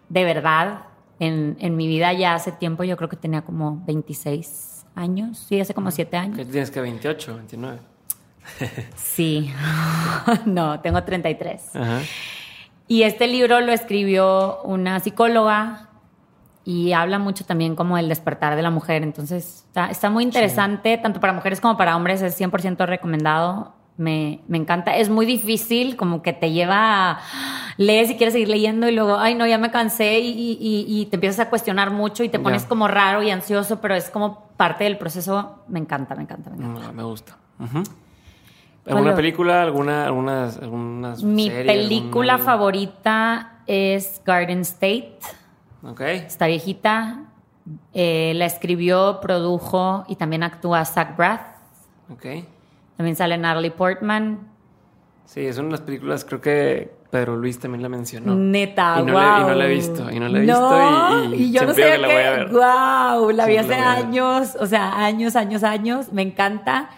de 0.08 0.24
verdad 0.24 0.86
en, 1.20 1.58
en 1.60 1.76
mi 1.76 1.88
vida 1.88 2.14
ya 2.14 2.34
hace 2.34 2.52
tiempo. 2.52 2.84
Yo 2.84 2.96
creo 2.96 3.10
que 3.10 3.18
tenía 3.18 3.42
como 3.42 3.84
26 3.86 4.86
años. 4.96 5.46
Sí, 5.50 5.60
hace 5.60 5.74
como 5.74 5.92
7 5.92 6.10
¿Qué 6.10 6.18
años. 6.18 6.48
tienes 6.50 6.72
que 6.72 6.82
28, 6.82 7.36
29? 7.36 7.80
Sí. 8.96 9.52
no, 10.46 10.80
tengo 10.80 11.04
33. 11.04 11.76
Ajá. 11.76 12.02
Y 12.88 13.04
este 13.04 13.28
libro 13.28 13.60
lo 13.60 13.72
escribió 13.72 14.62
una 14.64 15.00
psicóloga 15.00 15.89
y 16.70 16.94
habla 16.94 17.18
mucho 17.18 17.46
también 17.46 17.76
como 17.76 17.96
del 17.98 18.10
despertar 18.10 18.56
de 18.56 18.62
la 18.62 18.70
mujer. 18.70 19.02
Entonces, 19.02 19.64
está, 19.68 19.90
está 19.90 20.10
muy 20.12 20.24
interesante, 20.24 20.98
tanto 20.98 21.20
para 21.20 21.34
mujeres 21.34 21.60
como 21.62 21.78
para 21.78 21.96
hombres, 21.96 22.22
es 22.22 22.40
100% 22.40 22.86
recomendado. 22.86 23.74
Me, 23.98 24.40
me 24.48 24.58
encanta. 24.58 24.96
Es 24.96 25.10
muy 25.10 25.26
difícil, 25.26 25.98
como 25.98 26.22
que 26.22 26.32
te 26.32 26.52
lleva 26.52 27.12
a... 27.12 27.20
Lees 27.78 28.12
y 28.12 28.18
quieres 28.18 28.34
seguir 28.34 28.50
leyendo 28.50 28.88
y 28.88 28.92
luego, 28.94 29.18
ay, 29.18 29.34
no, 29.36 29.48
ya 29.48 29.58
me 29.58 29.72
cansé 29.72 30.20
y, 30.20 30.30
y- 30.30 30.58
y- 30.62 31.02
y 31.02 31.06
te 31.08 31.16
empiezas 31.16 31.40
a 31.48 31.50
cuestionar 31.50 31.90
mucho 31.92 32.24
y 32.24 32.30
te 32.30 32.38
Ya. 32.38 32.44
pones 32.44 32.66
como 32.66 32.88
raro 32.88 33.24
y 33.24 33.32
ansioso, 33.32 33.82
pero 33.82 33.96
es 33.96 34.10
como 34.12 34.48
parte 34.58 34.84
del 34.84 34.98
proceso. 34.98 35.64
Me 35.68 35.80
encanta, 35.80 36.14
me 36.16 36.22
encanta, 36.22 36.50
me 36.52 36.58
encanta. 36.58 36.82
No, 36.88 36.94
me 36.94 37.04
gusta. 37.04 37.36
Ujú. 37.60 37.84
¿Alguna 38.86 39.10
lo- 39.12 39.16
película? 39.16 39.64
¿Alguna, 39.64 40.06
algunas, 40.06 40.58
algunas 40.58 41.24
Mi 41.24 41.48
series, 41.50 41.66
película 41.66 42.34
alguna- 42.36 42.52
favorita 42.52 43.52
es 43.68 44.22
Garden 44.26 44.60
State. 44.62 45.18
Ok. 45.84 46.02
Está 46.02 46.48
viejita. 46.48 47.26
Eh, 47.94 48.34
la 48.36 48.46
escribió, 48.46 49.20
produjo 49.22 50.04
y 50.08 50.16
también 50.16 50.44
actúa 50.44 50.84
Zach 50.86 51.16
Braff. 51.16 51.42
Ok. 52.12 52.26
También 52.98 53.16
sale 53.16 53.38
Natalie 53.38 53.72
Portman. 53.72 54.40
Sí, 55.26 55.46
es 55.46 55.58
una 55.58 55.68
de 55.68 55.72
las 55.74 55.82
películas, 55.82 56.26
creo 56.26 56.42
que 56.42 56.92
Pedro 57.12 57.36
Luis 57.38 57.60
también 57.60 57.84
la 57.84 57.90
mencionó. 57.90 58.36
Neta, 58.36 58.98
Y 59.00 59.04
no, 59.06 59.14
wow. 59.14 59.22
la, 59.22 59.40
y 59.40 59.44
no 59.44 59.54
la 59.56 59.66
he 59.66 59.70
visto. 59.70 60.12
Y 60.12 60.20
no 60.20 60.28
la 60.28 60.38
he 60.40 60.42
visto. 60.42 61.36
Y, 61.36 61.44
y 61.44 61.52
yo 61.52 61.66
no 61.66 61.74
siempre 61.74 61.84
sé 61.84 61.92
que 61.92 61.98
la 62.00 62.08
voy 62.08 62.18
a 62.18 62.32
ver. 62.32 62.50
Wow, 62.50 63.30
la 63.32 63.44
Sí, 63.46 63.50
vi 63.52 63.56
la 63.56 63.62
hace 63.62 63.74
años, 63.76 64.58
o 64.60 64.66
sea, 64.66 65.06
años, 65.06 65.36
años, 65.36 65.64
años. 65.64 66.12
Me 66.12 66.24
encanta. 66.24 66.90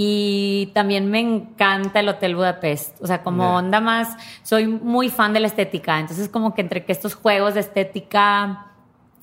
Y 0.00 0.70
también 0.74 1.10
me 1.10 1.18
encanta 1.18 1.98
el 1.98 2.08
Hotel 2.08 2.36
Budapest. 2.36 3.02
O 3.02 3.08
sea, 3.08 3.24
como 3.24 3.56
onda 3.56 3.80
más, 3.80 4.16
soy 4.44 4.68
muy 4.68 5.08
fan 5.08 5.32
de 5.32 5.40
la 5.40 5.48
estética. 5.48 5.98
Entonces, 5.98 6.28
como 6.28 6.54
que 6.54 6.60
entre 6.60 6.84
que 6.84 6.92
estos 6.92 7.16
juegos 7.16 7.54
de 7.54 7.60
estética 7.60 8.66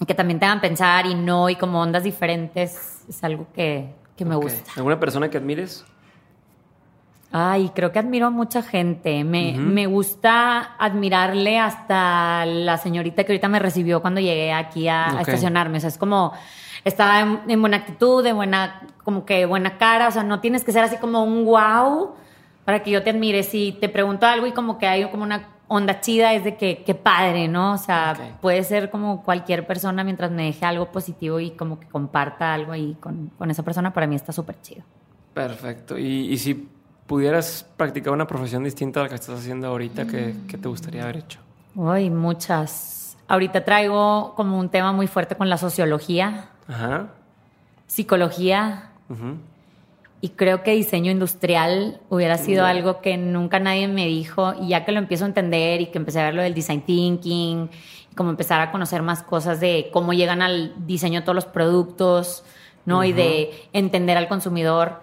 que 0.05 0.13
también 0.13 0.37
te 0.37 0.45
hagan 0.45 0.59
pensar 0.59 1.05
y 1.05 1.15
no, 1.15 1.49
y 1.49 1.55
como 1.55 1.79
ondas 1.79 2.03
diferentes, 2.03 3.05
es 3.07 3.23
algo 3.23 3.47
que, 3.55 3.95
que 4.17 4.25
me 4.25 4.35
gusta. 4.35 4.69
¿Alguna 4.75 4.99
persona 4.99 5.29
que 5.29 5.37
admires? 5.37 5.85
Ay, 7.31 7.71
creo 7.73 7.93
que 7.93 7.99
admiro 7.99 8.27
a 8.27 8.29
mucha 8.29 8.61
gente. 8.61 9.23
Me, 9.23 9.53
me 9.57 9.87
gusta 9.87 10.75
admirarle 10.77 11.57
hasta 11.57 12.45
la 12.45 12.77
señorita 12.77 13.23
que 13.23 13.31
ahorita 13.31 13.47
me 13.47 13.59
recibió 13.59 14.01
cuando 14.01 14.19
llegué 14.19 14.51
aquí 14.51 14.89
a, 14.89 15.21
estacionarme. 15.21 15.77
O 15.77 15.79
sea, 15.79 15.87
es 15.87 15.97
como 15.97 16.33
estaba 16.85 17.19
en, 17.19 17.41
en 17.47 17.59
buena 17.59 17.77
actitud, 17.77 18.23
de 18.23 18.31
buena, 18.31 18.87
como 19.03 19.25
que 19.25 19.45
buena 19.45 19.77
cara. 19.77 20.07
O 20.07 20.11
sea, 20.11 20.23
no 20.23 20.39
tienes 20.39 20.63
que 20.63 20.71
ser 20.71 20.83
así 20.83 20.97
como 20.97 21.23
un 21.23 21.43
wow 21.43 22.15
para 22.63 22.81
que 22.81 22.91
yo 22.91 23.03
te 23.03 23.09
admire. 23.09 23.43
Si 23.43 23.73
te 23.73 23.89
pregunto 23.89 24.25
algo 24.25 24.47
y 24.47 24.53
como 24.53 24.77
que 24.77 24.87
hay 24.87 25.09
como 25.09 25.23
una 25.23 25.49
onda 25.67 25.99
chida, 25.99 26.33
es 26.33 26.43
de 26.43 26.55
que 26.57 26.83
qué 26.85 26.95
padre, 26.95 27.47
¿no? 27.47 27.73
O 27.73 27.77
sea, 27.77 28.37
puede 28.39 28.63
ser 28.63 28.89
como 28.89 29.23
cualquier 29.23 29.65
persona 29.65 30.03
mientras 30.03 30.31
me 30.31 30.43
deje 30.45 30.65
algo 30.65 30.91
positivo 30.91 31.39
y 31.39 31.51
como 31.51 31.79
que 31.79 31.87
comparta 31.87 32.53
algo 32.53 32.71
ahí 32.71 32.95
con, 32.99 33.31
con 33.37 33.49
esa 33.49 33.63
persona, 33.63 33.91
para 33.91 34.07
mí 34.07 34.15
está 34.15 34.31
súper 34.31 34.61
chido. 34.61 34.83
Perfecto. 35.33 35.97
Y, 35.97 36.31
y 36.31 36.37
si 36.37 36.69
pudieras 37.07 37.65
practicar 37.77 38.13
una 38.13 38.27
profesión 38.27 38.63
distinta 38.63 38.99
a 38.99 39.03
la 39.03 39.09
que 39.09 39.15
estás 39.15 39.39
haciendo 39.39 39.67
ahorita, 39.67 40.05
¿qué, 40.05 40.35
qué 40.47 40.57
te 40.57 40.67
gustaría 40.67 41.03
haber 41.03 41.17
hecho? 41.17 41.39
Uy, 41.75 42.09
muchas. 42.09 43.17
Ahorita 43.27 43.65
traigo 43.65 44.33
como 44.35 44.59
un 44.59 44.69
tema 44.69 44.91
muy 44.91 45.07
fuerte 45.07 45.35
con 45.35 45.49
la 45.49 45.57
sociología, 45.57 46.49
Ajá. 46.67 47.09
psicología. 47.87 48.91
Y 50.21 50.29
creo 50.29 50.63
que 50.63 50.71
diseño 50.71 51.11
industrial 51.11 52.01
hubiera 52.09 52.37
sido 52.37 52.65
algo 52.65 53.01
que 53.01 53.17
nunca 53.17 53.59
nadie 53.59 53.87
me 53.87 54.07
dijo. 54.07 54.53
Y 54.59 54.69
ya 54.69 54.83
que 54.83 54.91
lo 54.91 54.99
empiezo 54.99 55.25
a 55.25 55.27
entender 55.27 55.81
y 55.81 55.87
que 55.87 55.99
empecé 55.99 56.19
a 56.19 56.25
ver 56.25 56.33
lo 56.33 56.41
del 56.41 56.55
design 56.55 56.81
thinking 56.81 57.69
y 58.11 58.15
como 58.15 58.31
empezar 58.31 58.59
a 58.61 58.71
conocer 58.71 59.03
más 59.03 59.21
cosas 59.21 59.59
de 59.59 59.89
cómo 59.93 60.13
llegan 60.13 60.41
al 60.41 60.73
diseño 60.87 61.23
todos 61.23 61.35
los 61.35 61.45
productos, 61.45 62.43
¿no? 62.85 63.03
Y 63.03 63.13
de 63.13 63.67
entender 63.73 64.17
al 64.17 64.27
consumidor, 64.27 65.01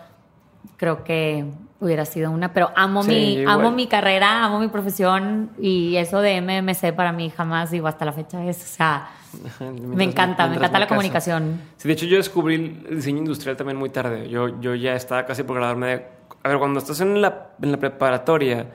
creo 0.77 1.05
que 1.05 1.45
hubiera 1.83 2.05
sido 2.05 2.31
una, 2.31 2.53
pero 2.53 2.71
amo 2.77 3.03
Sí, 3.03 3.09
mi 3.11 3.33
igual. 3.41 3.61
amo 3.61 3.71
mi 3.73 3.87
carrera, 3.89 4.45
amo 4.45 4.61
mi 4.61 4.69
profesión 4.69 5.51
y 5.59 5.97
eso 5.97 6.21
de 6.21 6.41
MMC 6.41 6.95
para 6.95 7.13
mí 7.13 7.29
jamás 7.31 7.71
digo 7.71 7.89
hasta 7.89 8.05
la 8.05 8.13
fecha 8.13 8.45
es, 8.45 8.63
o 8.63 8.77
sea, 8.77 9.09
me 9.61 10.05
encanta, 10.05 10.47
me 10.47 10.57
encanta 10.57 10.79
la 10.79 10.87
comunicación. 10.87 11.61
Sí, 11.77 11.89
de 11.89 11.95
hecho 11.95 12.07
yo 12.07 12.17
descubrí 12.19 12.55
el 12.89 12.97
diseño 12.97 13.19
industrial 13.19 13.57
también 13.57 13.77
muy 13.77 13.91
tarde. 13.91 14.29
Yo, 14.29 14.61
yo 14.61 14.75
ya 14.75 14.95
estaba 14.95 15.27
casi 15.27 15.43
por 15.43 15.57
graduarme 15.57 15.87
de... 15.89 16.07
A 16.45 16.49
ver, 16.49 16.59
cuando 16.59 16.79
estás 16.79 17.01
en 17.01 17.21
la, 17.21 17.51
en 17.61 17.71
la 17.73 17.79
preparatoria, 17.79 18.67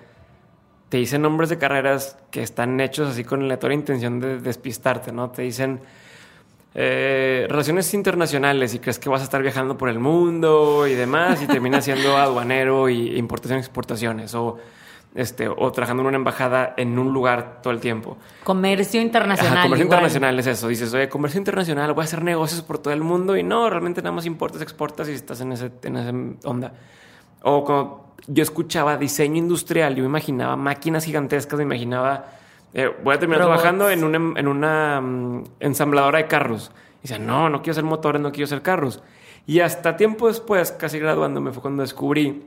te 0.89 0.97
dicen 0.97 1.21
nombres 1.21 1.49
de 1.49 1.57
carreras 1.57 2.17
que 2.31 2.41
están 2.41 2.79
hechos 2.79 3.09
así 3.09 3.23
con 3.23 3.47
la 3.47 3.57
toda 3.57 3.73
intención 3.73 4.19
de 4.19 4.39
despistarte, 4.39 5.11
¿no? 5.11 5.29
Te 5.31 5.41
dicen 5.41 5.81
eh, 6.75 7.45
relaciones 7.49 7.93
internacionales 7.93 8.73
y 8.73 8.79
crees 8.79 8.99
que 8.99 9.09
vas 9.09 9.21
a 9.21 9.23
estar 9.23 9.41
viajando 9.41 9.77
por 9.77 9.89
el 9.89 9.99
mundo 9.99 10.85
y 10.87 10.93
demás 10.93 11.41
y 11.41 11.47
terminas 11.47 11.85
siendo 11.85 12.17
aduanero 12.17 12.89
y 12.89 13.17
importaciones 13.17 13.65
y 13.65 13.67
exportaciones 13.67 14.35
o 14.35 14.57
este, 15.15 15.47
o 15.47 15.71
trabajando 15.71 16.03
en 16.03 16.07
una 16.07 16.17
embajada 16.17 16.75
en 16.77 16.99
un 16.99 17.11
lugar 17.11 17.59
todo 17.63 17.73
el 17.73 17.79
tiempo. 17.79 18.17
Comercio 18.43 19.01
internacional. 19.01 19.63
comercio 19.63 19.85
internacional 19.85 20.37
es 20.37 20.45
eso. 20.45 20.67
Dices, 20.67 20.93
oye, 20.93 21.09
comercio 21.09 21.39
internacional, 21.39 21.91
voy 21.93 22.03
a 22.03 22.05
hacer 22.05 22.23
negocios 22.23 22.61
por 22.61 22.77
todo 22.77 22.93
el 22.93 23.01
mundo 23.01 23.35
y 23.35 23.41
no, 23.41 23.67
realmente 23.67 24.01
nada 24.03 24.15
más 24.15 24.27
importas, 24.27 24.61
exportas 24.61 25.09
y 25.09 25.13
estás 25.13 25.41
en, 25.41 25.53
ese, 25.53 25.71
en 25.81 25.97
esa 25.97 26.47
onda. 26.47 26.71
O 27.41 27.63
cuando 27.63 28.13
yo 28.27 28.43
escuchaba 28.43 28.97
diseño 28.97 29.37
industrial, 29.37 29.95
yo 29.95 30.03
me 30.03 30.09
imaginaba 30.09 30.55
máquinas 30.55 31.05
gigantescas, 31.05 31.57
me 31.57 31.63
imaginaba, 31.63 32.25
eh, 32.77 32.95
voy 33.03 33.15
a 33.15 33.19
terminar 33.19 33.41
trabajando 33.41 33.89
en 33.89 34.03
una, 34.03 34.39
en 34.39 34.47
una 34.47 35.01
mm, 35.01 35.43
ensambladora 35.61 36.19
de 36.19 36.27
carros. 36.27 36.71
Y 36.99 37.07
decía, 37.07 37.17
no, 37.17 37.49
no 37.49 37.63
quiero 37.63 37.71
hacer 37.71 37.83
motores, 37.83 38.21
no 38.21 38.31
quiero 38.31 38.45
hacer 38.45 38.61
carros. 38.61 39.01
Y 39.47 39.61
hasta 39.61 39.97
tiempo 39.97 40.27
después, 40.27 40.71
casi 40.73 40.99
graduándome, 40.99 41.51
fue 41.51 41.63
cuando 41.63 41.81
descubrí, 41.81 42.43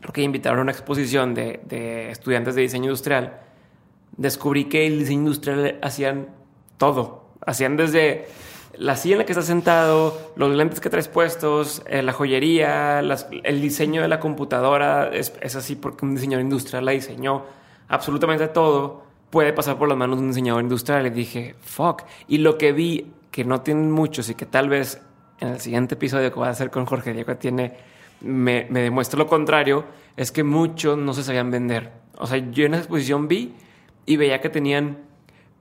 porque 0.00 0.22
invitaron 0.22 0.60
a 0.60 0.62
una 0.62 0.70
exposición 0.70 1.34
de, 1.34 1.62
de 1.64 2.10
estudiantes 2.10 2.54
de 2.54 2.62
diseño 2.62 2.84
industrial, 2.84 3.40
descubrí 4.16 4.66
que 4.66 4.86
el 4.86 5.00
diseño 5.00 5.22
industrial 5.22 5.80
hacían 5.82 6.28
todo. 6.78 7.24
Hacían 7.44 7.76
desde 7.76 8.26
la 8.78 8.94
silla 8.94 9.16
en 9.16 9.18
la 9.18 9.24
que 9.26 9.32
estás 9.32 9.46
sentado, 9.46 10.16
los 10.36 10.54
lentes 10.54 10.78
que 10.78 10.90
traes 10.90 11.08
puestos, 11.08 11.82
eh, 11.88 12.02
la 12.02 12.12
joyería, 12.12 13.00
el 13.00 13.60
diseño 13.60 14.00
de 14.00 14.06
la 14.06 14.20
computadora, 14.20 15.08
es, 15.12 15.34
es, 15.40 15.56
así 15.56 15.74
porque 15.74 16.04
un 16.04 16.14
diseñador 16.14 16.42
industrial 16.44 16.84
la 16.84 16.92
diseñó. 16.92 17.42
Absolutamente 17.88 18.46
todo 18.46 19.10
puede 19.32 19.54
pasar 19.54 19.78
por 19.78 19.88
las 19.88 19.96
manos 19.96 20.18
de 20.18 20.24
un 20.24 20.28
diseñador 20.28 20.62
industrial. 20.62 21.06
Y 21.06 21.10
dije, 21.10 21.56
fuck. 21.62 22.02
Y 22.28 22.38
lo 22.38 22.58
que 22.58 22.72
vi, 22.72 23.12
que 23.30 23.44
no 23.44 23.62
tienen 23.62 23.90
muchos 23.90 24.28
y 24.28 24.34
que 24.34 24.44
tal 24.44 24.68
vez 24.68 25.00
en 25.40 25.48
el 25.48 25.60
siguiente 25.60 25.94
episodio 25.94 26.30
que 26.30 26.38
voy 26.38 26.48
a 26.48 26.50
hacer 26.50 26.70
con 26.70 26.84
Jorge 26.84 27.14
Diego 27.14 27.34
tiene, 27.36 27.72
me, 28.20 28.66
me 28.68 28.82
demuestra 28.82 29.18
lo 29.18 29.26
contrario, 29.26 29.84
es 30.18 30.30
que 30.30 30.44
muchos 30.44 30.98
no 30.98 31.14
se 31.14 31.24
sabían 31.24 31.50
vender. 31.50 31.92
O 32.18 32.26
sea, 32.26 32.36
yo 32.50 32.66
en 32.66 32.74
esa 32.74 32.82
exposición 32.82 33.26
vi 33.26 33.54
y 34.04 34.18
veía 34.18 34.38
que 34.42 34.50
tenían 34.50 34.98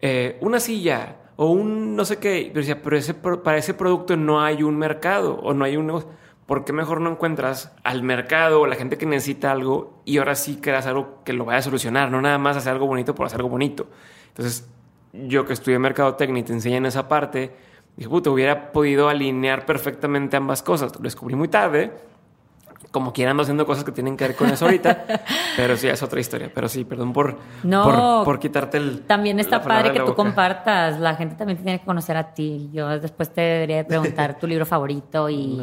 eh, 0.02 0.38
una 0.42 0.60
silla 0.60 1.16
o 1.38 1.48
un 1.48 1.96
no 1.96 2.04
sé 2.04 2.18
qué, 2.18 2.50
pero 2.50 2.60
decía, 2.60 2.82
pero 2.84 2.98
ese, 2.98 3.14
para 3.14 3.58
ese 3.58 3.74
producto 3.74 4.18
no 4.18 4.42
hay 4.42 4.64
un 4.64 4.78
mercado 4.78 5.36
o 5.36 5.54
no 5.54 5.64
hay 5.64 5.78
un 5.78 5.88
negocio. 5.88 6.10
¿Por 6.46 6.66
qué 6.66 6.74
mejor 6.74 7.00
no 7.02 7.12
encuentras 7.12 7.74
al 7.84 8.04
mercado 8.04 8.62
o 8.62 8.68
la 8.68 8.76
gente 8.76 8.98
que 8.98 9.06
necesita 9.06 9.52
algo 9.52 10.02
y 10.06 10.18
ahora 10.18 10.36
sí 10.36 10.58
creas 10.58 10.86
algo 10.86 11.24
que 11.24 11.34
lo 11.34 11.46
vaya 11.46 11.60
a 11.60 11.62
solucionar? 11.62 12.12
No 12.12 12.22
nada 12.22 12.38
más 12.38 12.58
hacer 12.58 12.74
algo 12.74 12.88
bonito 12.88 13.16
por 13.16 13.26
hacer 13.26 13.40
algo 13.40 13.50
bonito. 13.50 13.88
Entonces, 14.30 14.70
yo 15.14 15.46
que 15.46 15.54
estudié 15.54 15.80
mercadotecnia 15.80 16.42
y 16.42 16.44
te 16.44 16.54
enseñan 16.54 16.86
esa 16.86 17.08
parte, 17.08 17.52
dije, 17.96 18.10
puta, 18.10 18.30
hubiera 18.32 18.72
podido 18.72 19.10
alinear 19.10 19.66
perfectamente 19.66 20.38
ambas 20.38 20.64
cosas. 20.64 20.94
Lo 20.96 21.02
descubrí 21.02 21.36
muy 21.36 21.48
tarde, 21.48 21.94
como 22.92 23.14
quieran 23.14 23.40
haciendo 23.40 23.66
cosas 23.66 23.84
que 23.84 23.92
tienen 23.92 24.18
que 24.18 24.28
ver 24.28 24.36
con 24.36 24.50
eso 24.50 24.66
ahorita, 24.66 25.06
pero 25.56 25.78
sí, 25.78 25.88
es 25.88 26.04
otra 26.04 26.20
historia. 26.20 26.52
Pero 26.54 26.68
sí, 26.68 26.84
perdón 26.84 27.14
por, 27.14 27.40
no, 27.64 28.24
por, 28.26 28.40
quitarte 28.40 28.78
el... 28.78 29.02
También 29.04 29.40
está 29.40 29.62
padre 29.62 29.94
que 29.94 30.02
tú 30.02 30.14
compartas, 30.14 31.00
la 31.00 31.16
gente 31.16 31.36
también 31.36 31.58
tiene 31.58 31.80
que 31.80 31.86
conocer 31.86 32.18
a 32.18 32.34
ti. 32.34 32.70
Yo 32.74 33.00
después 33.00 33.34
te 33.34 33.42
debería 33.42 33.88
preguntar 33.88 34.38
tu 34.40 34.46
libro 34.46 34.66
favorito 34.66 35.30
y, 35.30 35.60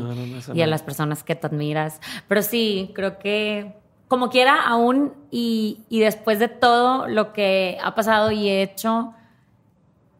y 0.54 0.62
a 0.62 0.66
las 0.66 0.82
personas 0.82 1.22
que 1.22 1.34
te 1.34 1.46
admiras. 1.46 2.00
Pero 2.26 2.42
sí, 2.42 2.92
creo 2.94 3.18
que 3.18 3.76
como 4.08 4.30
quiera, 4.30 4.62
aún 4.62 5.12
y, 5.30 5.84
y 5.90 6.00
después 6.00 6.38
de 6.38 6.48
todo 6.48 7.06
lo 7.08 7.34
que 7.34 7.76
ha 7.82 7.94
pasado 7.94 8.30
y 8.30 8.48
he 8.48 8.62
hecho, 8.62 9.12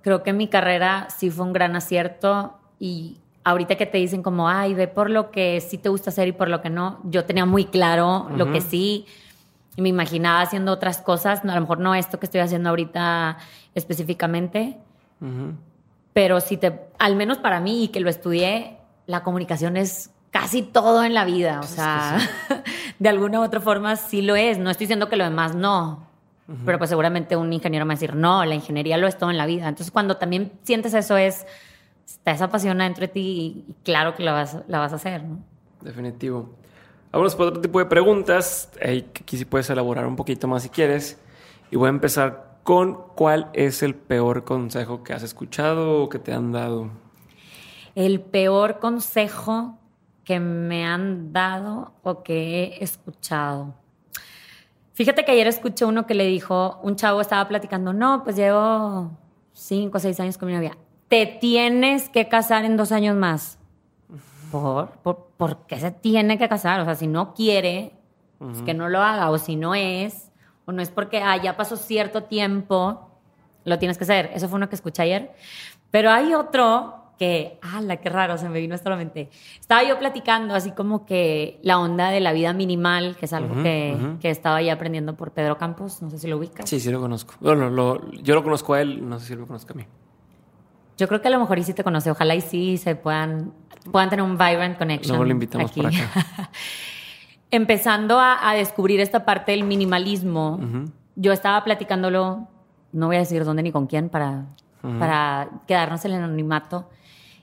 creo 0.02 0.22
que 0.22 0.34
mi 0.34 0.48
carrera 0.48 1.08
sí 1.08 1.30
fue 1.30 1.46
un 1.46 1.54
gran 1.54 1.74
acierto 1.74 2.58
y 2.78 3.16
ahorita 3.48 3.76
que 3.76 3.86
te 3.86 3.98
dicen 3.98 4.22
como, 4.22 4.48
ay, 4.48 4.74
ve 4.74 4.88
por 4.88 5.10
lo 5.10 5.30
que 5.30 5.60
sí 5.60 5.78
te 5.78 5.88
gusta 5.88 6.10
hacer 6.10 6.28
y 6.28 6.32
por 6.32 6.48
lo 6.48 6.60
que 6.60 6.70
no, 6.70 7.00
yo 7.04 7.24
tenía 7.24 7.46
muy 7.46 7.64
claro 7.64 8.28
lo 8.36 8.52
que 8.52 8.60
sí 8.60 9.06
y 9.76 9.82
me 9.82 9.88
imaginaba 9.88 10.40
haciendo 10.40 10.72
otras 10.72 10.98
cosas, 10.98 11.44
a 11.44 11.54
lo 11.54 11.60
mejor 11.60 11.78
no 11.78 11.94
esto 11.94 12.18
que 12.18 12.26
estoy 12.26 12.40
haciendo 12.40 12.68
ahorita 12.68 13.38
específicamente, 13.74 14.76
pero 16.12 16.40
si 16.40 16.56
te, 16.56 16.80
al 16.98 17.16
menos 17.16 17.38
para 17.38 17.60
mí 17.60 17.84
y 17.84 17.88
que 17.88 18.00
lo 18.00 18.10
estudié, 18.10 18.76
la 19.06 19.22
comunicación 19.22 19.76
es 19.76 20.10
casi 20.30 20.62
todo 20.62 21.04
en 21.04 21.14
la 21.14 21.24
vida, 21.24 21.60
o 21.60 21.66
sea, 21.66 22.18
de 22.98 23.08
alguna 23.08 23.40
u 23.40 23.44
otra 23.44 23.60
forma 23.60 23.96
sí 23.96 24.20
lo 24.20 24.36
es, 24.36 24.58
no 24.58 24.68
estoy 24.70 24.84
diciendo 24.86 25.08
que 25.08 25.16
lo 25.16 25.24
demás 25.24 25.54
no. 25.54 26.06
Pero 26.64 26.78
pues 26.78 26.88
seguramente 26.88 27.36
un 27.36 27.52
ingeniero 27.52 27.84
me 27.84 27.90
va 27.90 27.92
a 27.92 28.00
decir, 28.00 28.16
no, 28.16 28.42
la 28.46 28.54
ingeniería 28.54 28.96
lo 28.96 29.06
es 29.06 29.18
todo 29.18 29.30
en 29.30 29.36
la 29.36 29.44
vida. 29.44 29.68
Entonces 29.68 29.90
cuando 29.90 30.16
también 30.16 30.50
sientes 30.62 30.94
eso 30.94 31.18
es, 31.18 31.46
está 32.08 32.32
esa 32.32 32.48
pasión 32.48 32.78
dentro 32.78 33.02
de 33.02 33.08
ti 33.08 33.64
y, 33.68 33.74
claro 33.84 34.14
que 34.14 34.22
la 34.22 34.32
vas, 34.32 34.56
la 34.66 34.78
vas 34.78 34.92
a 34.92 34.96
hacer, 34.96 35.22
¿no? 35.22 35.38
Definitivo. 35.82 36.48
Vamos 37.12 37.36
por 37.36 37.48
otro 37.48 37.60
tipo 37.60 37.78
de 37.78 37.86
preguntas, 37.86 38.70
aquí 38.82 39.36
sí 39.36 39.44
puedes 39.44 39.68
elaborar 39.70 40.06
un 40.06 40.16
poquito 40.16 40.48
más 40.48 40.62
si 40.62 40.68
quieres. 40.68 41.20
Y 41.70 41.76
voy 41.76 41.86
a 41.86 41.90
empezar 41.90 42.58
con 42.62 42.98
cuál 43.14 43.50
es 43.52 43.82
el 43.82 43.94
peor 43.94 44.44
consejo 44.44 45.02
que 45.02 45.12
has 45.12 45.22
escuchado 45.22 46.02
o 46.02 46.08
que 46.08 46.18
te 46.18 46.32
han 46.32 46.52
dado. 46.52 46.90
El 47.94 48.20
peor 48.20 48.78
consejo 48.78 49.78
que 50.24 50.40
me 50.40 50.86
han 50.86 51.32
dado 51.32 51.92
o 52.02 52.22
que 52.22 52.64
he 52.64 52.84
escuchado. 52.84 53.74
Fíjate 54.92 55.24
que 55.24 55.32
ayer 55.32 55.46
escuché 55.46 55.84
uno 55.84 56.06
que 56.06 56.14
le 56.14 56.26
dijo, 56.26 56.80
un 56.82 56.96
chavo 56.96 57.20
estaba 57.20 57.46
platicando, 57.48 57.92
no, 57.92 58.24
pues 58.24 58.36
llevo 58.36 59.10
cinco 59.52 59.98
o 59.98 60.00
seis 60.00 60.18
años 60.20 60.36
con 60.36 60.48
mi 60.48 60.54
novia 60.54 60.76
te 61.08 61.26
tienes 61.26 62.08
que 62.08 62.28
casar 62.28 62.64
en 62.64 62.76
dos 62.76 62.92
años 62.92 63.16
más. 63.16 63.58
¿Por? 64.50 64.90
¿Por, 65.36 65.66
qué 65.66 65.78
se 65.78 65.90
tiene 65.90 66.38
que 66.38 66.48
casar? 66.48 66.80
O 66.80 66.84
sea, 66.84 66.94
si 66.94 67.06
no 67.06 67.34
quiere, 67.34 67.92
pues 68.38 68.62
que 68.62 68.74
no 68.74 68.88
lo 68.88 69.02
haga. 69.02 69.30
O 69.30 69.38
si 69.38 69.56
no 69.56 69.74
es, 69.74 70.30
o 70.64 70.72
no 70.72 70.82
es 70.82 70.90
porque 70.90 71.18
ah, 71.18 71.36
ya 71.36 71.56
pasó 71.56 71.76
cierto 71.76 72.24
tiempo, 72.24 73.10
lo 73.64 73.78
tienes 73.78 73.98
que 73.98 74.04
hacer. 74.04 74.30
Eso 74.34 74.48
fue 74.48 74.56
uno 74.56 74.68
que 74.68 74.74
escuché 74.74 75.02
ayer. 75.02 75.32
Pero 75.90 76.10
hay 76.10 76.34
otro 76.34 76.94
que, 77.18 77.58
la 77.82 77.96
qué 77.96 78.08
raro, 78.08 78.38
se 78.38 78.48
me 78.48 78.60
vino 78.60 78.74
esto 78.74 78.88
a 78.88 78.92
la 78.92 78.96
mente. 78.96 79.28
Estaba 79.58 79.82
yo 79.82 79.98
platicando 79.98 80.54
así 80.54 80.70
como 80.70 81.04
que 81.04 81.58
la 81.62 81.78
onda 81.78 82.10
de 82.10 82.20
la 82.20 82.32
vida 82.32 82.52
minimal, 82.52 83.16
que 83.16 83.26
es 83.26 83.32
algo 83.32 83.62
que, 83.62 83.96
que, 84.20 84.30
estaba 84.30 84.62
ya 84.62 84.74
aprendiendo 84.74 85.16
por 85.16 85.32
Pedro 85.32 85.58
Campos, 85.58 86.00
no 86.00 86.10
sé 86.10 86.18
si 86.18 86.28
lo 86.28 86.38
ubicas. 86.38 86.68
Sí, 86.68 86.80
sí 86.80 86.90
lo 86.90 87.00
conozco. 87.00 87.34
Bueno, 87.40 87.70
lo, 87.70 88.10
yo 88.12 88.34
lo 88.34 88.44
conozco 88.44 88.74
a 88.74 88.82
él, 88.82 89.06
no 89.06 89.18
sé 89.18 89.26
si 89.26 89.34
lo 89.34 89.46
conozco 89.46 89.72
a 89.72 89.76
mí. 89.76 89.84
Yo 90.98 91.06
creo 91.06 91.22
que 91.22 91.28
a 91.28 91.30
lo 91.30 91.38
mejor 91.38 91.58
y 91.60 91.62
sí 91.62 91.72
te 91.72 91.84
conoce. 91.84 92.10
Ojalá 92.10 92.34
y 92.34 92.40
sí 92.40 92.76
se 92.76 92.96
puedan, 92.96 93.52
puedan 93.90 94.10
tener 94.10 94.24
un 94.24 94.36
vibrant 94.36 94.76
connection. 94.76 95.10
Luego 95.10 95.24
lo 95.24 95.30
invitamos 95.30 95.70
aquí. 95.70 95.80
acá. 95.80 96.50
Empezando 97.50 98.18
a, 98.20 98.52
descubrir 98.54 99.00
esta 99.00 99.24
parte 99.24 99.52
del 99.52 99.62
minimalismo, 99.62 100.60
yo 101.14 101.32
estaba 101.32 101.64
platicándolo, 101.64 102.48
no 102.92 103.06
voy 103.06 103.16
a 103.16 103.20
decir 103.20 103.44
dónde 103.44 103.62
ni 103.62 103.72
con 103.72 103.86
quién 103.86 104.10
para, 104.10 104.44
para 104.98 105.48
quedarnos 105.66 106.04
en 106.04 106.12
el 106.12 106.24
anonimato. 106.24 106.90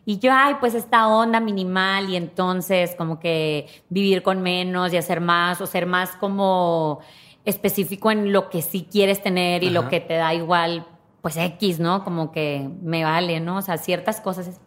Y 0.06 0.20
yo, 0.20 0.32
ay, 0.32 0.58
pues 0.60 0.76
esta 0.76 1.08
onda 1.08 1.40
minimal 1.40 2.10
y 2.10 2.18
entonces 2.18 2.94
como 2.96 3.20
que 3.20 3.68
vivir 3.90 4.22
con 4.22 4.42
menos 4.42 4.94
y 4.94 4.98
hacer 4.98 5.22
más 5.22 5.60
o 5.62 5.66
ser 5.66 5.88
más 5.88 6.12
como 6.18 7.00
específico 7.46 8.12
en 8.12 8.32
lo 8.32 8.50
que 8.50 8.62
sí 8.62 8.88
quieres 8.92 9.24
tener 9.24 9.64
y 9.64 9.72
lo 9.72 9.90
que 9.90 10.02
te 10.02 10.14
da 10.14 10.36
igual 10.36 10.86
pues 11.26 11.38
X, 11.38 11.80
¿no? 11.80 12.04
Como 12.04 12.32
que 12.32 12.70
me 12.84 13.04
vale, 13.04 13.40
¿no? 13.40 13.58
O 13.58 13.62
sea, 13.64 13.80
ciertas 13.80 14.22
cosas. 14.22 14.62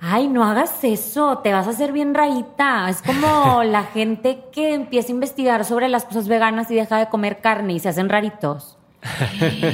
Ay, 0.00 0.26
no 0.26 0.42
hagas 0.42 0.82
eso, 0.82 1.38
te 1.38 1.52
vas 1.52 1.68
a 1.68 1.70
hacer 1.70 1.92
bien 1.92 2.12
rarita. 2.12 2.88
Es 2.90 3.02
como 3.02 3.62
la 3.62 3.84
gente 3.84 4.42
que 4.50 4.74
empieza 4.74 5.10
a 5.10 5.12
investigar 5.12 5.64
sobre 5.64 5.88
las 5.88 6.04
cosas 6.04 6.26
veganas 6.26 6.68
y 6.72 6.74
deja 6.74 6.98
de 6.98 7.08
comer 7.08 7.40
carne 7.40 7.74
y 7.74 7.78
se 7.78 7.88
hacen 7.88 8.08
raritos. 8.08 8.78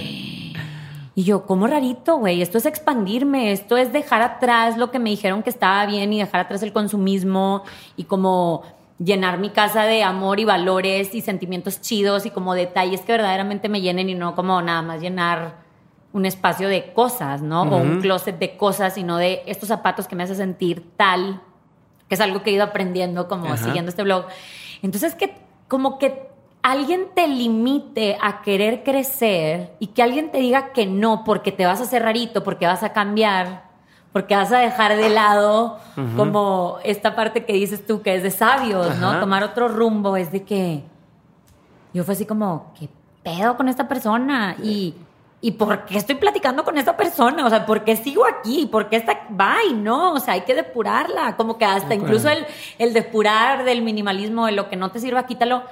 Y 1.15 1.25
yo, 1.25 1.47
¿cómo 1.47 1.67
rarito, 1.67 2.19
güey? 2.19 2.43
Esto 2.43 2.59
es 2.59 2.67
expandirme, 2.67 3.51
esto 3.51 3.77
es 3.77 3.93
dejar 3.93 4.23
atrás 4.23 4.77
lo 4.77 4.93
que 4.93 5.01
me 5.01 5.11
dijeron 5.11 5.43
que 5.43 5.51
estaba 5.51 5.85
bien 5.85 6.13
y 6.13 6.21
dejar 6.21 6.43
atrás 6.43 6.63
el 6.63 6.73
consumismo 6.73 7.65
y 7.97 8.05
como 8.05 8.63
llenar 9.01 9.39
mi 9.39 9.51
casa 9.51 9.83
de 9.83 10.05
amor 10.05 10.39
y 10.39 10.45
valores 10.45 11.17
y 11.17 11.21
sentimientos 11.21 11.81
chidos 11.81 12.25
y 12.25 12.31
como 12.31 12.55
detalles 12.55 13.01
que 13.01 13.11
verdaderamente 13.11 13.69
me 13.69 13.81
llenen 13.81 14.09
y 14.11 14.15
no 14.15 14.37
como 14.37 14.63
nada 14.63 14.83
más 14.83 15.01
llenar 15.01 15.68
un 16.13 16.27
espacio 16.27 16.69
de 16.69 16.93
cosas, 16.93 17.43
¿no? 17.43 17.63
O 17.63 17.77
un 17.77 18.01
closet 18.01 18.39
de 18.39 18.57
cosas, 18.57 18.95
sino 18.95 19.17
de 19.19 19.43
estos 19.47 19.69
zapatos 19.69 20.09
que 20.09 20.17
me 20.17 20.23
hace 20.23 20.35
sentir 20.35 20.93
tal, 20.97 21.43
que 22.09 22.15
es 22.15 22.21
algo 22.21 22.43
que 22.43 22.51
he 22.51 22.55
ido 22.55 22.65
aprendiendo 22.65 23.29
como 23.29 23.57
siguiendo 23.57 23.91
este 23.91 24.03
blog. 24.03 24.25
Entonces, 24.83 25.15
que 25.15 25.37
como 25.69 25.99
que 25.99 26.29
alguien 26.63 27.09
te 27.15 27.29
limite 27.29 28.17
a 28.21 28.43
querer 28.43 28.83
crecer 28.83 29.75
y 29.79 29.89
que 29.89 30.03
alguien 30.03 30.31
te 30.31 30.39
diga 30.39 30.73
que 30.73 30.87
no 30.87 31.25
porque 31.25 31.53
te 31.53 31.67
vas 31.67 31.81
a 31.81 31.85
hacer 31.85 32.03
rarito, 32.03 32.43
porque 32.43 32.67
vas 32.67 32.83
a 32.83 32.93
cambiar, 32.93 33.65
porque 34.13 34.35
vas 34.35 34.51
a 34.53 34.59
dejar 34.59 34.97
de 34.97 35.11
lado 35.11 35.79
como 36.17 36.79
esta 36.85 37.15
parte 37.15 37.45
que 37.45 37.53
dices 37.53 37.87
tú 37.87 38.03
que 38.03 38.15
es 38.15 38.23
de 38.23 38.31
sabios, 38.31 38.97
¿no? 38.97 39.21
Tomar 39.21 39.43
otro 39.43 39.69
rumbo 39.69 40.17
es 40.17 40.33
de 40.33 40.43
que 40.43 40.85
yo 41.93 42.05
fue 42.05 42.15
así 42.15 42.25
como, 42.25 42.73
¿qué 42.79 42.89
pedo 43.23 43.57
con 43.57 43.69
esta 43.69 43.89
persona? 43.89 44.57
Y 44.63 44.95
¿Y 45.41 45.53
por 45.53 45.85
qué 45.85 45.97
estoy 45.99 46.17
platicando 46.17 46.65
con 46.65 46.79
esta 46.79 46.97
persona? 46.97 47.47
O 47.47 47.51
sea, 47.51 47.65
¿por 47.65 47.85
qué 47.85 47.95
sigo 47.97 48.25
aquí? 48.27 48.67
¿Por 48.67 48.89
qué 48.89 48.97
está 48.97 49.21
bye? 49.31 49.73
No, 49.77 50.15
o 50.15 50.19
sea, 50.21 50.35
hay 50.35 50.41
que 50.41 50.55
depurarla. 50.55 51.37
Como 51.37 51.59
que 51.59 51.65
hasta 51.65 51.95
incluso 51.95 52.29
el, 52.29 52.45
el 52.79 52.93
depurar 52.93 53.65
del 53.65 53.83
minimalismo, 53.83 54.47
de 54.47 54.53
lo 54.53 54.69
que 54.69 54.75
no 54.77 54.91
te 54.91 54.99
sirva, 54.99 55.27
quítalo. 55.27 55.63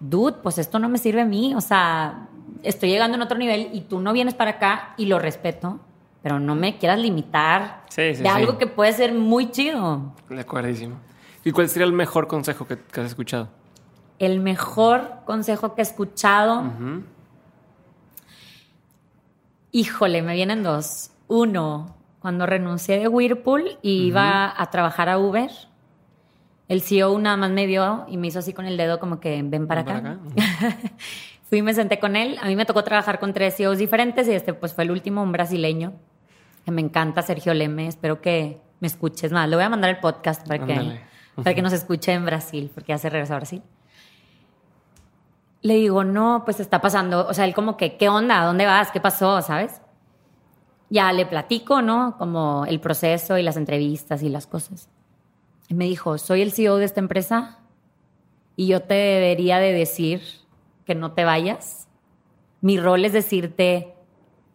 dude, 0.00 0.36
pues 0.42 0.56
esto 0.58 0.78
no 0.78 0.88
me 0.88 0.96
sirve 0.98 1.20
a 1.20 1.24
mí, 1.26 1.54
o 1.54 1.60
sea, 1.60 2.28
estoy 2.62 2.88
llegando 2.88 3.16
en 3.16 3.22
otro 3.22 3.36
nivel 3.36 3.68
y 3.72 3.82
tú 3.82 4.00
no 4.00 4.12
vienes 4.12 4.32
para 4.34 4.52
acá 4.52 4.94
y 4.96 5.04
lo 5.06 5.18
respeto, 5.18 5.80
pero 6.22 6.38
no 6.40 6.54
me 6.54 6.78
quieras 6.78 6.98
limitar 6.98 7.82
Sí, 7.90 8.14
sí, 8.14 8.22
de 8.22 8.28
sí. 8.30 8.34
algo 8.34 8.56
que 8.58 8.66
puede 8.68 8.92
ser 8.92 9.12
muy 9.12 9.50
chido. 9.50 10.14
De 10.30 10.40
acuerdísimo. 10.40 10.96
¿Y 11.44 11.50
cuál 11.52 11.68
sería 11.68 11.84
el 11.86 11.92
mejor 11.92 12.26
consejo 12.26 12.66
que, 12.66 12.78
que 12.78 13.00
has 13.00 13.06
escuchado? 13.08 13.48
El 14.18 14.40
mejor 14.40 15.10
consejo 15.26 15.74
que 15.74 15.82
he 15.82 15.84
escuchado, 15.84 16.60
Ujú. 16.60 17.02
Híjole, 19.72 20.22
me 20.22 20.34
vienen 20.34 20.62
dos. 20.62 21.10
Uno, 21.28 21.96
cuando 22.20 22.46
renuncié 22.46 22.98
de 22.98 23.08
Whirlpool 23.08 23.78
y 23.82 24.06
iba 24.06 24.52
a 24.56 24.70
trabajar 24.70 25.08
a 25.08 25.18
Uber, 25.18 25.50
el 26.68 26.82
CEO 26.82 27.18
nada 27.18 27.36
más 27.36 27.50
me 27.50 27.66
vio 27.66 28.06
y 28.08 28.16
me 28.16 28.28
hizo 28.28 28.38
así 28.38 28.52
con 28.52 28.66
el 28.66 28.76
dedo 28.76 28.98
como 28.98 29.20
que 29.20 29.42
ven 29.42 29.66
para 29.66 29.82
Ven 29.82 29.96
acá. 29.96 30.18
para 30.34 30.76
Fui 31.48 31.58
y 31.58 31.62
me 31.62 31.72
senté 31.72 31.98
con 31.98 32.14
él. 32.14 32.36
A 32.42 32.46
mí 32.46 32.56
me 32.56 32.66
tocó 32.66 32.84
trabajar 32.84 33.18
con 33.18 33.32
tres 33.32 33.56
CEOs 33.56 33.78
diferentes 33.78 34.28
y 34.28 34.32
este 34.32 34.52
pues 34.52 34.74
fue 34.74 34.84
el 34.84 34.90
último, 34.90 35.22
un 35.22 35.32
brasileño, 35.32 35.94
que 36.64 36.70
me 36.70 36.82
encanta, 36.82 37.22
Sergio 37.22 37.54
Leme. 37.54 37.86
Espero 37.86 38.20
que 38.20 38.60
me 38.80 38.86
escuches 38.86 39.32
más. 39.32 39.48
Le 39.48 39.56
voy 39.56 39.64
a 39.64 39.70
mandar 39.70 39.88
el 39.88 39.98
podcast 39.98 40.46
para 40.46 40.66
que, 40.66 41.00
para 41.36 41.54
que 41.54 41.62
nos 41.62 41.72
escuche 41.72 42.12
en 42.12 42.26
Brasil, 42.26 42.70
porque 42.74 42.92
ya 42.92 42.98
se 42.98 43.08
regresó 43.08 43.32
a 43.32 43.36
Brasil. 43.38 43.62
Le 45.62 45.74
digo, 45.74 46.04
no, 46.04 46.42
pues 46.44 46.60
está 46.60 46.80
pasando. 46.80 47.26
O 47.26 47.34
sea, 47.34 47.44
él 47.44 47.54
como 47.54 47.76
que, 47.76 47.96
¿qué 47.96 48.08
onda? 48.08 48.42
¿A 48.42 48.46
dónde 48.46 48.66
vas? 48.66 48.90
¿Qué 48.90 49.00
pasó? 49.00 49.42
¿Sabes? 49.42 49.80
Ya 50.90 51.12
le 51.12 51.26
platico, 51.26 51.82
¿no? 51.82 52.16
Como 52.18 52.64
el 52.66 52.80
proceso 52.80 53.36
y 53.38 53.42
las 53.42 53.56
entrevistas 53.56 54.22
y 54.22 54.28
las 54.28 54.46
cosas. 54.46 54.88
Y 55.68 55.74
me 55.74 55.84
dijo, 55.84 56.16
soy 56.18 56.42
el 56.42 56.52
CEO 56.52 56.76
de 56.76 56.84
esta 56.84 57.00
empresa 57.00 57.58
y 58.56 58.68
yo 58.68 58.82
te 58.82 58.94
debería 58.94 59.58
de 59.58 59.72
decir 59.72 60.22
que 60.86 60.94
no 60.94 61.12
te 61.12 61.24
vayas. 61.24 61.88
Mi 62.60 62.78
rol 62.78 63.04
es 63.04 63.12
decirte 63.12 63.94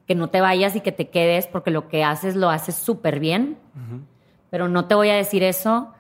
que 0.07 0.15
no 0.15 0.29
te 0.29 0.41
vayas 0.41 0.75
y 0.75 0.81
que 0.81 0.91
te 0.91 1.09
quedes 1.09 1.47
porque 1.47 1.71
lo 1.71 1.87
que 1.87 2.03
haces 2.03 2.35
lo 2.35 2.49
haces 2.49 2.75
súper 2.75 3.19
bien. 3.19 3.57
Pero 4.49 4.67
no 4.67 4.85
te 4.85 4.95
voy 4.95 5.09
a 5.09 5.15
decir 5.15 5.43
eso 5.43 5.93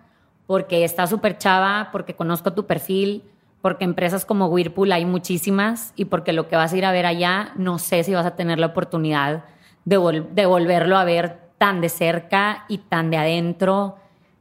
porque 0.47 0.83
está 0.83 1.07
súper 1.07 1.37
chava, 1.37 1.89
porque 1.91 2.15
conozco 2.15 2.53
tu 2.53 2.65
perfil, 2.65 3.23
porque 3.63 3.85
empresas 3.85 4.25
como 4.25 4.47
Whirlpool 4.47 4.91
hay 4.91 5.05
muchísimas 5.05 5.93
y 5.95 6.03
porque 6.05 6.33
lo 6.33 6.49
que 6.49 6.57
vas 6.57 6.73
a 6.73 6.77
ir 6.77 6.83
a 6.85 6.91
ver 6.91 7.05
allá, 7.05 7.53
no 7.55 7.79
sé 7.79 8.03
si 8.03 8.13
vas 8.13 8.25
a 8.25 8.35
tener 8.35 8.59
la 8.59 8.67
oportunidad 8.67 9.45
de, 9.85 9.97
vol- 9.97 10.27
de 10.33 10.45
volverlo 10.45 10.97
a 10.97 11.05
ver 11.05 11.39
tan 11.57 11.79
de 11.79 11.87
cerca 11.87 12.65
y 12.67 12.79
tan 12.79 13.09
de 13.09 13.15
adentro 13.17 13.95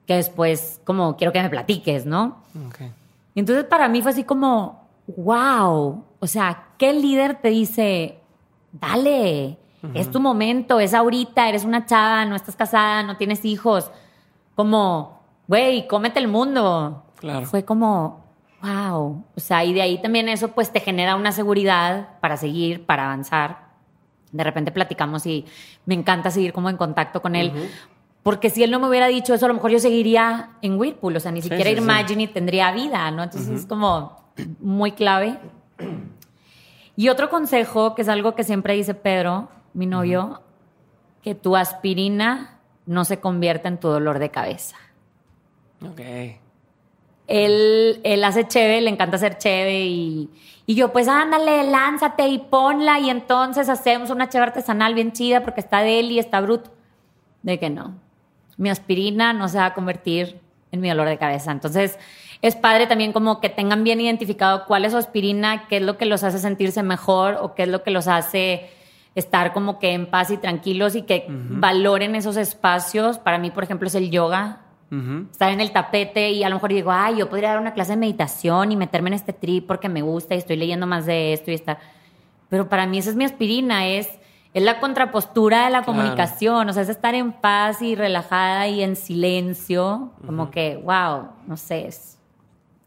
que 0.08 0.16
después 0.16 0.80
como 0.84 1.16
quiero 1.16 1.32
que 1.32 1.40
me 1.40 1.48
platiques, 1.48 2.04
¿no? 2.04 2.42
Entonces 3.36 3.64
para 3.64 3.88
mí 3.88 4.02
fue 4.02 4.10
así 4.10 4.24
como, 4.24 4.88
wow, 5.16 6.04
o 6.18 6.26
sea, 6.26 6.64
¿qué 6.76 6.92
líder 6.92 7.36
te 7.36 7.48
dice, 7.50 8.18
dale, 8.72 9.56
es 9.94 10.10
tu 10.10 10.18
momento, 10.20 10.80
es 10.80 10.94
ahorita, 10.94 11.48
eres 11.48 11.64
una 11.64 11.86
chava, 11.86 12.24
no 12.24 12.34
estás 12.36 12.56
casada, 12.56 13.02
no 13.04 13.16
tienes 13.16 13.44
hijos? 13.44 13.90
Como, 14.56 15.20
güey, 15.48 15.86
cómete 15.88 16.18
el 16.20 16.28
mundo. 16.28 17.02
Claro. 17.16 17.46
Fue 17.46 17.64
como, 17.64 18.21
wow, 18.62 19.24
o 19.34 19.40
sea, 19.40 19.64
y 19.64 19.72
de 19.72 19.82
ahí 19.82 20.00
también 20.00 20.28
eso 20.28 20.48
pues 20.48 20.72
te 20.72 20.80
genera 20.80 21.16
una 21.16 21.32
seguridad 21.32 22.18
para 22.20 22.36
seguir, 22.36 22.86
para 22.86 23.04
avanzar. 23.06 23.72
De 24.30 24.44
repente 24.44 24.70
platicamos 24.72 25.26
y 25.26 25.44
me 25.84 25.94
encanta 25.94 26.30
seguir 26.30 26.52
como 26.52 26.70
en 26.70 26.76
contacto 26.76 27.20
con 27.20 27.34
él. 27.36 27.52
Porque 28.22 28.50
si 28.50 28.62
él 28.62 28.70
no 28.70 28.78
me 28.78 28.88
hubiera 28.88 29.08
dicho 29.08 29.34
eso, 29.34 29.44
a 29.46 29.48
lo 29.48 29.54
mejor 29.54 29.72
yo 29.72 29.80
seguiría 29.80 30.50
en 30.62 30.78
Whirlpool. 30.78 31.16
O 31.16 31.20
sea, 31.20 31.32
ni 31.32 31.42
Sí, 31.42 31.48
siquiera 31.48 31.70
sí, 31.70 31.76
sí. 31.76 31.82
Imagine 31.82 32.28
tendría 32.28 32.70
vida, 32.72 33.10
¿no? 33.10 33.24
Entonces 33.24 33.48
es 33.60 33.66
como 33.66 34.22
muy 34.60 34.92
clave. 34.92 35.38
Y 36.96 37.08
otro 37.08 37.28
consejo, 37.30 37.94
que 37.94 38.02
es 38.02 38.08
algo 38.08 38.34
que 38.34 38.44
siempre 38.44 38.74
dice 38.74 38.94
Pedro, 38.94 39.48
mi 39.74 39.86
novio, 39.86 40.40
que 41.22 41.34
tu 41.34 41.56
aspirina 41.56 42.58
no 42.86 43.04
se 43.04 43.18
convierta 43.18 43.68
en 43.68 43.78
tu 43.78 43.88
dolor 43.88 44.18
de 44.18 44.30
cabeza. 44.30 44.76
Ok. 45.84 46.00
Él, 47.32 48.00
él 48.04 48.22
hace 48.24 48.46
cheve, 48.46 48.82
le 48.82 48.90
encanta 48.90 49.16
hacer 49.16 49.38
cheve 49.38 49.86
y, 49.86 50.28
y 50.66 50.74
yo, 50.74 50.92
pues 50.92 51.08
ándale, 51.08 51.64
lánzate 51.70 52.28
y 52.28 52.38
ponla 52.38 53.00
y 53.00 53.08
entonces 53.08 53.70
hacemos 53.70 54.10
una 54.10 54.28
cheve 54.28 54.44
artesanal 54.44 54.92
bien 54.92 55.12
chida 55.12 55.42
porque 55.42 55.60
está 55.60 55.80
de 55.80 56.00
él 56.00 56.12
y 56.12 56.18
está 56.18 56.42
bruto. 56.42 56.70
De 57.42 57.58
que 57.58 57.70
no. 57.70 57.94
Mi 58.58 58.68
aspirina 58.68 59.32
no 59.32 59.48
se 59.48 59.56
va 59.56 59.66
a 59.66 59.74
convertir 59.74 60.40
en 60.72 60.80
mi 60.80 60.90
dolor 60.90 61.08
de 61.08 61.16
cabeza. 61.16 61.52
Entonces, 61.52 61.98
es 62.42 62.54
padre 62.54 62.86
también 62.86 63.12
como 63.12 63.40
que 63.40 63.48
tengan 63.48 63.82
bien 63.82 64.00
identificado 64.00 64.66
cuál 64.66 64.84
es 64.84 64.92
su 64.92 64.98
aspirina, 64.98 65.68
qué 65.68 65.78
es 65.78 65.82
lo 65.82 65.96
que 65.96 66.06
los 66.06 66.24
hace 66.24 66.38
sentirse 66.38 66.82
mejor 66.82 67.38
o 67.40 67.54
qué 67.54 67.62
es 67.62 67.68
lo 67.68 67.82
que 67.82 67.90
los 67.90 68.08
hace 68.08 68.68
estar 69.14 69.52
como 69.52 69.78
que 69.78 69.92
en 69.92 70.06
paz 70.06 70.30
y 70.30 70.36
tranquilos 70.36 70.96
y 70.96 71.02
que 71.02 71.26
valoren 71.28 72.14
esos 72.14 72.36
espacios. 72.36 73.18
Para 73.18 73.38
mí, 73.38 73.50
por 73.50 73.64
ejemplo, 73.64 73.88
es 73.88 73.94
el 73.94 74.10
yoga 74.10 74.61
Estar 75.30 75.50
en 75.50 75.60
el 75.62 75.72
tapete 75.72 76.30
y 76.32 76.44
a 76.44 76.50
lo 76.50 76.56
mejor 76.56 76.70
digo, 76.70 76.90
ay, 76.92 77.16
yo 77.16 77.30
podría 77.30 77.48
dar 77.50 77.60
una 77.60 77.72
clase 77.72 77.92
de 77.92 77.96
meditación 77.96 78.72
y 78.72 78.76
meterme 78.76 79.08
en 79.08 79.14
este 79.14 79.32
trip 79.32 79.66
porque 79.66 79.88
me 79.88 80.02
gusta 80.02 80.34
y 80.34 80.38
estoy 80.38 80.56
leyendo 80.56 80.86
más 80.86 81.06
de 81.06 81.32
esto 81.32 81.50
y 81.50 81.54
estar. 81.54 81.78
Pero 82.50 82.68
para 82.68 82.86
mí 82.86 82.98
esa 82.98 83.08
es 83.08 83.16
mi 83.16 83.24
aspirina, 83.24 83.86
es, 83.88 84.06
es 84.52 84.62
la 84.62 84.80
contrapostura 84.80 85.64
de 85.64 85.70
la 85.70 85.82
Claro. 85.82 85.86
comunicación, 85.98 86.68
o 86.68 86.72
sea, 86.74 86.82
es 86.82 86.90
estar 86.90 87.14
en 87.14 87.32
paz 87.32 87.80
y 87.80 87.94
relajada 87.94 88.68
y 88.68 88.82
en 88.82 88.96
silencio, 88.96 90.10
como 90.26 90.50
que, 90.50 90.76
wow, 90.76 91.28
no 91.46 91.56
sé, 91.56 91.86
es, 91.86 92.18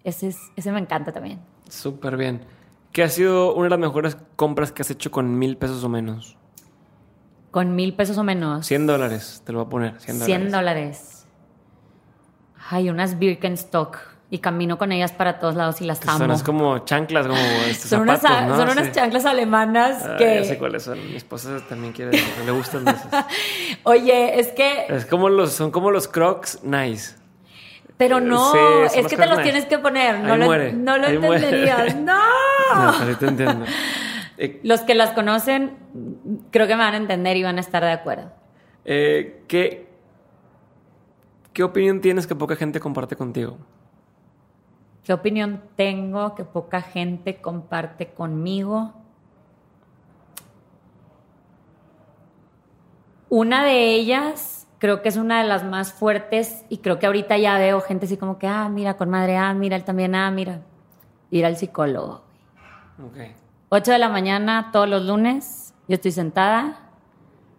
ese, 0.04 0.28
es- 0.28 0.52
ese 0.56 0.72
me 0.72 0.80
encanta 0.80 1.12
también. 1.12 1.40
Súper 1.70 2.18
bien. 2.18 2.42
¿Qué 2.92 3.02
ha 3.02 3.10
sido 3.10 3.56
una 3.56 3.64
de 3.64 3.70
las 3.72 3.80
mejores 3.80 4.16
compras 4.36 4.72
que 4.72 4.84
has 4.84 4.92
hecho 4.92 5.10
con 5.10 5.40
mil 5.40 5.58
pesos 5.58 5.84
o 5.84 5.90
menos? 5.90 6.38
Con 7.50 7.76
mil 7.76 7.96
pesos 7.96 8.18
o 8.20 8.24
menos. 8.24 8.66
100 8.68 8.86
dólares, 8.86 9.42
te 9.44 9.52
lo 9.54 9.60
voy 9.60 9.66
a 9.66 9.70
poner. 9.70 10.00
100 10.02 10.20
dólares. 10.20 10.26
100 10.26 10.52
dólares. 10.52 11.12
Ay, 12.70 12.90
unas 12.90 13.20
Birkenstock. 13.20 13.98
Y 14.32 14.40
camino 14.40 14.80
con 14.80 14.92
ellas 14.92 15.12
para 15.12 15.38
todos 15.40 15.54
lados 15.56 15.82
y 15.82 15.86
las 15.86 16.00
Que 16.00 16.10
amo. 16.10 16.18
son 16.18 16.32
es 16.32 16.42
como 16.42 16.80
chanclas, 16.80 17.28
como 17.28 17.40
este, 17.70 17.88
Son, 17.88 18.02
unas, 18.02 18.22
son 18.22 18.70
unas 18.70 18.88
Sí. 18.88 18.92
chanclas 18.92 19.24
alemanas 19.26 20.04
Ah, 20.04 20.16
que... 20.18 20.38
Ya 20.42 20.44
sé 20.44 20.58
cuáles 20.58 20.82
son. 20.84 20.98
Mi 21.12 21.16
esposa 21.16 21.60
también 21.70 21.94
quiere, 21.94 22.20
le 22.44 22.52
gustan 22.52 22.88
esas. 22.88 23.08
Oye, 23.84 24.40
es 24.40 24.48
que... 24.48 24.88
Es 24.90 25.06
como 25.06 25.30
los, 25.30 25.52
son 25.54 25.70
como 25.70 25.92
los 25.92 26.08
Crocs 26.08 26.64
nice. 26.64 27.16
Pero 27.98 28.20
no, 28.20 28.52
Sí, 28.52 29.00
es 29.00 29.08
que 29.08 29.16
te 29.16 29.28
los 29.28 29.42
tienes 29.44 29.66
que 29.68 29.78
poner. 29.78 30.20
No 30.20 30.34
Ahí 30.34 30.40
lo, 30.40 30.46
muere, 30.46 30.74
no 30.74 30.98
lo 30.98 31.08
muere. 31.22 31.36
entenderías. 31.46 31.96
¡No! 31.98 32.18
No, 32.76 32.94
pero 33.00 33.18
te 33.18 33.28
entiendo. 33.28 33.66
Eh, 34.38 34.60
Los 34.64 34.82
que 34.82 34.96
las 34.96 35.12
conocen, 35.12 35.78
creo 36.52 36.66
que 36.68 36.76
me 36.76 36.84
van 36.84 36.96
a 36.96 36.98
entender 36.98 37.38
y 37.38 37.44
van 37.44 37.58
a 37.58 37.62
estar 37.62 37.84
de 37.84 37.92
acuerdo. 37.92 38.32
eh, 38.86 39.44
¿qué, 39.48 39.86
¿Qué 41.56 41.64
opinión 41.64 42.02
tienes 42.02 42.28
que 42.28 42.36
poca 42.36 42.58
gente 42.58 42.82
comparte 42.82 43.16
contigo? 43.16 43.58
¿Qué 45.06 45.14
opinión 45.14 45.62
tengo 45.78 46.36
que 46.36 46.44
poca 46.44 46.82
gente 46.82 47.40
comparte 47.40 48.10
conmigo? 48.10 48.92
Una 53.30 53.64
de 53.64 53.96
ellas 53.96 54.68
creo 54.80 55.02
que 55.02 55.08
es 55.08 55.16
una 55.16 55.42
de 55.42 55.48
las 55.48 55.64
más 55.64 55.94
fuertes 55.94 56.66
y 56.68 56.80
creo 56.80 57.00
que 57.00 57.06
ahorita 57.06 57.38
ya 57.38 57.58
veo 57.58 57.80
gente 57.80 58.06
así 58.06 58.18
como 58.18 58.38
que, 58.38 58.48
ah, 58.48 58.68
mira, 58.68 58.98
con 58.98 59.10
madre, 59.10 59.38
ah, 59.38 59.54
mira, 59.54 59.78
él 59.78 59.86
también, 59.86 60.14
ah, 60.14 60.30
mira, 60.32 60.60
ir 61.32 61.46
al 61.46 61.56
psicólogo. 61.56 62.22
Ok. 63.02 63.34
8 63.70 63.94
de 63.94 64.00
la 64.00 64.10
mañana 64.10 64.72
todos 64.74 64.90
los 64.90 65.06
lunes, 65.06 65.74
yo 65.88 65.96
estoy 65.96 66.12
sentada 66.12 66.80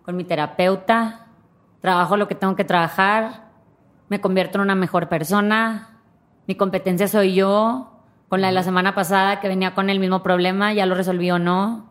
con 0.04 0.16
mi 0.16 0.24
terapeuta, 0.24 1.28
trabajo 1.80 2.18
lo 2.18 2.28
que 2.28 2.34
tengo 2.34 2.56
que 2.56 2.64
trabajar, 2.64 3.45
me 4.08 4.20
convierto 4.20 4.58
en 4.58 4.62
una 4.62 4.74
mejor 4.74 5.08
persona, 5.08 6.00
mi 6.46 6.54
competencia 6.54 7.08
soy 7.08 7.34
yo, 7.34 7.92
con 8.28 8.40
la 8.40 8.48
de 8.48 8.52
la 8.54 8.62
semana 8.62 8.94
pasada 8.94 9.40
que 9.40 9.48
venía 9.48 9.74
con 9.74 9.88
el 9.90 10.00
mismo 10.00 10.22
problema, 10.22 10.72
ya 10.72 10.86
lo 10.86 10.94
resolví 10.94 11.30
o 11.30 11.38
no. 11.38 11.86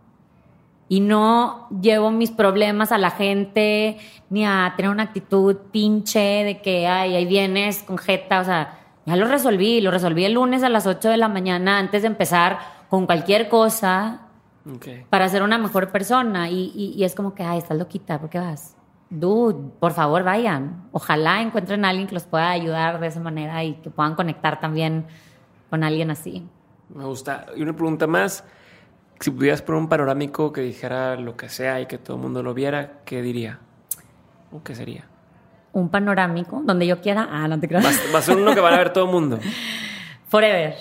Y 0.88 1.00
no 1.00 1.68
llevo 1.82 2.12
mis 2.12 2.30
problemas 2.32 2.92
a 2.92 2.98
la 2.98 3.10
gente, 3.10 3.98
ni 4.30 4.46
a 4.46 4.74
tener 4.76 4.92
una 4.92 5.04
actitud 5.04 5.56
pinche 5.72 6.20
de 6.44 6.62
que, 6.62 6.88
ay, 6.88 7.16
ahí 7.16 7.26
vienes 7.26 7.84
con 7.84 7.98
jeta, 7.98 8.40
o 8.40 8.44
sea, 8.44 8.78
ya 9.06 9.16
lo 9.16 9.28
resolví, 9.28 9.82
lo 9.82 9.92
resolví 9.92 10.26
el 10.26 10.34
lunes 10.34 10.62
a 10.64 10.70
las 10.70 10.86
8 10.88 11.10
de 11.10 11.18
la 11.18 11.28
mañana 11.28 11.80
antes 11.80 12.02
de 12.04 12.08
empezar 12.08 12.60
con 12.90 13.06
cualquier 13.08 13.50
cosa 13.50 14.22
Ok. 14.70 15.08
para 15.10 15.28
ser 15.30 15.42
una 15.44 15.58
mejor 15.58 15.92
persona. 15.92 16.50
Y, 16.50 16.72
y- 16.76 16.94
y 16.96 17.04
es 17.04 17.16
como 17.16 17.34
que, 17.34 17.44
ay, 17.44 17.58
estás 17.60 17.78
loquita, 17.78 18.20
¿por 18.20 18.30
qué 18.30 18.40
vas? 18.40 18.76
Dude, 19.10 19.72
por 19.80 19.94
favor 19.94 20.24
vayan. 20.24 20.88
Ojalá 20.92 21.42
encuentren 21.42 21.86
a 21.86 21.90
alguien 21.90 22.08
que 22.08 22.14
los 22.16 22.24
pueda 22.26 22.50
ayudar 22.50 23.00
de 23.00 23.08
esa 23.08 23.20
manera 23.20 23.64
y 23.64 23.76
que 23.76 23.90
puedan 23.90 24.16
conectar 24.16 24.60
también 24.60 25.06
con 25.70 25.84
alguien 25.84 26.12
así. 26.12 26.46
Me 26.90 27.06
gusta. 27.06 27.46
Y 27.56 27.62
una 27.62 27.74
pregunta 27.74 28.08
más. 28.08 28.44
Si 29.20 29.32
pudieras 29.32 29.62
poner 29.62 29.82
un 29.82 29.88
panorámico 29.90 30.52
que 30.52 30.62
dijera 30.62 31.16
lo 31.16 31.38
que 31.38 31.48
sea 31.50 31.80
y 31.80 31.86
que 31.86 31.98
todo 31.98 32.18
el 32.18 32.24
mundo 32.24 32.44
lo 32.44 32.54
viera, 32.54 33.00
¿qué 33.06 33.22
diría? 33.22 33.60
¿O 34.52 34.62
qué 34.62 34.76
sería? 34.76 35.06
Un 35.72 35.90
panorámico 35.90 36.62
donde 36.66 36.86
yo 36.88 37.00
quiera. 37.02 37.28
Ah, 37.32 37.48
no 37.48 37.60
te 37.60 37.68
Va, 37.68 37.80
a- 37.80 38.14
va 38.14 38.20
a 38.20 38.22
ser 38.22 38.38
uno 38.38 38.54
que 38.54 38.60
van 38.62 38.74
a 38.74 38.78
ver 38.78 38.92
todo 38.92 39.06
el 39.06 39.12
mundo. 39.12 39.40
Forever. 40.28 40.76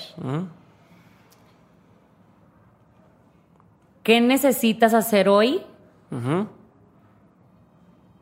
¿qué 4.03 4.21
necesitas 4.21 4.93
hacer 4.95 5.29
hoy 5.29 5.63
Ujú. 6.11 6.47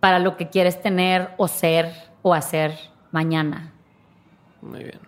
Para 0.02 0.18
lo 0.18 0.36
que 0.36 0.48
quieres 0.48 0.82
tener 0.82 1.28
o 1.36 1.46
ser 1.46 1.92
o 2.22 2.34
hacer 2.34 2.76
mañana? 3.12 3.72
Muy 4.60 4.82
bien. 4.82 4.98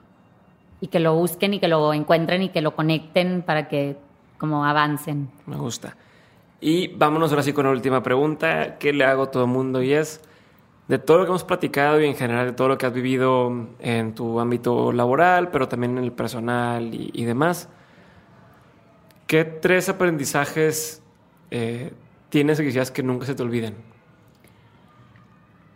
Y 0.80 0.86
que 0.86 1.00
lo 1.00 1.16
busquen 1.16 1.52
y 1.52 1.58
que 1.58 1.66
lo 1.66 1.92
encuentren 1.92 2.42
y 2.42 2.50
que 2.50 2.60
lo 2.60 2.76
conecten 2.76 3.42
para 3.42 3.66
que 3.66 3.96
como 4.38 4.64
avancen. 4.64 5.28
Me 5.46 5.56
gusta. 5.56 5.96
Y 6.60 6.94
vámonos 6.94 7.32
ahora 7.32 7.42
sí 7.42 7.52
con 7.52 7.64
la 7.64 7.72
última 7.72 8.04
pregunta 8.04 8.78
que 8.78 8.92
le 8.92 9.04
hago 9.04 9.24
a 9.24 9.30
todo 9.32 9.46
el 9.46 9.50
mundo 9.50 9.82
y 9.82 9.92
es, 9.94 10.20
de 10.86 11.00
todo 11.00 11.18
lo 11.18 11.24
que 11.24 11.30
hemos 11.30 11.42
platicado 11.42 12.00
y 12.00 12.06
en 12.06 12.14
general 12.14 12.46
de 12.46 12.52
todo 12.52 12.68
lo 12.68 12.78
que 12.78 12.86
has 12.86 12.92
vivido 12.92 13.52
en 13.80 14.14
tu 14.14 14.38
ámbito 14.38 14.92
laboral, 14.92 15.50
pero 15.50 15.66
también 15.66 15.98
en 15.98 16.04
el 16.04 16.12
personal 16.12 16.94
y, 16.94 17.10
y 17.12 17.24
demás, 17.24 17.68
¿qué 19.26 19.44
tres 19.44 19.88
aprendizajes 19.88 21.02
eh, 21.50 21.92
tienes 22.28 22.58
que 22.58 22.66
quisieras 22.66 22.92
que 22.92 23.02
nunca 23.02 23.26
se 23.26 23.34
te 23.34 23.42
olviden? 23.42 23.93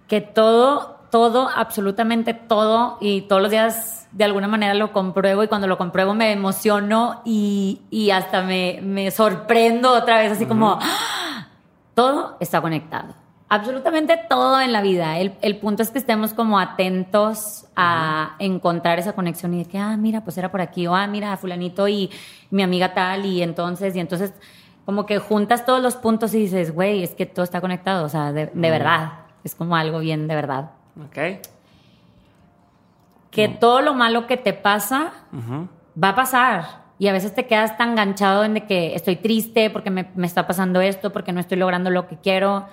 Que 0.09 0.21
todo, 0.21 0.99
todo, 1.11 1.49
absolutamente 1.55 2.35
todo, 2.35 2.99
y 3.01 3.23
todos 3.23 3.43
los 3.43 3.51
días 3.51 4.09
de 4.13 4.25
alguna 4.25 4.49
manera 4.49 4.75
lo 4.75 4.93
compruebo 4.93 5.43
y 5.43 5.49
cuando 5.49 5.67
lo 5.67 5.77
compruebo 5.77 6.15
me 6.15 6.33
emociono 6.33 7.21
y, 7.25 7.83
y 7.91 8.11
hasta 8.11 8.43
me, 8.43 8.81
me 8.83 9.11
sorprendo 9.11 9.93
otra 9.93 10.19
vez, 10.19 10.33
así 10.33 10.47
como, 10.47 10.79
¡ah! 10.81 11.49
todo 11.95 12.37
está 12.41 12.61
conectado. 12.61 13.15
Absolutamente 13.51 14.21
todo 14.29 14.61
en 14.61 14.73
la 14.73 14.83
vida. 14.83 15.19
El, 15.19 15.35
el 15.41 15.57
punto 15.57 15.83
es 15.83 15.91
que 15.91 15.99
estemos 15.99 16.35
como 16.35 16.59
atentos 16.59 17.67
a 17.77 18.37
encontrar 18.39 18.99
esa 18.99 19.15
conexión 19.15 19.55
y 19.55 19.65
de 19.65 19.71
que, 19.71 19.79
ah, 19.79 19.97
mira, 19.97 20.23
pues 20.23 20.37
era 20.37 20.51
por 20.51 20.61
aquí, 20.61 20.87
o 20.87 20.95
ah, 20.95 21.07
mira, 21.07 21.37
fulanito 21.37 21.89
y 21.89 22.11
mi 22.51 22.63
amiga 22.63 22.93
tal, 22.93 23.25
y 23.25 23.43
entonces, 23.43 23.97
y 23.97 24.01
entonces, 24.01 24.35
como 24.85 25.07
que 25.07 25.19
juntas 25.19 25.65
todos 25.65 25.83
los 25.83 25.97
puntos 25.97 26.35
y 26.35 26.39
dices, 26.41 26.75
güey, 26.75 27.03
es 27.03 27.15
que 27.15 27.27
todo 27.27 27.43
está 27.43 27.61
conectado, 27.61 28.05
o 28.05 28.09
sea, 28.09 28.33
de, 28.33 28.47
de 28.47 28.71
verdad. 28.71 29.28
Es 29.49 29.55
como 29.55 29.77
algo 29.77 30.01
bien 30.01 30.29
de 30.29 30.35
verdad. 30.35 30.73
¿Ok? 31.03 31.41
Que 33.31 33.49
todo 33.49 33.81
lo 33.81 33.95
malo 33.95 34.27
que 34.27 34.37
te 34.37 34.53
pasa 34.53 35.13
va 36.03 36.11
a 36.11 36.15
pasar. 36.15 36.83
Y 36.99 37.09
a 37.09 37.13
veces 37.13 37.35
te 37.35 37.47
quedas 37.47 37.79
tan 37.79 37.93
enganchado 37.93 38.45
en 38.45 38.53
de 38.53 38.67
que 38.67 38.95
estoy 38.95 39.17
triste 39.17 39.71
porque 39.71 39.89
me, 39.91 40.11
me 40.17 40.27
está 40.27 40.47
pasando 40.47 40.83
esto, 40.83 41.15
porque 41.15 41.33
no 41.33 41.41
estoy 41.41 41.57
logrando 41.57 41.89
lo 41.89 42.09
que 42.09 42.19
quiero. 42.19 42.67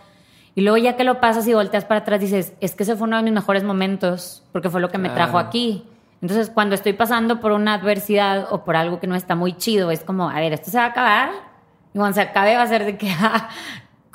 Y 0.54 0.62
luego 0.62 0.76
ya 0.76 0.98
que 0.98 1.06
lo 1.06 1.22
pasas 1.22 1.48
y 1.48 1.54
volteas 1.54 1.86
para 1.86 2.02
atrás 2.02 2.20
dices, 2.20 2.54
es 2.60 2.76
que 2.76 2.84
ese 2.84 2.98
fue 2.98 3.08
uno 3.08 3.16
de 3.16 3.24
mis 3.24 3.32
mejores 3.32 3.64
momentos 3.64 4.44
porque 4.52 4.70
fue 4.70 4.82
lo 4.82 4.90
que 4.90 4.98
me 4.98 5.10
trajo 5.10 5.38
aquí. 5.38 5.86
Entonces 6.22 6.50
cuando 6.50 6.76
estoy 6.76 6.92
pasando 6.92 7.40
por 7.40 7.54
una 7.54 7.76
adversidad 7.76 8.48
o 8.52 8.66
por 8.66 8.76
algo 8.76 9.00
que 9.00 9.08
no 9.08 9.16
está 9.16 9.36
muy 9.36 9.54
chido, 9.54 9.92
es 9.92 10.04
como, 10.04 10.30
a 10.30 10.42
ver, 10.42 10.52
esto 10.52 10.72
se 10.72 10.78
va 10.78 10.86
a 10.86 10.88
acabar. 10.88 11.30
Y 11.94 11.98
cuando 11.98 12.16
se 12.16 12.22
acabe 12.22 12.58
va 12.58 12.64
a 12.64 12.68
ser 12.68 12.84
de 12.84 12.98
que, 12.98 13.10
ah, 13.22 13.48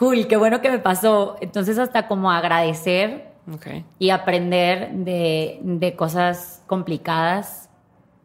cool, 0.00 0.26
qué 0.26 0.36
bueno 0.36 0.60
que 0.60 0.70
me 0.70 0.80
pasó. 0.80 1.36
Entonces 1.40 1.78
hasta 1.78 2.08
como 2.08 2.32
agradecer 2.32 3.28
Ok. 3.54 3.66
y 4.00 4.10
aprender 4.10 4.90
de, 4.90 5.60
de 5.62 5.94
cosas 5.94 6.64
complicadas 6.66 7.68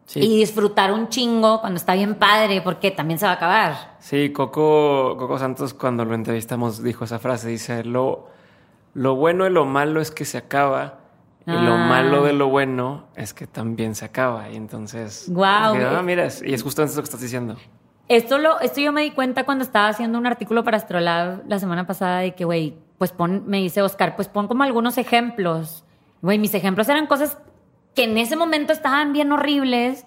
Sí. 0.06 0.20
y 0.20 0.38
disfrutar 0.38 0.92
un 0.92 1.08
chingo 1.08 1.60
cuando 1.60 1.78
está 1.78 1.94
bien 1.94 2.14
padre, 2.14 2.60
porque 2.62 2.92
también 2.92 3.18
se 3.18 3.26
va 3.26 3.32
a 3.32 3.34
acabar. 3.34 3.96
Sí, 3.98 4.30
Coco, 4.32 5.16
Coco 5.18 5.36
Santos 5.36 5.74
cuando 5.74 6.04
lo 6.04 6.14
entrevistamos 6.14 6.80
dijo 6.80 7.04
esa 7.04 7.18
frase, 7.18 7.48
dice, 7.48 7.82
lo, 7.82 8.28
lo 8.94 9.16
bueno 9.16 9.42
de 9.44 9.50
lo 9.50 9.64
malo 9.64 10.00
es 10.00 10.12
que 10.12 10.24
se 10.24 10.38
acaba 10.38 11.00
y 11.44 11.50
lo 11.50 11.74
Ah. 11.74 11.86
malo 11.88 12.22
de 12.22 12.32
lo 12.34 12.48
bueno 12.48 13.06
es 13.16 13.34
que 13.34 13.48
también 13.48 13.96
se 13.96 14.04
acaba. 14.04 14.48
Y 14.48 14.54
entonces... 14.54 15.24
Guau, 15.28 15.74
me- 15.74 15.84
ah, 15.84 16.02
mira, 16.02 16.26
es- 16.26 16.40
y 16.40 16.54
es 16.54 16.62
justo 16.62 16.84
eso 16.84 17.00
que 17.00 17.04
estás 17.04 17.20
diciendo. 17.20 17.56
Esto, 18.08 18.38
lo, 18.38 18.60
esto 18.60 18.80
yo 18.80 18.92
me 18.92 19.02
di 19.02 19.10
cuenta 19.10 19.44
cuando 19.44 19.64
estaba 19.64 19.88
haciendo 19.88 20.18
un 20.18 20.26
artículo 20.26 20.62
para 20.62 20.76
Astrolab 20.76 21.42
la 21.48 21.58
semana 21.58 21.86
pasada 21.86 22.20
de 22.20 22.34
que, 22.34 22.44
güey, 22.44 22.76
pues 22.98 23.10
pon, 23.12 23.44
me 23.46 23.58
dice 23.58 23.82
Oscar, 23.82 24.14
pues 24.16 24.28
pon 24.28 24.46
como 24.46 24.62
algunos 24.62 24.96
ejemplos. 24.96 25.84
Güey, 26.22 26.38
mis 26.38 26.54
ejemplos 26.54 26.88
eran 26.88 27.06
cosas 27.06 27.36
que 27.94 28.04
en 28.04 28.16
ese 28.18 28.36
momento 28.36 28.72
estaban 28.72 29.12
bien 29.12 29.32
horribles. 29.32 30.04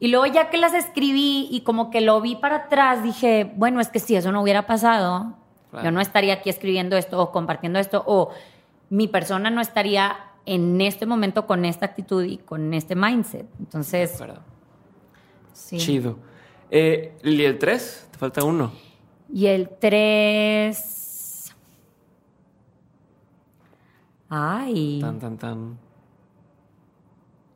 Y 0.00 0.08
luego 0.08 0.26
ya 0.26 0.50
que 0.50 0.58
las 0.58 0.74
escribí 0.74 1.48
y 1.50 1.60
como 1.62 1.90
que 1.90 2.00
lo 2.00 2.20
vi 2.20 2.36
para 2.36 2.56
atrás, 2.56 3.02
dije, 3.02 3.52
bueno, 3.56 3.80
es 3.80 3.88
que 3.88 3.98
si 3.98 4.16
eso 4.16 4.32
no 4.32 4.42
hubiera 4.42 4.66
pasado, 4.66 5.34
Claro. 5.70 5.84
yo 5.84 5.90
no 5.90 6.00
estaría 6.00 6.32
aquí 6.34 6.48
escribiendo 6.48 6.96
esto 6.96 7.20
o 7.20 7.30
compartiendo 7.30 7.78
esto, 7.78 8.02
o 8.06 8.30
mi 8.88 9.06
persona 9.06 9.50
no 9.50 9.60
estaría 9.60 10.16
en 10.46 10.80
este 10.80 11.04
momento 11.04 11.46
con 11.46 11.66
esta 11.66 11.84
actitud 11.84 12.24
y 12.24 12.38
con 12.38 12.72
este 12.72 12.96
mindset. 12.96 13.46
Entonces, 13.58 14.18
sí. 15.52 15.76
Chido. 15.76 16.16
Eh, 16.70 17.16
¿Y 17.22 17.42
el 17.44 17.58
3? 17.58 18.08
Te 18.12 18.18
falta 18.18 18.44
uno. 18.44 18.72
Y 19.32 19.46
el 19.46 19.68
3... 19.80 21.54
Ay, 24.30 24.98
Tan, 25.00 25.18
tan, 25.18 25.38
tan. 25.38 25.78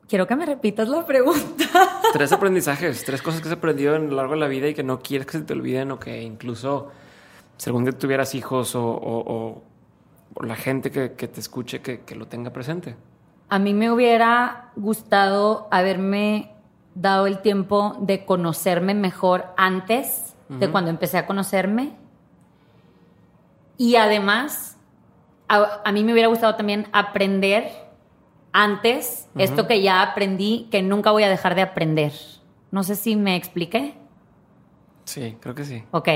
quiero 0.07 0.25
que 0.25 0.35
me 0.35 0.45
repitas 0.45 0.87
la 0.89 1.05
pregunta. 1.05 1.65
Tres 2.13 2.31
aprendizajes, 2.31 3.03
tres 3.05 3.21
cosas 3.21 3.41
que 3.41 3.47
has 3.47 3.53
aprendido 3.53 3.95
a 3.95 3.99
lo 3.99 4.15
largo 4.15 4.33
de 4.33 4.39
la 4.39 4.47
vida 4.47 4.67
y 4.67 4.73
que 4.73 4.83
no 4.83 4.99
quieres 4.99 5.27
que 5.27 5.37
se 5.39 5.43
te 5.43 5.53
olviden 5.53 5.91
o 5.91 5.99
que 5.99 6.21
incluso 6.23 6.89
si 7.57 7.69
algún 7.69 7.83
día 7.85 7.93
tuvieras 7.93 8.33
hijos 8.35 8.75
o, 8.75 8.83
o- 8.85 9.33
o- 9.33 9.63
o 10.35 10.43
la 10.43 10.55
gente 10.55 10.89
que, 10.89 11.13
que 11.13 11.27
te 11.27 11.39
escuche 11.39 11.81
que, 11.81 12.01
que 12.01 12.15
lo 12.15 12.27
tenga 12.27 12.51
presente. 12.51 12.95
A 13.49 13.59
mí 13.59 13.73
me 13.75 13.91
hubiera 13.91 14.71
gustado 14.75 15.67
haberme 15.69 16.52
dado 16.95 17.27
el 17.27 17.39
tiempo 17.39 17.97
de 17.99 18.25
conocerme 18.25 18.93
mejor 18.93 19.45
antes 19.57 20.35
de 20.49 20.69
cuando 20.69 20.91
empecé 20.91 21.17
a 21.17 21.25
conocerme. 21.25 21.93
Y 23.77 23.95
además, 23.95 24.77
a, 25.47 25.81
a 25.83 25.91
mí 25.91 26.03
me 26.03 26.13
hubiera 26.13 26.27
gustado 26.27 26.55
también 26.55 26.87
aprender 26.91 27.71
antes 28.53 29.27
esto 29.35 29.67
que 29.67 29.81
ya 29.81 30.01
aprendí, 30.03 30.67
que 30.71 30.83
nunca 30.83 31.11
voy 31.11 31.23
a 31.23 31.29
dejar 31.29 31.55
de 31.55 31.63
aprender. 31.63 32.13
No 32.71 32.83
sé 32.83 32.95
si 32.95 33.15
me 33.15 33.35
expliqué. 33.35 33.95
Sí, 35.05 35.37
creo 35.41 35.55
que 35.55 35.65
sí. 35.65 35.83
Ok, 35.91 36.07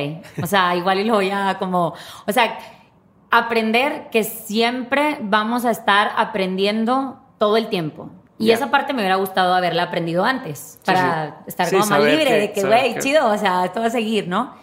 o 0.42 0.46
sea, 0.46 0.76
igual 0.78 1.00
y 1.00 1.04
lo 1.04 1.16
voy 1.16 1.32
a 1.32 1.58
como, 1.58 1.94
o 2.26 2.32
sea, 2.32 2.58
aprender 3.32 4.10
que 4.12 4.24
siempre 4.24 5.18
vamos 5.22 5.66
a 5.66 5.72
estar 5.72 6.12
aprendiendo 6.16 7.20
todo 7.40 7.58
el 7.58 7.68
tiempo. 7.68 8.12
Y 8.40 8.52
esa 8.52 8.70
parte 8.70 8.94
me 8.94 9.00
hubiera 9.02 9.16
gustado 9.16 9.54
haberla 9.56 9.84
aprendido 9.84 10.24
antes, 10.24 10.80
para 10.86 11.26
sí. 11.28 11.44
estar 11.48 11.68
Sí, 11.68 11.76
como 11.76 11.90
más 11.90 12.04
libre 12.04 12.26
que- 12.26 12.34
de 12.40 12.52
que, 12.52 12.64
güey, 12.64 13.00
chido, 13.00 13.28
o 13.30 13.38
sea, 13.38 13.66
esto 13.66 13.80
va 13.80 13.88
a 13.88 13.90
seguir, 13.90 14.28
¿no? 14.28 14.54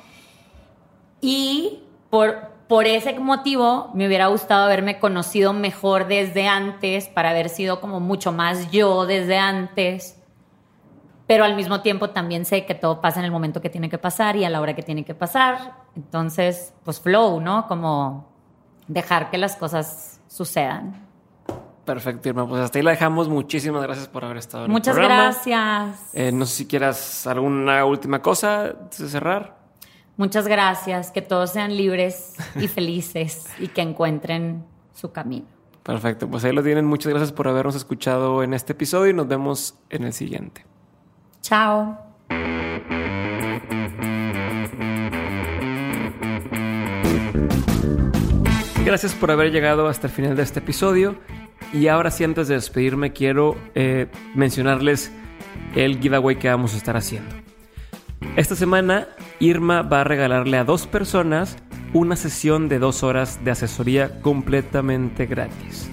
Y 1.21 1.83
por, 2.11 2.51
por 2.69 2.87
ese 2.87 3.19
motivo 3.19 3.91
me 3.95 4.07
hubiera 4.07 4.27
gustado 4.29 4.65
haberme 4.65 4.99
conocido 4.99 5.53
mejor 5.53 6.07
desde 6.07 6.47
antes, 6.47 7.09
para 7.09 7.31
haber 7.31 7.49
sido 7.49 7.81
como 7.81 7.99
mucho 8.01 8.31
más 8.33 8.71
yo 8.71 9.07
desde 9.07 9.39
antes 9.39 10.21
pero 11.27 11.45
al 11.45 11.57
mismo 11.57 11.81
tiempo 11.81 12.11
también 12.11 12.45
sé 12.45 12.67
que 12.67 12.75
todo 12.75 13.01
pasa 13.01 13.19
en 13.19 13.25
el 13.25 13.31
momento 13.31 13.63
que 13.63 13.71
tiene 13.71 13.89
que 13.89 13.97
pasar 13.97 14.37
y 14.37 14.45
a 14.45 14.51
la 14.51 14.61
hora 14.61 14.77
que 14.77 14.83
tiene 14.83 15.07
que 15.07 15.15
pasar. 15.15 15.73
Entonces, 15.97 16.75
pues 16.85 17.01
flow, 17.01 17.41
¿no? 17.41 17.67
Como 17.67 18.29
dejar 18.89 19.31
que 19.31 19.39
las 19.39 19.57
cosas 19.57 20.21
sucedan. 20.29 21.04
Perfecto, 21.85 22.29
Irma. 22.29 22.49
Pues 22.49 22.63
hasta 22.63 22.79
ahí 22.79 22.85
la 22.85 22.93
dejamos. 22.93 23.29
Muchísimas 23.29 23.83
gracias 23.83 24.09
por 24.09 24.25
haber 24.25 24.39
estado 24.39 24.65
en 24.67 24.71
Muchas 24.71 24.97
el 24.97 25.03
programa. 25.03 25.25
gracias. 25.25 26.11
Eh, 26.15 26.33
no 26.33 26.47
sé 26.47 26.57
si 26.57 26.67
quieras 26.67 27.27
alguna 27.27 27.85
última 27.85 28.23
cosa 28.23 28.73
de 28.73 29.09
cerrar. 29.09 29.59
Muchas 30.17 30.49
gracias. 30.49 31.11
Que 31.11 31.23
todos 31.23 31.51
sean 31.51 31.77
libres 31.77 32.35
y 32.57 32.69
felices 32.69 33.47
y 33.59 33.69
que 33.69 33.83
encuentren 33.83 34.65
su 34.95 35.13
camino. 35.13 35.47
Perfecto, 35.83 36.29
pues 36.29 36.43
ahí 36.45 36.53
lo 36.53 36.63
tienen. 36.63 36.87
Muchas 36.87 37.11
gracias 37.11 37.33
por 37.33 37.47
habernos 37.47 37.75
escuchado 37.75 38.43
en 38.43 38.55
este 38.55 38.73
episodio 38.73 39.11
y 39.11 39.15
nos 39.15 39.29
vemos 39.29 39.75
en 39.91 40.05
el 40.05 40.15
siguiente. 40.15 40.65
Chao. 41.43 41.99
Gracias 48.85 49.15
por 49.15 49.31
haber 49.31 49.51
llegado 49.51 49.89
hasta 49.89 50.07
el 50.09 50.13
final 50.13 50.37
de 50.37 50.43
este 50.43 50.61
episodio. 50.61 51.17
Y 51.75 51.89
ahora 51.89 52.13
sí, 52.13 52.23
antes 52.23 52.47
de 52.47 52.55
despedirme, 52.55 53.13
quiero 53.13 53.57
eh, 53.75 54.07
mencionarles 54.37 55.11
el 55.75 55.99
giveaway 55.99 56.37
que 56.37 56.49
vamos 56.49 56.73
a 56.75 56.77
estar 56.77 56.97
haciendo. 56.97 57.35
Esta 58.37 58.55
semana, 58.55 59.09
Irma 59.41 59.83
va 59.83 60.03
a 60.03 60.05
regalarle 60.05 60.57
a 60.57 60.63
dos 60.63 60.87
personas 60.87 61.57
una 61.93 62.15
sesión 62.15 62.69
de 62.69 62.79
dos 62.79 63.03
horas 63.03 63.45
de 63.45 63.51
asesoría 63.51 64.21
completamente 64.21 65.27
gratis. 65.27 65.91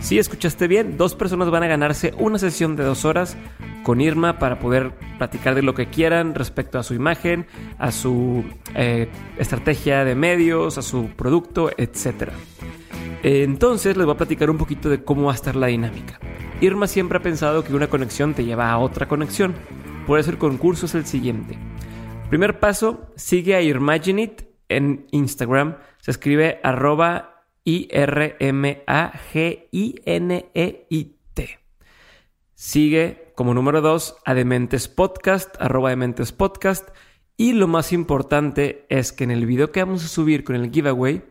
Si 0.00 0.18
escuchaste 0.18 0.68
bien, 0.68 0.96
dos 0.96 1.16
personas 1.16 1.50
van 1.50 1.64
a 1.64 1.66
ganarse 1.66 2.14
una 2.18 2.38
sesión 2.38 2.76
de 2.76 2.84
dos 2.84 3.04
horas 3.04 3.36
con 3.82 4.00
Irma 4.00 4.38
para 4.38 4.60
poder 4.60 4.92
platicar 5.18 5.56
de 5.56 5.62
lo 5.62 5.74
que 5.74 5.86
quieran 5.86 6.34
respecto 6.34 6.78
a 6.78 6.84
su 6.84 6.94
imagen, 6.94 7.46
a 7.78 7.90
su 7.90 8.44
eh, 8.74 9.08
estrategia 9.38 10.04
de 10.04 10.14
medios, 10.14 10.78
a 10.78 10.82
su 10.82 11.08
producto, 11.16 11.70
etc. 11.76 12.30
Entonces 13.22 13.96
les 13.96 14.06
voy 14.06 14.14
a 14.14 14.18
platicar 14.18 14.50
un 14.50 14.58
poquito 14.58 14.88
de 14.88 15.02
cómo 15.02 15.24
va 15.24 15.32
a 15.32 15.34
estar 15.34 15.56
la 15.56 15.66
dinámica. 15.68 16.20
Irma 16.60 16.86
siempre 16.86 17.18
ha 17.18 17.22
pensado 17.22 17.64
que 17.64 17.74
una 17.74 17.88
conexión 17.88 18.34
te 18.34 18.44
lleva 18.44 18.70
a 18.70 18.78
otra 18.78 19.08
conexión. 19.08 19.54
Por 20.06 20.18
eso 20.18 20.30
el 20.30 20.38
concurso 20.38 20.86
es 20.86 20.94
el 20.94 21.04
siguiente. 21.04 21.58
Primer 22.28 22.60
paso, 22.60 23.12
sigue 23.16 23.54
a 23.54 23.62
Irmaginit 23.62 24.42
en 24.68 25.06
Instagram. 25.10 25.76
Se 25.98 26.10
escribe 26.10 26.60
arroba 26.62 27.44
I-R-M-A-G-I-N-E-I-T. 27.64 28.36
Sigue 32.54 33.32
como 33.34 33.52
número 33.52 33.80
dos 33.82 34.16
a 34.24 34.32
Dementes 34.34 34.88
Podcast, 34.88 35.54
arroba 35.60 35.90
Dementes 35.90 36.32
Podcast. 36.32 36.88
Y 37.36 37.52
lo 37.52 37.68
más 37.68 37.92
importante 37.92 38.86
es 38.88 39.12
que 39.12 39.24
en 39.24 39.30
el 39.30 39.44
video 39.44 39.72
que 39.72 39.84
vamos 39.84 40.04
a 40.04 40.08
subir 40.08 40.42
con 40.42 40.56
el 40.56 40.70
giveaway, 40.70 41.22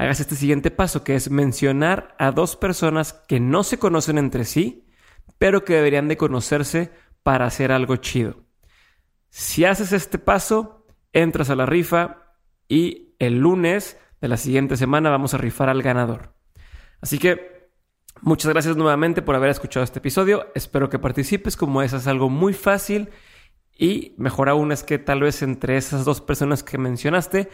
hagas 0.00 0.18
este 0.18 0.34
siguiente 0.34 0.70
paso, 0.70 1.04
que 1.04 1.14
es 1.14 1.30
mencionar 1.30 2.14
a 2.18 2.30
dos 2.30 2.56
personas 2.56 3.12
que 3.28 3.38
no 3.38 3.62
se 3.62 3.78
conocen 3.78 4.16
entre 4.16 4.46
sí, 4.46 4.86
pero 5.36 5.62
que 5.62 5.74
deberían 5.74 6.08
de 6.08 6.16
conocerse 6.16 6.90
para 7.22 7.44
hacer 7.44 7.70
algo 7.70 7.96
chido. 7.96 8.46
Si 9.28 9.66
haces 9.66 9.92
este 9.92 10.18
paso, 10.18 10.86
entras 11.12 11.50
a 11.50 11.54
la 11.54 11.66
rifa 11.66 12.34
y 12.66 13.14
el 13.18 13.40
lunes 13.40 13.98
de 14.22 14.28
la 14.28 14.38
siguiente 14.38 14.78
semana 14.78 15.10
vamos 15.10 15.34
a 15.34 15.38
rifar 15.38 15.68
al 15.68 15.82
ganador. 15.82 16.34
Así 17.02 17.18
que 17.18 17.68
muchas 18.22 18.50
gracias 18.50 18.78
nuevamente 18.78 19.20
por 19.20 19.34
haber 19.34 19.50
escuchado 19.50 19.84
este 19.84 19.98
episodio. 19.98 20.46
Espero 20.54 20.88
que 20.88 20.98
participes 20.98 21.58
como 21.58 21.82
es, 21.82 21.92
es 21.92 22.06
algo 22.06 22.30
muy 22.30 22.54
fácil 22.54 23.10
y 23.76 24.14
mejor 24.16 24.48
aún 24.48 24.72
es 24.72 24.82
que 24.82 24.98
tal 24.98 25.20
vez 25.20 25.42
entre 25.42 25.76
esas 25.76 26.06
dos 26.06 26.22
personas 26.22 26.62
que 26.62 26.78
mencionaste 26.78 27.50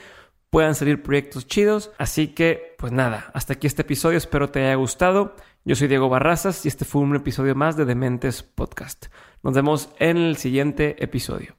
puedan 0.50 0.74
salir 0.74 1.02
proyectos 1.02 1.46
chidos. 1.46 1.90
Así 1.98 2.28
que, 2.28 2.74
pues 2.78 2.92
nada, 2.92 3.30
hasta 3.34 3.54
aquí 3.54 3.66
este 3.66 3.82
episodio. 3.82 4.18
Espero 4.18 4.50
te 4.50 4.60
haya 4.64 4.74
gustado. 4.74 5.34
Yo 5.64 5.74
soy 5.74 5.88
Diego 5.88 6.08
Barrazas 6.08 6.64
y 6.64 6.68
este 6.68 6.84
fue 6.84 7.02
un 7.02 7.16
episodio 7.16 7.54
más 7.54 7.76
de 7.76 7.84
Dementes 7.84 8.42
Podcast. 8.42 9.06
Nos 9.42 9.54
vemos 9.54 9.88
en 9.98 10.16
el 10.16 10.36
siguiente 10.36 11.02
episodio. 11.02 11.56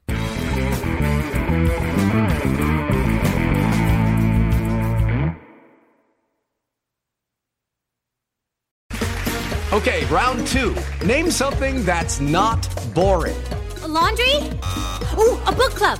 Okay, 9.73 10.05
round 10.05 10.47
two. 10.47 10.73
Name 11.05 11.29
something 11.29 11.83
that's 11.85 12.19
not 12.19 12.67
boring. 12.95 13.35
A 13.83 13.87
laundry? 13.87 14.37
Ooh, 15.17 15.37
a 15.45 15.51
book 15.51 15.75
club. 15.75 15.99